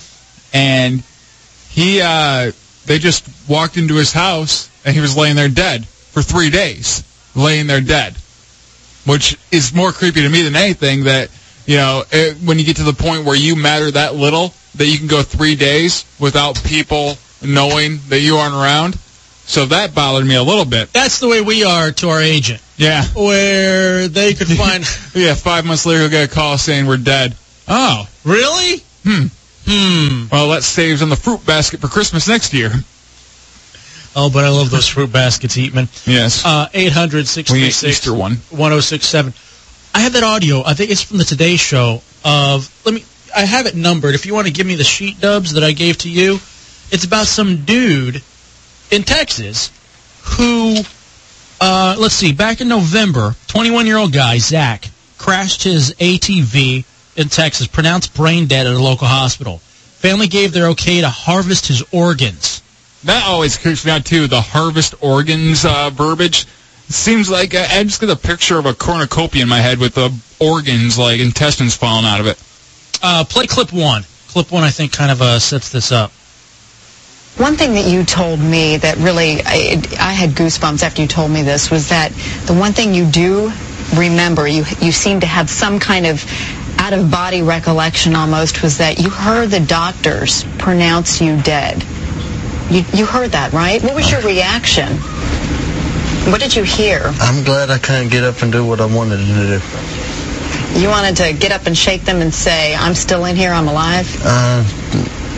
and 0.53 1.03
he 1.69 2.01
uh, 2.01 2.51
they 2.85 2.99
just 2.99 3.27
walked 3.47 3.77
into 3.77 3.95
his 3.95 4.13
house 4.13 4.69
and 4.85 4.95
he 4.95 5.01
was 5.01 5.15
laying 5.15 5.35
there 5.35 5.49
dead 5.49 5.87
for 5.87 6.21
three 6.21 6.49
days, 6.49 7.03
laying 7.35 7.67
there 7.67 7.81
dead, 7.81 8.15
which 9.05 9.37
is 9.51 9.73
more 9.73 9.91
creepy 9.91 10.21
to 10.21 10.29
me 10.29 10.41
than 10.41 10.55
anything. 10.55 11.03
That 11.03 11.29
you 11.69 11.77
know, 11.77 12.03
it, 12.11 12.37
when 12.37 12.57
you 12.57 12.65
get 12.65 12.77
to 12.77 12.83
the 12.83 12.93
point 12.93 13.25
where 13.25 13.35
you 13.35 13.55
matter 13.55 13.91
that 13.91 14.15
little, 14.15 14.55
that 14.73 14.87
you 14.87 14.97
can 14.97 15.05
go 15.05 15.21
three 15.21 15.53
days 15.53 16.03
without 16.19 16.59
people 16.63 17.15
knowing 17.43 17.99
that 18.07 18.21
you 18.21 18.37
aren't 18.37 18.55
around. 18.55 18.95
So 19.45 19.67
that 19.67 19.93
bothered 19.93 20.25
me 20.25 20.33
a 20.33 20.41
little 20.41 20.65
bit. 20.65 20.91
That's 20.93 21.19
the 21.19 21.27
way 21.27 21.41
we 21.41 21.63
are 21.63 21.91
to 21.91 22.09
our 22.09 22.21
agent. 22.21 22.59
Yeah. 22.77 23.03
Where 23.15 24.07
they 24.07 24.33
could 24.33 24.47
find. 24.47 24.83
yeah, 25.13 25.35
five 25.35 25.63
months 25.63 25.85
later, 25.85 25.99
he'll 26.01 26.09
get 26.09 26.31
a 26.31 26.33
call 26.33 26.57
saying 26.57 26.87
we're 26.87 26.97
dead. 26.97 27.35
Oh. 27.67 28.09
Really? 28.25 28.83
Hmm. 29.05 29.27
Hmm. 29.67 30.25
Well, 30.31 30.49
that 30.49 30.63
saves 30.63 31.03
on 31.03 31.09
the 31.09 31.15
fruit 31.15 31.45
basket 31.45 31.81
for 31.81 31.87
Christmas 31.87 32.27
next 32.27 32.51
year. 32.51 32.71
Oh, 34.15 34.31
but 34.33 34.43
I 34.43 34.49
love 34.49 34.71
those 34.71 34.87
fruit 34.87 35.11
baskets, 35.11 35.55
Eatman. 35.55 35.87
Yes. 36.07 36.43
Uh, 36.43 36.67
800 36.73 37.13
We 37.13 37.19
need 37.19 37.73
636 37.73 37.83
Easter 37.83 38.11
one. 38.11 38.37
1067. 38.49 39.33
I 39.93 39.99
have 39.99 40.13
that 40.13 40.23
audio. 40.23 40.63
I 40.65 40.73
think 40.73 40.91
it's 40.91 41.01
from 41.01 41.17
the 41.17 41.23
Today 41.23 41.55
Show 41.55 42.01
of, 42.23 42.85
let 42.85 42.93
me, 42.93 43.03
I 43.35 43.41
have 43.41 43.65
it 43.65 43.75
numbered. 43.75 44.15
If 44.15 44.25
you 44.25 44.33
want 44.33 44.47
to 44.47 44.53
give 44.53 44.67
me 44.67 44.75
the 44.75 44.83
sheet 44.83 45.19
dubs 45.19 45.53
that 45.53 45.63
I 45.63 45.71
gave 45.71 45.97
to 45.99 46.09
you, 46.09 46.39
it's 46.91 47.05
about 47.05 47.27
some 47.27 47.65
dude 47.65 48.21
in 48.91 49.03
Texas 49.03 49.71
who, 50.21 50.77
uh, 51.61 51.95
let's 51.97 52.15
see, 52.15 52.33
back 52.33 52.61
in 52.61 52.67
November, 52.67 53.35
21-year-old 53.47 54.13
guy, 54.13 54.37
Zach, 54.37 54.89
crashed 55.17 55.63
his 55.63 55.93
ATV 55.95 56.85
in 57.15 57.27
Texas, 57.29 57.67
pronounced 57.67 58.13
brain 58.13 58.47
dead 58.47 58.67
at 58.67 58.73
a 58.73 58.81
local 58.81 59.07
hospital. 59.07 59.57
Family 59.57 60.27
gave 60.27 60.53
their 60.53 60.67
okay 60.67 61.01
to 61.01 61.09
harvest 61.09 61.67
his 61.67 61.83
organs. 61.91 62.61
That 63.03 63.25
always 63.27 63.57
creeps 63.57 63.85
me 63.85 63.91
out 63.91 64.05
too. 64.05 64.27
The 64.27 64.41
harvest 64.41 64.95
organs 65.01 65.65
uh, 65.65 65.89
verbiage. 65.89 66.45
It 66.89 66.93
seems 66.93 67.29
like 67.29 67.53
I, 67.53 67.79
I 67.79 67.83
just 67.83 68.01
get 68.01 68.09
a 68.09 68.15
picture 68.15 68.57
of 68.57 68.65
a 68.65 68.73
cornucopia 68.73 69.43
in 69.43 69.47
my 69.47 69.59
head 69.59 69.77
with 69.77 69.93
the 69.93 70.11
organs, 70.39 70.97
like 70.97 71.19
intestines 71.19 71.75
falling 71.75 72.05
out 72.05 72.19
of 72.19 72.25
it. 72.25 72.41
Uh, 73.03 73.23
play 73.23 73.45
clip 73.45 73.71
one. 73.71 74.03
Clip 74.29 74.51
one, 74.51 74.63
I 74.63 74.71
think, 74.71 74.91
kind 74.91 75.11
of 75.11 75.21
uh, 75.21 75.37
sets 75.37 75.71
this 75.71 75.91
up. 75.91 76.11
One 77.37 77.55
thing 77.55 77.73
that 77.75 77.85
you 77.85 78.03
told 78.03 78.39
me 78.39 78.77
that 78.77 78.97
really, 78.97 79.39
I, 79.45 79.81
I 79.99 80.13
had 80.13 80.31
goosebumps 80.31 80.81
after 80.81 81.03
you 81.03 81.07
told 81.07 81.29
me 81.29 81.43
this, 81.43 81.69
was 81.69 81.89
that 81.89 82.11
the 82.45 82.53
one 82.55 82.73
thing 82.73 82.95
you 82.95 83.05
do 83.05 83.51
remember, 83.95 84.47
you, 84.47 84.65
you 84.81 84.91
seem 84.91 85.19
to 85.19 85.27
have 85.27 85.49
some 85.49 85.79
kind 85.79 86.07
of 86.07 86.25
out-of-body 86.79 87.43
recollection 87.43 88.15
almost, 88.15 88.63
was 88.63 88.79
that 88.79 88.99
you 88.99 89.11
heard 89.11 89.51
the 89.51 89.59
doctors 89.59 90.43
pronounce 90.57 91.21
you 91.21 91.39
dead. 91.43 91.83
You, 92.71 92.83
you 92.93 93.05
heard 93.05 93.31
that, 93.31 93.51
right? 93.53 93.81
What 93.83 93.93
was 93.93 94.11
your 94.11 94.21
reaction? 94.21 94.97
What 96.29 96.39
did 96.39 96.55
you 96.55 96.63
hear? 96.63 97.01
I'm 97.19 97.43
glad 97.43 97.71
I 97.71 97.79
couldn't 97.79 98.09
get 98.09 98.23
up 98.23 98.41
and 98.43 98.51
do 98.51 98.63
what 98.65 98.79
I 98.79 98.85
wanted 98.85 99.17
to 99.17 99.25
do. 99.25 99.59
You 100.79 100.87
wanted 100.87 101.17
to 101.17 101.33
get 101.33 101.51
up 101.51 101.65
and 101.65 101.75
shake 101.75 102.03
them 102.03 102.21
and 102.21 102.31
say, 102.33 102.75
I'm 102.75 102.93
still 102.93 103.25
in 103.25 103.35
here, 103.35 103.51
I'm 103.51 103.67
alive? 103.67 104.07
Uh, 104.23 104.63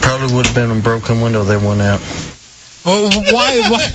probably 0.01 0.35
would 0.35 0.45
have 0.47 0.55
been 0.55 0.69
a 0.69 0.75
broken 0.81 1.21
window 1.21 1.43
they 1.43 1.55
went 1.55 1.81
out. 1.81 2.01
Oh, 2.83 3.09
why? 3.31 3.61
why? 3.69 3.87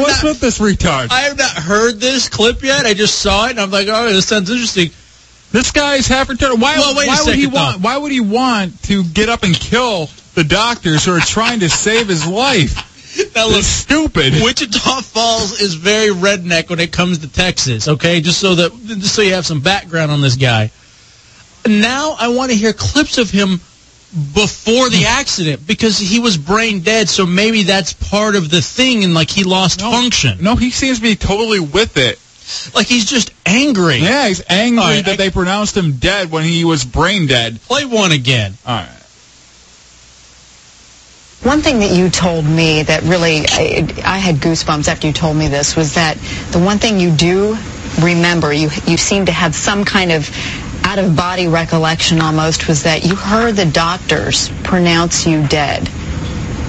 What's 0.00 0.22
with 0.22 0.40
this 0.40 0.58
retard? 0.58 1.10
I 1.10 1.20
have 1.22 1.38
not 1.38 1.52
heard 1.52 1.98
this 1.98 2.28
clip 2.28 2.62
yet. 2.62 2.84
I 2.84 2.92
just 2.92 3.20
saw 3.20 3.46
it, 3.46 3.52
and 3.52 3.60
I'm 3.60 3.70
like, 3.70 3.88
oh, 3.90 4.12
this 4.12 4.26
sounds 4.26 4.50
interesting. 4.50 4.90
This 5.52 5.70
guy's 5.70 6.06
half 6.06 6.28
retarded. 6.28 6.60
Why, 6.60 6.76
Well, 6.76 6.94
why 6.94 7.22
would 7.24 7.36
he 7.36 7.46
though. 7.46 7.54
want? 7.56 7.80
Why 7.80 7.96
would 7.96 8.12
he 8.12 8.20
want 8.20 8.82
to 8.84 9.02
get 9.02 9.30
up 9.30 9.44
and 9.44 9.54
kill 9.54 10.10
the 10.34 10.44
doctors 10.44 11.06
who 11.06 11.12
are 11.12 11.20
trying 11.20 11.60
to 11.60 11.70
save 11.70 12.08
his 12.08 12.26
life? 12.26 12.92
Now, 13.34 13.48
That's 13.48 13.66
stupid. 13.66 14.34
Wichita 14.42 15.00
Falls 15.02 15.60
is 15.60 15.74
very 15.74 16.08
redneck 16.08 16.68
when 16.70 16.80
it 16.80 16.92
comes 16.92 17.18
to 17.18 17.28
Texas. 17.32 17.88
Okay, 17.88 18.20
just 18.20 18.38
so 18.40 18.54
that 18.56 18.72
just 18.86 19.14
so 19.14 19.22
you 19.22 19.34
have 19.34 19.46
some 19.46 19.60
background 19.60 20.10
on 20.10 20.20
this 20.20 20.36
guy. 20.36 20.70
Now 21.66 22.16
I 22.18 22.28
want 22.28 22.50
to 22.52 22.56
hear 22.56 22.72
clips 22.72 23.18
of 23.18 23.30
him 23.30 23.60
before 24.32 24.88
the 24.88 25.04
accident 25.06 25.66
because 25.66 25.98
he 25.98 26.20
was 26.20 26.36
brain 26.36 26.80
dead. 26.80 27.08
So 27.08 27.26
maybe 27.26 27.64
that's 27.64 27.92
part 27.92 28.36
of 28.36 28.50
the 28.50 28.62
thing, 28.62 29.04
and 29.04 29.14
like 29.14 29.30
he 29.30 29.44
lost 29.44 29.80
function. 29.80 30.38
No, 30.42 30.56
he 30.56 30.70
seems 30.70 30.98
to 30.98 31.02
be 31.02 31.16
totally 31.16 31.60
with 31.60 31.96
it. 31.96 32.20
Like 32.74 32.86
he's 32.86 33.04
just 33.04 33.32
angry. 33.44 33.96
Yeah, 33.98 34.28
he's 34.28 34.42
angry 34.48 34.78
right, 34.84 35.04
that 35.04 35.14
I- 35.14 35.16
they 35.16 35.30
pronounced 35.30 35.76
him 35.76 35.92
dead 35.96 36.30
when 36.30 36.44
he 36.44 36.64
was 36.64 36.84
brain 36.84 37.26
dead. 37.26 37.60
Play 37.62 37.84
one 37.84 38.12
again. 38.12 38.54
All 38.64 38.76
right. 38.76 38.95
One 41.42 41.60
thing 41.60 41.78
that 41.80 41.92
you 41.92 42.10
told 42.10 42.44
me 42.44 42.82
that 42.82 43.02
really, 43.02 43.44
I, 43.48 43.86
I 44.04 44.18
had 44.18 44.36
goosebumps 44.36 44.88
after 44.88 45.06
you 45.06 45.12
told 45.12 45.36
me 45.36 45.48
this, 45.48 45.76
was 45.76 45.94
that 45.94 46.16
the 46.50 46.58
one 46.58 46.78
thing 46.78 46.98
you 46.98 47.10
do 47.10 47.56
remember, 48.00 48.52
you, 48.52 48.68
you 48.86 48.96
seem 48.96 49.26
to 49.26 49.32
have 49.32 49.54
some 49.54 49.84
kind 49.84 50.10
of 50.12 50.28
out-of-body 50.84 51.48
recollection 51.48 52.20
almost, 52.20 52.68
was 52.68 52.82
that 52.82 53.04
you 53.04 53.14
heard 53.14 53.56
the 53.56 53.66
doctors 53.66 54.48
pronounce 54.64 55.26
you 55.26 55.46
dead. 55.46 55.88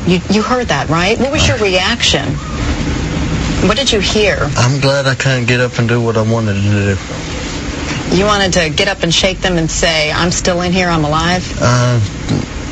You, 0.06 0.20
you 0.30 0.42
heard 0.42 0.68
that, 0.68 0.90
right? 0.90 1.18
What 1.20 1.32
was 1.32 1.48
your 1.48 1.58
reaction? 1.58 2.26
What 3.68 3.78
did 3.78 3.92
you 3.92 4.00
hear? 4.00 4.38
I'm 4.58 4.80
glad 4.80 5.08
I 5.08 5.16
couldn't 5.16 5.46
get 5.48 5.60
up 5.60 5.80
and 5.80 5.88
do 5.90 6.02
what 6.02 6.18
I 6.18 6.22
wanted 6.22 6.54
to 6.54 6.62
do. 6.62 8.16
You 8.16 8.26
wanted 8.26 8.54
to 8.54 8.70
get 8.70 8.88
up 8.88 9.04
and 9.04 9.14
shake 9.14 9.40
them 9.40 9.58
and 9.58 9.70
say, 9.70 10.12
I'm 10.12 10.32
still 10.32 10.62
in 10.62 10.72
here, 10.72 10.88
I'm 10.88 11.04
alive? 11.04 11.44
Uh, 11.60 12.00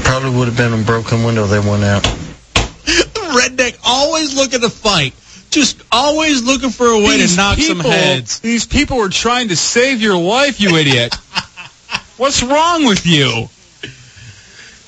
probably 0.06 0.30
would 0.38 0.48
have 0.48 0.56
been 0.57 0.73
a 0.73 0.84
broken 0.84 1.23
window 1.23 1.45
they 1.45 1.60
went 1.60 1.84
out. 1.84 2.03
Redneck 3.36 3.77
always 3.86 4.36
looking 4.36 4.61
to 4.61 4.69
fight. 4.69 5.14
Just 5.49 5.82
always 5.91 6.44
looking 6.44 6.69
for 6.69 6.88
a 6.88 6.98
way 6.99 7.18
These 7.18 7.32
to 7.32 7.38
knock 7.38 7.57
some 7.57 7.77
people- 7.77 7.91
heads. 7.91 8.40
These 8.40 8.65
people 8.65 8.98
were 8.98 9.10
trying 9.10 9.49
to 9.49 9.56
save 9.56 10.02
your 10.02 10.18
life, 10.18 10.60
you 10.61 10.76
idiot. 10.77 11.15
What's 12.18 12.44
wrong 12.44 12.86
with 12.86 13.06
you? 13.06 13.49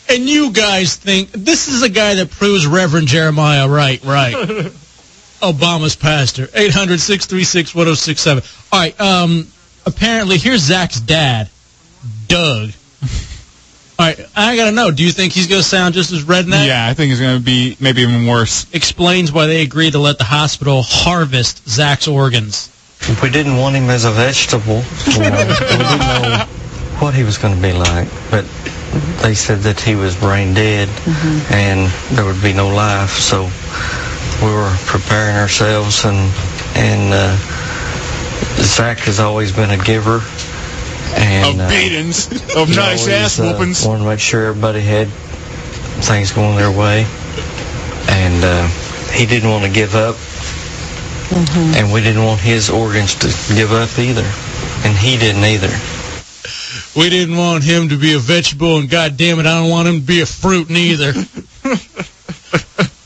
And 0.10 0.30
you 0.30 0.52
guys 0.52 0.96
think 0.96 1.32
this 1.34 1.68
is 1.68 1.84
a 1.84 1.90
guy 1.90 2.16
that 2.16 2.32
proves 2.32 2.66
Reverend 2.66 3.08
Jeremiah 3.08 3.68
right, 3.68 4.02
right. 4.06 4.34
Obama's 5.42 5.96
pastor. 5.98 6.48
800 6.54 7.00
636 7.00 7.76
1067. 7.76 8.44
All 8.72 8.80
right, 8.80 9.02
um, 9.02 9.48
apparently, 9.86 10.38
here's 10.38 10.62
Zach's 10.62 11.00
dad, 11.02 11.50
Doug. 12.28 12.70
All 14.00 14.06
right, 14.06 14.20
I 14.36 14.56
gotta 14.56 14.72
know. 14.72 14.92
Do 14.92 15.04
you 15.04 15.12
think 15.12 15.34
he's 15.34 15.48
gonna 15.48 15.64
sound 15.64 15.96
just 15.96 16.12
as 16.12 16.24
redneck? 16.24 16.68
Yeah, 16.68 16.88
I 16.88 16.94
think 16.94 17.10
he's 17.10 17.20
going 17.20 17.38
to 17.40 17.44
be 17.44 17.76
maybe 17.80 18.02
even 18.04 18.28
worse. 18.28 18.72
Explains 18.74 19.32
why 19.32 19.48
they 19.48 19.64
agreed 19.64 19.94
to 19.94 20.00
let 20.00 20.20
the 20.20 20.24
hospital 20.24 20.84
harvest 20.84 21.68
Zach's 21.68 22.08
organs. 22.08 22.70
We 23.24 23.30
didn't 23.30 23.58
want 23.58 23.76
him 23.76 23.90
as 23.90 24.06
a 24.06 24.12
vegetable. 24.12 24.84
You 25.08 25.30
know, 25.32 25.48
we 25.48 25.56
didn't 25.68 26.00
know 26.00 26.46
what 27.00 27.14
he 27.16 27.24
was 27.24 27.38
going 27.38 27.56
to 27.56 27.62
be 27.62 27.74
like, 27.74 28.08
but 28.30 28.46
they 29.22 29.34
said 29.34 29.60
that 29.60 29.80
he 29.80 29.96
was 29.96 30.16
brain 30.16 30.54
dead 30.54 30.90
and 31.52 31.92
there 32.16 32.26
would 32.26 32.42
be 32.42 32.54
no 32.54 32.68
life. 32.70 33.12
So 33.12 33.50
we 34.46 34.52
were 34.54 34.76
preparing 34.86 35.36
ourselves, 35.36 36.06
and 36.06 36.32
and 36.76 37.14
uh, 37.14 37.38
Zach 38.62 39.00
has 39.00 39.20
always 39.20 39.52
been 39.52 39.72
a 39.72 39.78
giver. 39.84 40.22
And, 41.16 41.60
Of 41.60 41.66
uh, 41.66 41.70
beatings, 41.70 42.28
of 42.56 42.70
nice 42.70 43.02
always, 43.02 43.08
ass 43.08 43.40
uh, 43.40 43.44
whoopings. 43.54 43.86
wanted 43.86 44.00
to 44.04 44.10
make 44.10 44.20
sure 44.20 44.46
everybody 44.48 44.82
had 44.82 45.08
things 46.04 46.32
going 46.32 46.56
their 46.58 46.72
way, 46.72 47.06
and 48.10 48.44
uh, 48.44 48.68
he 49.14 49.26
didn't 49.26 49.50
want 49.50 49.64
to 49.64 49.72
give 49.72 49.96
up, 49.96 50.16
and 51.76 51.92
we 51.92 52.02
didn't 52.02 52.24
want 52.24 52.40
his 52.42 52.70
organs 52.70 53.16
to 53.16 53.28
give 53.56 53.72
up 53.72 53.98
either, 53.98 54.30
and 54.86 54.98
he 54.98 55.18
didn't 55.18 55.44
either. 55.44 55.72
We 56.96 57.10
didn't 57.10 57.38
want 57.38 57.64
him 57.64 57.90
to 57.90 57.98
be 57.98 58.14
a 58.14 58.20
vegetable, 58.20 58.78
and 58.78 58.90
God 58.90 59.18
damn 59.18 59.40
it, 59.40 59.46
I 59.46 59.62
don't 59.62 59.70
want 59.70 59.88
him 59.88 60.00
to 60.02 60.06
be 60.06 60.22
a 60.22 60.26
fruit 60.26 60.70
neither. 60.70 61.14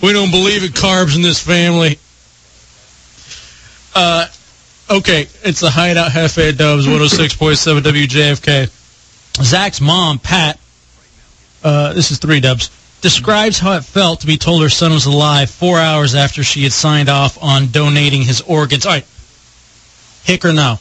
we 0.01 0.13
don't 0.13 0.31
believe 0.31 0.63
in 0.63 0.71
carbs 0.71 1.15
in 1.15 1.21
this 1.21 1.39
family. 1.41 1.97
Uh, 3.93 4.27
okay, 4.97 5.27
it's 5.43 5.59
the 5.59 5.69
Hideout 5.69 6.11
Jefe 6.11 6.57
Dubs 6.57 6.85
106.7 6.87 7.81
WJFK. 7.81 8.69
Zach's 9.43 9.81
mom, 9.81 10.19
Pat, 10.19 10.59
uh, 11.63 11.93
this 11.93 12.11
is 12.11 12.17
three 12.19 12.39
dubs, 12.39 12.69
describes 13.01 13.57
how 13.59 13.73
it 13.73 13.83
felt 13.85 14.21
to 14.21 14.27
be 14.27 14.37
told 14.37 14.61
her 14.61 14.69
son 14.69 14.91
was 14.91 15.05
alive 15.05 15.49
four 15.49 15.79
hours 15.79 16.13
after 16.15 16.43
she 16.43 16.63
had 16.63 16.73
signed 16.73 17.09
off 17.09 17.41
on 17.41 17.67
donating 17.71 18.21
his 18.21 18.41
organs. 18.41 18.85
All 18.85 18.91
right, 18.93 19.05
hick 20.23 20.43
or 20.45 20.53
no? 20.53 20.79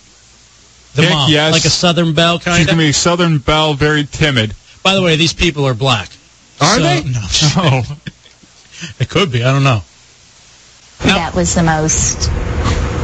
The 0.95 1.03
Hick, 1.03 1.11
mom, 1.13 1.31
yes. 1.31 1.53
like 1.53 1.65
a 1.65 1.71
Southern 1.71 2.15
Belle 2.15 2.41
kind 2.41 2.57
She's 2.57 2.65
of. 2.67 2.73
going 2.75 2.79
to 2.79 2.89
be 2.89 2.93
Southern 2.93 3.39
Belle, 3.39 3.75
very 3.75 4.05
timid. 4.05 4.55
By 4.83 4.97
the 4.97 5.03
way, 5.03 5.15
these 5.15 5.33
people 5.33 5.65
are 5.67 5.75
black. 5.75 6.09
Are 6.61 6.77
So- 6.77 6.83
they? 6.83 7.05
No. 7.05 7.21
Oh. 7.57 7.97
it 8.99 9.09
could 9.09 9.31
be. 9.31 9.45
I 9.45 9.53
don't 9.53 9.63
know. 9.63 9.83
That 11.05 11.33
was 11.35 11.55
the 11.55 11.63
most 11.63 12.29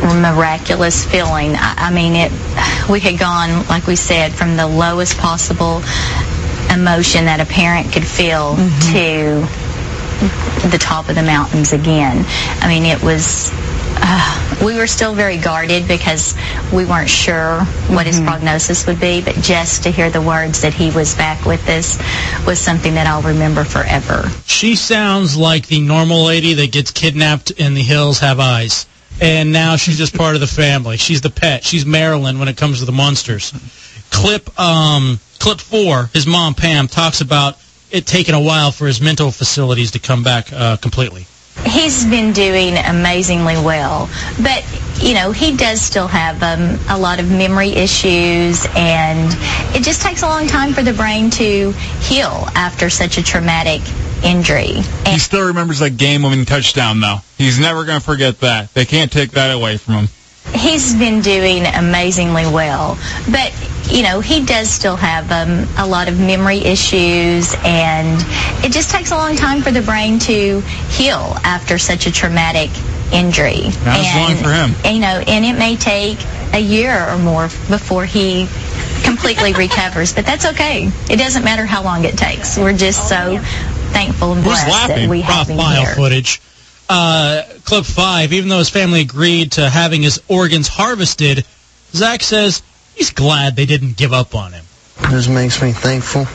miraculous 0.02 1.04
feeling. 1.04 1.54
I, 1.56 1.74
I 1.88 1.90
mean, 1.92 2.14
it. 2.14 2.32
We 2.88 3.00
had 3.00 3.18
gone, 3.18 3.66
like 3.66 3.86
we 3.86 3.96
said, 3.96 4.32
from 4.32 4.56
the 4.56 4.66
lowest 4.66 5.18
possible 5.18 5.82
emotion 6.72 7.26
that 7.26 7.40
a 7.40 7.46
parent 7.46 7.92
could 7.92 8.06
feel 8.06 8.56
to 8.56 9.46
the 10.68 10.78
top 10.80 11.08
of 11.08 11.14
the 11.14 11.22
mountains 11.22 11.72
again. 11.72 12.24
I 12.60 12.68
mean, 12.68 12.84
it 12.84 13.02
was. 13.02 13.50
Uh, 13.98 14.62
we 14.64 14.76
were 14.76 14.86
still 14.86 15.14
very 15.14 15.38
guarded 15.38 15.88
because 15.88 16.36
we 16.72 16.84
weren't 16.84 17.08
sure 17.08 17.60
what 17.88 18.06
his 18.06 18.20
prognosis 18.20 18.86
would 18.86 19.00
be, 19.00 19.22
but 19.22 19.34
just 19.36 19.84
to 19.84 19.90
hear 19.90 20.10
the 20.10 20.20
words 20.20 20.62
that 20.62 20.74
he 20.74 20.90
was 20.90 21.14
back 21.14 21.44
with 21.46 21.66
us 21.68 21.98
was 22.46 22.58
something 22.58 22.94
that 22.94 23.06
I'll 23.06 23.22
remember 23.22 23.64
forever. 23.64 24.28
She 24.44 24.76
sounds 24.76 25.36
like 25.36 25.68
the 25.68 25.80
normal 25.80 26.24
lady 26.24 26.52
that 26.54 26.72
gets 26.72 26.90
kidnapped 26.90 27.50
in 27.52 27.74
the 27.74 27.82
hills 27.82 28.20
have 28.20 28.38
eyes. 28.38 28.86
And 29.20 29.52
now 29.52 29.76
she's 29.76 29.96
just 29.96 30.14
part 30.14 30.34
of 30.34 30.40
the 30.40 30.46
family. 30.46 30.96
She's 30.96 31.20
the 31.20 31.30
pet. 31.30 31.64
She's 31.64 31.86
Marilyn 31.86 32.38
when 32.38 32.48
it 32.48 32.56
comes 32.56 32.80
to 32.80 32.84
the 32.84 32.92
monsters. 32.92 33.52
Clip 34.10 34.58
um 34.60 35.18
clip 35.38 35.60
four, 35.60 36.10
his 36.12 36.26
mom 36.26 36.54
Pam 36.54 36.86
talks 36.88 37.20
about 37.20 37.58
it 37.90 38.06
taking 38.06 38.34
a 38.34 38.40
while 38.40 38.72
for 38.72 38.86
his 38.86 39.00
mental 39.00 39.30
facilities 39.30 39.92
to 39.92 39.98
come 39.98 40.22
back 40.22 40.52
uh, 40.52 40.76
completely. 40.76 41.26
He's 41.64 42.04
been 42.04 42.32
doing 42.32 42.76
amazingly 42.76 43.56
well, 43.56 44.08
but 44.42 44.64
you 45.00 45.14
know 45.14 45.32
he 45.32 45.56
does 45.56 45.80
still 45.80 46.06
have 46.06 46.42
um, 46.42 46.78
a 46.88 46.98
lot 46.98 47.20
of 47.20 47.30
memory 47.30 47.70
issues, 47.70 48.66
and 48.76 49.32
it 49.74 49.82
just 49.82 50.02
takes 50.02 50.22
a 50.22 50.26
long 50.26 50.46
time 50.46 50.72
for 50.72 50.82
the 50.82 50.92
brain 50.92 51.30
to 51.30 51.72
heal 52.00 52.48
after 52.54 52.90
such 52.90 53.18
a 53.18 53.22
traumatic 53.22 53.82
injury. 54.24 54.82
He 55.06 55.18
still 55.18 55.46
remembers 55.46 55.80
that 55.80 55.96
game-winning 55.96 56.46
touchdown, 56.46 57.00
though. 57.00 57.18
He's 57.36 57.58
never 57.58 57.84
going 57.84 57.98
to 57.98 58.04
forget 58.04 58.40
that. 58.40 58.72
They 58.74 58.84
can't 58.84 59.12
take 59.12 59.32
that 59.32 59.54
away 59.54 59.76
from 59.76 59.94
him. 59.94 60.08
He's 60.56 60.94
been 60.94 61.20
doing 61.20 61.66
amazingly 61.66 62.46
well, 62.46 62.98
but 63.30 63.52
you 63.90 64.02
know 64.02 64.20
he 64.20 64.44
does 64.44 64.70
still 64.70 64.96
have 64.96 65.30
um, 65.30 65.68
a 65.78 65.86
lot 65.86 66.08
of 66.08 66.18
memory 66.18 66.58
issues, 66.58 67.54
and 67.64 68.20
it 68.64 68.72
just 68.72 68.90
takes 68.90 69.10
a 69.10 69.16
long 69.16 69.36
time 69.36 69.62
for 69.62 69.70
the 69.70 69.82
brain 69.82 70.18
to 70.20 70.60
heal 70.90 71.36
after 71.44 71.78
such 71.78 72.06
a 72.06 72.12
traumatic 72.12 72.70
injury. 73.12 73.64
Not 73.84 74.00
as 74.00 74.14
long 74.16 74.30
and, 74.32 74.38
for 74.40 74.50
him. 74.50 74.94
You 74.94 75.00
know, 75.00 75.22
and 75.26 75.44
it 75.44 75.58
may 75.58 75.76
take 75.76 76.18
a 76.52 76.58
year 76.60 77.08
or 77.08 77.18
more 77.18 77.44
before 77.68 78.04
he 78.04 78.48
completely 79.04 79.52
recovers, 79.66 80.12
but 80.14 80.24
that's 80.24 80.46
okay. 80.46 80.90
It 81.10 81.16
doesn't 81.18 81.44
matter 81.44 81.66
how 81.66 81.82
long 81.82 82.04
it 82.04 82.16
takes. 82.16 82.58
We're 82.58 82.76
just 82.76 83.08
so 83.08 83.38
thankful 83.92 84.32
and 84.32 84.42
Who's 84.42 84.64
blessed 84.64 84.88
that 84.88 85.08
we 85.08 85.20
have 85.20 85.48
Raw 85.48 85.54
him 85.54 85.58
file 85.58 85.84
here. 85.84 85.94
footage. 85.94 86.40
Uh, 86.88 87.42
clip 87.64 87.84
five. 87.84 88.32
Even 88.32 88.48
though 88.48 88.58
his 88.58 88.70
family 88.70 89.00
agreed 89.00 89.52
to 89.52 89.68
having 89.68 90.02
his 90.02 90.22
organs 90.28 90.68
harvested, 90.68 91.44
Zach 91.92 92.22
says 92.22 92.62
he's 92.94 93.10
glad 93.10 93.56
they 93.56 93.66
didn't 93.66 93.96
give 93.96 94.12
up 94.12 94.34
on 94.34 94.52
him. 94.52 94.64
This 95.10 95.28
makes 95.28 95.60
me 95.62 95.72
thankful. 95.72 96.26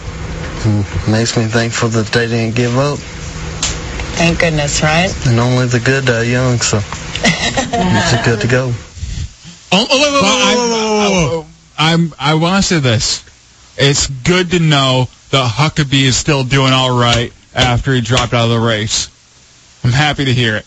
and 0.66 1.12
Makes 1.12 1.38
me 1.38 1.46
thankful 1.46 1.90
that 1.90 2.08
they 2.08 2.28
didn't 2.28 2.56
give 2.56 2.78
up. 2.78 3.00
Thank 4.18 4.40
goodness, 4.40 4.84
right? 4.84 5.12
And 5.28 5.40
only 5.40 5.68
the 5.68 5.80
good 5.80 6.06
die 6.06 6.24
young, 6.24 6.60
so 6.60 6.80
it's 7.24 8.26
good 8.26 8.42
to 8.42 8.48
go. 8.48 8.74
Oh, 9.72 9.88
oh. 9.90 11.48
I'm, 11.78 12.14
I 12.20 12.36
want 12.36 12.64
to 12.64 12.68
say 12.68 12.80
this. 12.80 13.24
It's 13.78 14.08
good 14.08 14.52
to 14.52 14.60
know 14.60 15.08
that 15.32 15.50
Huckabee 15.52 16.04
is 16.04 16.18
still 16.18 16.44
doing 16.44 16.74
all 16.74 17.00
right 17.00 17.34
after 17.56 17.94
he 17.94 18.02
dropped 18.02 18.34
out 18.34 18.46
of 18.46 18.52
the 18.52 18.60
race. 18.60 19.10
I'm 19.84 19.92
happy 19.92 20.26
to 20.26 20.34
hear 20.34 20.56
it. 20.58 20.66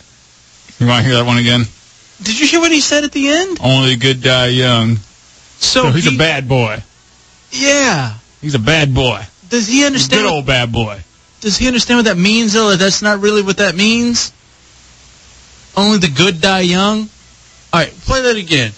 You 0.78 0.86
want 0.86 1.02
to 1.02 1.08
hear 1.08 1.16
that 1.18 1.26
one 1.26 1.38
again? 1.38 1.62
Did 2.22 2.38
you 2.38 2.46
hear 2.46 2.60
what 2.60 2.72
he 2.72 2.80
said 2.80 3.04
at 3.04 3.12
the 3.12 3.28
end? 3.28 3.58
Only 3.62 3.90
the 3.94 4.00
good 4.00 4.22
die 4.22 4.48
young. 4.48 4.96
So, 5.58 5.90
he's 5.90 6.04
he- 6.04 6.14
a 6.14 6.18
bad 6.18 6.48
boy. 6.48 6.82
Yeah. 7.52 8.14
He's 8.40 8.54
a 8.54 8.58
bad 8.58 8.92
boy. 8.94 9.22
Does 9.48 9.68
he 9.68 9.84
understand? 9.84 10.22
Good 10.22 10.26
what- 10.26 10.34
old 10.34 10.46
bad 10.46 10.72
boy. 10.72 11.00
Does 11.40 11.56
he 11.58 11.66
understand 11.66 11.98
what 11.98 12.06
that 12.06 12.16
means, 12.16 12.54
though? 12.54 12.70
That 12.70 12.78
that's 12.78 13.02
not 13.02 13.20
really 13.20 13.42
what 13.42 13.58
that 13.58 13.74
means? 13.76 14.32
Only 15.76 15.98
the 15.98 16.08
good 16.08 16.40
die 16.40 16.60
young? 16.60 17.08
All 17.72 17.80
right, 17.80 17.92
play 18.06 18.22
that 18.22 18.36
again. 18.36 18.72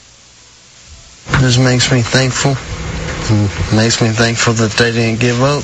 This 1.40 1.58
makes 1.58 1.90
me 1.92 2.02
thankful. 2.02 2.56
and 3.30 3.76
Makes 3.76 4.00
me 4.00 4.08
thankful 4.10 4.54
that 4.54 4.72
they 4.72 4.92
didn't 4.92 5.20
give 5.20 5.42
up. 5.42 5.62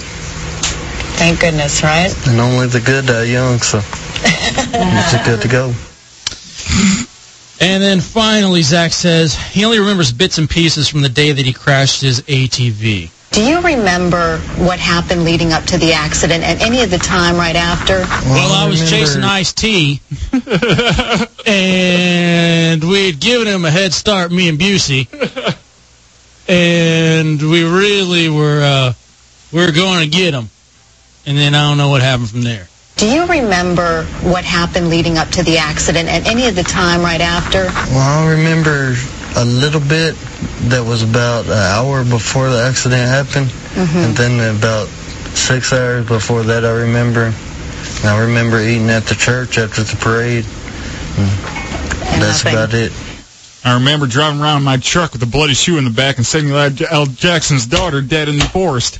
Thank 1.19 1.41
goodness, 1.41 1.83
right? 1.83 2.15
And 2.29 2.41
only 2.41 2.67
the 2.67 2.81
good 2.81 3.07
die 3.07 3.25
young, 3.25 3.61
so 3.61 3.81
it's 4.25 5.27
good 5.27 5.43
to 5.43 5.49
go. 5.49 5.73
And 7.61 7.83
then 7.83 8.01
finally, 8.01 8.63
Zach 8.63 8.93
says 8.93 9.35
he 9.35 9.65
only 9.65 9.79
remembers 9.79 10.13
bits 10.13 10.39
and 10.39 10.51
pieces 10.51 10.89
from 10.89 11.03
the 11.03 11.09
day 11.09 11.31
that 11.33 11.47
he 11.47 11.53
crashed 11.53 12.01
his 12.01 12.23
ATV. 12.23 13.11
Do 13.31 13.43
you 13.43 13.61
remember 13.63 14.39
what 14.59 14.79
happened 14.79 15.25
leading 15.25 15.53
up 15.53 15.65
to 15.65 15.79
the 15.79 15.93
accident 15.95 16.45
and 16.45 16.61
any 16.61 16.83
of 16.83 16.91
the 16.91 16.99
time 16.99 17.37
right 17.37 17.57
after? 17.57 18.01
Well, 18.01 18.53
I 18.53 18.69
was 18.69 18.91
chasing 18.91 19.23
Ice 19.23 19.53
T, 19.55 20.01
and 21.47 22.85
we 22.85 23.07
had 23.07 23.21
given 23.21 23.47
him 23.47 23.65
a 23.65 23.71
head 23.71 23.95
start, 23.95 24.33
me 24.33 24.51
and 24.51 24.59
Busey, 24.59 25.09
and 26.47 27.41
we 27.41 27.65
really 27.65 28.29
were 28.29 28.61
uh, 28.61 28.93
we 29.51 29.65
were 29.65 29.73
going 29.73 30.03
to 30.03 30.09
get 30.15 30.35
him, 30.35 30.51
and 31.25 31.39
then 31.39 31.55
I 31.55 31.69
don't 31.69 31.79
know 31.79 31.89
what 31.89 32.03
happened 32.03 32.29
from 32.29 32.43
there. 32.43 32.69
Do 32.97 33.09
you 33.11 33.27
remember 33.27 34.05
what 34.23 34.45
happened 34.45 34.89
leading 34.89 35.19
up 35.19 35.29
to 35.31 35.43
the 35.43 35.59
accident 35.59 36.09
and 36.09 36.27
any 36.27 36.47
of 36.47 36.55
the 36.55 36.63
time 36.63 37.01
right 37.03 37.21
after? 37.21 37.65
Well, 37.65 37.99
I 37.99 38.31
remember 38.31 38.95
a 39.37 39.45
little 39.45 39.81
bit 39.81 40.15
that 40.69 40.85
was 40.87 41.03
about 41.03 41.47
an 41.47 41.53
hour 41.53 42.05
before 42.05 42.51
the 42.51 42.63
accident 42.63 43.01
happened, 43.09 43.53
and 43.77 44.17
then 44.17 44.57
about 44.57 44.87
six 45.35 45.73
hours 45.73 46.07
before 46.07 46.43
that, 46.45 46.65
I 46.65 46.71
remember. 46.71 47.33
And 48.01 48.05
I 48.09 48.21
remember 48.21 48.61
eating 48.61 48.91
at 48.91 49.05
the 49.05 49.15
church 49.15 49.59
after 49.59 49.83
the 49.83 49.97
parade. 49.97 50.45
And 51.17 52.23
that's 52.23 52.45
nothing. 52.45 52.53
about 52.55 52.75
it. 52.75 52.93
I 53.65 53.75
remember 53.75 54.07
driving 54.07 54.41
around 54.41 54.59
in 54.59 54.63
my 54.65 54.77
truck 54.77 55.13
with 55.13 55.23
a 55.23 55.27
bloody 55.27 55.55
shoe 55.55 55.79
in 55.79 55.85
the 55.85 55.91
back 55.91 56.17
and 56.19 56.27
Samuel 56.27 56.71
L. 56.91 57.07
Jackson's 57.07 57.67
daughter 57.67 58.01
dead 58.01 58.29
in 58.29 58.39
the 58.39 58.45
forest. 58.45 58.99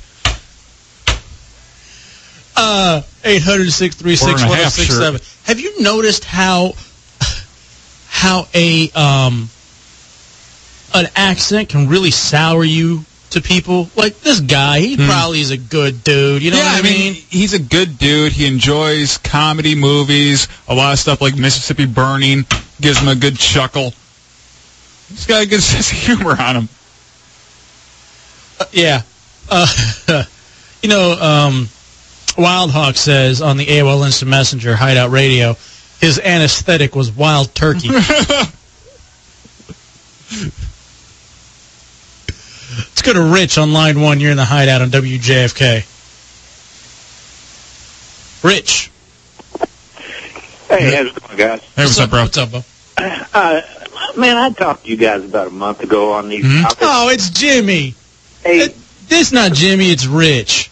Uh, 2.55 3.01
eight 3.25 3.41
hundred 3.41 3.71
six 3.71 3.95
three 3.95 4.15
Four 4.15 4.29
six 4.29 4.41
and 4.41 4.49
a 4.49 4.49
one 4.49 4.57
zero 4.57 4.63
half 4.63 4.73
six 4.73 4.87
shirt. 4.87 4.97
seven. 5.01 5.21
Have 5.45 5.59
you 5.59 5.81
noticed 5.81 6.25
how 6.25 6.73
how 8.09 8.47
a 8.53 8.89
um 8.91 9.49
an 10.93 11.07
accent 11.15 11.69
can 11.69 11.87
really 11.89 12.11
sour 12.11 12.63
you 12.63 13.03
to 13.31 13.41
people. 13.41 13.89
Like 13.95 14.19
this 14.19 14.39
guy, 14.39 14.79
he 14.79 14.95
probably 14.95 15.41
is 15.41 15.49
a 15.49 15.57
good 15.57 16.03
dude. 16.03 16.43
You 16.43 16.51
know 16.51 16.57
Hmm. 16.57 16.63
yeah, 16.63 16.73
what 16.75 16.85
I 16.85 16.89
mean? 16.89 17.13
he's 17.15 17.53
a 17.53 17.59
good 17.59 17.97
dude. 17.97 18.31
He 18.31 18.45
enjoys 18.45 19.17
comedy 19.17 19.73
movies, 19.73 20.47
a 20.67 20.75
lot 20.75 20.93
of 20.93 20.99
stuff 20.99 21.19
like 21.19 21.35
Mississippi 21.35 21.87
Burning 21.87 22.45
gives 22.79 22.99
him 22.99 23.07
a 23.07 23.15
good 23.15 23.37
chuckle. 23.39 23.91
He's 25.09 25.25
got 25.25 25.41
a 25.41 25.47
good 25.47 25.63
sense 25.63 25.91
of 25.91 25.97
humor 25.97 26.39
on 26.39 26.55
him. 26.57 26.69
Uh, 28.59 28.65
yeah. 28.71 29.01
Uh, 29.49 29.65
you 30.83 30.89
know, 30.89 31.13
um, 31.19 31.69
Wild 32.37 32.71
Hawk 32.71 32.95
says 32.95 33.41
on 33.41 33.57
the 33.57 33.65
AOL 33.65 34.05
Instant 34.05 34.31
Messenger 34.31 34.75
Hideout 34.75 35.11
Radio, 35.11 35.55
his 36.01 36.19
anesthetic 36.19 36.95
was 36.95 37.11
wild 37.11 37.53
turkey. 37.53 37.89
Let's 37.89 38.51
go 43.03 43.13
to 43.13 43.21
Rich 43.33 43.57
on 43.57 43.73
line 43.73 44.01
one. 44.01 44.19
You're 44.19 44.31
in 44.31 44.37
the 44.37 44.45
Hideout 44.45 44.81
on 44.81 44.89
WJFK. 44.89 45.89
Rich. 48.43 48.91
Hey, 50.69 50.95
how's 50.95 51.15
it 51.15 51.23
going, 51.23 51.37
guys? 51.37 51.61
Hey, 51.75 51.83
what's, 51.83 51.99
up, 51.99 52.09
bro? 52.09 52.23
What's 52.23 52.37
up, 52.37 52.49
bro? 52.51 52.61
Uh, 52.97 53.61
man, 54.17 54.37
I 54.37 54.49
talked 54.51 54.85
to 54.85 54.89
you 54.89 54.97
guys 54.97 55.23
about 55.23 55.47
a 55.47 55.51
month 55.51 55.81
ago 55.81 56.13
on 56.13 56.29
these 56.29 56.43
topics. 56.61 56.81
Oh, 56.81 57.09
it's 57.09 57.29
Jimmy. 57.29 57.93
Hey, 58.43 58.69
This 59.07 59.31
not 59.31 59.53
Jimmy, 59.53 59.91
it's 59.91 60.05
Rich. 60.07 60.62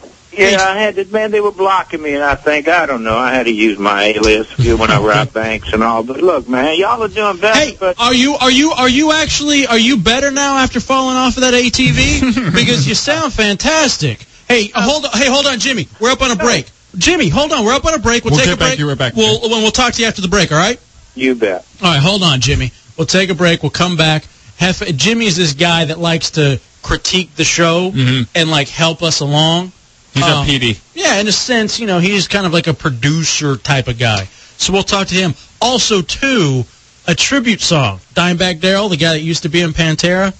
Yeah, 0.41 0.63
I 0.63 0.77
had 0.77 0.95
to, 0.95 1.05
man, 1.05 1.31
they 1.31 1.41
were 1.41 1.51
blocking 1.51 2.01
me, 2.01 2.13
and 2.15 2.23
I 2.23 2.35
think, 2.35 2.67
I 2.67 2.85
don't 2.85 3.03
know, 3.03 3.17
I 3.17 3.33
had 3.33 3.43
to 3.43 3.51
use 3.51 3.77
my 3.77 4.03
alias 4.03 4.57
when 4.57 4.89
I 4.91 4.99
robbed 5.01 5.33
banks 5.35 5.71
and 5.73 5.83
all. 5.83 6.03
But 6.03 6.21
look, 6.21 6.47
man, 6.49 6.77
y'all 6.77 7.01
are 7.03 7.07
doing 7.07 7.37
better. 7.37 7.57
Hey, 7.59 7.93
are 7.97 8.13
you 8.13 8.35
are 8.35 8.51
you 8.51 8.71
are 8.71 8.89
you 8.89 9.11
actually 9.11 9.67
are 9.67 9.77
you 9.77 9.97
better 9.97 10.31
now 10.31 10.57
after 10.57 10.79
falling 10.79 11.17
off 11.17 11.37
of 11.37 11.41
that 11.41 11.53
ATV? 11.53 12.53
because 12.55 12.87
you 12.87 12.95
sound 12.95 13.33
fantastic. 13.33 14.25
Hey, 14.47 14.71
uh, 14.73 14.81
hold 14.81 15.05
on. 15.05 15.11
Hey, 15.11 15.29
hold 15.29 15.45
on, 15.45 15.59
Jimmy. 15.59 15.87
We're 15.99 16.11
up 16.11 16.21
on 16.21 16.31
a 16.31 16.35
break. 16.35 16.69
Jimmy, 16.97 17.29
hold 17.29 17.51
on. 17.53 17.63
We're 17.65 17.73
up 17.73 17.85
on 17.85 17.93
a 17.93 17.99
break. 17.99 18.23
We'll, 18.25 18.31
We'll 18.31 18.39
take 18.39 18.49
get 18.49 18.55
a 18.55 18.57
break. 18.57 18.71
back 18.71 18.79
you 18.79 18.87
right 18.89 18.97
back. 18.97 19.15
We'll 19.15 19.39
we'll 19.41 19.61
we'll 19.61 19.71
talk 19.71 19.93
to 19.93 20.01
you 20.01 20.07
after 20.07 20.21
the 20.21 20.27
break. 20.27 20.51
All 20.51 20.57
right. 20.57 20.79
You 21.15 21.35
bet. 21.35 21.65
All 21.81 21.91
right. 21.93 22.01
Hold 22.01 22.23
on, 22.23 22.39
Jimmy. 22.41 22.71
We'll 22.97 23.07
take 23.07 23.29
a 23.29 23.35
break. 23.35 23.63
We'll 23.63 23.69
come 23.69 23.95
back. 23.97 24.25
Jefe, 24.59 24.95
Jimmy's 24.95 25.37
this 25.37 25.53
guy 25.53 25.85
that 25.85 25.97
likes 25.97 26.31
to 26.31 26.59
critique 26.83 27.35
the 27.35 27.43
show 27.43 27.91
and 28.35 28.51
like 28.51 28.67
help 28.69 29.01
us 29.01 29.19
along. 29.21 29.71
He's 30.13 30.23
Um, 30.23 30.45
a 30.45 30.49
PD. 30.49 30.77
yeah, 30.93 31.19
in 31.19 31.27
a 31.27 31.31
sense, 31.31 31.79
you 31.79 31.87
know, 31.87 31.99
he's 31.99 32.27
kind 32.27 32.45
of 32.45 32.51
like 32.53 32.67
a 32.67 32.73
producer 32.73 33.55
type 33.57 33.87
of 33.87 33.97
guy. 33.97 34.27
So 34.57 34.73
we'll 34.73 34.83
talk 34.83 35.07
to 35.07 35.15
him. 35.15 35.35
Also, 35.61 36.01
too, 36.01 36.65
a 37.07 37.15
tribute 37.15 37.61
song. 37.61 37.99
Dimebag 38.13 38.59
Darrell, 38.59 38.89
the 38.89 38.97
guy 38.97 39.13
that 39.13 39.21
used 39.21 39.43
to 39.43 39.49
be 39.49 39.61
in 39.61 39.71
Pantera. 39.73 40.33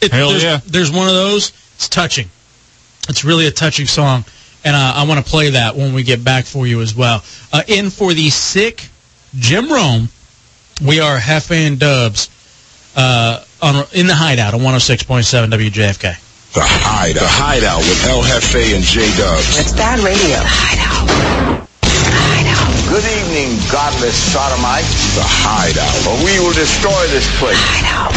It, 0.00 0.12
Hell 0.12 0.30
there's, 0.30 0.42
yeah. 0.42 0.60
There's 0.66 0.90
one 0.90 1.08
of 1.08 1.14
those. 1.14 1.52
It's 1.76 1.88
touching. 1.88 2.28
It's 3.08 3.24
really 3.24 3.46
a 3.46 3.50
touching 3.50 3.86
song. 3.86 4.24
And 4.64 4.74
uh, 4.74 4.92
I 4.96 5.04
want 5.06 5.24
to 5.24 5.30
play 5.30 5.50
that 5.50 5.76
when 5.76 5.92
we 5.94 6.02
get 6.02 6.24
back 6.24 6.44
for 6.44 6.66
you 6.66 6.80
as 6.80 6.94
well. 6.94 7.22
Uh, 7.52 7.62
in 7.68 7.90
for 7.90 8.12
the 8.14 8.30
sick 8.30 8.88
Jim 9.38 9.70
Rome, 9.70 10.08
we 10.84 11.00
are 11.00 11.18
Jefe 11.18 11.50
and 11.52 11.78
Dubs 11.78 12.28
uh, 12.96 13.44
on, 13.62 13.84
in 13.92 14.06
the 14.06 14.14
Hideout 14.14 14.54
on 14.54 14.60
106.7 14.60 15.50
WJFK. 15.50 16.16
The 16.54 16.62
Hideout. 16.62 17.18
The 17.18 17.34
Hideout 17.34 17.82
with 17.82 18.06
El 18.06 18.22
Jefe 18.22 18.78
and 18.78 18.84
J 18.84 19.02
Dubs. 19.18 19.58
It's 19.58 19.72
bad 19.74 19.98
radio. 20.06 20.38
The 20.38 20.46
Hideout. 20.46 21.10
The 21.82 22.14
Hideout. 22.14 22.70
Good 22.86 23.02
evening, 23.02 23.58
godless 23.74 24.14
sodomites. 24.14 25.18
The 25.18 25.26
Hideout. 25.26 26.06
Or 26.06 26.14
we 26.22 26.38
will 26.38 26.54
destroy 26.54 26.94
this 27.10 27.26
place. 27.42 27.58
The 27.58 27.74
Hideout. 27.74 28.14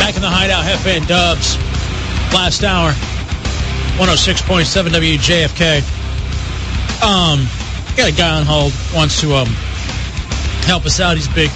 Back 0.00 0.16
in 0.16 0.22
the 0.22 0.32
Hideout, 0.32 0.64
Jefe 0.64 0.86
and 0.86 1.06
Dubs. 1.06 1.60
Last 2.32 2.64
hour, 2.64 2.96
106.7 3.96 4.90
WJFK. 4.90 5.80
Um, 7.02 7.46
got 7.96 8.08
a 8.08 8.12
guy 8.12 8.38
on 8.38 8.44
hold, 8.44 8.72
wants 8.94 9.20
to 9.22 9.34
um 9.34 9.48
help 10.66 10.84
us 10.84 11.00
out. 11.00 11.16
He's 11.16 11.28
big, 11.28 11.50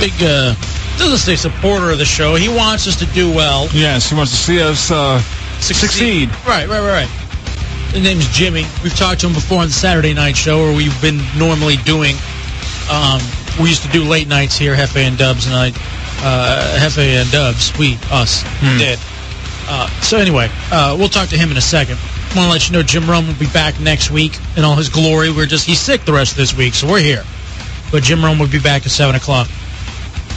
big, 0.00 0.12
uh, 0.22 0.54
doesn't 0.98 1.18
say 1.18 1.36
supporter 1.36 1.90
of 1.90 1.98
the 1.98 2.04
show. 2.04 2.34
He 2.34 2.48
wants 2.48 2.86
us 2.86 2.96
to 2.96 3.06
do 3.06 3.30
well. 3.32 3.68
Yes, 3.72 4.10
he 4.10 4.16
wants 4.16 4.32
to 4.32 4.38
see 4.38 4.60
us 4.60 4.90
uh, 4.90 5.20
succeed. 5.60 6.28
Right, 6.46 6.68
right, 6.68 6.80
right, 6.80 7.06
right. 7.06 7.08
His 7.92 8.02
name's 8.02 8.28
Jimmy. 8.28 8.66
We've 8.82 8.94
talked 8.94 9.20
to 9.20 9.26
him 9.26 9.34
before 9.34 9.58
on 9.60 9.68
the 9.68 9.72
Saturday 9.72 10.12
night 10.14 10.36
show, 10.36 10.58
where 10.58 10.76
we've 10.76 11.00
been 11.00 11.20
normally 11.38 11.76
doing. 11.76 12.16
Um, 12.90 13.20
we 13.60 13.68
used 13.68 13.82
to 13.82 13.88
do 13.88 14.04
late 14.04 14.28
nights 14.28 14.56
here, 14.56 14.74
Jefe 14.76 14.96
and 14.96 15.16
Dubs, 15.16 15.46
and 15.46 15.54
I, 15.54 15.72
uh, 16.20 16.78
Jefe 16.80 16.98
and 16.98 17.30
Dubs, 17.30 17.76
we, 17.78 17.98
us, 18.10 18.42
did. 18.78 18.98
Uh, 19.68 19.88
so 20.00 20.18
anyway, 20.18 20.50
uh, 20.70 20.96
we'll 20.98 21.08
talk 21.08 21.28
to 21.28 21.36
him 21.36 21.50
in 21.50 21.56
a 21.56 21.62
second. 21.62 21.98
I 21.98 22.34
Want 22.34 22.46
to 22.46 22.50
let 22.50 22.68
you 22.68 22.72
know 22.72 22.82
Jim 22.82 23.08
Rome 23.08 23.26
will 23.26 23.34
be 23.34 23.50
back 23.52 23.78
next 23.78 24.10
week 24.10 24.38
in 24.56 24.64
all 24.64 24.74
his 24.74 24.88
glory. 24.88 25.30
We're 25.30 25.46
just 25.46 25.66
he's 25.66 25.80
sick 25.80 26.04
the 26.04 26.12
rest 26.12 26.32
of 26.32 26.38
this 26.38 26.56
week, 26.56 26.74
so 26.74 26.88
we're 26.88 27.00
here. 27.00 27.24
But 27.90 28.02
Jim 28.02 28.24
Rome 28.24 28.38
will 28.38 28.48
be 28.48 28.58
back 28.58 28.86
at 28.86 28.90
seven 28.90 29.14
o'clock 29.14 29.48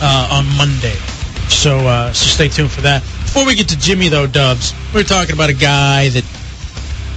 uh, 0.02 0.30
on 0.32 0.46
Monday. 0.58 0.96
So 1.48 1.80
uh, 1.80 2.12
so 2.12 2.26
stay 2.28 2.50
tuned 2.50 2.72
for 2.72 2.82
that. 2.82 3.02
Before 3.02 3.46
we 3.46 3.56
get 3.56 3.70
to 3.70 3.78
Jimmy 3.78 4.10
though, 4.10 4.28
Dubs, 4.28 4.74
we're 4.94 5.04
talking 5.04 5.34
about 5.34 5.50
a 5.50 5.54
guy 5.54 6.10
that 6.10 6.24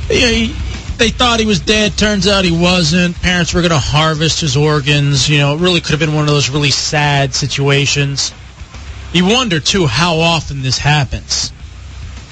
he, 0.09 0.55
they 0.97 1.10
thought 1.10 1.40
he 1.40 1.47
was 1.47 1.60
dead. 1.60 1.97
Turns 1.97 2.26
out 2.26 2.44
he 2.44 2.51
wasn't. 2.51 3.20
Parents 3.20 3.52
were 3.55 3.60
going 3.60 3.70
to 3.70 3.78
harvest 3.78 4.40
his 4.40 4.56
organs. 4.56 5.28
You 5.28 5.39
know, 5.39 5.55
it 5.55 5.60
really 5.60 5.80
could 5.80 5.90
have 5.90 6.01
been 6.01 6.14
one 6.14 6.24
of 6.24 6.30
those 6.30 6.51
really 6.51 6.70
sad 6.70 7.35
situations. 7.35 8.32
You 9.12 9.26
wonder 9.26 9.60
too 9.60 9.86
how 9.86 10.18
often 10.18 10.62
this 10.62 10.78
happens. 10.78 11.52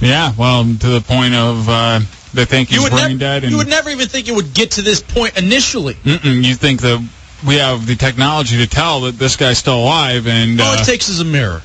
Yeah, 0.01 0.33
well, 0.37 0.65
to 0.65 0.89
the 0.89 1.01
point 1.01 1.35
of 1.35 1.69
uh, 1.69 2.01
they 2.35 2.45
think 2.45 2.69
he's 2.69 2.79
You 2.79 2.83
would, 2.85 2.93
brain 2.93 3.19
dead, 3.19 3.45
and 3.45 3.51
you 3.51 3.59
would 3.59 3.69
never 3.69 3.91
even 3.91 4.09
think 4.09 4.29
it 4.29 4.35
would 4.35 4.53
get 4.53 4.73
to 4.73 4.83
this 4.83 5.01
point 5.03 5.39
initially. 5.39 5.95
Mm-mm, 5.95 6.45
you 6.45 6.55
think 6.55 6.83
that 6.83 7.03
we 7.47 7.57
have 7.57 7.87
the 7.87 7.97
technology 7.97 8.59
to 8.59 8.67
tell 8.67 9.03
that 9.03 9.19
this 9.19 9.37
guy's 9.37 9.59
still 9.59 9.79
alive, 9.79 10.27
and 10.27 10.61
All 10.61 10.77
uh, 10.77 10.81
it 10.81 10.85
takes 10.85 11.09
is 11.09 11.21
a 11.21 11.25
mirror. 11.25 11.63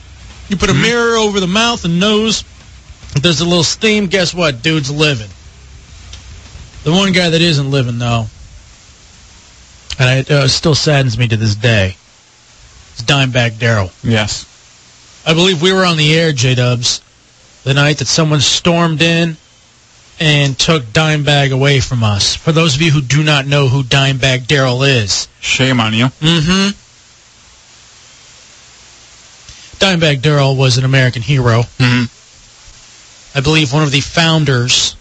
You 0.49 0.57
put 0.57 0.69
a 0.69 0.73
mirror 0.73 1.15
over 1.15 1.39
the 1.39 1.47
mouth 1.47 1.85
and 1.85 1.99
nose. 1.99 2.43
There's 3.21 3.41
a 3.41 3.45
little 3.45 3.63
steam, 3.63 4.07
guess 4.07 4.33
what? 4.33 4.61
Dude's 4.61 4.91
living. 4.91 5.29
The 6.83 6.91
one 6.91 7.11
guy 7.11 7.29
that 7.29 7.41
isn't 7.41 7.69
living, 7.69 7.99
though, 7.99 8.25
and 9.99 10.19
it 10.19 10.31
uh, 10.31 10.47
still 10.47 10.75
saddens 10.75 11.17
me 11.17 11.27
to 11.27 11.37
this 11.37 11.55
day, 11.55 11.95
is 12.95 13.03
Dimebag 13.03 13.59
Darrell. 13.59 13.91
yes, 14.03 14.45
I 15.25 15.33
believe 15.33 15.61
we 15.61 15.71
were 15.71 15.85
on 15.85 15.97
the 15.97 16.17
air, 16.17 16.31
J 16.31 16.55
Dubs, 16.55 17.01
the 17.63 17.73
night 17.73 17.99
that 17.99 18.07
someone 18.07 18.41
stormed 18.41 19.01
in 19.01 19.37
and 20.19 20.57
took 20.57 20.83
Dimebag 20.83 21.51
away 21.51 21.79
from 21.79 22.03
us. 22.03 22.35
For 22.35 22.51
those 22.51 22.75
of 22.75 22.81
you 22.81 22.91
who 22.91 23.01
do 23.01 23.23
not 23.23 23.47
know 23.47 23.67
who 23.67 23.83
Dimebag 23.83 24.47
Darrell 24.47 24.83
is, 24.83 25.27
shame 25.39 25.79
on 25.79 25.93
you. 25.93 26.05
Mm-hmm. 26.05 26.77
Dimebag 29.83 30.21
Darrell 30.21 30.55
was 30.55 30.77
an 30.77 30.85
American 30.85 31.23
hero. 31.23 31.61
Mm-hmm. 31.77 32.05
I 33.37 33.41
believe 33.41 33.73
one 33.73 33.83
of 33.83 33.91
the 33.91 34.01
founders 34.01 34.95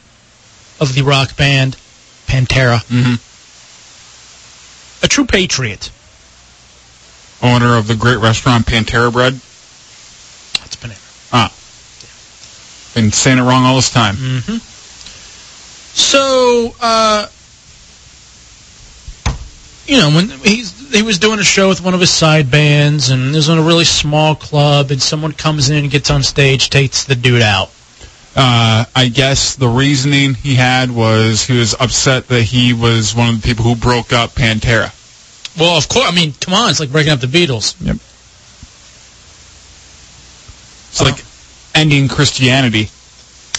of 0.80 0.94
the 0.94 1.02
rock 1.02 1.36
band 1.36 1.76
Pantera. 2.26 2.78
Mm-hmm. 2.86 3.16
A 5.04 5.08
true 5.08 5.26
patriot. 5.26 5.90
Owner 7.42 7.76
of 7.76 7.88
the 7.88 7.96
great 7.96 8.18
restaurant 8.18 8.66
Pantera 8.66 9.12
Bread. 9.12 9.34
That's 9.34 10.76
Panera. 10.76 11.28
Ah, 11.32 11.52
been 13.00 13.12
saying 13.12 13.38
it 13.38 13.42
wrong 13.42 13.64
all 13.64 13.76
this 13.76 13.90
time. 13.90 14.16
Mm-hmm. 14.16 14.56
So, 15.92 16.74
uh, 16.80 17.26
you 19.86 19.98
know, 19.98 20.10
when 20.14 20.30
he's 20.40 20.78
he 20.92 21.02
was 21.02 21.18
doing 21.18 21.38
a 21.38 21.44
show 21.44 21.68
with 21.68 21.82
one 21.82 21.94
of 21.94 22.00
his 22.00 22.10
side 22.10 22.50
bands, 22.50 23.10
and 23.10 23.32
it 23.32 23.36
was 23.36 23.48
in 23.48 23.58
a 23.58 23.62
really 23.62 23.84
small 23.84 24.34
club, 24.34 24.90
and 24.90 25.00
someone 25.00 25.32
comes 25.32 25.70
in, 25.70 25.84
and 25.84 25.90
gets 25.90 26.10
on 26.10 26.22
stage, 26.22 26.70
takes 26.70 27.04
the 27.04 27.14
dude 27.14 27.42
out. 27.42 27.70
Uh, 28.36 28.84
I 28.94 29.08
guess 29.08 29.56
the 29.56 29.66
reasoning 29.66 30.34
he 30.34 30.54
had 30.54 30.90
was 30.90 31.44
he 31.44 31.58
was 31.58 31.74
upset 31.80 32.28
that 32.28 32.42
he 32.42 32.72
was 32.72 33.14
one 33.14 33.34
of 33.34 33.42
the 33.42 33.46
people 33.46 33.64
who 33.64 33.74
broke 33.74 34.12
up 34.12 34.30
Pantera. 34.30 34.94
Well, 35.58 35.76
of 35.76 35.88
course. 35.88 36.06
I 36.08 36.14
mean, 36.14 36.32
come 36.40 36.54
on, 36.54 36.70
it's 36.70 36.78
like 36.78 36.92
breaking 36.92 37.12
up 37.12 37.20
the 37.20 37.26
Beatles. 37.26 37.74
Yep. 37.84 37.96
It's 40.90 41.02
like 41.02 41.24
ending 41.80 42.08
Christianity. 42.08 42.90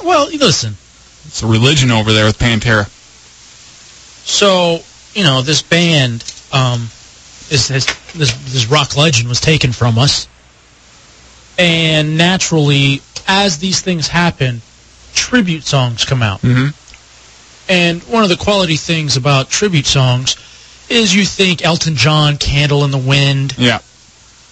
Well, 0.03 0.27
listen. 0.27 0.73
It's 1.25 1.41
a 1.41 1.47
religion 1.47 1.91
over 1.91 2.13
there 2.13 2.25
with 2.25 2.37
Pantera. 2.37 2.87
So, 4.25 4.79
you 5.13 5.23
know, 5.23 5.41
this 5.41 5.61
band, 5.61 6.23
um, 6.53 6.81
is 7.49 7.67
this 7.67 7.85
this 8.13 8.31
this 8.53 8.67
rock 8.67 8.95
legend 8.95 9.27
was 9.27 9.41
taken 9.41 9.71
from 9.71 9.97
us, 9.97 10.27
and 11.57 12.17
naturally, 12.17 13.01
as 13.27 13.57
these 13.57 13.81
things 13.81 14.07
happen, 14.07 14.61
tribute 15.13 15.63
songs 15.63 16.05
come 16.05 16.21
out. 16.21 16.41
Mm-hmm. 16.41 16.69
And 17.69 18.03
one 18.03 18.23
of 18.23 18.29
the 18.29 18.37
quality 18.37 18.77
things 18.77 19.17
about 19.17 19.49
tribute 19.49 19.85
songs 19.85 20.35
is 20.89 21.15
you 21.15 21.25
think 21.25 21.63
Elton 21.63 21.95
John, 21.95 22.37
"Candle 22.37 22.83
in 22.83 22.91
the 22.91 22.97
Wind," 22.97 23.55
Yeah, 23.57 23.79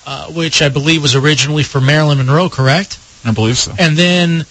uh, 0.06 0.28
which 0.28 0.62
I 0.62 0.70
believe 0.70 1.02
was 1.02 1.16
originally 1.16 1.64
for 1.64 1.80
Marilyn 1.80 2.18
Monroe, 2.18 2.50
correct? 2.50 2.98
I 3.26 3.32
believe 3.32 3.58
so. 3.58 3.74
And 3.78 3.98
then, 3.98 4.46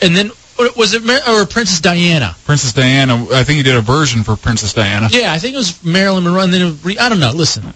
and 0.00 0.16
then 0.16 0.30
was 0.76 0.94
it 0.94 1.02
or 1.28 1.46
Princess 1.46 1.80
Diana? 1.80 2.36
Princess 2.44 2.72
Diana. 2.72 3.26
I 3.32 3.44
think 3.44 3.56
he 3.56 3.62
did 3.62 3.76
a 3.76 3.80
version 3.80 4.22
for 4.22 4.36
Princess 4.36 4.72
Diana. 4.72 5.08
Yeah, 5.10 5.32
I 5.32 5.38
think 5.38 5.54
it 5.54 5.58
was 5.58 5.82
Marilyn 5.84 6.24
Monroe. 6.24 6.42
And 6.42 6.52
then 6.52 6.78
re- 6.82 6.98
I 6.98 7.08
don't 7.08 7.20
know. 7.20 7.32
Listen, 7.32 7.64
I 7.64 7.70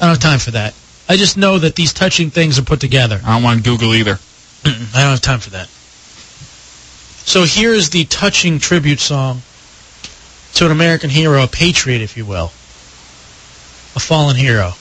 don't 0.00 0.10
have 0.10 0.18
time 0.18 0.38
for 0.38 0.52
that. 0.52 0.74
I 1.08 1.16
just 1.16 1.36
know 1.36 1.58
that 1.58 1.74
these 1.74 1.92
touching 1.92 2.30
things 2.30 2.58
are 2.58 2.62
put 2.62 2.80
together. 2.80 3.20
I 3.24 3.34
don't 3.34 3.42
want 3.42 3.64
Google 3.64 3.94
either. 3.94 4.18
I 4.64 4.70
don't 4.70 5.10
have 5.10 5.20
time 5.20 5.40
for 5.40 5.50
that. 5.50 5.68
So 7.26 7.44
here's 7.44 7.90
the 7.90 8.04
touching 8.04 8.58
tribute 8.58 9.00
song 9.00 9.42
to 10.54 10.66
an 10.66 10.72
American 10.72 11.10
hero, 11.10 11.42
a 11.42 11.46
patriot, 11.46 12.00
if 12.00 12.16
you 12.16 12.24
will, 12.24 12.46
a 13.96 14.00
fallen 14.00 14.36
hero, 14.36 14.72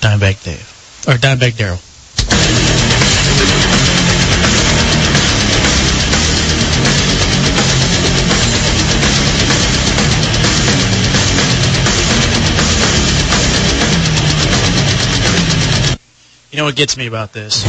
Dimebag 0.00 0.42
Dave 0.44 1.04
or 1.08 1.14
Dimebag 1.14 1.56
Darrell. 1.56 1.78
You 16.50 16.62
know 16.62 16.64
what 16.64 16.76
gets 16.76 16.96
me 16.96 17.06
about 17.06 17.32
this 17.32 17.64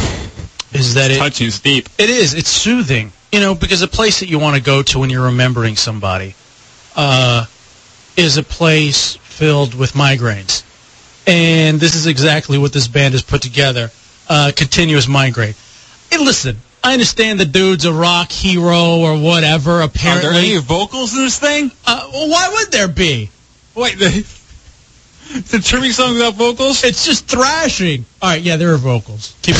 is 0.72 0.94
that 0.94 1.12
it 1.12 1.18
touching 1.18 1.46
is 1.46 1.60
deep. 1.60 1.88
It 1.96 2.10
is. 2.10 2.34
It's 2.34 2.48
soothing. 2.48 3.12
You 3.30 3.38
know, 3.38 3.54
because 3.54 3.82
a 3.82 3.86
place 3.86 4.18
that 4.18 4.28
you 4.28 4.40
want 4.40 4.56
to 4.56 4.62
go 4.62 4.82
to 4.82 4.98
when 4.98 5.10
you're 5.10 5.26
remembering 5.26 5.76
somebody 5.76 6.34
uh, 6.96 7.46
is 8.16 8.36
a 8.36 8.42
place 8.42 9.14
filled 9.16 9.74
with 9.74 9.92
migraines, 9.92 10.64
and 11.26 11.78
this 11.78 11.94
is 11.94 12.08
exactly 12.08 12.58
what 12.58 12.72
this 12.72 12.88
band 12.88 13.14
has 13.14 13.22
put 13.22 13.42
together: 13.42 13.92
uh, 14.30 14.52
continuous 14.54 15.06
migraine. 15.08 15.54
Hey, 16.10 16.18
listen, 16.18 16.56
I 16.82 16.92
understand 16.94 17.38
the 17.38 17.44
dude's 17.44 17.84
a 17.84 17.92
rock 17.92 18.30
hero 18.30 18.98
or 19.00 19.18
whatever. 19.20 19.82
apparently. 19.82 20.28
Are 20.28 20.32
there 20.32 20.40
any 20.40 20.56
vocals 20.58 21.14
in 21.14 21.24
this 21.24 21.38
thing? 21.38 21.70
uh, 21.86 22.08
well, 22.12 22.30
why 22.30 22.48
would 22.52 22.72
there 22.72 22.88
be? 22.88 23.28
Wait, 23.74 23.98
the, 23.98 24.24
a 25.56 25.58
tribute 25.58 25.92
song 25.92 26.14
without 26.14 26.34
vocals? 26.34 26.82
It's 26.84 27.04
just 27.04 27.26
thrashing. 27.26 28.06
All 28.22 28.30
right, 28.30 28.40
yeah, 28.40 28.56
there 28.56 28.72
are 28.72 28.78
vocals. 28.78 29.34
Keep. 29.42 29.56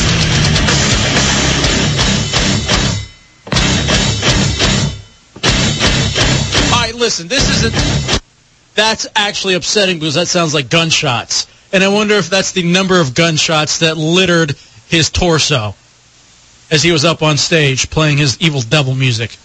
All 6.73 6.79
right, 6.79 6.95
listen. 6.95 7.27
This 7.27 7.63
isn't. 7.63 8.21
That's 8.75 9.05
actually 9.15 9.55
upsetting 9.55 9.99
because 9.99 10.13
that 10.15 10.27
sounds 10.27 10.53
like 10.53 10.69
gunshots, 10.69 11.45
and 11.73 11.83
I 11.83 11.87
wonder 11.87 12.15
if 12.15 12.29
that's 12.29 12.51
the 12.51 12.63
number 12.63 12.99
of 12.99 13.13
gunshots 13.13 13.79
that 13.79 13.97
littered 13.97 14.55
his 14.89 15.09
torso 15.09 15.75
as 16.69 16.83
he 16.83 16.91
was 16.91 17.05
up 17.05 17.21
on 17.21 17.37
stage 17.37 17.89
playing 17.89 18.17
his 18.17 18.39
evil 18.41 18.61
devil 18.61 18.95
music. 18.95 19.37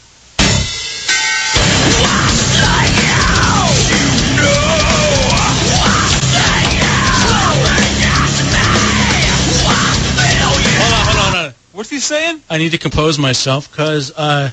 Hold 10.79 10.93
on, 10.93 11.07
hold 11.07 11.19
on, 11.19 11.33
hold 11.33 11.47
on. 11.47 11.55
What's 11.73 11.91
he 11.91 12.01
saying? 12.01 12.43
I 12.51 12.59
need 12.59 12.73
to 12.73 12.79
compose 12.79 13.19
myself 13.19 13.71
because, 13.71 14.13
uh, 14.17 14.51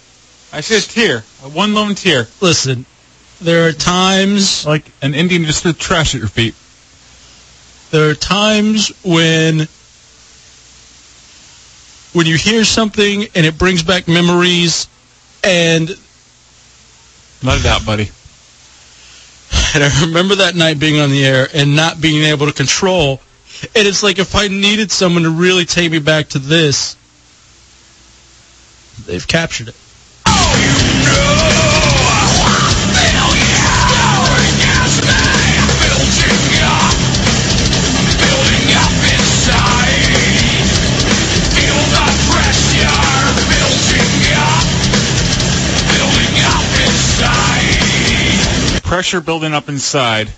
I 0.52 0.62
see 0.62 0.78
a 0.78 0.82
tear, 0.82 1.22
one 1.52 1.74
lone 1.74 1.96
tear, 1.96 2.28
listen, 2.42 2.86
there 3.42 3.68
are 3.68 3.72
times, 3.72 4.66
like 4.66 4.86
an 5.02 5.16
Indian 5.16 5.44
just 5.46 5.64
threw 5.64 5.74
trash 5.74 6.14
at 6.14 6.20
your 6.20 6.30
feet. 6.30 6.56
There 7.94 8.10
are 8.10 8.16
times 8.16 8.90
when, 9.04 9.68
when 12.14 12.26
you 12.26 12.38
hear 12.38 12.66
something 12.66 13.28
and 13.36 13.46
it 13.46 13.60
brings 13.60 13.84
back 13.84 14.08
memories, 14.08 14.88
and 15.44 15.90
Let 17.44 17.60
it 17.60 17.66
out, 17.68 17.86
buddy. 17.86 18.10
and 19.76 19.84
I 19.84 19.92
remember 20.08 20.34
that 20.38 20.56
night 20.56 20.80
being 20.80 21.00
on 21.00 21.12
the 21.12 21.24
air 21.24 21.48
and 21.54 21.76
not 21.76 22.02
being 22.02 22.24
able 22.24 22.48
to 22.48 22.54
control. 22.54 23.22
And 23.76 23.88
it's 23.88 24.02
like 24.02 24.18
if 24.18 24.36
I 24.36 24.48
needed 24.48 24.92
someone 24.92 25.22
to 25.22 25.30
really 25.30 25.66
take 25.66 25.92
me 25.92 26.00
back 26.00 26.30
to 26.30 26.40
this, 26.40 26.98
they've 29.06 29.28
captured 29.28 29.68
it. 29.68 29.76
Oh, 30.26 31.73
Pressure 48.94 49.22
building 49.22 49.56
up 49.56 49.70
inside. 49.70 50.30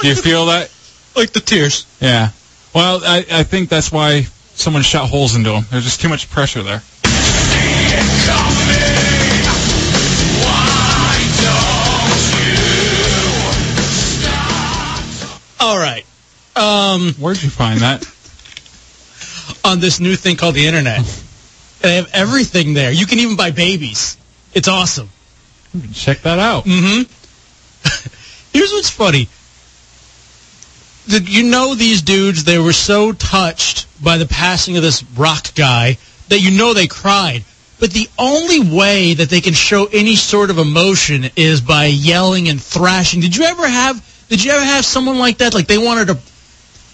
Do 0.00 0.06
you 0.06 0.14
feel 0.14 0.46
that? 0.46 0.70
Like 1.16 1.32
the 1.32 1.40
tears. 1.40 1.84
Yeah. 2.00 2.28
Well, 2.72 3.00
I, 3.04 3.26
I 3.28 3.42
think 3.42 3.70
that's 3.70 3.90
why 3.90 4.22
someone 4.54 4.82
shot 4.82 5.10
holes 5.10 5.34
into 5.34 5.50
him. 5.50 5.64
There's 5.72 5.82
just 5.82 6.00
too 6.00 6.08
much 6.08 6.30
pressure 6.30 6.62
there. 6.62 6.80
All 15.58 15.76
right. 15.76 16.04
Um, 16.54 17.14
Where'd 17.14 17.42
you 17.42 17.50
find 17.50 17.80
that? 17.80 18.08
on 19.64 19.80
this 19.80 19.98
new 19.98 20.14
thing 20.14 20.36
called 20.36 20.54
the 20.54 20.68
internet. 20.68 21.00
They 21.80 21.96
have 21.96 22.10
everything 22.12 22.74
there. 22.74 22.92
You 22.92 23.06
can 23.06 23.18
even 23.18 23.36
buy 23.36 23.50
babies. 23.50 24.16
It's 24.54 24.66
awesome. 24.66 25.10
Check 25.92 26.22
that 26.22 26.38
out. 26.38 26.64
Mm-hmm. 26.64 27.25
Here's 28.56 28.72
what's 28.72 28.88
funny. 28.88 29.28
Did 31.08 31.28
you 31.28 31.42
know 31.42 31.74
these 31.74 32.00
dudes? 32.00 32.44
They 32.44 32.58
were 32.58 32.72
so 32.72 33.12
touched 33.12 33.86
by 34.02 34.16
the 34.16 34.24
passing 34.24 34.78
of 34.78 34.82
this 34.82 35.04
rock 35.14 35.54
guy 35.54 35.98
that 36.30 36.40
you 36.40 36.56
know 36.56 36.72
they 36.72 36.86
cried. 36.86 37.44
But 37.78 37.90
the 37.90 38.08
only 38.18 38.60
way 38.60 39.12
that 39.12 39.28
they 39.28 39.42
can 39.42 39.52
show 39.52 39.84
any 39.92 40.16
sort 40.16 40.48
of 40.48 40.56
emotion 40.56 41.26
is 41.36 41.60
by 41.60 41.84
yelling 41.84 42.48
and 42.48 42.58
thrashing. 42.58 43.20
Did 43.20 43.36
you 43.36 43.44
ever 43.44 43.68
have? 43.68 44.02
Did 44.30 44.42
you 44.42 44.52
ever 44.52 44.64
have 44.64 44.86
someone 44.86 45.18
like 45.18 45.36
that? 45.38 45.52
Like 45.52 45.66
they 45.66 45.76
wanted 45.76 46.06
to, 46.06 46.18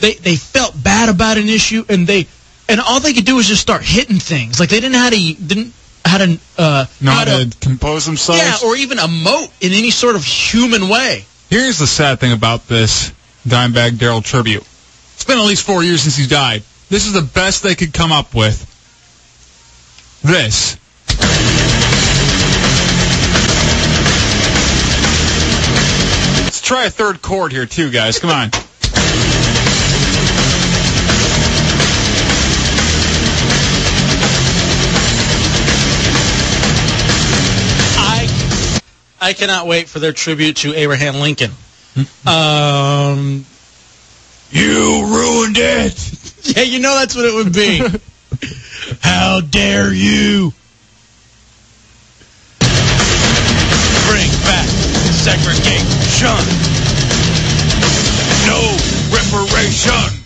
they 0.01 0.14
they 0.14 0.34
felt 0.34 0.74
bad 0.82 1.10
about 1.10 1.39
an 1.39 1.48
issue 1.48 1.84
and 1.89 2.09
they, 2.09 2.26
and 2.68 2.80
all 2.80 2.98
they 2.98 3.12
could 3.12 3.24
do 3.24 3.36
was 3.36 3.47
just 3.47 3.62
start 3.62 3.84
hitting 3.84 4.18
things. 4.18 4.59
Like 4.59 4.68
they 4.68 4.80
didn't 4.80 4.94
know 4.94 4.98
how 4.98 5.10
to 5.10 5.34
didn't 5.34 5.74
how 6.05 6.18
to 6.18 6.40
uh 6.59 6.86
how 7.05 7.24
to 7.24 7.56
compose 7.60 8.05
themselves? 8.05 8.43
yeah, 8.43 8.68
or 8.68 8.74
even 8.74 8.98
emote 8.98 9.52
in 9.60 9.72
any 9.72 9.93
sort 9.93 10.16
of 10.16 10.24
human 10.24 10.89
way. 10.89 11.24
Here's 11.53 11.79
the 11.79 11.87
sad 11.87 12.19
thing 12.19 12.33
about 12.33 12.66
this 12.66 13.12
Dimebag 13.47 13.99
Darrell 13.99 14.23
tribute. 14.23 14.62
It's 14.62 15.24
been 15.24 15.37
at 15.37 15.45
least 15.45 15.66
four 15.66 15.85
years 15.85 16.01
since 16.01 16.16
he 16.16 16.27
died. 16.27 16.62
This 16.89 17.07
is 17.07 17.12
the 17.12 17.20
best 17.20 17.62
they 17.62 17.74
could 17.74 17.93
come 17.93 18.11
up 18.11 18.35
with. 18.35 18.65
This. 20.23 20.79
Let's 26.43 26.62
try 26.62 26.87
a 26.87 26.91
third 26.91 27.20
chord 27.20 27.53
here 27.53 27.66
too, 27.66 27.91
guys. 27.91 28.19
Come 28.19 28.31
on. 28.31 28.51
I 39.23 39.28
I 39.28 39.32
cannot 39.35 39.66
wait 39.66 39.89
for 39.89 40.01
their 40.01 40.12
tribute 40.12 40.57
to 40.59 40.74
Abraham 40.74 41.15
Lincoln. 41.16 41.53
Um, 42.27 43.47
you 44.51 45.07
ruined 45.07 45.57
it. 45.59 46.19
Yeah, 46.44 46.62
you 46.65 46.81
know 46.81 46.99
that's 46.99 47.15
what 47.15 47.24
it 47.24 47.32
would 47.32 47.53
be. 47.53 47.78
How 49.01 49.40
dare 49.40 49.94
you? 49.94 50.53
Bring 54.11 54.31
back 54.43 54.66
segregation. 55.23 56.43
No 58.44 58.59
reparation. 59.15 60.22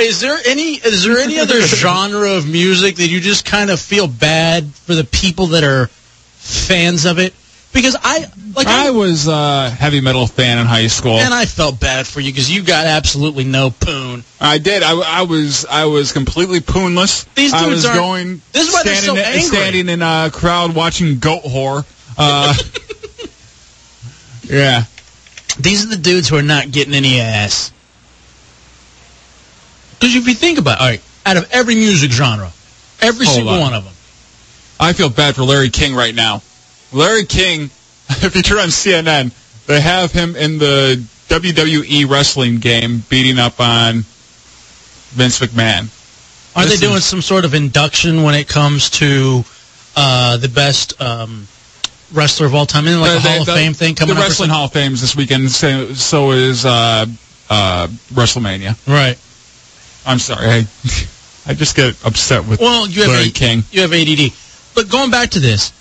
Is 0.00 0.20
there 0.20 0.38
any 0.46 0.74
is 0.74 1.04
there 1.04 1.18
any 1.18 1.38
other 1.38 1.60
genre 1.62 2.32
of 2.32 2.48
music 2.48 2.96
that 2.96 3.08
you 3.08 3.20
just 3.20 3.44
kind 3.44 3.70
of 3.70 3.80
feel 3.80 4.06
bad 4.08 4.66
for 4.74 4.94
the 4.94 5.04
people 5.04 5.48
that 5.48 5.64
are 5.64 5.86
fans 5.88 7.04
of 7.04 7.18
it? 7.18 7.34
Because 7.72 7.96
I 8.02 8.26
like 8.56 8.66
I 8.66 8.90
was 8.90 9.28
a 9.28 9.70
heavy 9.70 10.00
metal 10.00 10.26
fan 10.26 10.58
in 10.58 10.66
high 10.66 10.88
school. 10.88 11.18
and 11.18 11.32
I 11.32 11.44
felt 11.44 11.78
bad 11.78 12.04
for 12.06 12.18
you 12.20 12.32
because 12.32 12.50
you 12.50 12.62
got 12.64 12.84
absolutely 12.86 13.44
no 13.44 13.70
poon. 13.70 14.24
I 14.40 14.58
did. 14.58 14.82
I, 14.82 15.20
I 15.20 15.22
was 15.22 15.64
I 15.66 15.84
was 15.84 16.12
completely 16.12 16.60
poonless. 16.60 17.24
These 17.36 17.52
I 17.54 17.60
dudes 17.64 17.70
was 17.76 17.86
aren't- 17.86 17.98
going 18.00 18.42
this 18.52 18.66
is 18.68 18.74
why 18.74 18.82
they're 18.82 18.96
standing, 18.96 19.22
so 19.22 19.30
angry. 19.30 19.42
standing 19.42 19.88
in 19.88 20.02
a 20.02 20.30
crowd 20.32 20.74
watching 20.74 21.16
Goatwhore. 21.16 21.84
Uh, 22.18 22.54
yeah. 24.44 24.84
These 25.58 25.84
are 25.84 25.88
the 25.88 25.96
dudes 25.96 26.28
who 26.28 26.36
are 26.36 26.42
not 26.42 26.70
getting 26.70 26.94
any 26.94 27.20
ass. 27.20 27.72
Because 30.00 30.16
if 30.16 30.26
you 30.26 30.34
think 30.34 30.58
about 30.58 30.78
it, 30.78 30.80
all 30.80 30.88
right, 30.88 31.02
out 31.26 31.36
of 31.36 31.48
every 31.52 31.74
music 31.74 32.10
genre, 32.10 32.50
every 33.02 33.26
Hold 33.26 33.36
single 33.36 33.54
on. 33.54 33.60
one 33.60 33.74
of 33.74 33.84
them, 33.84 33.92
I 34.80 34.94
feel 34.94 35.10
bad 35.10 35.34
for 35.36 35.42
Larry 35.42 35.68
King 35.68 35.94
right 35.94 36.14
now. 36.14 36.42
Larry 36.92 37.24
King, 37.26 37.64
if 38.08 38.34
you 38.34 38.42
turn 38.42 38.58
on 38.58 38.68
CNN, 38.68 39.32
they 39.66 39.80
have 39.80 40.10
him 40.12 40.34
in 40.36 40.58
the 40.58 41.04
WWE 41.28 42.08
wrestling 42.08 42.58
game 42.58 43.02
beating 43.10 43.38
up 43.38 43.60
on 43.60 44.04
Vince 45.12 45.38
McMahon. 45.38 45.88
Are 46.56 46.64
This 46.64 46.80
they 46.80 46.86
doing 46.86 47.00
some 47.00 47.22
sort 47.22 47.44
of 47.44 47.54
induction 47.54 48.22
when 48.24 48.34
it 48.34 48.48
comes 48.48 48.90
to 48.90 49.44
uh, 49.94 50.36
the 50.38 50.48
best 50.48 51.00
um, 51.00 51.46
wrestler 52.12 52.46
of 52.46 52.54
all 52.54 52.66
time? 52.66 52.86
Isn't 52.88 53.00
like 53.00 53.10
a 53.10 53.22
they- 53.22 53.28
Hall 53.28 53.40
of 53.42 53.46
the- 53.46 53.54
Fame 53.54 53.74
thing 53.74 53.94
coming 53.94 54.14
The 54.16 54.20
Wrestling? 54.20 54.50
Hall 54.50 54.64
of 54.64 54.72
Fame 54.72 54.94
is 54.94 55.00
this 55.00 55.14
weekend. 55.14 55.48
So, 55.50 55.92
so 55.92 56.32
is 56.32 56.64
uh, 56.64 57.06
uh, 57.50 57.86
WrestleMania. 58.12 58.76
Right. 58.88 59.16
I'm 60.06 60.18
sorry. 60.18 60.46
I, 60.48 60.66
I 61.46 61.54
just 61.54 61.74
get 61.76 61.96
upset 62.04 62.46
with 62.46 62.60
Well, 62.60 62.86
you 62.88 63.02
have 63.02 63.10
Larry 63.10 63.28
A- 63.28 63.32
King. 63.32 63.64
You 63.70 63.82
have 63.82 63.92
ADD. 63.92 64.32
But 64.74 64.88
going 64.88 65.10
back 65.10 65.30
to 65.30 65.40
this, 65.40 65.72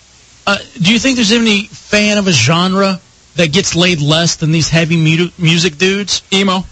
uh, 0.48 0.58
do 0.82 0.91
you 0.91 1.00
think 1.00 1.16
there's 1.18 1.32
any 1.32 1.64
fan 1.68 2.18
of 2.18 2.28
a 2.28 2.32
genre 2.32 3.00
that 3.36 3.52
gets 3.54 3.76
laid 3.76 4.02
less 4.02 4.36
than 4.38 4.52
these 4.52 4.70
heavy 4.70 4.98
mu- 4.98 5.30
music 5.38 5.78
dudes? 5.78 6.24
Emo. 6.34 6.64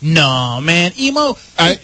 No, 0.00 0.60
man. 0.62 0.92
Emo. 0.98 1.36
I 1.58 1.78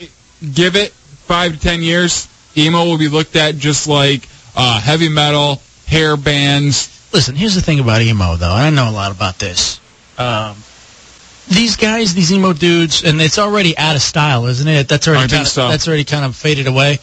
give 0.53 0.77
it 0.77 0.93
five 0.93 1.53
to 1.55 1.59
ten 1.59 1.83
years. 1.83 2.29
Emo 2.57 2.85
will 2.85 2.99
be 2.99 3.09
looked 3.09 3.35
at 3.37 3.57
just 3.57 3.89
like 3.89 4.29
uh, 4.55 4.81
heavy 4.81 5.09
metal, 5.09 5.61
hair 5.87 6.17
bands. 6.17 6.91
Listen, 7.13 7.35
here's 7.35 7.55
the 7.57 7.63
thing 7.63 7.81
about 7.81 8.01
emo, 8.03 8.37
though. 8.37 8.53
I 8.53 8.71
know 8.71 8.89
a 8.89 8.93
lot 8.93 9.11
about 9.11 9.39
this. 9.39 9.81
Um, 10.19 10.57
these 11.49 11.77
guys, 11.77 12.15
these 12.15 12.33
emo 12.33 12.53
dudes, 12.53 13.05
and 13.05 13.21
it's 13.21 13.39
already 13.39 13.77
out 13.77 13.97
of 13.97 14.03
style, 14.03 14.47
isn't 14.47 14.67
it? 14.67 14.89
That's 14.89 15.07
already 15.09 15.25
I 15.25 15.29
kind 15.29 15.43
of, 15.43 15.49
so. 15.49 15.69
that's 15.69 15.87
already 15.87 16.05
kind 16.05 16.25
of 16.25 16.35
faded 16.37 16.67
away. 16.67 16.99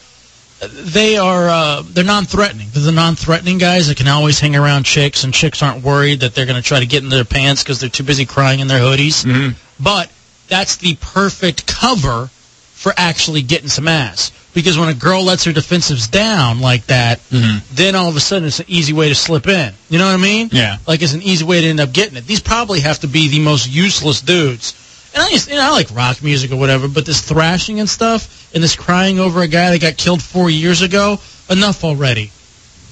They 0.67 1.17
are 1.17 1.49
uh, 1.49 1.83
they're 1.85 2.03
non-threatening. 2.03 2.67
They're 2.71 2.83
the 2.83 2.91
non-threatening 2.91 3.57
guys 3.57 3.87
that 3.87 3.97
can 3.97 4.07
always 4.07 4.39
hang 4.39 4.55
around 4.55 4.83
chicks, 4.83 5.23
and 5.23 5.33
chicks 5.33 5.63
aren't 5.63 5.83
worried 5.83 6.19
that 6.19 6.35
they're 6.35 6.45
going 6.45 6.61
to 6.61 6.67
try 6.67 6.79
to 6.79 6.85
get 6.85 7.03
in 7.03 7.09
their 7.09 7.25
pants 7.25 7.63
because 7.63 7.79
they're 7.79 7.89
too 7.89 8.03
busy 8.03 8.25
crying 8.25 8.59
in 8.59 8.67
their 8.67 8.79
hoodies. 8.79 9.25
Mm-hmm. 9.25 9.57
But 9.83 10.11
that's 10.47 10.75
the 10.77 10.97
perfect 11.01 11.65
cover 11.65 12.27
for 12.27 12.93
actually 12.97 13.41
getting 13.41 13.69
some 13.69 13.87
ass. 13.87 14.31
Because 14.53 14.77
when 14.77 14.89
a 14.89 14.93
girl 14.93 15.23
lets 15.23 15.45
her 15.45 15.51
defensives 15.53 16.09
down 16.11 16.59
like 16.59 16.85
that, 16.87 17.19
Mm-hmm. 17.29 17.59
then 17.73 17.95
all 17.95 18.09
of 18.09 18.15
a 18.17 18.19
sudden 18.19 18.47
it's 18.47 18.59
an 18.59 18.65
easy 18.67 18.91
way 18.93 19.07
to 19.09 19.15
slip 19.15 19.47
in. 19.47 19.73
You 19.89 19.97
know 19.97 20.05
what 20.05 20.13
I 20.19 20.21
mean? 20.21 20.49
Yeah. 20.51 20.77
Like 20.85 21.01
it's 21.01 21.13
an 21.13 21.21
easy 21.21 21.45
way 21.45 21.61
to 21.61 21.67
end 21.67 21.79
up 21.79 21.93
getting 21.93 22.17
it. 22.17 22.27
These 22.27 22.41
probably 22.41 22.81
have 22.81 22.99
to 22.99 23.07
be 23.07 23.29
the 23.29 23.39
most 23.39 23.67
useless 23.69 24.19
dudes. 24.21 24.75
And 25.13 25.23
I 25.23 25.29
just, 25.29 25.49
you 25.49 25.55
know, 25.55 25.61
I 25.63 25.69
like 25.71 25.87
rock 25.93 26.21
music 26.23 26.51
or 26.51 26.57
whatever, 26.57 26.87
but 26.89 27.05
this 27.05 27.21
thrashing 27.21 27.79
and 27.79 27.89
stuff 27.89 28.49
and 28.53 28.61
this 28.63 28.75
crying 28.75 29.19
over 29.19 29.41
a 29.41 29.47
guy 29.47 29.69
that 29.71 29.79
got 29.81 29.95
killed 29.97 30.21
four 30.21 30.49
years 30.49 30.81
ago, 30.81 31.19
enough 31.49 31.83
already. 31.83 32.31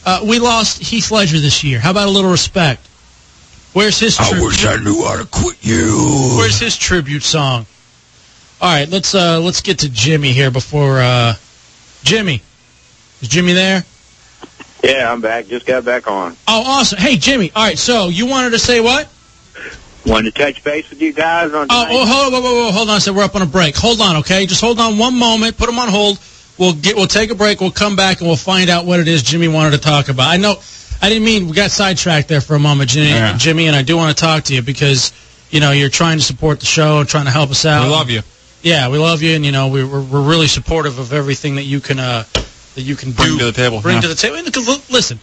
Uh, 0.06 0.22
we 0.26 0.40
lost 0.40 0.82
Heath 0.82 1.12
Ledger 1.12 1.40
this 1.40 1.64
year. 1.64 1.80
How 1.80 1.92
about 1.92 2.08
a 2.08 2.12
little 2.12 2.32
respect? 2.32 2.86
Where's 3.74 4.00
his? 4.00 4.18
I 4.18 4.32
wish 4.42 4.66
I 4.66 4.78
knew 4.78 5.04
how 5.04 5.18
to 5.22 5.26
quit 5.26 5.58
you. 5.62 6.36
Where's 6.38 6.60
his 6.60 6.78
tribute 6.78 7.24
song? 7.24 7.66
All 8.62 8.70
right, 8.74 8.90
let's 8.90 9.14
uh 9.14 9.40
let's 9.40 9.62
get 9.62 9.80
to 9.80 9.90
Jimmy 9.90 10.32
here 10.34 10.52
before 10.52 11.00
uh 11.00 11.36
Jimmy. 12.04 12.42
Is 13.22 13.28
Jimmy 13.28 13.54
there? 13.54 13.84
Yeah, 14.84 15.12
I'm 15.12 15.22
back. 15.22 15.48
Just 15.48 15.66
got 15.66 15.84
back 15.84 16.08
on. 16.08 16.38
Oh, 16.48 16.64
awesome. 16.66 17.00
Hey, 17.00 17.18
Jimmy. 17.18 17.52
All 17.56 17.64
right, 17.64 17.78
so 17.78 18.08
you 18.08 18.26
wanted 18.26 18.52
to 18.52 18.60
say 18.60 18.80
what? 18.80 19.10
Wanted 20.06 20.34
to 20.34 20.42
touch 20.42 20.64
base 20.64 20.90
with 20.90 21.02
you 21.02 21.12
guys 21.12 21.54
on. 21.54 21.68
Oh, 21.70 21.88
oh 21.90 22.06
hold 22.06 22.34
on, 22.34 22.42
whoa, 22.42 22.42
whoa, 22.42 22.66
whoa, 22.66 22.72
hold 22.72 22.90
on. 22.90 22.96
I 22.96 23.00
said 23.00 23.16
we're 23.16 23.24
up 23.24 23.36
on 23.36 23.42
a 23.42 23.46
break. 23.46 23.76
Hold 23.76 24.00
on, 24.00 24.18
okay? 24.18 24.46
Just 24.46 24.62
hold 24.62 24.80
on 24.80 24.98
one 24.98 25.18
moment. 25.18 25.58
Put 25.58 25.66
them 25.66 25.78
on 25.78 25.90
hold. 25.90 26.20
We'll 26.58 26.74
get. 26.74 26.96
We'll 26.96 27.08
take 27.08 27.32
a 27.32 27.36
break. 27.36 27.60
We'll 27.60 27.72
come 27.72 27.96
back 27.98 28.20
and 28.20 28.28
we'll 28.28 28.38
find 28.38 28.70
out 28.70 28.86
what 28.86 29.02
it 29.02 29.08
is 29.10 29.22
Jimmy 29.22 29.50
wanted 29.50 29.72
to 29.72 29.78
talk 29.78 30.08
about. 30.08 30.28
I 30.30 30.38
know. 30.38 30.56
I 31.02 31.10
didn't 31.10 31.26
mean 31.26 31.48
we 31.48 31.54
got 31.54 31.72
sidetracked 31.72 32.28
there 32.28 32.42
for 32.42 32.56
a 32.56 32.60
moment, 32.60 32.90
Jimmy. 32.90 33.10
Yeah. 33.10 33.38
Jimmy, 33.38 33.68
and 33.68 33.76
I 33.76 33.84
do 33.84 33.98
want 33.98 34.18
to 34.18 34.22
talk 34.22 34.46
to 34.46 34.56
you 34.56 34.62
because 34.62 35.12
you 35.52 35.60
know 35.60 35.72
you're 35.72 35.90
trying 35.90 36.18
to 36.18 36.24
support 36.24 36.62
the 36.62 36.66
show 36.66 37.04
trying 37.04 37.26
to 37.26 37.32
help 37.32 37.52
us 37.52 37.66
out. 37.66 37.84
We 37.84 37.92
love 37.92 38.10
you. 38.10 38.22
Yeah, 38.62 38.90
we 38.90 38.98
love 38.98 39.22
you, 39.22 39.36
and 39.36 39.46
you 39.46 39.52
know 39.52 39.70
we, 39.70 39.84
we're 39.84 40.02
we're 40.02 40.22
really 40.22 40.48
supportive 40.48 41.00
of 41.00 41.14
everything 41.14 41.56
that 41.56 41.64
you 41.64 41.80
can 41.80 42.00
uh 42.00 42.24
that 42.76 42.82
you 42.82 42.96
can 42.96 43.12
Bring 43.12 43.34
do, 43.34 43.40
to 43.40 43.46
the 43.46 43.52
table, 43.52 43.82
Bring 43.82 43.96
yeah. 43.96 44.02
to 44.02 44.08
the 44.10 44.16
table. 44.16 44.36
And 44.38 44.46
because, 44.46 44.90
listen, 44.90 45.20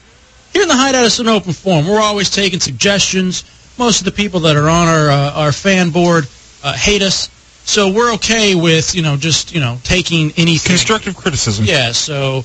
here 0.53 0.63
in 0.63 0.69
the 0.69 0.77
Hideout 0.77 1.05
is 1.05 1.21
an 1.21 1.29
open 1.29 1.53
forum. 1.53 1.87
We're 1.87 2.01
always 2.01 2.31
taking 2.31 2.61
suggestions. 2.61 3.45
Most 3.79 4.01
of 4.01 4.05
the 4.07 4.13
people 4.13 4.41
that 4.41 4.57
are 4.57 4.69
on 4.69 4.89
our 4.89 5.11
uh, 5.11 5.33
our 5.33 5.53
fan 5.53 5.91
board 5.91 6.27
uh, 6.65 6.73
hate 6.73 7.03
us, 7.03 7.29
so 7.65 7.93
we're 7.93 8.15
okay 8.15 8.55
with 8.55 8.95
you 8.95 9.03
know 9.03 9.17
just 9.17 9.55
you 9.55 9.61
know 9.61 9.79
taking 9.85 10.33
anything. 10.37 10.71
Constructive 10.71 11.15
criticism. 11.15 11.67
Yeah. 11.67 11.93
So 11.93 12.43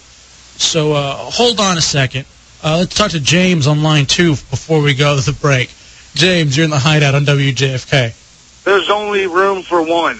so 0.58 0.94
uh, 0.94 1.16
hold 1.16 1.60
on 1.60 1.78
a 1.78 1.82
second. 1.82 2.26
Uh, 2.64 2.78
let's 2.80 2.96
talk 2.96 3.12
to 3.12 3.20
James 3.20 3.66
on 3.66 3.82
line 3.82 4.06
two 4.06 4.32
before 4.32 4.82
we 4.82 4.94
go 4.94 5.16
to 5.16 5.22
the 5.22 5.38
break. 5.40 5.74
James, 6.14 6.56
you're 6.58 6.66
in 6.66 6.70
the 6.70 6.80
Hideout 6.80 7.16
on 7.16 7.26
WJFK. 7.26 8.64
There's 8.64 8.90
only 8.90 9.26
room 9.26 9.64
for 9.64 9.82
one. 9.82 10.20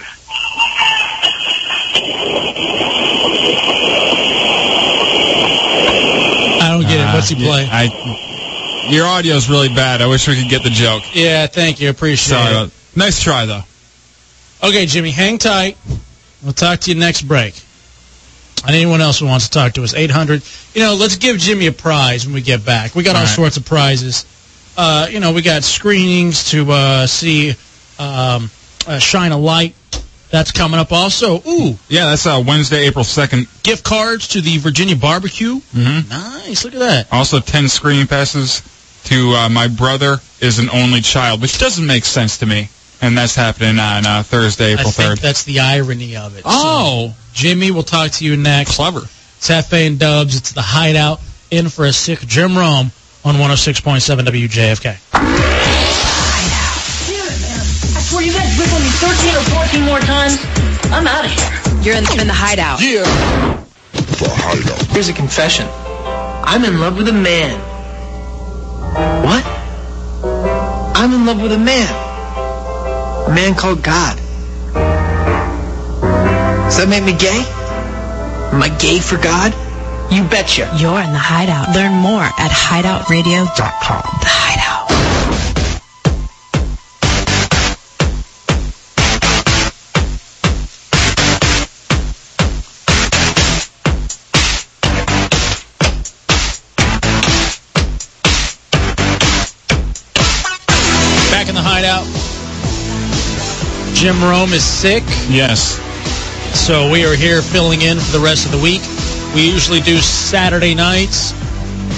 I 6.60 6.68
don't 6.70 6.82
get 6.82 7.00
it. 7.00 7.14
What's 7.14 7.28
he 7.28 7.36
Uh, 7.36 7.38
yeah, 7.38 7.46
playing? 7.48 7.68
I, 7.70 8.88
your 8.90 9.06
audio's 9.06 9.48
really 9.48 9.68
bad. 9.68 10.02
I 10.02 10.06
wish 10.06 10.26
we 10.28 10.40
could 10.40 10.50
get 10.50 10.62
the 10.62 10.70
joke. 10.70 11.02
Yeah, 11.14 11.46
thank 11.46 11.80
you. 11.80 11.90
Appreciate 11.90 12.36
Sorry. 12.36 12.66
it. 12.66 12.72
Nice 12.96 13.22
try 13.22 13.46
though. 13.46 13.62
Okay, 14.62 14.86
Jimmy, 14.86 15.10
hang 15.10 15.38
tight. 15.38 15.76
We'll 16.42 16.52
talk 16.52 16.80
to 16.80 16.92
you 16.92 16.98
next 16.98 17.22
break. 17.22 17.54
And 18.64 18.76
anyone 18.76 19.00
else 19.00 19.18
who 19.18 19.26
wants 19.26 19.46
to 19.48 19.50
talk 19.52 19.72
to 19.74 19.82
us, 19.82 19.92
800. 19.92 20.42
You 20.74 20.82
know, 20.82 20.94
let's 20.94 21.16
give 21.16 21.36
Jimmy 21.38 21.66
a 21.66 21.72
prize 21.72 22.24
when 22.26 22.34
we 22.34 22.42
get 22.42 22.64
back. 22.64 22.94
We 22.94 23.02
got 23.02 23.16
all, 23.16 23.22
All 23.22 23.26
right. 23.26 23.34
sorts 23.34 23.56
of 23.56 23.64
prizes. 23.64 24.24
Uh, 24.76 25.08
you 25.10 25.18
know, 25.18 25.32
we 25.32 25.42
got 25.42 25.64
screenings 25.64 26.50
to 26.50 26.70
uh, 26.70 27.06
see 27.08 27.50
um, 27.98 28.50
uh, 28.86 28.98
Shine 29.00 29.32
a 29.32 29.36
Light. 29.38 29.74
That's 30.32 30.50
coming 30.50 30.80
up 30.80 30.90
also. 30.92 31.40
Ooh, 31.46 31.76
Yeah, 31.88 32.06
that's 32.06 32.26
uh, 32.26 32.42
Wednesday, 32.44 32.86
April 32.86 33.04
second. 33.04 33.46
gift 33.62 33.84
cards 33.84 34.26
to 34.28 34.40
the 34.40 34.56
Virginia 34.58 34.96
Barbecue. 34.96 35.56
Mm-hmm. 35.74 36.08
Nice. 36.08 36.64
Look 36.64 36.72
at 36.74 36.80
that. 36.80 37.06
Also, 37.12 37.38
ten 37.38 37.68
screening 37.68 38.06
passes 38.08 38.62
to 39.04 39.30
uh, 39.32 39.48
my 39.50 39.68
brother 39.68 40.16
is 40.40 40.58
an 40.58 40.70
only 40.70 41.02
child, 41.02 41.42
which 41.42 41.58
doesn't 41.58 41.86
make 41.86 42.04
sense 42.06 42.38
to 42.38 42.46
me. 42.46 42.68
And 43.02 43.18
that's 43.18 43.34
happening 43.34 43.78
on 43.78 44.06
uh, 44.06 44.22
Thursday, 44.22 44.70
I 44.70 44.72
April 44.74 44.90
think 44.90 45.08
third. 45.10 45.18
that's 45.18 45.42
the 45.44 45.60
irony 45.60 46.16
of 46.16 46.36
it. 46.38 46.42
Oh. 46.46 47.08
So, 47.08 47.14
Jimmy, 47.34 47.70
we'll 47.70 47.82
talk 47.82 48.12
to 48.12 48.24
you 48.24 48.36
next. 48.36 48.76
Clever. 48.76 49.00
It's 49.00 49.48
Jefe 49.48 49.72
and 49.72 49.98
Dubs. 49.98 50.36
It's 50.36 50.52
the 50.52 50.62
Hideout. 50.62 51.20
In 51.50 51.68
for 51.68 51.84
a 51.84 51.92
sick 51.92 52.20
Jim 52.20 52.56
Rome 52.56 52.90
on 53.24 53.34
106.7 53.34 54.24
WJFK. 54.24 55.61
I 58.22 58.26
you 58.26 58.32
guys 58.32 58.56
whip 58.56 58.72
on 58.72 58.80
me 58.80 58.88
13 59.02 59.34
or 59.34 59.42
14 59.66 59.82
more 59.82 59.98
times. 59.98 60.38
I'm 60.94 61.08
out 61.08 61.24
of 61.24 61.30
here. 61.32 61.50
You're 61.82 61.96
in, 61.96 62.06
in 62.20 62.28
the 62.28 62.32
hideout. 62.32 62.80
Yeah. 62.80 63.02
The 63.02 64.30
hideout. 64.30 64.86
Here's 64.94 65.08
a 65.08 65.12
confession. 65.12 65.66
I'm 66.46 66.64
in 66.64 66.78
love 66.78 66.96
with 66.96 67.08
a 67.08 67.12
man. 67.12 67.58
What? 69.26 69.44
I'm 70.94 71.12
in 71.12 71.26
love 71.26 71.42
with 71.42 71.50
a 71.50 71.58
man. 71.58 71.90
A 73.26 73.34
man 73.34 73.56
called 73.56 73.82
God. 73.82 74.16
Does 76.66 76.76
that 76.78 76.86
make 76.88 77.02
me 77.02 77.18
gay? 77.18 77.42
Am 78.54 78.62
I 78.62 78.68
gay 78.78 79.00
for 79.00 79.16
God? 79.16 79.52
You 80.12 80.22
betcha. 80.22 80.70
You're 80.78 81.00
in 81.00 81.10
the 81.10 81.18
hideout. 81.18 81.74
Learn 81.74 81.94
more 81.94 82.22
at 82.22 82.52
hideoutradio.com. 82.52 84.20
The 84.20 84.30
hideout. 84.30 84.72
Jim 104.02 104.18
Rome 104.20 104.52
is 104.52 104.64
sick, 104.64 105.04
Yes. 105.30 105.78
so 106.58 106.90
we 106.90 107.06
are 107.06 107.14
here 107.14 107.40
filling 107.40 107.82
in 107.82 108.00
for 108.00 108.10
the 108.10 108.18
rest 108.18 108.46
of 108.46 108.50
the 108.50 108.58
week. 108.58 108.82
We 109.32 109.48
usually 109.48 109.78
do 109.78 109.98
Saturday 109.98 110.74
nights. 110.74 111.32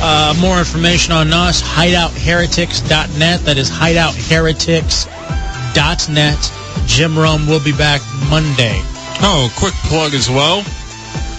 Uh, 0.02 0.34
more 0.38 0.58
information 0.58 1.14
on 1.14 1.32
us, 1.32 1.62
hideoutheretics.net. 1.62 3.40
That 3.46 3.56
is 3.56 3.70
hideoutheretics.net. 3.70 6.52
Jim 6.86 7.18
Rome 7.18 7.46
will 7.46 7.64
be 7.64 7.72
back 7.72 8.02
Monday. 8.28 8.82
Oh, 9.22 9.50
quick 9.56 9.72
plug 9.88 10.12
as 10.12 10.28
well. 10.28 10.58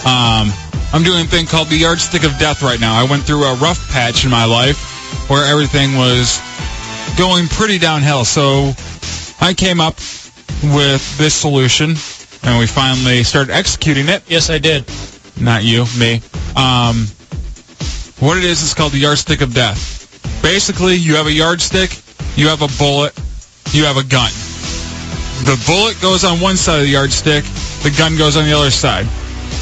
Um, 0.01 0.51
I'm 0.93 1.03
doing 1.03 1.25
a 1.25 1.27
thing 1.29 1.45
called 1.45 1.67
the 1.67 1.77
Yardstick 1.77 2.23
of 2.23 2.35
Death 2.39 2.63
right 2.63 2.79
now. 2.79 2.99
I 2.99 3.03
went 3.07 3.21
through 3.21 3.43
a 3.43 3.53
rough 3.57 3.87
patch 3.91 4.25
in 4.25 4.31
my 4.31 4.45
life 4.45 4.81
where 5.29 5.45
everything 5.45 5.95
was 5.95 6.41
going 7.19 7.47
pretty 7.49 7.77
downhill. 7.77 8.25
So 8.25 8.73
I 9.39 9.53
came 9.55 9.79
up 9.79 9.99
with 10.63 11.17
this 11.17 11.33
solution, 11.33 11.95
and 12.43 12.59
we 12.59 12.67
finally 12.67 13.23
started 13.23 13.53
executing 13.53 14.09
it. 14.09 14.23
Yes, 14.27 14.49
I 14.49 14.57
did. 14.57 14.85
Not 15.39 15.63
you, 15.63 15.85
me. 15.99 16.21
Um, 16.55 17.07
what 18.19 18.37
it 18.37 18.43
is 18.43 18.61
is 18.61 18.73
called 18.73 18.93
the 18.93 18.99
Yardstick 18.99 19.41
of 19.41 19.53
Death. 19.53 20.41
Basically, 20.41 20.95
you 20.95 21.15
have 21.15 21.27
a 21.27 21.31
yardstick, 21.31 21.99
you 22.35 22.47
have 22.47 22.61
a 22.61 22.69
bullet, 22.77 23.13
you 23.71 23.83
have 23.85 23.97
a 23.97 24.03
gun. 24.03 24.31
The 25.43 25.61
bullet 25.67 25.99
goes 26.01 26.23
on 26.23 26.39
one 26.39 26.55
side 26.55 26.77
of 26.77 26.81
the 26.83 26.89
yardstick, 26.89 27.43
the 27.83 27.93
gun 27.97 28.17
goes 28.17 28.37
on 28.37 28.45
the 28.45 28.53
other 28.53 28.71
side. 28.71 29.05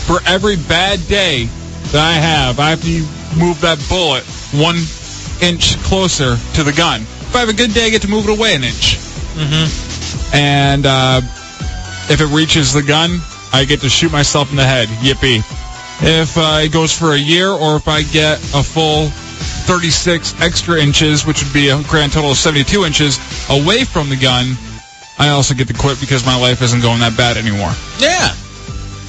For 0.05 0.19
every 0.27 0.55
bad 0.55 1.05
day 1.07 1.45
that 1.91 2.01
I 2.01 2.13
have, 2.13 2.59
I 2.59 2.69
have 2.69 2.81
to 2.83 3.01
move 3.37 3.59
that 3.61 3.83
bullet 3.89 4.23
one 4.53 4.77
inch 5.41 5.77
closer 5.83 6.37
to 6.53 6.63
the 6.63 6.73
gun. 6.73 7.01
If 7.01 7.35
I 7.35 7.39
have 7.39 7.49
a 7.49 7.53
good 7.53 7.73
day, 7.73 7.87
I 7.87 7.89
get 7.89 8.01
to 8.03 8.07
move 8.07 8.29
it 8.29 8.37
away 8.37 8.55
an 8.55 8.63
inch. 8.63 8.97
Mm-hmm. 9.33 9.92
And 10.33 10.85
uh, 10.85 11.21
if 12.09 12.21
it 12.21 12.27
reaches 12.35 12.73
the 12.73 12.83
gun, 12.83 13.19
I 13.53 13.65
get 13.65 13.81
to 13.81 13.89
shoot 13.89 14.11
myself 14.11 14.49
in 14.51 14.57
the 14.57 14.65
head. 14.65 14.87
Yippee. 14.99 15.39
If 16.01 16.37
uh, 16.37 16.59
it 16.63 16.71
goes 16.73 16.97
for 16.97 17.13
a 17.13 17.17
year, 17.17 17.49
or 17.49 17.75
if 17.75 17.87
I 17.87 18.03
get 18.03 18.39
a 18.55 18.63
full 18.63 19.07
36 19.65 20.41
extra 20.41 20.81
inches, 20.81 21.25
which 21.25 21.43
would 21.43 21.53
be 21.53 21.69
a 21.69 21.81
grand 21.83 22.11
total 22.11 22.31
of 22.31 22.37
72 22.37 22.83
inches, 22.83 23.19
away 23.49 23.83
from 23.83 24.09
the 24.09 24.17
gun, 24.17 24.55
I 25.19 25.29
also 25.29 25.53
get 25.53 25.67
to 25.67 25.73
quit 25.73 25.99
because 26.01 26.25
my 26.25 26.35
life 26.39 26.61
isn't 26.61 26.81
going 26.81 26.99
that 26.99 27.15
bad 27.15 27.37
anymore. 27.37 27.71
Yeah. 27.99 28.29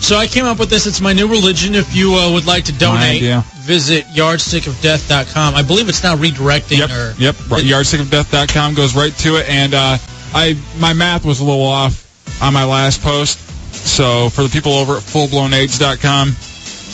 So 0.01 0.17
I 0.17 0.27
came 0.27 0.45
up 0.45 0.59
with 0.59 0.69
this. 0.69 0.87
It's 0.87 1.01
my 1.01 1.15
new 1.15 1.27
religion. 1.27 1.75
If 1.75 1.97
you 1.97 2.13
uh, 2.15 2.31
would 2.31 2.45
like 2.47 2.65
to 2.65 2.73
donate, 2.73 3.23
visit 3.65 4.05
yardstickofdeath.com. 4.09 5.55
I 5.55 5.63
believe 5.63 5.89
it's 5.89 6.03
now 6.03 6.15
redirecting. 6.15 6.79
Yep, 6.79 6.91
Or, 6.91 7.15
yep. 7.19 7.51
Right, 7.51 7.65
yardstickofdeath.com 7.65 8.75
goes 8.75 8.95
right 8.95 9.17
to 9.19 9.37
it, 9.37 9.49
and 9.49 9.73
uh, 9.73 9.97
I 10.35 10.57
my 10.79 10.93
math 10.93 11.25
was 11.25 11.41
a 11.41 11.45
little 11.45 11.65
off 11.65 12.03
on 12.43 12.53
my 12.53 12.65
last 12.65 13.01
post. 13.03 13.39
So 13.75 14.29
for 14.31 14.43
the 14.43 14.49
people 14.49 14.73
over 14.73 14.97
at 14.97 15.03
fullblownaids.com, 15.03 16.33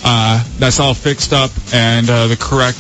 uh, 0.05 0.45
that's 0.59 0.81
all 0.81 0.95
fixed 0.95 1.33
up, 1.33 1.51
and 1.73 2.09
uh, 2.11 2.27
the 2.27 2.37
correct 2.37 2.79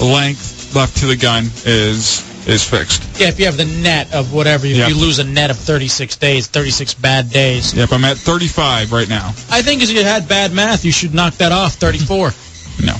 length 0.00 0.74
left 0.74 0.96
to 0.98 1.06
the 1.06 1.16
gun 1.16 1.44
is 1.66 2.26
is 2.48 2.64
fixed. 2.68 3.02
Yeah, 3.20 3.28
if 3.28 3.38
you 3.38 3.44
have 3.46 3.56
the 3.58 3.66
net 3.66 4.12
of 4.14 4.32
whatever, 4.32 4.66
if 4.66 4.76
Yep. 4.76 4.88
you 4.88 4.94
lose 4.96 5.18
a 5.18 5.24
net 5.24 5.50
of 5.50 5.58
36 5.58 6.16
days, 6.16 6.46
36 6.46 6.94
bad 6.94 7.30
days. 7.30 7.74
Yep, 7.74 7.92
I'm 7.92 8.04
at 8.04 8.16
35 8.16 8.92
right 8.92 9.08
now. 9.08 9.28
I 9.50 9.60
think 9.62 9.82
as 9.82 9.92
you 9.92 10.02
had 10.02 10.26
bad 10.26 10.52
math, 10.52 10.84
you 10.84 10.90
should 10.92 11.12
knock 11.14 11.34
that 11.34 11.52
off. 11.52 11.74
34. 11.74 12.32
No. 12.82 12.94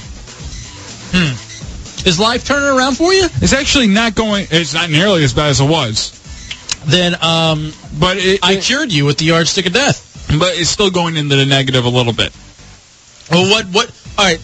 Hmm. 1.12 2.06
Is 2.06 2.20
life 2.20 2.44
turning 2.44 2.68
around 2.68 2.96
for 2.98 3.14
you? 3.14 3.24
It's 3.40 3.54
actually 3.54 3.86
not 3.86 4.14
going. 4.14 4.46
It's 4.50 4.74
not 4.74 4.90
nearly 4.90 5.24
as 5.24 5.32
bad 5.32 5.48
as 5.48 5.60
it 5.62 5.68
was. 5.68 6.19
Then, 6.86 7.14
um, 7.22 7.72
but 7.98 8.16
it, 8.18 8.40
I 8.42 8.56
cured 8.56 8.92
you 8.92 9.04
with 9.04 9.18
the 9.18 9.26
yardstick 9.26 9.66
of 9.66 9.72
death. 9.72 10.06
But 10.38 10.58
it's 10.58 10.70
still 10.70 10.90
going 10.90 11.16
into 11.16 11.34
the 11.36 11.44
negative 11.46 11.84
a 11.84 11.88
little 11.88 12.12
bit. 12.12 12.32
Well, 13.30 13.50
what, 13.50 13.66
what, 13.66 13.90
all 14.16 14.24
right, 14.24 14.38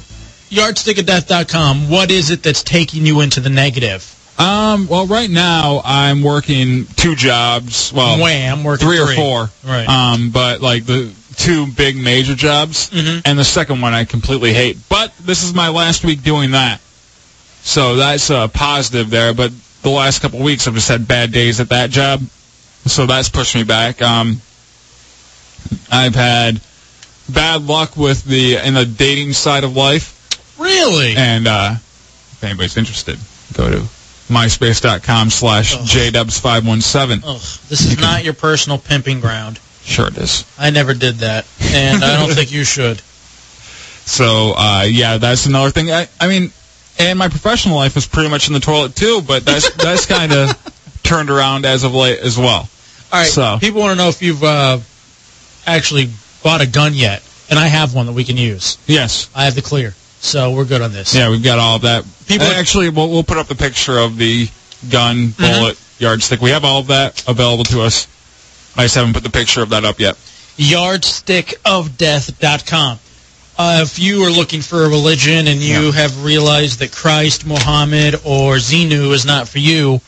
yardstickofdeath.com, 0.51 1.89
what 1.91 2.11
is 2.11 2.31
it 2.31 2.43
that's 2.43 2.63
taking 2.63 3.07
you 3.07 3.21
into 3.21 3.41
the 3.41 3.51
negative? 3.51 4.13
Um. 4.39 4.87
Well, 4.87 5.07
right 5.07 5.31
now 5.31 5.81
I'm 5.83 6.23
working 6.23 6.85
two 6.97 7.15
jobs. 7.15 7.91
Well, 7.91 8.21
Wham, 8.21 8.65
working 8.65 8.87
three 8.87 9.01
or 9.01 9.15
four. 9.15 9.49
Right. 9.65 9.89
Um. 9.89 10.29
But 10.31 10.61
like 10.61 10.85
the 10.85 11.11
two 11.37 11.67
big 11.69 11.97
major 11.97 12.35
jobs, 12.35 12.91
Mhm. 12.91 13.23
and 13.25 13.39
the 13.39 13.45
second 13.45 13.81
one 13.81 13.95
I 13.95 14.05
completely 14.05 14.53
hate. 14.53 14.77
But 14.91 15.15
this 15.21 15.43
is 15.43 15.55
my 15.55 15.71
last 15.71 16.05
week 16.05 16.23
doing 16.23 16.51
that, 16.51 16.83
so 17.63 17.97
that's 17.97 18.29
a 18.29 18.51
positive 18.53 19.09
there. 19.09 19.33
But 19.33 19.53
the 19.87 19.97
last 19.97 20.21
couple 20.21 20.41
of 20.41 20.45
weeks 20.45 20.67
I've 20.67 20.75
just 20.75 20.89
had 20.89 21.07
bad 21.07 21.31
days 21.31 21.61
at 21.61 21.69
that 21.69 21.91
job, 21.91 22.21
so 22.87 23.07
that's 23.07 23.29
pushed 23.29 23.55
me 23.55 23.63
back. 23.63 24.03
Um. 24.03 24.41
I've 25.91 26.15
had 26.15 26.61
bad 27.29 27.63
luck 27.67 27.97
with 27.97 28.25
the 28.25 28.57
in 28.57 28.75
the 28.75 28.85
dating 28.85 29.33
side 29.33 29.65
of 29.65 29.77
life. 29.77 30.13
Really? 30.59 31.15
And 31.17 31.47
uh, 31.47 31.75
if 31.75 32.45
anybody's 32.45 32.77
interested, 32.77 33.19
go 33.53 33.71
to 33.71 33.79
myspace.com 34.29 35.31
slash 35.31 35.77
jdubs517. 35.77 37.23
Ugh, 37.25 37.37
this 37.69 37.81
is 37.85 38.01
not 38.01 38.25
your 38.25 38.35
personal 38.35 38.79
pimping 38.79 39.21
ground. 39.21 39.59
Sure 39.83 40.09
it 40.09 40.19
is. 40.19 40.45
I 40.59 40.71
never 40.71 40.95
did 40.95 41.17
that, 41.17 41.47
and 41.61 42.03
I 42.05 42.19
don't 42.19 42.35
think 42.35 42.53
you 42.53 42.65
should. 42.65 43.03
So, 44.09 44.53
uh, 44.57 44.85
yeah, 44.89 45.19
that's 45.19 45.47
another 45.47 45.73
thing. 45.73 45.91
I, 45.91 46.07
I 46.21 46.29
mean, 46.29 46.53
and 46.99 47.19
my 47.19 47.29
professional 47.29 47.77
life 47.77 47.97
is 47.97 48.07
pretty 48.07 48.31
much 48.31 48.49
in 48.49 48.55
the 48.55 48.61
toilet, 48.61 48.95
too, 48.97 49.21
but 49.27 49.45
that's, 49.45 49.71
that's 49.77 50.07
kind 50.07 50.33
of 50.33 50.55
turned 51.03 51.31
around 51.31 51.65
as 51.67 51.85
of 51.85 51.95
late 51.95 52.19
as 52.21 52.39
well. 52.39 52.69
All 53.13 53.21
right, 53.21 53.29
So- 53.29 53.59
people 53.61 53.81
want 53.81 53.97
to 53.99 54.03
know 54.05 54.09
if 54.09 54.23
you've 54.23 54.43
uh, 54.43 54.79
actually 55.67 56.09
bought 56.43 56.61
a 56.61 56.67
gun 56.67 56.95
yet, 56.95 57.23
and 57.51 57.59
I 57.59 57.67
have 57.69 57.95
one 57.95 58.07
that 58.07 58.13
we 58.13 58.25
can 58.25 58.37
use. 58.37 58.79
Yes. 58.87 59.29
I 59.35 59.45
have 59.45 59.55
the 59.55 59.63
clear, 59.63 59.95
so 60.21 60.53
we're 60.53 60.65
good 60.65 60.83
on 60.83 60.93
this. 60.93 61.15
Yeah, 61.15 61.31
we've 61.31 61.43
got 61.45 61.59
all 61.59 61.77
of 61.77 61.83
that. 61.83 62.05
People- 62.27 62.47
actually, 62.47 62.89
we'll, 62.89 63.09
we'll 63.11 63.23
put 63.25 63.37
up 63.39 63.47
the 63.47 63.55
picture 63.55 63.99
of 63.99 64.17
the 64.17 64.49
gun, 64.91 65.31
bullet, 65.39 65.79
yardstick. 65.99 66.41
We 66.41 66.51
have 66.51 66.65
all 66.65 66.81
of 66.81 66.89
that 66.89 67.23
available 67.29 67.65
to 67.65 67.83
us. 67.83 68.09
I 68.77 68.83
just 68.83 68.95
haven't 68.97 69.15
put 69.15 69.23
the 69.23 69.31
picture 69.31 69.63
of 69.63 69.69
that 69.71 69.85
up 69.85 70.01
yet. 70.01 70.17
yardstickofdeath.com. 70.57 72.99
Uh, 73.59 73.81
if 73.83 73.99
you 73.99 74.23
are 74.23 74.31
looking 74.31 74.61
for 74.61 74.85
a 74.85 74.89
religion 74.89 75.49
and 75.49 75.61
you 75.61 75.91
have 75.93 76.25
realized 76.25 76.79
that 76.81 76.93
Christ, 76.93 77.47
Muhammad, 77.47 78.17
or 78.25 78.57
Xenu 78.57 79.13
is 79.13 79.25
not 79.25 79.49
for 79.49 79.59
you, 79.59 80.01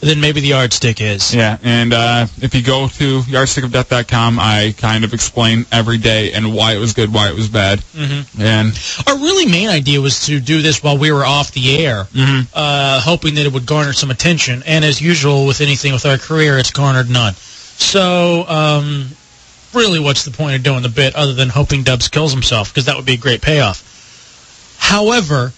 then 0.00 0.20
maybe 0.20 0.40
the 0.40 0.48
yardstick 0.48 1.00
is. 1.00 1.34
Yeah, 1.34 1.58
and 1.62 1.92
uh, 1.92 2.26
if 2.40 2.54
you 2.54 2.62
go 2.62 2.88
to 2.88 3.20
yardstickofdeath.com, 3.20 4.38
I 4.38 4.74
kind 4.78 5.04
of 5.04 5.14
explain 5.14 5.66
every 5.72 5.98
day 5.98 6.32
and 6.32 6.52
why 6.54 6.74
it 6.74 6.78
was 6.78 6.92
good, 6.92 7.12
why 7.12 7.28
it 7.28 7.34
was 7.34 7.48
bad. 7.48 7.82
Mhm. 7.96 8.26
And 8.38 8.78
Our 9.06 9.16
really 9.16 9.46
main 9.46 9.68
idea 9.68 10.00
was 10.00 10.24
to 10.26 10.40
do 10.40 10.62
this 10.62 10.82
while 10.82 10.98
we 10.98 11.10
were 11.10 11.24
off 11.24 11.52
the 11.52 11.78
air, 11.84 12.06
Mhm. 12.14 12.46
uh, 12.54 13.00
hoping 13.00 13.34
that 13.34 13.46
it 13.46 13.52
would 13.52 13.66
garner 13.66 13.92
some 13.92 14.10
attention. 14.10 14.62
And 14.66 14.84
as 14.84 15.00
usual 15.00 15.46
with 15.46 15.60
anything 15.60 15.92
with 15.92 16.04
our 16.06 16.18
career, 16.18 16.58
it's 16.58 16.70
garnered 16.70 17.10
none. 17.10 17.34
So, 17.78 18.46
um, 18.48 19.10
really, 19.74 19.98
what's 20.00 20.24
the 20.24 20.30
point 20.30 20.56
of 20.56 20.62
doing 20.62 20.82
the 20.82 20.88
bit 20.88 21.14
other 21.14 21.34
than 21.34 21.48
hoping 21.48 21.82
Dubs 21.82 22.08
kills 22.08 22.32
himself? 22.32 22.72
Because 22.72 22.86
that 22.86 22.96
would 22.96 23.06
be 23.06 23.14
a 23.14 23.18
great 23.18 23.42
payoff. 23.42 24.76
However, 24.78 25.52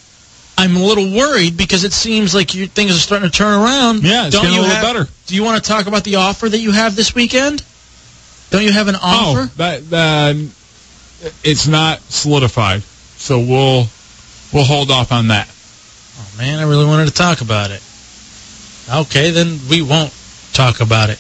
I'm 0.59 0.77
a 0.77 0.81
little 0.83 1.11
worried 1.13 1.57
because 1.57 1.85
it 1.85 1.93
seems 1.93 2.35
like 2.35 2.55
you, 2.55 2.67
things 2.67 2.93
are 2.93 3.01
starting 3.01 3.31
to 3.31 3.37
turn 3.37 3.61
around. 3.61 4.03
Yeah, 4.03 4.27
it's 4.27 4.35
Don't 4.35 4.45
getting 4.45 4.55
you 4.57 4.61
a 4.61 4.63
little 4.63 4.77
have- 4.77 4.85
better. 4.85 5.09
Do 5.27 5.35
you 5.35 5.43
want 5.45 5.63
to 5.63 5.69
talk 5.69 5.87
about 5.87 6.05
the 6.05 6.17
offer 6.17 6.49
that 6.49 6.59
you 6.59 6.73
have 6.73 6.97
this 6.97 7.15
weekend? 7.15 7.65
Don't 8.51 8.63
you 8.63 8.73
have 8.73 8.89
an 8.89 8.95
oh, 8.97 9.01
offer? 9.03 9.41
oh, 9.41 9.53
that 9.57 9.91
that 9.91 10.37
it's 11.43 11.67
not 11.67 12.01
solidified, 12.03 12.83
so 13.17 13.41
we'll 13.41 13.89
we'll 14.53 14.65
hold 14.65 14.91
off 14.91 15.11
on 15.11 15.29
that. 15.29 15.49
Oh, 16.19 16.39
man, 16.39 16.61
I 16.61 16.63
really 16.63 16.87
wanted 16.87 17.07
to 17.07 17.15
talk 17.15 17.41
about 17.41 17.71
it. 17.71 17.83
Okay, 18.89 19.31
then 19.33 19.59
we 19.69 19.83
won't 19.83 20.15
talk 20.53 20.81
about 20.81 21.11
it. 21.11 21.19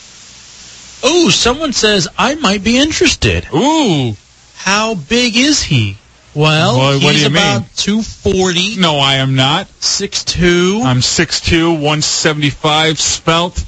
Oh, 1.03 1.29
someone 1.31 1.73
says 1.73 2.09
I 2.19 2.35
might 2.37 2.65
be 2.65 2.79
interested. 2.79 3.47
Ooh. 3.55 4.17
How 4.57 4.95
big 4.95 5.37
is 5.37 5.63
he? 5.63 5.99
Well, 6.35 6.77
Well, 6.79 6.93
he's 6.95 7.05
what 7.05 7.13
do 7.15 7.21
you 7.21 7.27
about 7.29 7.61
mean? 7.63 7.71
240. 7.77 8.77
No, 8.77 8.97
I 8.99 9.15
am 9.15 9.35
not. 9.37 9.69
6'2". 9.81 10.85
I'm 10.85 10.99
6'2", 10.99 11.73
175, 11.73 12.99
spelt, 13.01 13.65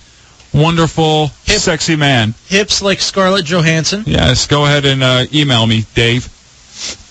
wonderful, 0.52 1.28
sexy 1.46 1.96
man. 1.96 2.34
Hips 2.48 2.82
like 2.82 3.00
Scarlett 3.00 3.46
Johansson. 3.46 4.02
Yes, 4.06 4.46
go 4.46 4.64
ahead 4.66 4.84
and 4.84 5.02
uh, 5.02 5.24
email 5.32 5.66
me, 5.66 5.86
Dave. 5.94 6.28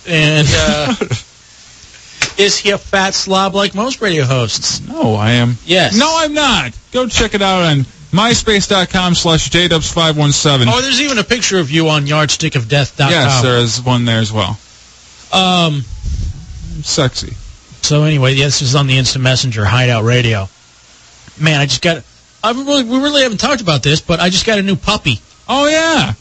And 0.06 0.46
uh, 0.52 0.94
is 2.36 2.56
he 2.58 2.70
a 2.70 2.78
fat 2.78 3.14
slob 3.14 3.54
like 3.56 3.74
most 3.74 4.00
radio 4.00 4.24
hosts? 4.24 4.80
No, 4.86 5.14
I 5.14 5.32
am. 5.32 5.56
Yes. 5.64 5.96
No, 5.98 6.08
I'm 6.18 6.34
not. 6.34 6.72
Go 6.92 7.08
check 7.08 7.34
it 7.34 7.42
out 7.42 7.62
on 7.62 7.84
myspace.com 8.12 9.14
slash 9.14 9.50
jdubs517. 9.50 10.66
Oh, 10.68 10.80
there's 10.80 11.00
even 11.00 11.18
a 11.18 11.24
picture 11.24 11.58
of 11.58 11.70
you 11.70 11.88
on 11.88 12.06
yardstickofdeath.com. 12.06 13.10
yes, 13.10 13.42
there 13.42 13.58
is 13.58 13.82
one 13.82 14.04
there 14.04 14.20
as 14.20 14.32
well. 14.32 14.58
Um, 15.32 15.82
Sexy. 16.82 17.34
So 17.82 18.04
anyway, 18.04 18.34
yeah, 18.34 18.46
this 18.46 18.62
is 18.62 18.74
on 18.74 18.86
the 18.86 18.96
Instant 18.98 19.22
Messenger 19.24 19.64
Hideout 19.64 20.04
Radio. 20.04 20.48
Man, 21.40 21.60
I 21.60 21.66
just 21.66 21.82
got. 21.82 22.02
I 22.42 22.52
really, 22.52 22.84
we 22.84 22.98
really 22.98 23.22
haven't 23.22 23.38
talked 23.38 23.60
about 23.60 23.82
this, 23.82 24.00
but 24.00 24.20
I 24.20 24.30
just 24.30 24.46
got 24.46 24.58
a 24.58 24.62
new 24.62 24.76
puppy. 24.76 25.20
Oh 25.48 25.68
yeah, 25.68 26.14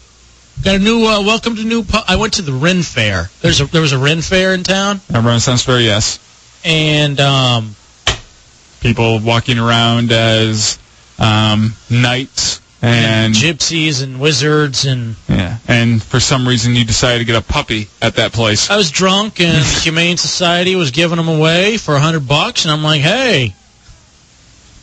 got 0.64 0.76
a 0.76 0.80
new. 0.80 1.06
Uh, 1.06 1.22
welcome 1.24 1.56
to 1.56 1.64
new. 1.64 1.84
Pu- 1.84 2.04
I 2.08 2.16
went 2.16 2.34
to 2.34 2.42
the 2.42 2.54
Ren 2.54 2.82
Fair. 2.84 3.30
There's 3.42 3.62
a 3.62 3.66
there 3.66 3.82
was 3.82 3.92
a 3.94 3.98
Ren 3.98 4.22
Fair 4.22 4.54
in 4.54 4.64
town. 4.64 5.02
At 5.10 5.24
Renaissance 5.24 5.64
Fair, 5.64 5.80
yes. 5.80 6.20
and 6.64 7.20
um, 7.20 7.76
People 8.80 9.20
walking 9.20 9.58
around 9.58 10.12
as 10.12 10.78
um, 11.20 11.74
knights 11.90 12.62
and 12.82 13.34
gypsies 13.34 14.04
and 14.04 14.20
wizards 14.20 14.86
and 14.86 15.16
yeah, 15.28 15.58
and 15.68 16.02
for 16.02 16.20
some 16.20 16.48
reason 16.48 16.76
you 16.76 16.86
decided 16.86 17.20
to 17.20 17.26
get 17.26 17.36
a 17.36 17.42
puppy 17.42 17.88
at 18.02 18.16
that 18.16 18.34
place. 18.34 18.70
I 18.70 18.78
was 18.78 18.92
drunk 18.92 19.40
and 19.40 19.58
the 19.58 19.80
Humane 19.84 20.18
Society 20.18 20.76
was 20.76 20.92
giving 20.92 21.18
them 21.18 21.28
away 21.28 21.78
for 21.78 21.96
a 21.96 22.00
hundred 22.00 22.28
bucks, 22.28 22.66
and 22.66 22.72
I'm 22.72 22.84
like, 22.84 23.02
hey, 23.02 23.56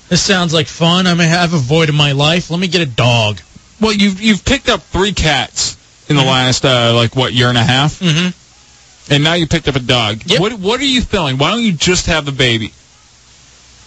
this 0.09 0.23
sounds 0.23 0.53
like 0.53 0.67
fun. 0.67 1.07
I 1.07 1.15
mean, 1.15 1.29
I've 1.29 1.55
avoided 1.55 1.95
my 1.95 2.13
life. 2.13 2.51
Let 2.51 2.61
me 2.61 2.69
get 2.69 2.83
a 2.83 2.87
dog. 2.87 3.41
Well, 3.81 3.93
you've 3.93 4.21
you've 4.21 4.45
picked 4.45 4.69
up 4.69 4.83
three 4.83 5.13
cats 5.13 5.77
in 6.09 6.17
the 6.17 6.23
last 6.25 6.65
uh, 6.65 6.93
like 6.95 7.17
what 7.17 7.33
year 7.33 7.49
and 7.49 7.59
a 7.59 7.63
half, 7.63 8.01
mm-hmm. 8.01 9.13
and 9.13 9.25
now 9.25 9.35
you 9.35 9.47
picked 9.47 9.69
up 9.69 9.77
a 9.77 9.81
dog. 9.81 10.23
What 10.39 10.55
what 10.55 10.81
are 10.81 10.85
you 10.85 11.01
feeling? 11.01 11.39
Why 11.39 11.53
don't 11.53 11.63
you 11.63 11.73
just 11.73 12.07
have 12.07 12.25
the 12.25 12.33
baby? 12.33 12.73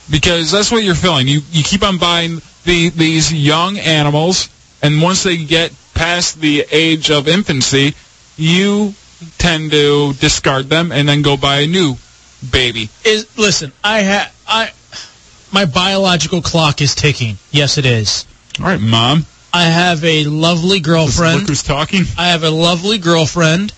Because 0.10 0.52
that's 0.52 0.72
what 0.72 0.84
you're 0.84 0.96
feeling. 0.96 1.28
You 1.28 1.42
you 1.52 1.64
keep 1.64 1.84
on 1.84 1.98
buying 1.98 2.42
the 2.64 2.90
these 2.90 3.34
young 3.34 3.78
animals, 3.78 4.50
and 4.82 5.02
once 5.02 5.24
they 5.24 5.38
get 5.38 5.74
past 5.94 6.40
the 6.40 6.66
age 6.72 7.12
of 7.12 7.28
infancy, 7.28 7.94
you 8.38 8.94
tend 9.38 9.72
to 9.72 10.14
discard 10.14 10.70
them 10.70 10.92
and 10.92 11.10
then 11.10 11.22
go 11.22 11.36
buy 11.38 11.62
a 11.62 11.68
new 11.68 11.96
baby. 12.52 12.90
Is 13.04 13.28
listen, 13.38 13.72
I 13.84 14.04
ha 14.04 14.32
I 14.48 14.72
my 15.52 15.66
biological 15.66 16.42
clock 16.42 16.82
is 16.82 16.96
ticking. 16.96 17.38
Yes, 17.52 17.78
it 17.78 17.86
is. 17.86 18.26
All 18.60 18.66
right, 18.66 18.80
mom. 18.80 19.26
I 19.54 19.64
have 19.64 20.04
a 20.04 20.26
lovely 20.26 20.80
girlfriend. 20.80 21.40
Look 21.40 21.50
who's 21.50 21.64
talking. 21.64 22.04
I 22.18 22.28
have 22.28 22.44
a 22.44 22.50
lovely 22.50 22.98
girlfriend, 22.98 23.74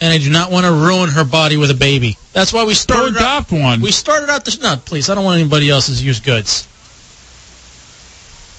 and 0.00 0.12
I 0.12 0.18
do 0.18 0.30
not 0.30 0.50
want 0.50 0.66
to 0.66 0.72
ruin 0.72 1.10
her 1.10 1.24
body 1.24 1.56
with 1.56 1.70
a 1.70 1.74
baby. 1.74 2.18
That's 2.34 2.52
why 2.52 2.64
we 2.64 2.74
started. 2.74 3.16
adopt 3.16 3.52
one. 3.52 3.80
We 3.80 3.92
started 3.92 4.28
out 4.28 4.44
this. 4.44 4.60
No, 4.60 4.76
please. 4.76 5.08
I 5.08 5.14
don't 5.14 5.24
want 5.24 5.40
anybody 5.40 5.70
else's 5.70 6.04
used 6.04 6.24
goods. 6.24 6.68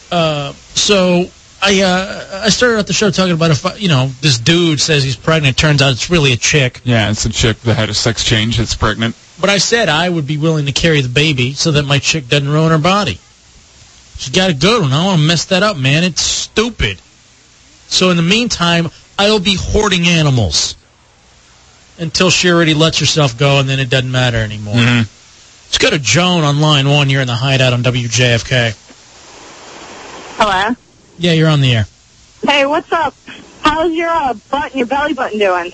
Uh, 0.09 0.53
so 0.53 1.25
I 1.61 1.81
uh, 1.81 2.41
I 2.45 2.49
started 2.49 2.77
out 2.77 2.87
the 2.87 2.93
show 2.93 3.11
talking 3.11 3.33
about 3.33 3.51
if 3.51 3.81
you 3.81 3.89
know 3.89 4.07
this 4.21 4.39
dude 4.39 4.79
says 4.79 5.03
he's 5.03 5.17
pregnant. 5.17 5.57
Turns 5.57 5.81
out 5.81 5.91
it's 5.91 6.09
really 6.09 6.31
a 6.31 6.37
chick. 6.37 6.79
Yeah, 6.85 7.11
it's 7.11 7.25
a 7.25 7.29
chick 7.29 7.59
that 7.61 7.75
had 7.75 7.89
a 7.89 7.93
sex 7.93 8.23
change 8.23 8.57
that's 8.57 8.75
pregnant. 8.75 9.13
But 9.41 9.49
I 9.49 9.57
said 9.57 9.89
I 9.89 10.07
would 10.07 10.25
be 10.25 10.37
willing 10.37 10.67
to 10.67 10.71
carry 10.71 11.01
the 11.01 11.09
baby 11.09 11.51
so 11.51 11.71
that 11.71 11.83
my 11.83 11.99
chick 11.99 12.29
doesn't 12.29 12.47
ruin 12.47 12.71
her 12.71 12.77
body. 12.77 13.19
She 14.17 14.31
got 14.31 14.49
a 14.49 14.53
good 14.53 14.81
one. 14.83 14.93
I 14.93 14.97
don't 14.97 15.05
want 15.05 15.19
to 15.19 15.27
mess 15.27 15.45
that 15.45 15.63
up, 15.63 15.75
man. 15.75 16.05
It's 16.05 16.21
stupid. 16.21 17.01
So 17.87 18.09
in 18.09 18.15
the 18.15 18.23
meantime, 18.23 18.89
I'll 19.19 19.41
be 19.41 19.57
hoarding 19.59 20.07
animals 20.07 20.75
until 21.97 22.29
she 22.29 22.49
already 22.49 22.73
lets 22.73 22.99
herself 22.99 23.37
go, 23.37 23.59
and 23.59 23.67
then 23.69 23.79
it 23.79 23.89
doesn't 23.89 24.11
matter 24.11 24.37
anymore. 24.37 24.75
Let's 24.75 25.77
go 25.79 25.89
to 25.89 25.99
Joan 25.99 26.43
on 26.43 26.59
line 26.61 26.87
one. 26.89 27.09
You're 27.09 27.21
in 27.21 27.27
the 27.27 27.35
hideout 27.35 27.73
on 27.73 27.83
WJFK. 27.83 28.75
Hello. 30.37 30.75
Yeah, 31.17 31.31
you're 31.33 31.49
on 31.49 31.61
the 31.61 31.73
air. 31.75 31.85
Hey, 32.47 32.65
what's 32.65 32.91
up? 32.91 33.13
How's 33.61 33.93
your 33.93 34.09
uh, 34.09 34.33
butt 34.51 34.65
and 34.71 34.75
your 34.75 34.87
belly 34.87 35.13
button 35.13 35.39
doing? 35.39 35.71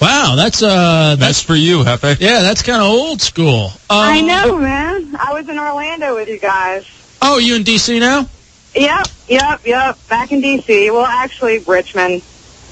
Wow, 0.00 0.34
that's 0.36 0.62
uh, 0.62 1.16
that's 1.18 1.42
for 1.42 1.54
you, 1.54 1.84
Jefe. 1.84 2.20
Yeah, 2.20 2.40
that's 2.42 2.62
kind 2.62 2.82
of 2.82 2.88
old 2.88 3.22
school. 3.22 3.70
I 3.88 4.20
Um, 4.20 4.26
know, 4.26 4.58
man. 4.58 5.16
I 5.18 5.32
was 5.32 5.48
in 5.48 5.58
Orlando 5.58 6.14
with 6.16 6.28
you 6.28 6.38
guys. 6.38 6.84
Oh, 7.22 7.38
you 7.38 7.54
in 7.56 7.62
DC 7.62 8.00
now? 8.00 8.28
Yep, 8.74 9.06
yep, 9.28 9.60
yep. 9.64 10.08
Back 10.08 10.32
in 10.32 10.40
D.C. 10.40 10.90
Well, 10.90 11.06
actually, 11.06 11.58
Richmond. 11.60 12.22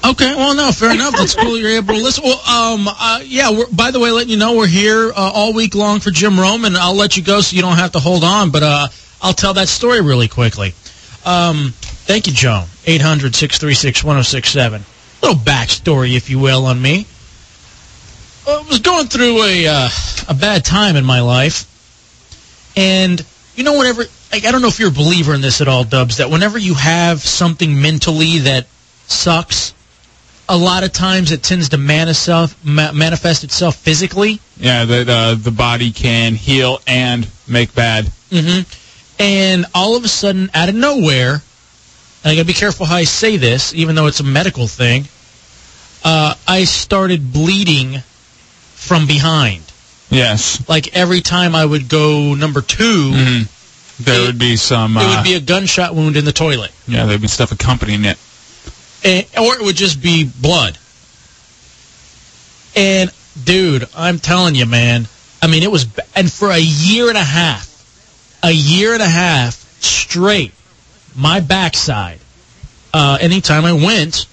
Okay, 0.05 0.35
well, 0.35 0.53
no, 0.53 0.71
fair 0.71 0.91
enough. 0.93 1.15
That's 1.15 1.33
cool. 1.33 1.57
You're 1.57 1.77
able 1.77 1.93
to 1.93 2.01
listen. 2.01 2.25
Well, 2.25 2.39
um, 2.39 2.87
uh, 2.89 3.21
yeah. 3.23 3.63
By 3.71 3.91
the 3.91 4.01
way, 4.01 4.11
letting 4.11 4.29
you 4.29 4.37
know 4.37 4.57
we're 4.57 4.67
here 4.67 5.11
uh, 5.11 5.31
all 5.33 5.53
week 5.53 5.75
long 5.75 6.01
for 6.01 6.11
Jim 6.11 6.37
Rome, 6.37 6.65
and 6.65 6.75
I'll 6.75 6.95
let 6.95 7.15
you 7.15 7.23
go 7.23 7.39
so 7.39 7.55
you 7.55 7.61
don't 7.61 7.77
have 7.77 7.93
to 7.93 7.99
hold 7.99 8.25
on. 8.25 8.51
But 8.51 8.63
uh, 8.63 8.87
I'll 9.21 9.33
tell 9.33 9.53
that 9.53 9.69
story 9.69 10.01
really 10.01 10.27
quickly. 10.27 10.73
Um, 11.25 11.71
thank 12.05 12.27
you, 12.27 12.33
Joan. 12.33 12.65
Eight 12.85 13.01
hundred 13.01 13.33
six 13.33 13.57
three 13.59 13.75
six 13.75 14.03
one 14.03 14.15
zero 14.15 14.23
six 14.23 14.49
seven. 14.49 14.83
Little 15.21 15.37
backstory, 15.37 16.17
if 16.17 16.29
you 16.29 16.37
will, 16.37 16.65
on 16.65 16.81
me. 16.81 17.07
I 18.45 18.65
was 18.67 18.79
going 18.79 19.07
through 19.07 19.41
a 19.41 19.67
uh, 19.67 19.89
a 20.27 20.33
bad 20.33 20.65
time 20.65 20.97
in 20.97 21.05
my 21.05 21.21
life, 21.21 21.65
and 22.75 23.25
you 23.55 23.63
know, 23.63 23.77
whenever 23.77 24.03
like, 24.33 24.45
I 24.45 24.51
don't 24.51 24.61
know 24.61 24.67
if 24.67 24.79
you're 24.79 24.89
a 24.89 24.91
believer 24.91 25.33
in 25.33 25.41
this 25.41 25.61
at 25.61 25.69
all, 25.69 25.85
Dubs, 25.85 26.17
that 26.17 26.29
whenever 26.29 26.57
you 26.57 26.73
have 26.73 27.21
something 27.21 27.81
mentally 27.81 28.39
that 28.39 28.67
sucks, 29.07 29.72
a 30.53 30.57
lot 30.57 30.83
of 30.83 30.91
times 30.93 31.31
it 31.31 31.41
tends 31.41 31.69
to 31.69 31.77
manifest 31.77 32.55
manifest 32.63 33.43
itself 33.43 33.75
physically. 33.77 34.39
Yeah, 34.57 34.85
that 34.85 35.09
uh, 35.09 35.35
the 35.35 35.51
body 35.51 35.91
can 35.91 36.35
heal 36.35 36.79
and 36.87 37.27
make 37.47 37.73
bad. 37.73 38.11
hmm 38.31 38.61
And 39.19 39.65
all 39.73 39.95
of 39.97 40.03
a 40.03 40.07
sudden, 40.07 40.49
out 40.53 40.69
of 40.69 40.75
nowhere, 40.75 41.33
and 42.23 42.31
I 42.31 42.35
gotta 42.35 42.45
be 42.45 42.53
careful 42.53 42.85
how 42.85 42.95
I 42.97 43.05
say 43.05 43.37
this, 43.37 43.73
even 43.73 43.95
though 43.95 44.07
it's 44.07 44.19
a 44.19 44.23
medical 44.39 44.67
thing. 44.67 45.07
Uh, 46.03 46.35
I 46.47 46.65
started 46.65 47.31
bleeding 47.33 47.99
from 48.75 49.07
behind. 49.07 49.63
Yes. 50.09 50.61
Like 50.69 50.95
every 50.95 51.21
time 51.21 51.55
I 51.55 51.65
would 51.65 51.87
go 51.89 52.35
number 52.35 52.61
2 52.61 53.45
There 54.01 54.21
would 54.25 54.37
be 54.37 54.57
some. 54.57 54.97
it 54.97 55.01
Uh, 55.03 55.15
would 55.15 55.23
be 55.23 55.33
a 55.35 55.39
gunshot 55.39 55.95
wound 55.95 56.17
in 56.17 56.25
the 56.25 56.33
toilet. 56.33 56.71
yeah, 56.87 57.05
there'd 57.05 57.21
be 57.21 57.27
stuff 57.27 57.51
accompanying 57.53 58.05
it. 58.05 58.17
And, 59.03 59.25
or 59.39 59.55
it 59.55 59.61
would 59.61 59.75
just 59.75 60.01
be 60.01 60.23
blood. 60.41 60.77
And 62.75 63.11
dude, 63.43 63.87
I'm 63.95 64.19
telling 64.19 64.55
you, 64.55 64.65
man. 64.65 65.07
I 65.41 65.47
mean, 65.47 65.63
it 65.63 65.71
was, 65.71 65.85
and 66.15 66.31
for 66.31 66.49
a 66.49 66.57
year 66.59 67.09
and 67.09 67.17
a 67.17 67.23
half, 67.23 67.69
a 68.43 68.51
year 68.51 68.93
and 68.93 69.01
a 69.01 69.07
half 69.07 69.55
straight, 69.81 70.53
my 71.15 71.39
backside. 71.39 72.19
Uh, 72.93 73.17
anytime 73.19 73.65
I 73.65 73.73
went, 73.73 74.27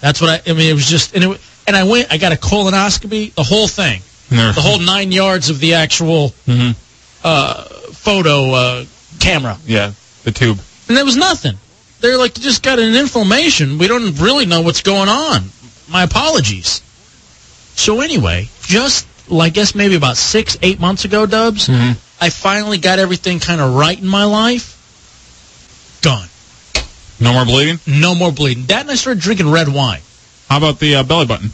that's 0.00 0.20
what 0.20 0.30
I. 0.46 0.50
I 0.50 0.54
mean, 0.54 0.70
it 0.70 0.74
was 0.74 0.86
just, 0.88 1.14
and 1.14 1.24
it, 1.24 1.40
and 1.66 1.76
I 1.76 1.84
went. 1.84 2.12
I 2.12 2.18
got 2.18 2.32
a 2.32 2.36
colonoscopy, 2.36 3.34
the 3.34 3.42
whole 3.42 3.68
thing, 3.68 4.00
the 4.30 4.60
whole 4.60 4.78
nine 4.78 5.12
yards 5.12 5.50
of 5.50 5.60
the 5.60 5.74
actual 5.74 6.30
Mhm. 6.46 6.74
uh, 7.22 7.64
photo 7.92 8.52
uh, 8.52 8.84
camera. 9.20 9.58
Yeah, 9.66 9.92
the 10.24 10.32
tube. 10.32 10.58
And 10.88 10.96
there 10.96 11.04
was 11.04 11.16
nothing. 11.16 11.58
They're 12.00 12.16
like, 12.18 12.36
you 12.38 12.42
just 12.42 12.62
got 12.62 12.78
an 12.78 12.94
inflammation. 12.94 13.78
We 13.78 13.86
don't 13.88 14.18
really 14.20 14.46
know 14.46 14.62
what's 14.62 14.82
going 14.82 15.08
on. 15.08 15.44
My 15.88 16.02
apologies. 16.04 16.82
So 17.74 18.00
anyway, 18.00 18.48
just, 18.62 19.06
well, 19.28 19.42
I 19.42 19.48
guess 19.48 19.74
maybe 19.74 19.96
about 19.96 20.16
six, 20.16 20.56
eight 20.62 20.80
months 20.80 21.04
ago, 21.04 21.26
Dubs, 21.26 21.68
I 22.20 22.30
finally 22.30 22.78
got 22.78 22.98
everything 22.98 23.38
kind 23.38 23.60
of 23.60 23.74
right 23.74 23.98
in 23.98 24.06
my 24.06 24.24
life. 24.24 24.76
Gone. 26.02 26.28
No 27.20 27.34
more 27.34 27.44
bleeding. 27.44 27.78
No 27.86 28.14
more 28.14 28.32
bleeding. 28.32 28.64
That 28.66 28.82
and 28.82 28.90
I 28.90 28.94
started 28.94 29.22
drinking 29.22 29.50
red 29.50 29.68
wine. 29.68 30.00
How 30.48 30.56
about 30.56 30.78
the 30.78 30.96
uh, 30.96 31.02
belly 31.02 31.26
button? 31.26 31.50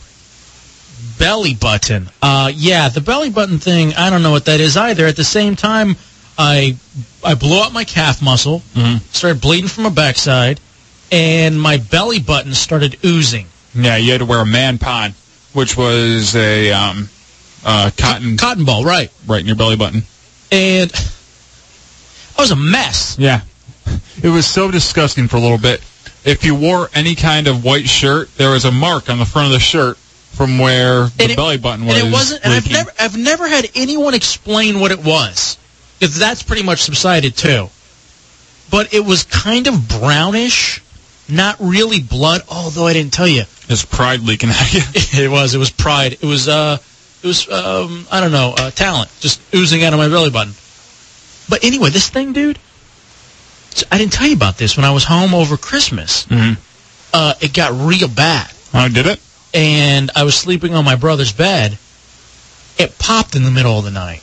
Belly 1.18 1.54
button. 1.54 2.08
Uh, 2.22 2.50
yeah, 2.54 2.88
the 2.88 3.00
belly 3.00 3.30
button 3.30 3.58
thing, 3.58 3.94
I 3.94 4.10
don't 4.10 4.22
know 4.22 4.30
what 4.30 4.44
that 4.44 4.60
is 4.60 4.76
either. 4.76 5.06
At 5.06 5.16
the 5.16 5.24
same 5.24 5.56
time, 5.56 5.96
I 6.38 6.76
I 7.24 7.34
blew 7.34 7.60
out 7.60 7.72
my 7.72 7.84
calf 7.84 8.20
muscle, 8.22 8.62
started 9.10 9.40
bleeding 9.40 9.68
from 9.68 9.84
my 9.84 9.90
backside, 9.90 10.60
and 11.10 11.60
my 11.60 11.78
belly 11.78 12.20
button 12.20 12.54
started 12.54 12.98
oozing. 13.04 13.46
Yeah, 13.74 13.96
you 13.96 14.12
had 14.12 14.18
to 14.18 14.24
wear 14.26 14.40
a 14.40 14.46
man 14.46 14.78
pond, 14.78 15.14
which 15.52 15.76
was 15.76 16.34
a 16.36 16.72
um, 16.72 17.08
uh, 17.64 17.90
cotton 17.96 18.36
cotton 18.36 18.64
ball, 18.64 18.84
right? 18.84 19.10
Right 19.26 19.40
in 19.40 19.46
your 19.46 19.56
belly 19.56 19.76
button. 19.76 20.02
And 20.52 20.92
I 22.38 22.42
was 22.42 22.50
a 22.50 22.56
mess. 22.56 23.16
Yeah, 23.18 23.40
it 24.22 24.28
was 24.28 24.46
so 24.46 24.70
disgusting 24.70 25.28
for 25.28 25.36
a 25.36 25.40
little 25.40 25.58
bit. 25.58 25.80
If 26.24 26.44
you 26.44 26.54
wore 26.54 26.90
any 26.94 27.14
kind 27.14 27.46
of 27.48 27.64
white 27.64 27.88
shirt, 27.88 28.34
there 28.36 28.50
was 28.50 28.64
a 28.64 28.72
mark 28.72 29.08
on 29.10 29.18
the 29.18 29.24
front 29.24 29.46
of 29.46 29.52
the 29.52 29.60
shirt 29.60 29.96
from 30.32 30.58
where 30.58 31.06
the 31.06 31.34
belly 31.36 31.56
button 31.56 31.86
was. 31.86 31.96
and 31.98 32.08
it 32.08 32.12
wasn't. 32.12 32.44
And 32.44 32.52
I've 32.52 32.70
never, 32.70 32.90
I've 32.98 33.16
never 33.16 33.48
had 33.48 33.70
anyone 33.74 34.12
explain 34.12 34.80
what 34.80 34.90
it 34.90 35.02
was, 35.04 35.56
because 35.98 36.18
that's 36.18 36.42
pretty 36.42 36.62
much 36.62 36.80
subsided 36.82 37.36
too. 37.36 37.68
But 38.70 38.92
it 38.92 39.04
was 39.04 39.22
kind 39.24 39.66
of 39.68 39.88
brownish, 39.88 40.82
not 41.28 41.56
really 41.60 42.00
blood. 42.00 42.42
Although 42.48 42.86
I 42.86 42.92
didn't 42.92 43.12
tell 43.12 43.28
you, 43.28 43.44
It's 43.68 43.84
pride 43.84 44.20
leaking 44.20 44.50
out 44.50 44.60
of 44.60 44.74
you. 44.74 44.82
it 45.24 45.30
was. 45.30 45.54
It 45.54 45.58
was 45.58 45.70
pride. 45.70 46.14
It 46.14 46.24
was. 46.24 46.48
Uh, 46.48 46.78
it 47.22 47.26
was. 47.26 47.48
Um, 47.48 48.06
I 48.10 48.20
don't 48.20 48.32
know. 48.32 48.54
Uh, 48.56 48.70
talent 48.70 49.10
just 49.20 49.40
oozing 49.54 49.84
out 49.84 49.92
of 49.92 49.98
my 49.98 50.08
belly 50.08 50.30
button. 50.30 50.54
But 51.48 51.62
anyway, 51.64 51.90
this 51.90 52.08
thing, 52.08 52.32
dude. 52.32 52.58
I 53.92 53.98
didn't 53.98 54.12
tell 54.14 54.26
you 54.26 54.34
about 54.34 54.56
this 54.56 54.76
when 54.76 54.84
I 54.86 54.90
was 54.90 55.04
home 55.04 55.34
over 55.34 55.56
Christmas. 55.56 56.24
Mhm. 56.26 56.56
Uh, 57.12 57.34
it 57.40 57.52
got 57.52 57.72
real 57.86 58.08
bad. 58.08 58.50
Oh, 58.74 58.88
did 58.88 59.06
it? 59.06 59.20
and 59.54 60.10
I 60.14 60.24
was 60.24 60.34
sleeping 60.34 60.74
on 60.74 60.84
my 60.84 60.96
brother's 60.96 61.32
bed, 61.32 61.78
it 62.78 62.98
popped 62.98 63.34
in 63.36 63.44
the 63.44 63.50
middle 63.50 63.78
of 63.78 63.84
the 63.86 63.90
night. 63.90 64.22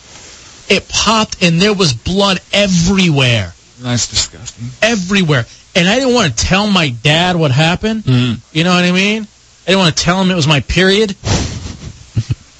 It 0.70 0.88
popped, 0.90 1.44
and 1.44 1.60
there 1.60 1.74
was 1.74 1.94
blood 1.94 2.40
everywhere. 2.52 3.54
That's 3.80 4.08
disgusting. 4.08 4.68
Everywhere. 4.82 5.46
And 5.76 5.88
I 5.90 5.96
didn't 6.00 6.14
want 6.14 6.38
to 6.38 6.46
tell 6.46 6.68
my 6.68 6.90
dad 6.90 7.36
what 7.36 7.52
happened. 7.52 8.06
You 8.52 8.64
know 8.64 8.74
what 8.74 8.86
I 8.86 8.92
mean? 8.92 9.24
I 9.24 9.68
didn't 9.68 9.80
want 9.80 9.98
to 9.98 10.04
tell 10.04 10.22
him 10.22 10.32
it 10.32 10.36
was 10.36 10.48
my 10.48 10.62
period. 10.62 11.16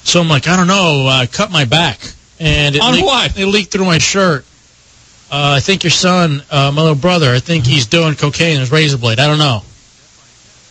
so 0.04 0.20
I'm 0.20 0.28
like, 0.28 0.46
I 0.48 0.56
don't 0.56 0.66
know. 0.66 1.06
I 1.08 1.26
cut 1.26 1.50
my 1.50 1.64
back. 1.64 2.00
And 2.40 2.74
it 2.76 2.82
On 2.82 2.92
leaked, 2.92 3.06
what? 3.06 3.38
It 3.38 3.46
leaked 3.46 3.72
through 3.72 3.84
my 3.86 3.98
shirt. 3.98 4.44
Uh, 5.30 5.54
I 5.56 5.60
think 5.60 5.82
your 5.82 5.90
son, 5.90 6.42
uh, 6.50 6.70
my 6.74 6.82
little 6.82 6.96
brother, 6.96 7.30
I 7.30 7.38
think 7.40 7.64
he's 7.64 7.86
doing 7.86 8.14
cocaine 8.14 8.54
in 8.54 8.60
his 8.60 8.70
razor 8.70 8.98
blade. 8.98 9.18
I 9.18 9.26
don't 9.26 9.38
know. 9.38 9.62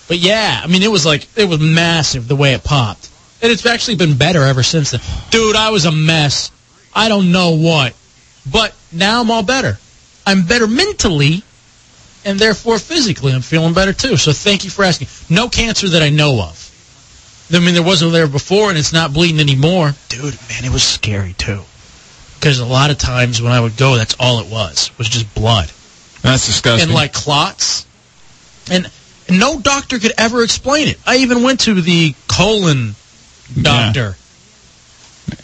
But 0.08 0.18
yeah, 0.18 0.62
I 0.64 0.68
mean, 0.68 0.84
it 0.84 0.92
was 0.92 1.06
like, 1.06 1.28
it 1.38 1.46
was 1.46 1.60
massive 1.60 2.28
the 2.28 2.36
way 2.36 2.54
it 2.54 2.64
popped. 2.64 3.10
And 3.42 3.52
it's 3.52 3.66
actually 3.66 3.96
been 3.96 4.18
better 4.18 4.44
ever 4.44 4.64
since 4.64 4.92
then. 4.92 5.02
Dude, 5.32 5.56
I 5.56 5.70
was 5.72 5.86
a 5.86 5.92
mess. 5.92 6.52
I 6.96 7.10
don't 7.10 7.32
know 7.32 7.52
what. 7.52 7.94
But 8.50 8.76
now 8.92 9.22
I'm 9.22 9.32
all 9.32 9.44
better. 9.44 9.78
I'm 10.26 10.46
better 10.46 10.68
mentally, 10.68 11.44
and 12.26 12.40
therefore 12.40 12.80
physically 12.80 13.34
I'm 13.34 13.42
feeling 13.42 13.74
better 13.74 13.94
too. 13.94 14.18
So 14.18 14.32
thank 14.32 14.64
you 14.64 14.70
for 14.70 14.84
asking. 14.84 15.08
No 15.30 15.50
cancer 15.50 15.90
that 15.90 16.02
I 16.02 16.10
know 16.10 16.42
of. 16.42 16.60
I 17.54 17.60
mean, 17.60 17.74
there 17.74 17.84
wasn't 17.84 18.14
there 18.14 18.28
before, 18.28 18.70
and 18.70 18.78
it's 18.78 18.94
not 18.94 19.14
bleeding 19.14 19.40
anymore. 19.40 19.94
Dude, 20.10 20.38
man, 20.50 20.64
it 20.64 20.72
was 20.72 20.84
scary 20.84 21.34
too. 21.34 21.62
Because 22.36 22.60
a 22.60 22.66
lot 22.66 22.90
of 22.90 22.98
times 22.98 23.42
when 23.42 23.52
I 23.52 23.60
would 23.60 23.78
go, 23.78 23.96
that's 23.96 24.16
all 24.20 24.40
it 24.40 24.48
was, 24.52 24.92
was 24.98 25.08
just 25.08 25.34
blood. 25.36 25.72
That's 26.22 26.46
disgusting. 26.46 26.90
And 26.90 26.94
like 26.94 27.14
clots. 27.14 27.86
And 28.72 28.90
no 29.30 29.60
doctor 29.60 30.00
could 30.00 30.14
ever 30.18 30.44
explain 30.44 30.88
it. 30.88 30.98
I 31.06 31.18
even 31.18 31.44
went 31.44 31.62
to 31.62 31.82
the 31.82 32.16
colon 32.28 32.96
doctor. 33.62 34.16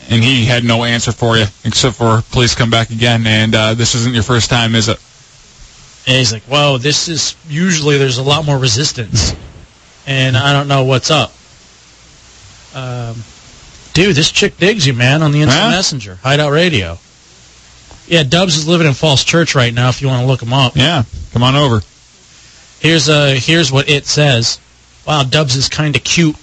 And 0.09 0.23
he 0.23 0.45
had 0.45 0.63
no 0.63 0.83
answer 0.83 1.11
for 1.11 1.37
you 1.37 1.45
except 1.65 1.95
for 1.97 2.21
please 2.31 2.55
come 2.55 2.69
back 2.69 2.89
again. 2.89 3.25
And 3.27 3.55
uh, 3.55 3.73
this 3.73 3.95
isn't 3.95 4.13
your 4.13 4.23
first 4.23 4.49
time, 4.49 4.75
is 4.75 4.87
it? 4.89 4.97
And 6.07 6.17
he's 6.17 6.33
like, 6.33 6.43
"Whoa, 6.43 6.77
this 6.77 7.07
is 7.07 7.35
usually 7.47 7.97
there's 7.97 8.17
a 8.17 8.23
lot 8.23 8.45
more 8.45 8.57
resistance, 8.57 9.33
and 10.07 10.35
I 10.37 10.53
don't 10.53 10.67
know 10.67 10.83
what's 10.85 11.11
up." 11.11 11.31
Um, 12.73 13.23
dude, 13.93 14.15
this 14.15 14.31
chick 14.31 14.57
digs 14.57 14.85
you, 14.85 14.93
man, 14.93 15.23
on 15.23 15.31
the 15.31 15.41
instant 15.41 15.63
Huh? 15.65 15.69
messenger, 15.71 16.19
Hideout 16.21 16.51
Radio. 16.51 16.99
Yeah, 18.07 18.23
Dubs 18.23 18.55
is 18.55 18.67
living 18.67 18.87
in 18.87 18.93
Falls 18.93 19.23
Church 19.23 19.53
right 19.55 19.73
now. 19.73 19.89
If 19.89 20.01
you 20.01 20.07
want 20.07 20.21
to 20.21 20.25
look 20.27 20.41
him 20.41 20.53
up, 20.53 20.75
Yeah, 20.75 21.03
come 21.31 21.43
on 21.43 21.55
over. 21.55 21.81
here's 22.79 23.07
uh 23.09 23.35
here's 23.37 23.71
what 23.71 23.89
it 23.89 24.05
says. 24.07 24.59
Wow, 25.05 25.23
Dubs 25.23 25.55
is 25.55 25.69
kind 25.69 25.95
of 25.95 26.03
cute 26.03 26.35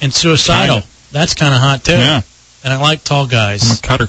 and 0.00 0.12
suicidal. 0.12 0.76
Kinda. 0.80 0.88
That's 1.12 1.34
kind 1.34 1.54
of 1.54 1.60
hot 1.60 1.84
too. 1.84 1.92
Yeah. 1.92 2.22
And 2.66 2.74
I 2.74 2.78
like 2.80 3.04
tall 3.04 3.28
guys. 3.28 3.62
I'm 3.70 3.76
a 3.76 3.80
cutter. 3.80 4.08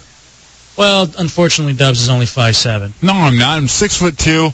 Well, 0.76 1.08
unfortunately, 1.20 1.76
Dubs 1.76 2.02
is 2.02 2.10
only 2.10 2.26
five 2.26 2.56
seven. 2.56 2.92
No, 3.04 3.14
I'm 3.14 3.38
not. 3.38 3.56
I'm 3.56 3.68
six 3.68 3.96
foot 3.98 4.18
two 4.18 4.50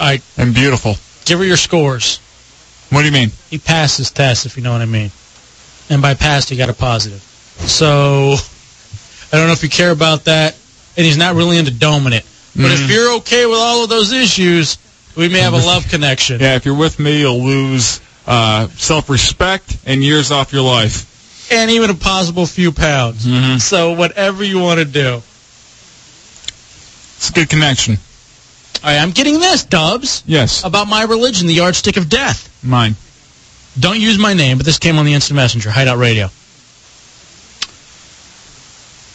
right, 0.00 0.22
and 0.38 0.54
beautiful. 0.54 0.94
give 1.24 1.40
her 1.40 1.44
your 1.44 1.56
scores. 1.56 2.18
What 2.90 3.00
do 3.00 3.06
you 3.06 3.12
mean? 3.12 3.32
He 3.50 3.58
passed 3.58 3.98
his 3.98 4.12
test, 4.12 4.46
if 4.46 4.56
you 4.56 4.62
know 4.62 4.70
what 4.70 4.82
I 4.82 4.86
mean. 4.86 5.10
And 5.90 6.00
by 6.00 6.14
passed, 6.14 6.48
he 6.48 6.56
got 6.56 6.68
a 6.68 6.74
positive. 6.74 7.20
So, 7.58 8.36
I 9.32 9.36
don't 9.36 9.48
know 9.48 9.52
if 9.52 9.64
you 9.64 9.68
care 9.68 9.90
about 9.90 10.24
that. 10.26 10.56
And 10.96 11.04
he's 11.04 11.16
not 11.16 11.34
really 11.34 11.58
into 11.58 11.72
doming 11.72 12.12
it. 12.12 12.24
But 12.54 12.70
if 12.70 12.80
Mhm. 12.82 12.88
you're 12.88 13.12
okay 13.16 13.46
with 13.46 13.58
all 13.58 13.82
of 13.82 13.90
those 13.90 14.12
issues, 14.12 14.78
we 15.16 15.28
may 15.28 15.40
have 15.40 15.54
a 15.54 15.58
love 15.58 15.88
connection. 15.88 16.40
Yeah, 16.40 16.54
if 16.54 16.64
you're 16.64 16.76
with 16.76 17.00
me, 17.00 17.18
you'll 17.20 17.42
lose 17.42 18.00
uh, 18.28 18.68
self-respect 18.76 19.76
and 19.86 20.04
years 20.04 20.30
off 20.30 20.52
your 20.52 20.62
life. 20.62 21.04
And 21.50 21.70
even 21.70 21.90
a 21.90 21.94
possible 21.94 22.46
few 22.46 22.72
pounds. 22.72 23.24
Mhm. 23.26 23.60
So, 23.60 23.92
whatever 23.92 24.42
you 24.42 24.58
want 24.58 24.78
to 24.78 24.84
do. 24.84 25.22
It's 27.18 27.28
a 27.30 27.32
good 27.32 27.48
connection. 27.48 27.98
All 28.82 28.90
right, 28.90 28.98
I'm 29.00 29.12
getting 29.12 29.40
this, 29.40 29.62
Dubs, 29.62 30.22
Yes, 30.26 30.62
about 30.64 30.88
my 30.88 31.02
religion, 31.02 31.46
the 31.46 31.54
yardstick 31.54 31.96
of 31.96 32.08
death. 32.08 32.48
mine. 32.62 32.96
Don't 33.78 34.00
use 34.00 34.18
my 34.18 34.34
name, 34.34 34.56
but 34.58 34.66
this 34.66 34.78
came 34.78 34.98
on 34.98 35.04
the 35.04 35.14
Instant 35.14 35.36
Messenger, 35.36 35.70
Hideout 35.70 35.98
Radio. 35.98 36.30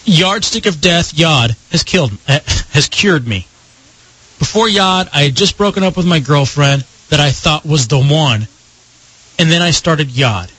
Yardstick 0.06 0.65
of 0.65 0.81
Death, 0.81 1.14
Yod, 1.14 1.56
has 1.72 1.84
killed, 1.84 2.11
eh, 2.27 2.39
has 2.72 2.88
cured 2.88 3.27
me. 3.27 3.45
Before 4.39 4.68
Yod, 4.68 5.10
I 5.14 5.23
had 5.23 5.35
just 5.35 5.57
broken 5.57 5.84
up 5.84 5.95
with 5.95 6.06
my 6.06 6.19
girlfriend 6.19 6.84
that 7.10 7.19
I 7.19 7.31
thought 7.31 7.65
was 7.65 7.88
the 7.88 7.99
one, 7.99 8.47
and 9.38 9.51
then 9.51 9.61
I 9.61 9.72
started 9.72 10.10
Yod. 10.11 10.51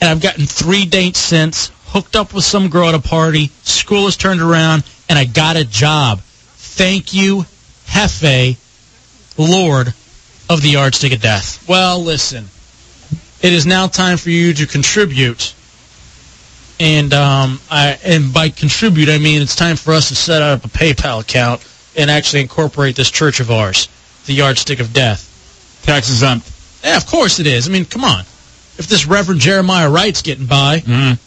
And 0.00 0.10
I've 0.10 0.20
gotten 0.20 0.46
three 0.46 0.86
dates 0.86 1.18
since, 1.18 1.70
hooked 1.86 2.16
up 2.16 2.34
with 2.34 2.44
some 2.44 2.68
girl 2.68 2.88
at 2.88 2.94
a 2.94 3.00
party, 3.00 3.50
school 3.62 4.04
has 4.04 4.16
turned 4.16 4.40
around, 4.40 4.84
and 5.08 5.18
I 5.18 5.24
got 5.24 5.56
a 5.56 5.64
job. 5.64 6.20
Thank 6.20 7.14
you, 7.14 7.46
Jefe, 7.86 8.58
Lord 9.38 9.94
of 10.48 10.62
the 10.62 10.70
Yardstick 10.70 11.12
of 11.12 11.20
Death. 11.20 11.66
Well, 11.68 12.02
listen 12.02 12.48
it 13.42 13.52
is 13.52 13.66
now 13.66 13.86
time 13.86 14.16
for 14.16 14.30
you 14.30 14.52
to 14.54 14.66
contribute. 14.66 15.54
And 16.78 17.12
um, 17.14 17.60
I 17.70 17.98
and 18.04 18.32
by 18.34 18.50
contribute, 18.50 19.08
I 19.08 19.18
mean 19.18 19.40
it's 19.40 19.56
time 19.56 19.76
for 19.76 19.92
us 19.92 20.08
to 20.08 20.14
set 20.14 20.42
up 20.42 20.64
a 20.64 20.68
PayPal 20.68 21.20
account 21.20 21.66
and 21.96 22.10
actually 22.10 22.42
incorporate 22.42 22.96
this 22.96 23.10
church 23.10 23.40
of 23.40 23.50
ours, 23.50 23.88
the 24.26 24.34
Yardstick 24.34 24.80
of 24.80 24.92
Death. 24.92 25.32
Tax 25.84 26.10
exempt. 26.10 26.50
Yeah, 26.84 26.96
of 26.96 27.06
course 27.06 27.40
it 27.40 27.46
is. 27.46 27.68
I 27.68 27.72
mean, 27.72 27.84
come 27.84 28.04
on. 28.04 28.24
If 28.78 28.86
this 28.88 29.06
Reverend 29.06 29.40
Jeremiah 29.40 29.88
Wright's 29.90 30.22
getting 30.22 30.46
by, 30.46 30.80
Mm. 30.80 31.18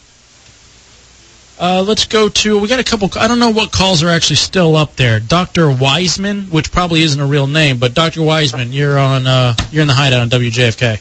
uh, 1.58 1.82
let's 1.82 2.06
go 2.06 2.28
to. 2.28 2.58
We 2.58 2.68
got 2.68 2.78
a 2.80 2.84
couple. 2.84 3.10
I 3.18 3.26
don't 3.28 3.38
know 3.40 3.50
what 3.50 3.72
calls 3.72 4.02
are 4.02 4.08
actually 4.08 4.36
still 4.36 4.76
up 4.76 4.96
there. 4.96 5.18
Doctor 5.20 5.70
Wiseman, 5.70 6.42
which 6.50 6.70
probably 6.70 7.02
isn't 7.02 7.20
a 7.20 7.26
real 7.26 7.46
name, 7.48 7.78
but 7.78 7.92
Doctor 7.94 8.22
Wiseman, 8.22 8.72
you're 8.72 8.98
on. 8.98 9.26
Uh, 9.26 9.54
you're 9.72 9.82
in 9.82 9.88
the 9.88 9.94
hideout 9.94 10.20
on 10.20 10.30
WJFK. 10.30 11.00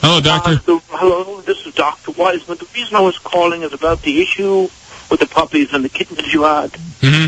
Hello, 0.00 0.20
doctor. 0.20 0.60
Uh, 0.70 0.78
hello, 0.90 1.40
this 1.42 1.64
is 1.66 1.72
Dr. 1.74 2.10
Wiseman. 2.10 2.58
The 2.58 2.66
reason 2.74 2.94
I 2.96 3.00
was 3.00 3.18
calling 3.18 3.62
is 3.62 3.72
about 3.72 4.02
the 4.02 4.20
issue 4.20 4.68
with 5.10 5.20
the 5.20 5.26
puppies 5.26 5.72
and 5.72 5.82
the 5.84 5.88
kittens 5.88 6.32
you 6.34 6.42
had. 6.42 6.70
hmm 7.00 7.26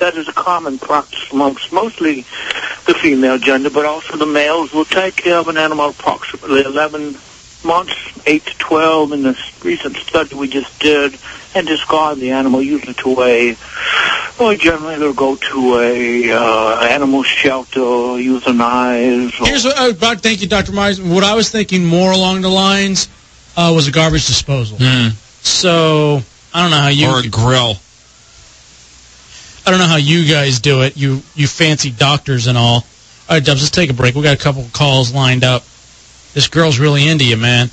That 0.00 0.16
is 0.16 0.28
a 0.28 0.32
common 0.32 0.78
practice 0.78 1.30
amongst 1.30 1.72
mostly 1.72 2.22
the 2.86 2.94
female 2.94 3.38
gender, 3.38 3.70
but 3.70 3.84
also 3.84 4.16
the 4.16 4.26
males 4.26 4.72
will 4.72 4.86
take 4.86 5.16
care 5.16 5.36
of 5.36 5.48
an 5.48 5.56
animal 5.56 5.90
approximately 5.90 6.62
11 6.62 7.16
months, 7.64 7.94
8 8.26 8.44
to 8.46 8.58
12 8.58 9.12
in 9.12 9.22
this 9.22 9.64
recent 9.64 9.96
study 9.98 10.34
we 10.34 10.48
just 10.48 10.78
did, 10.80 11.18
and 11.54 11.66
discard 11.66 12.18
the 12.18 12.30
animal 12.30 12.62
usually 12.62 12.94
to 12.94 13.22
a, 13.22 13.56
well, 14.38 14.56
generally 14.56 14.96
they'll 14.98 15.12
go 15.12 15.36
to 15.36 15.78
a 15.78 16.32
uh, 16.32 16.80
animal 16.80 17.22
shelter, 17.22 17.80
euthanize. 17.80 19.38
Or, 19.40 19.46
Here's 19.46 19.64
what, 19.64 19.78
uh, 19.78 19.92
Doc, 19.92 20.20
thank 20.20 20.40
you, 20.40 20.48
Dr. 20.48 20.72
Myers. 20.72 21.00
What 21.00 21.24
I 21.24 21.34
was 21.34 21.50
thinking 21.50 21.84
more 21.84 22.12
along 22.12 22.40
the 22.40 22.48
lines 22.48 23.08
uh, 23.56 23.72
was 23.74 23.86
a 23.88 23.92
garbage 23.92 24.26
disposal. 24.26 24.78
Mm. 24.78 25.12
So 25.44 26.22
I 26.54 26.62
don't 26.62 26.70
know 26.70 26.78
how 26.78 26.88
you. 26.88 27.08
Or 27.08 27.20
a 27.20 27.28
grill. 27.28 27.76
I 29.66 29.70
don't 29.70 29.78
know 29.78 29.86
how 29.86 29.96
you 29.96 30.30
guys 30.30 30.60
do 30.60 30.82
it. 30.82 30.96
You 30.96 31.22
you 31.34 31.46
fancy 31.46 31.90
doctors 31.90 32.46
and 32.46 32.56
all. 32.56 32.86
All 33.28 33.36
right, 33.36 33.44
Dubs, 33.44 33.62
let's 33.62 33.70
take 33.70 33.90
a 33.90 33.94
break. 33.94 34.14
We 34.14 34.22
got 34.22 34.34
a 34.34 34.42
couple 34.42 34.62
of 34.62 34.72
calls 34.72 35.14
lined 35.14 35.44
up. 35.44 35.62
This 36.34 36.48
girl's 36.48 36.78
really 36.78 37.06
into 37.06 37.24
you, 37.24 37.36
man. 37.36 37.70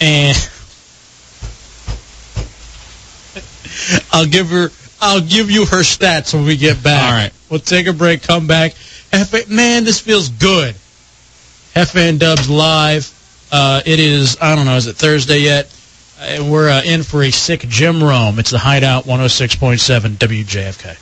And 0.00 0.36
I'll 4.12 4.26
give 4.26 4.50
her. 4.50 4.70
I'll 5.00 5.20
give 5.20 5.50
you 5.50 5.66
her 5.66 5.82
stats 5.82 6.32
when 6.32 6.44
we 6.44 6.56
get 6.56 6.82
back. 6.82 7.04
All 7.04 7.12
right. 7.12 7.32
We'll 7.50 7.60
take 7.60 7.88
a 7.88 7.92
break. 7.92 8.22
Come 8.22 8.46
back. 8.46 8.74
F- 9.12 9.48
man, 9.48 9.84
this 9.84 9.98
feels 9.98 10.28
good. 10.28 10.76
Jefe 11.74 11.96
and 11.96 12.20
Dubs 12.20 12.48
live. 12.48 13.10
Uh, 13.50 13.82
it 13.84 13.98
is. 13.98 14.36
I 14.40 14.54
don't 14.54 14.64
know. 14.64 14.76
Is 14.76 14.86
it 14.86 14.96
Thursday 14.96 15.40
yet? 15.40 15.66
We're 16.22 16.70
uh, 16.70 16.82
in 16.84 17.02
for 17.02 17.22
a 17.22 17.30
sick 17.32 17.60
Jim 17.68 18.02
Rome. 18.02 18.38
It's 18.38 18.50
the 18.50 18.58
Hideout 18.58 19.04
106.7 19.04 20.16
WJFK. 20.18 20.96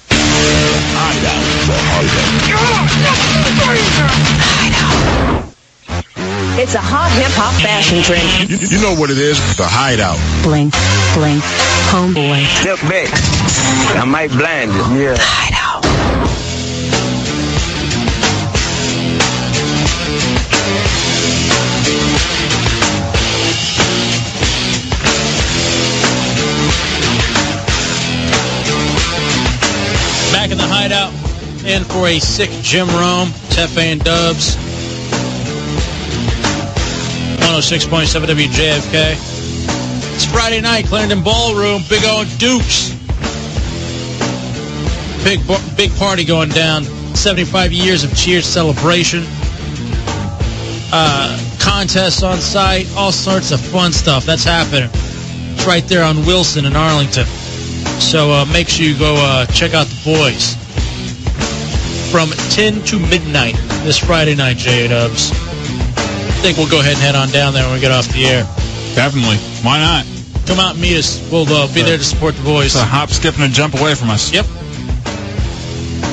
It's 6.58 6.74
a 6.74 6.80
hot 6.80 7.10
hip 7.12 7.32
hop 7.32 7.54
fashion 7.62 8.02
trend. 8.02 8.50
You, 8.50 8.56
you 8.56 8.82
know 8.82 8.98
what 8.98 9.10
it 9.10 9.18
is? 9.18 9.38
The 9.56 9.64
hideout. 9.64 10.18
Blink, 10.42 10.72
blink, 11.14 11.42
homeboy. 11.92 12.44
Step 12.60 12.80
back. 12.88 13.08
I 13.96 14.04
might 14.04 14.30
blind 14.30 14.72
you. 14.72 15.04
Yeah. 15.04 15.16
Hideout. 15.18 15.60
Back 30.40 30.52
in 30.52 30.56
the 30.56 30.66
Hideout. 30.66 31.12
In 31.66 31.84
for 31.84 32.08
a 32.08 32.18
sick 32.18 32.48
Jim 32.62 32.88
Rome. 32.88 33.28
Jefe 33.50 33.76
and 33.76 34.02
Dubs. 34.02 34.56
106.7 37.44 38.24
WJFK. 38.24 40.14
It's 40.14 40.24
Friday 40.24 40.62
night, 40.62 40.86
Clarendon 40.86 41.22
Ballroom. 41.22 41.82
Big 41.90 42.00
O 42.06 42.22
and 42.22 42.38
Dukes. 42.38 42.88
Big, 45.24 45.40
big 45.76 45.94
party 45.98 46.24
going 46.24 46.48
down. 46.48 46.84
75 47.14 47.70
years 47.70 48.02
of 48.02 48.16
Cheers 48.16 48.46
celebration. 48.46 49.24
Uh, 50.90 51.38
contests 51.60 52.22
on 52.22 52.38
site. 52.38 52.90
All 52.96 53.12
sorts 53.12 53.50
of 53.50 53.60
fun 53.60 53.92
stuff. 53.92 54.24
That's 54.24 54.44
happening. 54.44 54.88
It's 55.52 55.66
right 55.66 55.86
there 55.86 56.02
on 56.02 56.24
Wilson 56.24 56.64
in 56.64 56.76
Arlington. 56.76 57.26
So 58.00 58.32
uh, 58.32 58.44
make 58.46 58.68
sure 58.68 58.86
you 58.86 58.98
go 58.98 59.14
uh, 59.16 59.46
check 59.46 59.74
out 59.74 59.86
the 59.86 60.00
boys 60.04 60.56
from 62.10 62.30
10 62.50 62.82
to 62.86 62.98
midnight 62.98 63.54
this 63.84 63.98
Friday 63.98 64.34
night, 64.34 64.56
J 64.56 64.88
Dubs. 64.88 65.30
I 65.30 66.42
think 66.42 66.58
we'll 66.58 66.70
go 66.70 66.80
ahead 66.80 66.94
and 66.94 67.02
head 67.02 67.14
on 67.14 67.28
down 67.28 67.54
there 67.54 67.64
when 67.64 67.74
we 67.74 67.80
get 67.80 67.92
off 67.92 68.08
the 68.08 68.24
air. 68.26 68.42
Definitely. 68.94 69.36
Why 69.62 69.78
not? 69.78 70.04
Come 70.46 70.58
out 70.58 70.72
and 70.72 70.80
meet 70.82 70.96
us. 70.96 71.20
We'll 71.30 71.48
uh, 71.48 71.72
be 71.72 71.82
there 71.82 71.98
to 71.98 72.02
support 72.02 72.34
the 72.34 72.42
boys. 72.42 72.74
It's 72.74 72.76
a 72.76 72.84
hop, 72.84 73.10
skip, 73.10 73.34
and 73.38 73.44
a 73.44 73.48
jump 73.48 73.74
away 73.74 73.94
from 73.94 74.10
us. 74.10 74.32
Yep. 74.32 74.46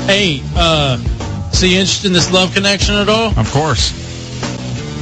Hey, 0.05 0.41
uh, 0.55 0.97
so 1.51 1.65
you 1.65 1.79
interested 1.79 2.07
in 2.07 2.13
this 2.13 2.31
love 2.31 2.53
connection 2.53 2.95
at 2.95 3.09
all? 3.09 3.37
Of 3.37 3.51
course. 3.51 3.91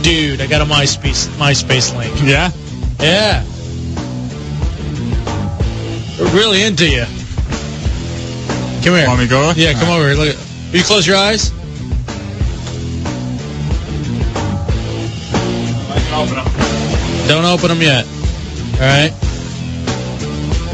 Dude, 0.02 0.40
I 0.40 0.48
got 0.48 0.62
a 0.62 0.66
MySpace 0.66 1.28
MySpace 1.36 1.96
link. 1.98 2.14
Yeah? 2.24 2.52
Yeah. 3.00 3.44
We're 6.20 6.34
really 6.34 6.64
into 6.64 6.90
you. 6.90 7.06
Come 8.84 8.94
here. 8.94 9.08
Want 9.08 9.20
me 9.20 9.26
to 9.26 9.30
go? 9.30 9.52
Yeah, 9.56 9.74
come 9.74 9.90
over 9.90 10.08
here. 10.08 10.18
Look. 10.18 10.38
Will 10.72 10.80
you 10.80 10.84
close 10.84 11.06
your 11.06 11.18
eyes? 11.18 11.52
Open 16.16 16.36
Don't 17.28 17.44
open 17.44 17.68
them 17.68 17.82
yet. 17.82 18.06
All 18.76 18.82
right. 18.82 19.12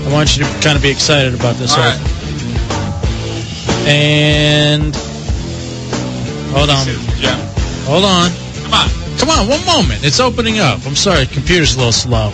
I 0.05 0.13
want 0.13 0.37
you 0.37 0.43
to 0.43 0.49
kind 0.61 0.75
of 0.75 0.83
be 0.83 0.91
excited 0.91 1.33
about 1.33 1.55
this. 1.55 1.73
All 1.73 1.79
right. 1.79 1.99
And 3.87 4.95
hold 6.53 6.69
on. 6.69 6.85
Yeah. 7.17 7.35
Hold 7.85 8.05
on. 8.05 8.29
Come 8.63 8.73
on. 8.73 8.89
Come 9.17 9.29
on, 9.29 9.47
one 9.47 9.65
moment. 9.65 10.03
It's 10.03 10.19
opening 10.19 10.59
up. 10.59 10.85
I'm 10.85 10.95
sorry, 10.95 11.25
computer's 11.25 11.75
a 11.75 11.77
little 11.77 11.91
slow. 11.91 12.31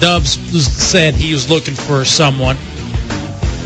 Dubs 0.00 0.38
said 0.62 1.14
he 1.14 1.32
was 1.32 1.50
looking 1.50 1.74
for 1.74 2.04
someone, 2.04 2.56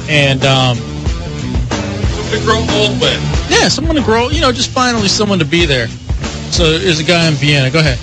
and 0.09 0.45
um, 0.45 0.77
To 0.77 2.41
grow 2.45 2.59
old 2.59 3.01
with. 3.01 3.51
yeah, 3.51 3.69
someone 3.69 3.97
to 3.97 4.03
grow. 4.03 4.29
You 4.31 4.41
know, 4.41 4.53
just 4.53 4.71
finally 4.71 5.09
someone 5.09 5.39
to 5.39 5.45
be 5.45 5.67
there. 5.67 5.89
So 6.51 6.79
there's 6.79 7.01
a 7.01 7.05
guy 7.05 7.27
in 7.29 7.35
Vienna. 7.35 7.71
Go 7.71 7.81
ahead. 7.81 7.99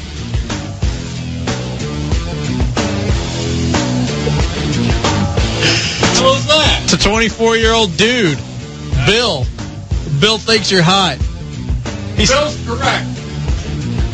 That? 6.47 6.81
It's 6.83 6.93
a 6.93 6.97
24 6.97 7.57
year 7.57 7.73
old 7.73 7.95
dude, 7.95 8.39
Bill. 9.05 9.45
Bill 10.19 10.37
thinks 10.37 10.71
you're 10.71 10.81
hot. 10.83 11.17
He's 12.15 12.31
Bill's 12.31 12.57
correct. 12.65 13.05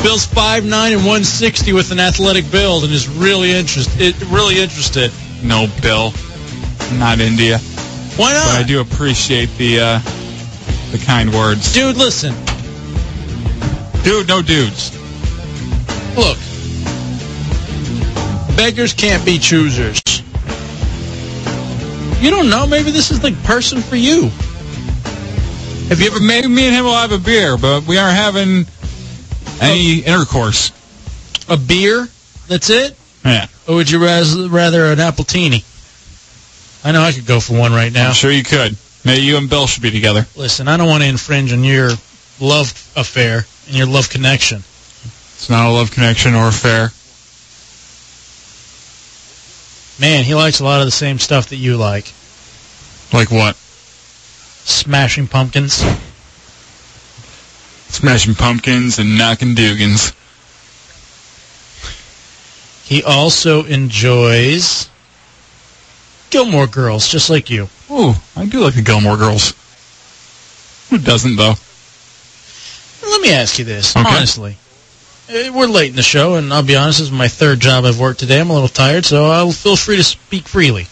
Bill's 0.06 0.27
5'9 0.27 0.61
and 0.61 0.98
160 0.98 1.73
with 1.73 1.91
an 1.91 1.99
athletic 1.99 2.52
build 2.52 2.84
and 2.84 2.94
is 2.94 3.07
really 3.07 3.52
interested. 3.52 4.15
Really 4.27 4.61
interested. 4.61 5.11
No, 5.41 5.68
Bill. 5.82 6.14
Not 6.99 7.19
India. 7.19 7.57
Why 8.15 8.34
not? 8.34 8.45
But 8.45 8.60
I 8.60 8.64
do 8.68 8.82
appreciate 8.82 9.49
the 9.57 9.80
uh, 9.80 9.99
the 10.91 11.03
kind 11.03 11.34
words. 11.34 11.73
Dude, 11.73 11.98
listen. 11.98 12.36
Dude, 14.03 14.27
no 14.27 14.44
dudes. 14.44 14.95
Look, 16.15 16.38
beggars 18.56 18.94
can't 18.94 19.26
be 19.26 19.40
choosers. 19.40 20.03
You 22.22 22.30
don't 22.30 22.52
know. 22.52 22.68
Maybe 22.68 22.91
this 22.91 23.10
is 23.10 23.19
the 23.22 23.32
person 23.44 23.82
for 23.82 23.95
you. 23.95 24.30
Have 25.90 25.99
you 25.99 26.11
ever? 26.11 26.19
Maybe 26.19 26.48
me 26.48 26.68
and 26.68 26.76
him 26.76 26.86
will 26.86 26.94
have 26.94 27.11
a 27.11 27.18
beer, 27.18 27.57
but 27.57 27.88
we 27.88 27.98
aren't 27.98 28.15
having 28.15 28.68
any 29.61 29.99
intercourse. 29.99 30.72
A 31.48 31.57
beer? 31.57 32.07
That's 32.48 32.69
it? 32.69 32.98
Yeah. 33.23 33.48
Or 33.68 33.76
would 33.76 33.90
you 33.90 33.99
rather 33.99 34.86
an 34.86 34.99
appletini? 34.99 35.64
I 36.86 36.91
know 36.91 37.02
I 37.02 37.11
could 37.11 37.26
go 37.26 37.40
for 37.40 37.57
one 37.57 37.73
right 37.73 37.91
now. 37.91 38.10
I'm 38.10 38.14
sure 38.14 38.32
you 38.32 38.44
could. 38.44 38.77
Maybe 39.03 39.23
you 39.23 39.38
and 39.38 39.49
Bill 39.49 39.68
should 39.68 39.84
be 39.84 39.91
together. 39.91 40.26
Listen, 40.36 40.68
I 40.68 40.77
don't 40.77 40.88
want 40.88 41.03
to 41.03 41.10
infringe 41.10 41.53
on 41.53 41.64
your 41.64 41.91
love 42.40 42.72
affair 42.95 43.45
and 43.68 43.76
your 43.76 43.88
love 43.88 44.10
connection. 44.10 44.57
It's 44.57 45.49
not 45.49 45.68
a 45.68 45.72
love 45.72 45.91
connection 45.91 46.34
or 46.34 46.48
affair. 46.48 46.91
Man, 49.99 50.23
he 50.23 50.36
likes 50.36 50.60
a 50.60 50.64
lot 50.64 50.82
of 50.82 50.86
the 50.86 50.91
same 50.91 51.19
stuff 51.19 51.49
that 51.49 51.56
you 51.57 51.77
like. 51.77 52.11
Like 53.14 53.32
what? 53.32 53.56
Smashing 54.65 55.27
pumpkins. 55.27 55.84
Smashing 57.90 58.36
pumpkins 58.36 58.99
and 58.99 59.18
knocking 59.18 59.56
Dugans. 59.56 60.14
He 62.88 63.02
also 63.03 63.64
enjoys 63.66 64.90
Gilmore 66.30 66.68
Girls, 66.68 67.07
just 67.07 67.30
like 67.30 67.49
you. 67.49 67.70
Ooh, 67.90 68.14
I 68.36 68.45
do 68.45 68.60
like 68.60 68.76
the 68.76 68.82
Gilmore 68.82 69.18
Girls. 69.18 69.53
Who 70.90 70.98
doesn't, 70.99 71.36
though? 71.38 71.53
Let 73.10 73.22
me 73.22 73.32
ask 73.32 73.57
you 73.57 73.66
this, 73.66 73.95
Okay. 73.95 74.07
honestly. 74.07 74.57
Eh, 75.30 75.49
We're 75.49 75.66
late 75.66 75.90
in 75.91 75.95
the 75.95 76.03
show, 76.03 76.36
and 76.36 76.53
I'll 76.53 76.62
be 76.64 76.76
honest, 76.76 76.99
this 76.99 77.07
is 77.07 77.12
my 77.12 77.28
third 77.28 77.60
job 77.60 77.86
I've 77.86 77.99
worked 77.99 78.20
today. 78.20 78.40
I'm 78.40 78.49
a 78.49 78.53
little 78.53 78.68
tired, 78.68 79.06
so 79.06 79.26
I'll 79.32 79.52
feel 79.52 79.76
free 79.76 79.98
to 79.98 80.03
speak 80.03 80.48
freely. 80.48 80.84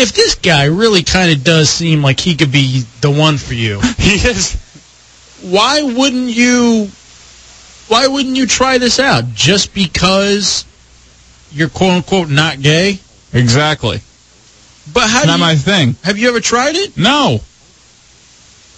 If 0.00 0.12
this 0.14 0.34
guy 0.36 0.64
really 0.64 1.02
kind 1.02 1.30
of 1.32 1.44
does 1.44 1.68
seem 1.70 2.02
like 2.02 2.18
he 2.20 2.34
could 2.36 2.50
be 2.52 2.84
the 3.00 3.10
one 3.10 3.36
for 3.38 3.54
you, 3.54 3.80
he 3.98 4.14
is. 4.14 4.56
Why 5.42 5.82
wouldn't 5.82 6.28
you? 6.30 6.88
Why 7.88 8.06
wouldn't 8.06 8.36
you 8.36 8.46
try 8.46 8.78
this 8.78 8.98
out? 8.98 9.32
Just 9.34 9.72
because 9.74 10.64
you're 11.52 11.68
quote 11.68 11.92
unquote 11.92 12.28
not 12.28 12.60
gay? 12.60 12.98
Exactly. 13.32 14.00
But 14.92 15.08
how 15.08 15.18
It's 15.18 15.22
do 15.22 15.26
not 15.28 15.34
you, 15.36 15.40
my 15.40 15.54
thing. 15.54 15.96
have 16.02 16.18
you 16.18 16.28
ever 16.28 16.40
tried 16.40 16.74
it? 16.74 16.96
No. 16.96 17.40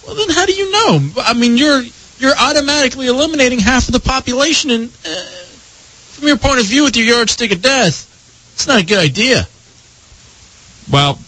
Well, 0.05 0.15
then 0.15 0.29
how 0.29 0.45
do 0.45 0.53
you 0.53 0.71
know? 0.71 1.09
I 1.17 1.33
mean, 1.33 1.57
you're 1.57 1.83
you're 2.19 2.35
automatically 2.39 3.07
eliminating 3.07 3.59
half 3.59 3.87
of 3.87 3.93
the 3.93 3.99
population, 3.99 4.71
and 4.71 4.89
uh, 5.05 5.23
from 6.11 6.27
your 6.27 6.37
point 6.37 6.59
of 6.59 6.65
view, 6.65 6.83
with 6.83 6.95
your 6.95 7.05
yardstick 7.07 7.51
of 7.51 7.61
death, 7.61 8.51
it's 8.53 8.67
not 8.67 8.81
a 8.81 8.85
good 8.85 8.99
idea. 8.99 9.47
Well, 10.91 11.19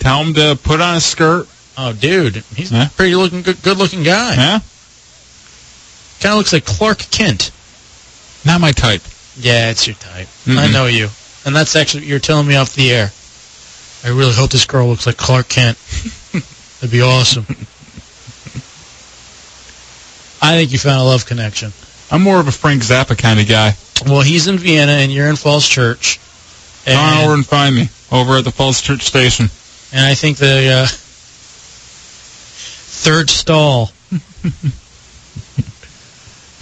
tell 0.00 0.22
him 0.24 0.34
to 0.34 0.58
put 0.62 0.80
on 0.80 0.96
a 0.96 1.00
skirt. 1.00 1.48
Oh, 1.80 1.92
dude, 1.92 2.42
he's 2.56 2.72
Yeah. 2.72 2.86
a 2.86 2.90
pretty 2.90 3.14
looking, 3.14 3.42
good, 3.42 3.62
good 3.62 3.76
looking 3.78 4.02
guy. 4.02 4.34
Yeah? 4.34 4.58
Kind 6.20 6.32
of 6.32 6.38
looks 6.38 6.52
like 6.52 6.64
Clark 6.64 6.98
Kent. 7.12 7.52
Not 8.44 8.60
my 8.60 8.72
type. 8.72 9.02
Yeah, 9.38 9.70
it's 9.70 9.86
your 9.86 9.94
type. 9.94 10.26
I 10.46 10.50
Mm-mm. 10.50 10.72
know 10.72 10.86
you, 10.86 11.08
and 11.46 11.54
that's 11.54 11.76
actually 11.76 12.00
what 12.00 12.08
you're 12.08 12.18
telling 12.18 12.48
me 12.48 12.56
off 12.56 12.74
the 12.74 12.90
air. 12.90 13.12
I 14.04 14.08
really 14.08 14.34
hope 14.34 14.50
this 14.50 14.64
girl 14.64 14.88
looks 14.88 15.06
like 15.06 15.16
Clark 15.16 15.48
Kent. 15.48 15.78
That'd 16.80 16.90
be 16.90 17.00
awesome. 17.02 17.46
I 20.40 20.56
think 20.56 20.72
you 20.72 20.78
found 20.78 21.00
a 21.00 21.04
love 21.04 21.26
connection. 21.26 21.72
I'm 22.10 22.22
more 22.22 22.40
of 22.40 22.48
a 22.48 22.52
Frank 22.52 22.82
Zappa 22.82 23.16
kind 23.18 23.38
of 23.40 23.48
guy. 23.48 23.72
Well, 24.06 24.22
he's 24.22 24.46
in 24.46 24.56
Vienna 24.58 24.92
and 24.92 25.12
you're 25.12 25.28
in 25.28 25.36
Falls 25.36 25.68
Church. 25.68 26.18
Come 26.86 26.96
on 26.96 27.24
over 27.24 27.34
and 27.34 27.46
find 27.46 27.74
me 27.74 27.88
over 28.10 28.38
at 28.38 28.44
the 28.44 28.52
Falls 28.52 28.80
Church 28.80 29.02
Station. 29.02 29.46
and 29.92 30.04
I 30.04 30.14
think 30.14 30.38
the 30.38 30.68
uh, 30.70 30.86
third 32.98 33.30
stall. 33.30 33.90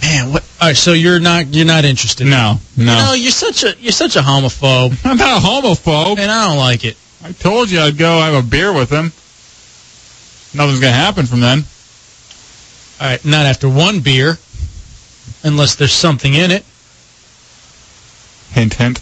Man, 0.01 0.31
what? 0.31 0.43
All 0.61 0.67
right, 0.69 0.75
so 0.77 0.93
you're 0.93 1.19
not 1.19 1.47
you're 1.53 1.65
not 1.65 1.83
interested? 1.85 2.25
No, 2.27 2.59
no. 2.77 2.85
No, 3.05 3.13
you're 3.13 3.31
such 3.31 3.63
a 3.63 3.75
you're 3.79 3.91
such 3.91 4.15
a 4.15 4.19
homophobe, 4.21 4.97
I'm 5.05 5.17
not 5.17 5.41
a 5.43 5.45
homophobe. 5.45 6.19
and 6.19 6.31
I 6.31 6.47
don't 6.47 6.57
like 6.57 6.85
it. 6.85 6.95
I 7.23 7.31
told 7.31 7.69
you 7.71 7.79
I'd 7.79 7.97
go 7.97 8.19
have 8.19 8.33
a 8.33 8.47
beer 8.47 8.71
with 8.71 8.89
him. 8.91 9.11
Nothing's 10.57 10.79
gonna 10.79 10.93
happen 10.93 11.25
from 11.25 11.41
then. 11.41 11.63
All 13.01 13.07
right, 13.07 13.23
not 13.25 13.45
after 13.45 13.67
one 13.69 13.99
beer, 13.99 14.37
unless 15.43 15.75
there's 15.75 15.93
something 15.93 16.33
in 16.33 16.51
it. 16.51 16.63
Hint, 18.51 18.75
hint. 18.75 19.01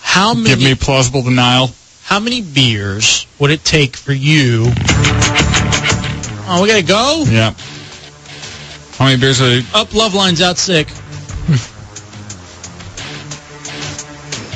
How 0.00 0.34
many 0.34 0.48
Give 0.48 0.60
me 0.62 0.74
plausible 0.74 1.22
denial. 1.22 1.70
how 2.04 2.18
many 2.20 2.40
beers 2.42 3.26
would 3.38 3.50
it 3.50 3.64
take 3.64 3.96
for 3.96 4.12
you? 4.12 4.72
Oh, 6.54 6.60
we 6.60 6.68
gotta 6.68 6.82
go. 6.82 7.24
Yeah. 7.26 7.54
How 8.98 9.06
many 9.06 9.18
beers 9.18 9.40
are 9.40 9.44
I... 9.46 9.64
Up, 9.72 9.94
love 9.94 10.12
lines 10.12 10.42
out 10.42 10.58
sick. 10.58 10.86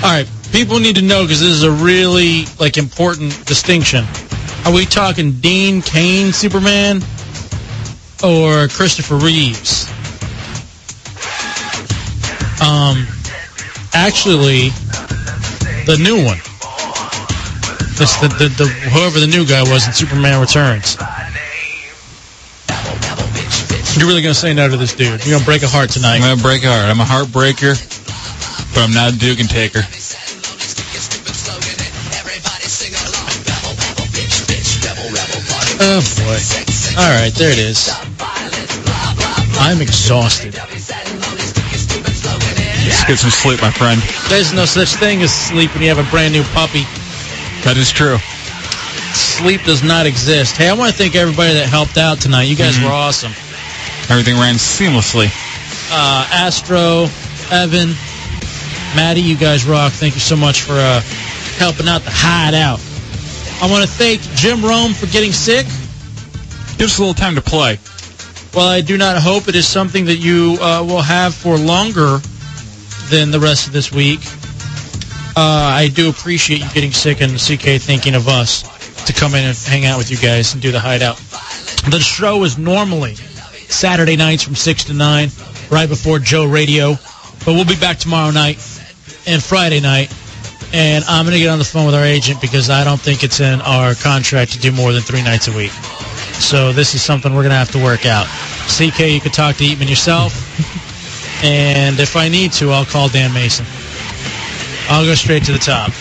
All 0.04 0.10
right, 0.10 0.28
people 0.52 0.78
need 0.78 0.96
to 0.96 1.02
know 1.02 1.22
because 1.22 1.40
this 1.40 1.48
is 1.48 1.62
a 1.62 1.70
really 1.70 2.44
like 2.60 2.76
important 2.76 3.46
distinction. 3.46 4.04
Are 4.66 4.72
we 4.74 4.84
talking 4.84 5.40
Dean 5.40 5.80
Cain 5.80 6.34
Superman 6.34 7.00
or 8.22 8.68
Christopher 8.68 9.16
Reeves? 9.16 9.88
Um, 12.60 13.06
actually, 13.94 14.68
the 15.86 15.96
new 15.98 16.22
one. 16.22 16.36
This 17.96 18.14
the, 18.16 18.28
the 18.28 18.48
the 18.58 18.68
whoever 18.90 19.18
the 19.18 19.26
new 19.26 19.46
guy 19.46 19.62
was 19.62 19.86
in 19.86 19.94
Superman 19.94 20.42
Returns. 20.42 20.98
You're 23.96 24.06
really 24.06 24.20
gonna 24.22 24.34
say 24.34 24.52
no 24.52 24.68
to 24.68 24.76
this 24.76 24.94
dude? 24.94 25.24
You're 25.24 25.36
gonna 25.38 25.44
break 25.44 25.62
a 25.62 25.68
heart 25.68 25.90
tonight? 25.90 26.16
I'm 26.16 26.20
gonna 26.20 26.42
break 26.42 26.64
a 26.64 26.68
heart. 26.68 26.90
I'm 26.90 27.00
a 27.00 27.04
heartbreaker. 27.04 27.74
but 28.74 28.82
I'm 28.82 28.92
not 28.92 29.14
a 29.14 29.18
Dugan 29.18 29.46
taker. 29.46 29.80
Oh 35.78 36.00
boy. 36.18 36.38
All 36.98 37.10
right, 37.22 37.32
there 37.34 37.50
it 37.52 37.58
is. 37.58 37.90
I'm 39.60 39.80
exhausted. 39.80 40.54
Just 42.84 43.06
get 43.06 43.18
some 43.18 43.30
sleep, 43.30 43.60
my 43.62 43.70
friend. 43.70 44.00
There's 44.28 44.52
no 44.52 44.64
such 44.64 44.94
thing 44.94 45.22
as 45.22 45.32
sleep 45.32 45.72
when 45.74 45.82
you 45.82 45.88
have 45.88 45.98
a 45.98 46.10
brand 46.10 46.32
new 46.32 46.42
puppy. 46.54 46.84
That 47.64 47.76
is 47.76 47.90
true. 47.90 48.18
Sleep 49.14 49.62
does 49.64 49.82
not 49.82 50.06
exist. 50.06 50.56
Hey, 50.56 50.68
I 50.68 50.72
want 50.72 50.92
to 50.92 50.96
thank 50.96 51.14
everybody 51.14 51.54
that 51.54 51.66
helped 51.68 51.96
out 51.98 52.20
tonight. 52.20 52.44
You 52.44 52.56
guys 52.56 52.76
Mhm. 52.76 52.84
were 52.84 52.92
awesome. 52.92 53.32
Everything 54.08 54.36
ran 54.36 54.54
seamlessly. 54.54 55.26
Uh, 55.90 56.28
Astro, 56.30 57.08
Evan, 57.50 57.94
Maddie, 58.94 59.20
you 59.20 59.36
guys 59.36 59.66
rock. 59.66 59.92
Thank 59.92 60.14
you 60.14 60.20
so 60.20 60.36
much 60.36 60.62
for 60.62 60.74
uh, 60.74 61.00
helping 61.58 61.88
out 61.88 62.02
the 62.02 62.10
hideout. 62.12 62.80
I 63.62 63.70
want 63.70 63.84
to 63.84 63.90
thank 63.90 64.20
Jim 64.36 64.64
Rome 64.64 64.92
for 64.92 65.06
getting 65.06 65.32
sick. 65.32 65.66
Give 66.78 66.86
us 66.86 66.98
a 66.98 67.02
little 67.02 67.14
time 67.14 67.34
to 67.34 67.42
play. 67.42 67.78
Well, 68.54 68.68
I 68.68 68.80
do 68.80 68.96
not 68.96 69.20
hope 69.20 69.48
it 69.48 69.54
is 69.54 69.66
something 69.66 70.04
that 70.06 70.16
you 70.16 70.56
uh, 70.60 70.84
will 70.86 71.02
have 71.02 71.34
for 71.34 71.58
longer 71.58 72.18
than 73.10 73.30
the 73.30 73.40
rest 73.40 73.66
of 73.66 73.72
this 73.72 73.92
week. 73.92 74.20
Uh, 75.36 75.74
I 75.76 75.90
do 75.92 76.08
appreciate 76.08 76.60
you 76.60 76.68
getting 76.70 76.92
sick 76.92 77.20
and 77.20 77.32
CK 77.32 77.80
thinking 77.80 78.14
of 78.14 78.28
us 78.28 78.62
to 79.04 79.12
come 79.12 79.34
in 79.34 79.44
and 79.44 79.56
hang 79.56 79.84
out 79.84 79.98
with 79.98 80.10
you 80.10 80.16
guys 80.16 80.54
and 80.54 80.62
do 80.62 80.72
the 80.72 80.80
hideout. 80.80 81.16
The 81.90 82.00
show 82.00 82.42
is 82.44 82.56
normally 82.56 83.16
Saturday 83.68 84.16
nights 84.16 84.42
from 84.42 84.54
6 84.54 84.84
to 84.84 84.94
9, 84.94 85.28
right 85.70 85.88
before 85.88 86.18
Joe 86.18 86.46
Radio. 86.46 86.94
But 87.44 87.54
we'll 87.54 87.64
be 87.64 87.76
back 87.76 87.98
tomorrow 87.98 88.30
night 88.30 88.56
and 89.26 89.42
Friday 89.42 89.80
night. 89.80 90.12
And 90.72 91.04
I'm 91.04 91.24
going 91.24 91.34
to 91.34 91.38
get 91.38 91.48
on 91.48 91.58
the 91.58 91.64
phone 91.64 91.86
with 91.86 91.94
our 91.94 92.04
agent 92.04 92.40
because 92.40 92.70
I 92.70 92.84
don't 92.84 93.00
think 93.00 93.22
it's 93.22 93.40
in 93.40 93.60
our 93.62 93.94
contract 93.94 94.52
to 94.52 94.58
do 94.58 94.72
more 94.72 94.92
than 94.92 95.02
three 95.02 95.22
nights 95.22 95.48
a 95.48 95.52
week. 95.52 95.70
So 96.40 96.72
this 96.72 96.94
is 96.94 97.02
something 97.02 97.32
we're 97.34 97.42
going 97.42 97.50
to 97.50 97.56
have 97.56 97.70
to 97.72 97.82
work 97.82 98.04
out. 98.04 98.26
CK, 98.68 99.00
you 99.12 99.20
could 99.20 99.32
talk 99.32 99.56
to 99.56 99.64
Eatman 99.64 99.88
yourself. 99.88 100.34
and 101.44 101.98
if 102.00 102.16
I 102.16 102.28
need 102.28 102.52
to, 102.54 102.70
I'll 102.70 102.84
call 102.84 103.08
Dan 103.08 103.32
Mason. 103.32 103.64
I'll 104.88 105.04
go 105.04 105.14
straight 105.14 105.44
to 105.44 105.52
the 105.52 105.58
top. 105.58 105.92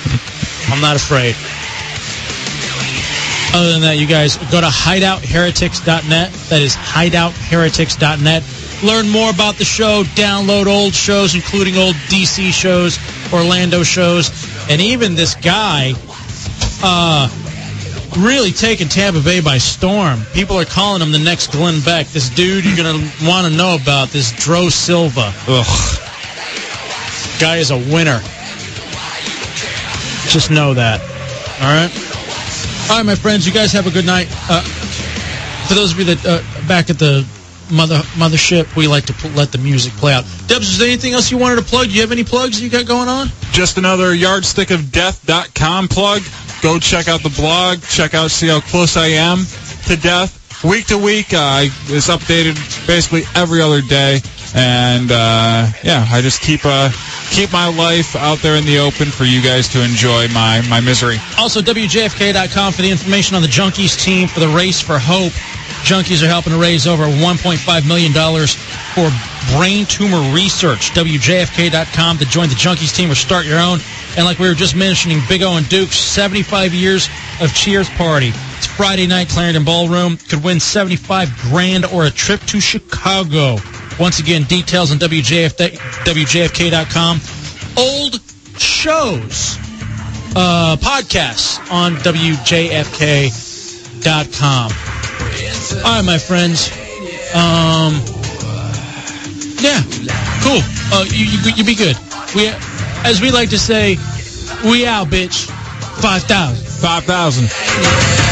I'm 0.69 0.81
not 0.81 0.95
afraid. 0.95 1.35
Other 3.55 3.71
than 3.71 3.81
that, 3.83 3.97
you 3.97 4.05
guys 4.05 4.35
go 4.51 4.59
to 4.59 4.67
hideoutheretics.net. 4.67 6.33
That 6.49 6.61
is 6.61 6.75
hideoutheretics.net. 6.75 8.43
Learn 8.83 9.07
more 9.07 9.29
about 9.29 9.55
the 9.55 9.63
show, 9.63 10.03
download 10.19 10.67
old 10.67 10.93
shows, 10.93 11.35
including 11.35 11.77
old 11.77 11.95
DC 12.11 12.51
shows, 12.51 12.99
Orlando 13.31 13.81
shows, 13.81 14.29
and 14.69 14.81
even 14.81 15.15
this 15.15 15.35
guy 15.35 15.93
uh, 16.83 17.29
really 18.17 18.51
taking 18.51 18.89
Tampa 18.89 19.21
Bay 19.21 19.39
by 19.39 19.57
storm. 19.57 20.19
People 20.33 20.59
are 20.59 20.65
calling 20.65 21.01
him 21.01 21.13
the 21.13 21.19
next 21.19 21.53
Glenn 21.53 21.79
Beck. 21.79 22.07
This 22.07 22.29
dude 22.29 22.65
you're 22.65 22.75
going 22.75 22.99
to 22.99 23.25
want 23.25 23.47
to 23.47 23.55
know 23.55 23.77
about, 23.81 24.09
this 24.09 24.33
Dro 24.33 24.67
Silva. 24.67 25.31
Ugh. 25.47 25.99
Guy 27.39 27.59
is 27.59 27.71
a 27.71 27.77
winner. 27.77 28.19
Just 30.27 30.51
know 30.51 30.73
that. 30.73 30.99
All 31.61 31.71
right? 31.71 32.04
All 32.87 32.97
right, 32.97 33.05
my 33.05 33.15
friends, 33.15 33.47
you 33.47 33.51
guys 33.53 33.71
have 33.71 33.87
a 33.87 33.91
good 33.91 34.05
night. 34.05 34.27
Uh, 34.47 34.61
for 35.67 35.73
those 35.73 35.91
of 35.91 35.97
you 35.97 36.05
that 36.05 36.23
uh, 36.23 36.67
back 36.67 36.91
at 36.91 36.99
the 36.99 37.25
mother 37.71 37.97
mothership, 38.13 38.75
we 38.75 38.87
like 38.87 39.05
to 39.05 39.27
let 39.29 39.51
the 39.51 39.57
music 39.57 39.91
play 39.93 40.13
out. 40.13 40.23
Debs, 40.45 40.69
is 40.69 40.77
there 40.77 40.87
anything 40.87 41.13
else 41.13 41.31
you 41.31 41.39
wanted 41.39 41.55
to 41.55 41.63
plug? 41.63 41.87
Do 41.87 41.93
you 41.93 42.01
have 42.01 42.11
any 42.11 42.23
plugs 42.23 42.61
you 42.61 42.69
got 42.69 42.85
going 42.85 43.09
on? 43.09 43.29
Just 43.51 43.79
another 43.79 44.13
yardstickofdeath.com 44.13 45.87
plug. 45.87 46.21
Go 46.61 46.77
check 46.77 47.07
out 47.07 47.23
the 47.23 47.33
blog. 47.35 47.81
Check 47.81 48.13
out, 48.13 48.29
see 48.29 48.49
how 48.49 48.59
close 48.59 48.97
I 48.97 49.07
am 49.07 49.45
to 49.87 49.97
death. 49.97 50.63
Week 50.63 50.85
to 50.87 50.97
week, 50.97 51.33
uh, 51.33 51.65
it's 51.87 52.07
updated 52.07 52.55
basically 52.85 53.23
every 53.35 53.61
other 53.61 53.81
day. 53.81 54.21
And, 54.55 55.11
uh, 55.11 55.67
yeah, 55.83 56.07
I 56.09 56.21
just 56.21 56.41
keep, 56.41 56.61
uh, 56.63 56.89
keep 57.29 57.51
my 57.51 57.67
life 57.67 58.15
out 58.15 58.39
there 58.39 58.55
in 58.55 58.65
the 58.65 58.79
open 58.79 59.07
for 59.07 59.25
you 59.25 59.41
guys 59.41 59.67
to 59.69 59.83
enjoy 59.83 60.29
my, 60.29 60.65
my 60.69 60.79
misery. 60.79 61.17
Also, 61.37 61.59
WJFK.com 61.59 62.71
for 62.71 62.81
the 62.81 62.89
information 62.89 63.35
on 63.35 63.41
the 63.41 63.49
Junkies 63.49 64.01
team 64.01 64.29
for 64.29 64.39
the 64.39 64.47
Race 64.47 64.79
for 64.79 64.97
Hope. 64.97 65.33
Junkies 65.83 66.23
are 66.23 66.27
helping 66.27 66.53
to 66.53 66.57
raise 66.57 66.87
over 66.87 67.03
$1.5 67.03 67.87
million 67.87 68.13
for 68.95 69.11
brain 69.57 69.85
tumor 69.85 70.33
research. 70.33 70.91
WJFK.com 70.91 72.17
to 72.17 72.25
join 72.25 72.47
the 72.47 72.55
Junkies 72.55 72.95
team 72.95 73.11
or 73.11 73.15
start 73.15 73.45
your 73.45 73.59
own. 73.59 73.79
And 74.15 74.25
like 74.25 74.39
we 74.39 74.47
were 74.47 74.55
just 74.55 74.75
mentioning, 74.75 75.19
Big 75.27 75.43
O 75.43 75.57
and 75.57 75.67
Duke's 75.67 75.97
75 75.97 76.73
years 76.73 77.09
of 77.41 77.53
Cheers 77.53 77.89
Party. 77.89 78.31
It's 78.57 78.65
Friday 78.65 79.05
night, 79.05 79.27
Clarendon 79.27 79.65
Ballroom. 79.65 80.15
Could 80.15 80.45
win 80.45 80.61
75 80.61 81.35
grand 81.41 81.85
or 81.85 82.05
a 82.05 82.09
trip 82.09 82.39
to 82.45 82.61
Chicago. 82.61 83.57
Once 83.99 84.19
again, 84.19 84.43
details 84.43 84.91
on 84.91 84.97
WJF, 84.97 85.55
WJFK.com. 86.05 87.19
Old 87.77 88.19
shows, 88.59 89.57
uh, 90.35 90.75
podcasts 90.79 91.59
on 91.71 91.93
WJFK.com. 91.95 93.05
All 95.77 95.95
right, 95.95 96.05
my 96.05 96.17
friends. 96.17 96.69
Um, 97.33 98.01
yeah, 99.61 99.81
cool. 100.43 100.61
Uh, 100.91 101.05
you, 101.09 101.25
you, 101.25 101.39
you 101.55 101.63
be 101.63 101.75
good. 101.75 101.97
We, 102.35 102.49
as 103.03 103.21
we 103.21 103.31
like 103.31 103.49
to 103.51 103.57
say, 103.57 103.97
we 104.63 104.85
out, 104.85 105.07
bitch. 105.07 105.49
5,000. 106.01 106.65
5,000. 106.65 108.24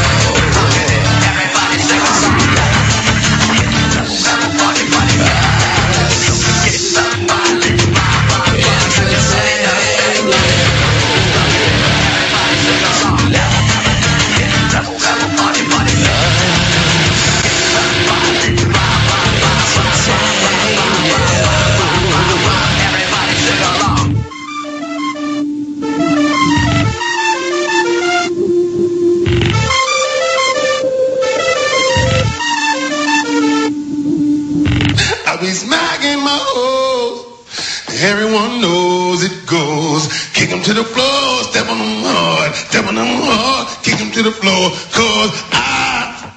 Everyone 38.04 38.60
knows 38.60 39.22
it 39.22 39.46
goes. 39.46 40.02
Kick 40.34 40.50
Kick 40.50 40.52
'em 40.52 40.62
to 40.62 40.74
the 40.74 40.84
floor, 40.84 41.42
step 41.50 41.68
on 41.70 41.80
on 41.80 41.88
'em 41.88 42.04
hard, 42.04 42.54
step 42.54 42.86
on 42.86 42.98
on 42.98 43.08
'em 43.08 43.22
hard, 43.22 43.66
kick 43.82 43.94
kick 43.94 44.00
'em 44.02 44.10
to 44.12 44.22
the 44.22 44.30
floor. 44.30 44.64
Cause 44.92 45.32
I, 45.52 46.30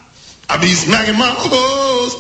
I 0.50 0.56
be 0.58 0.74
smacking 0.74 1.18
my 1.18 1.28
hoes. 1.28 2.16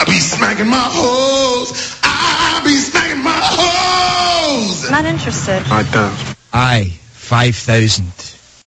I 0.00 0.04
be 0.04 0.18
smacking 0.18 0.66
my 0.66 0.86
hoes. 0.98 1.68
I 2.02 2.60
be 2.64 2.74
smacking 2.74 3.22
my 3.22 3.40
hoes. 3.56 4.90
Not 4.90 5.04
interested. 5.04 5.62
I 5.70 5.84
don't. 5.84 6.18
Aye, 6.52 6.92
5,000. 7.14 8.31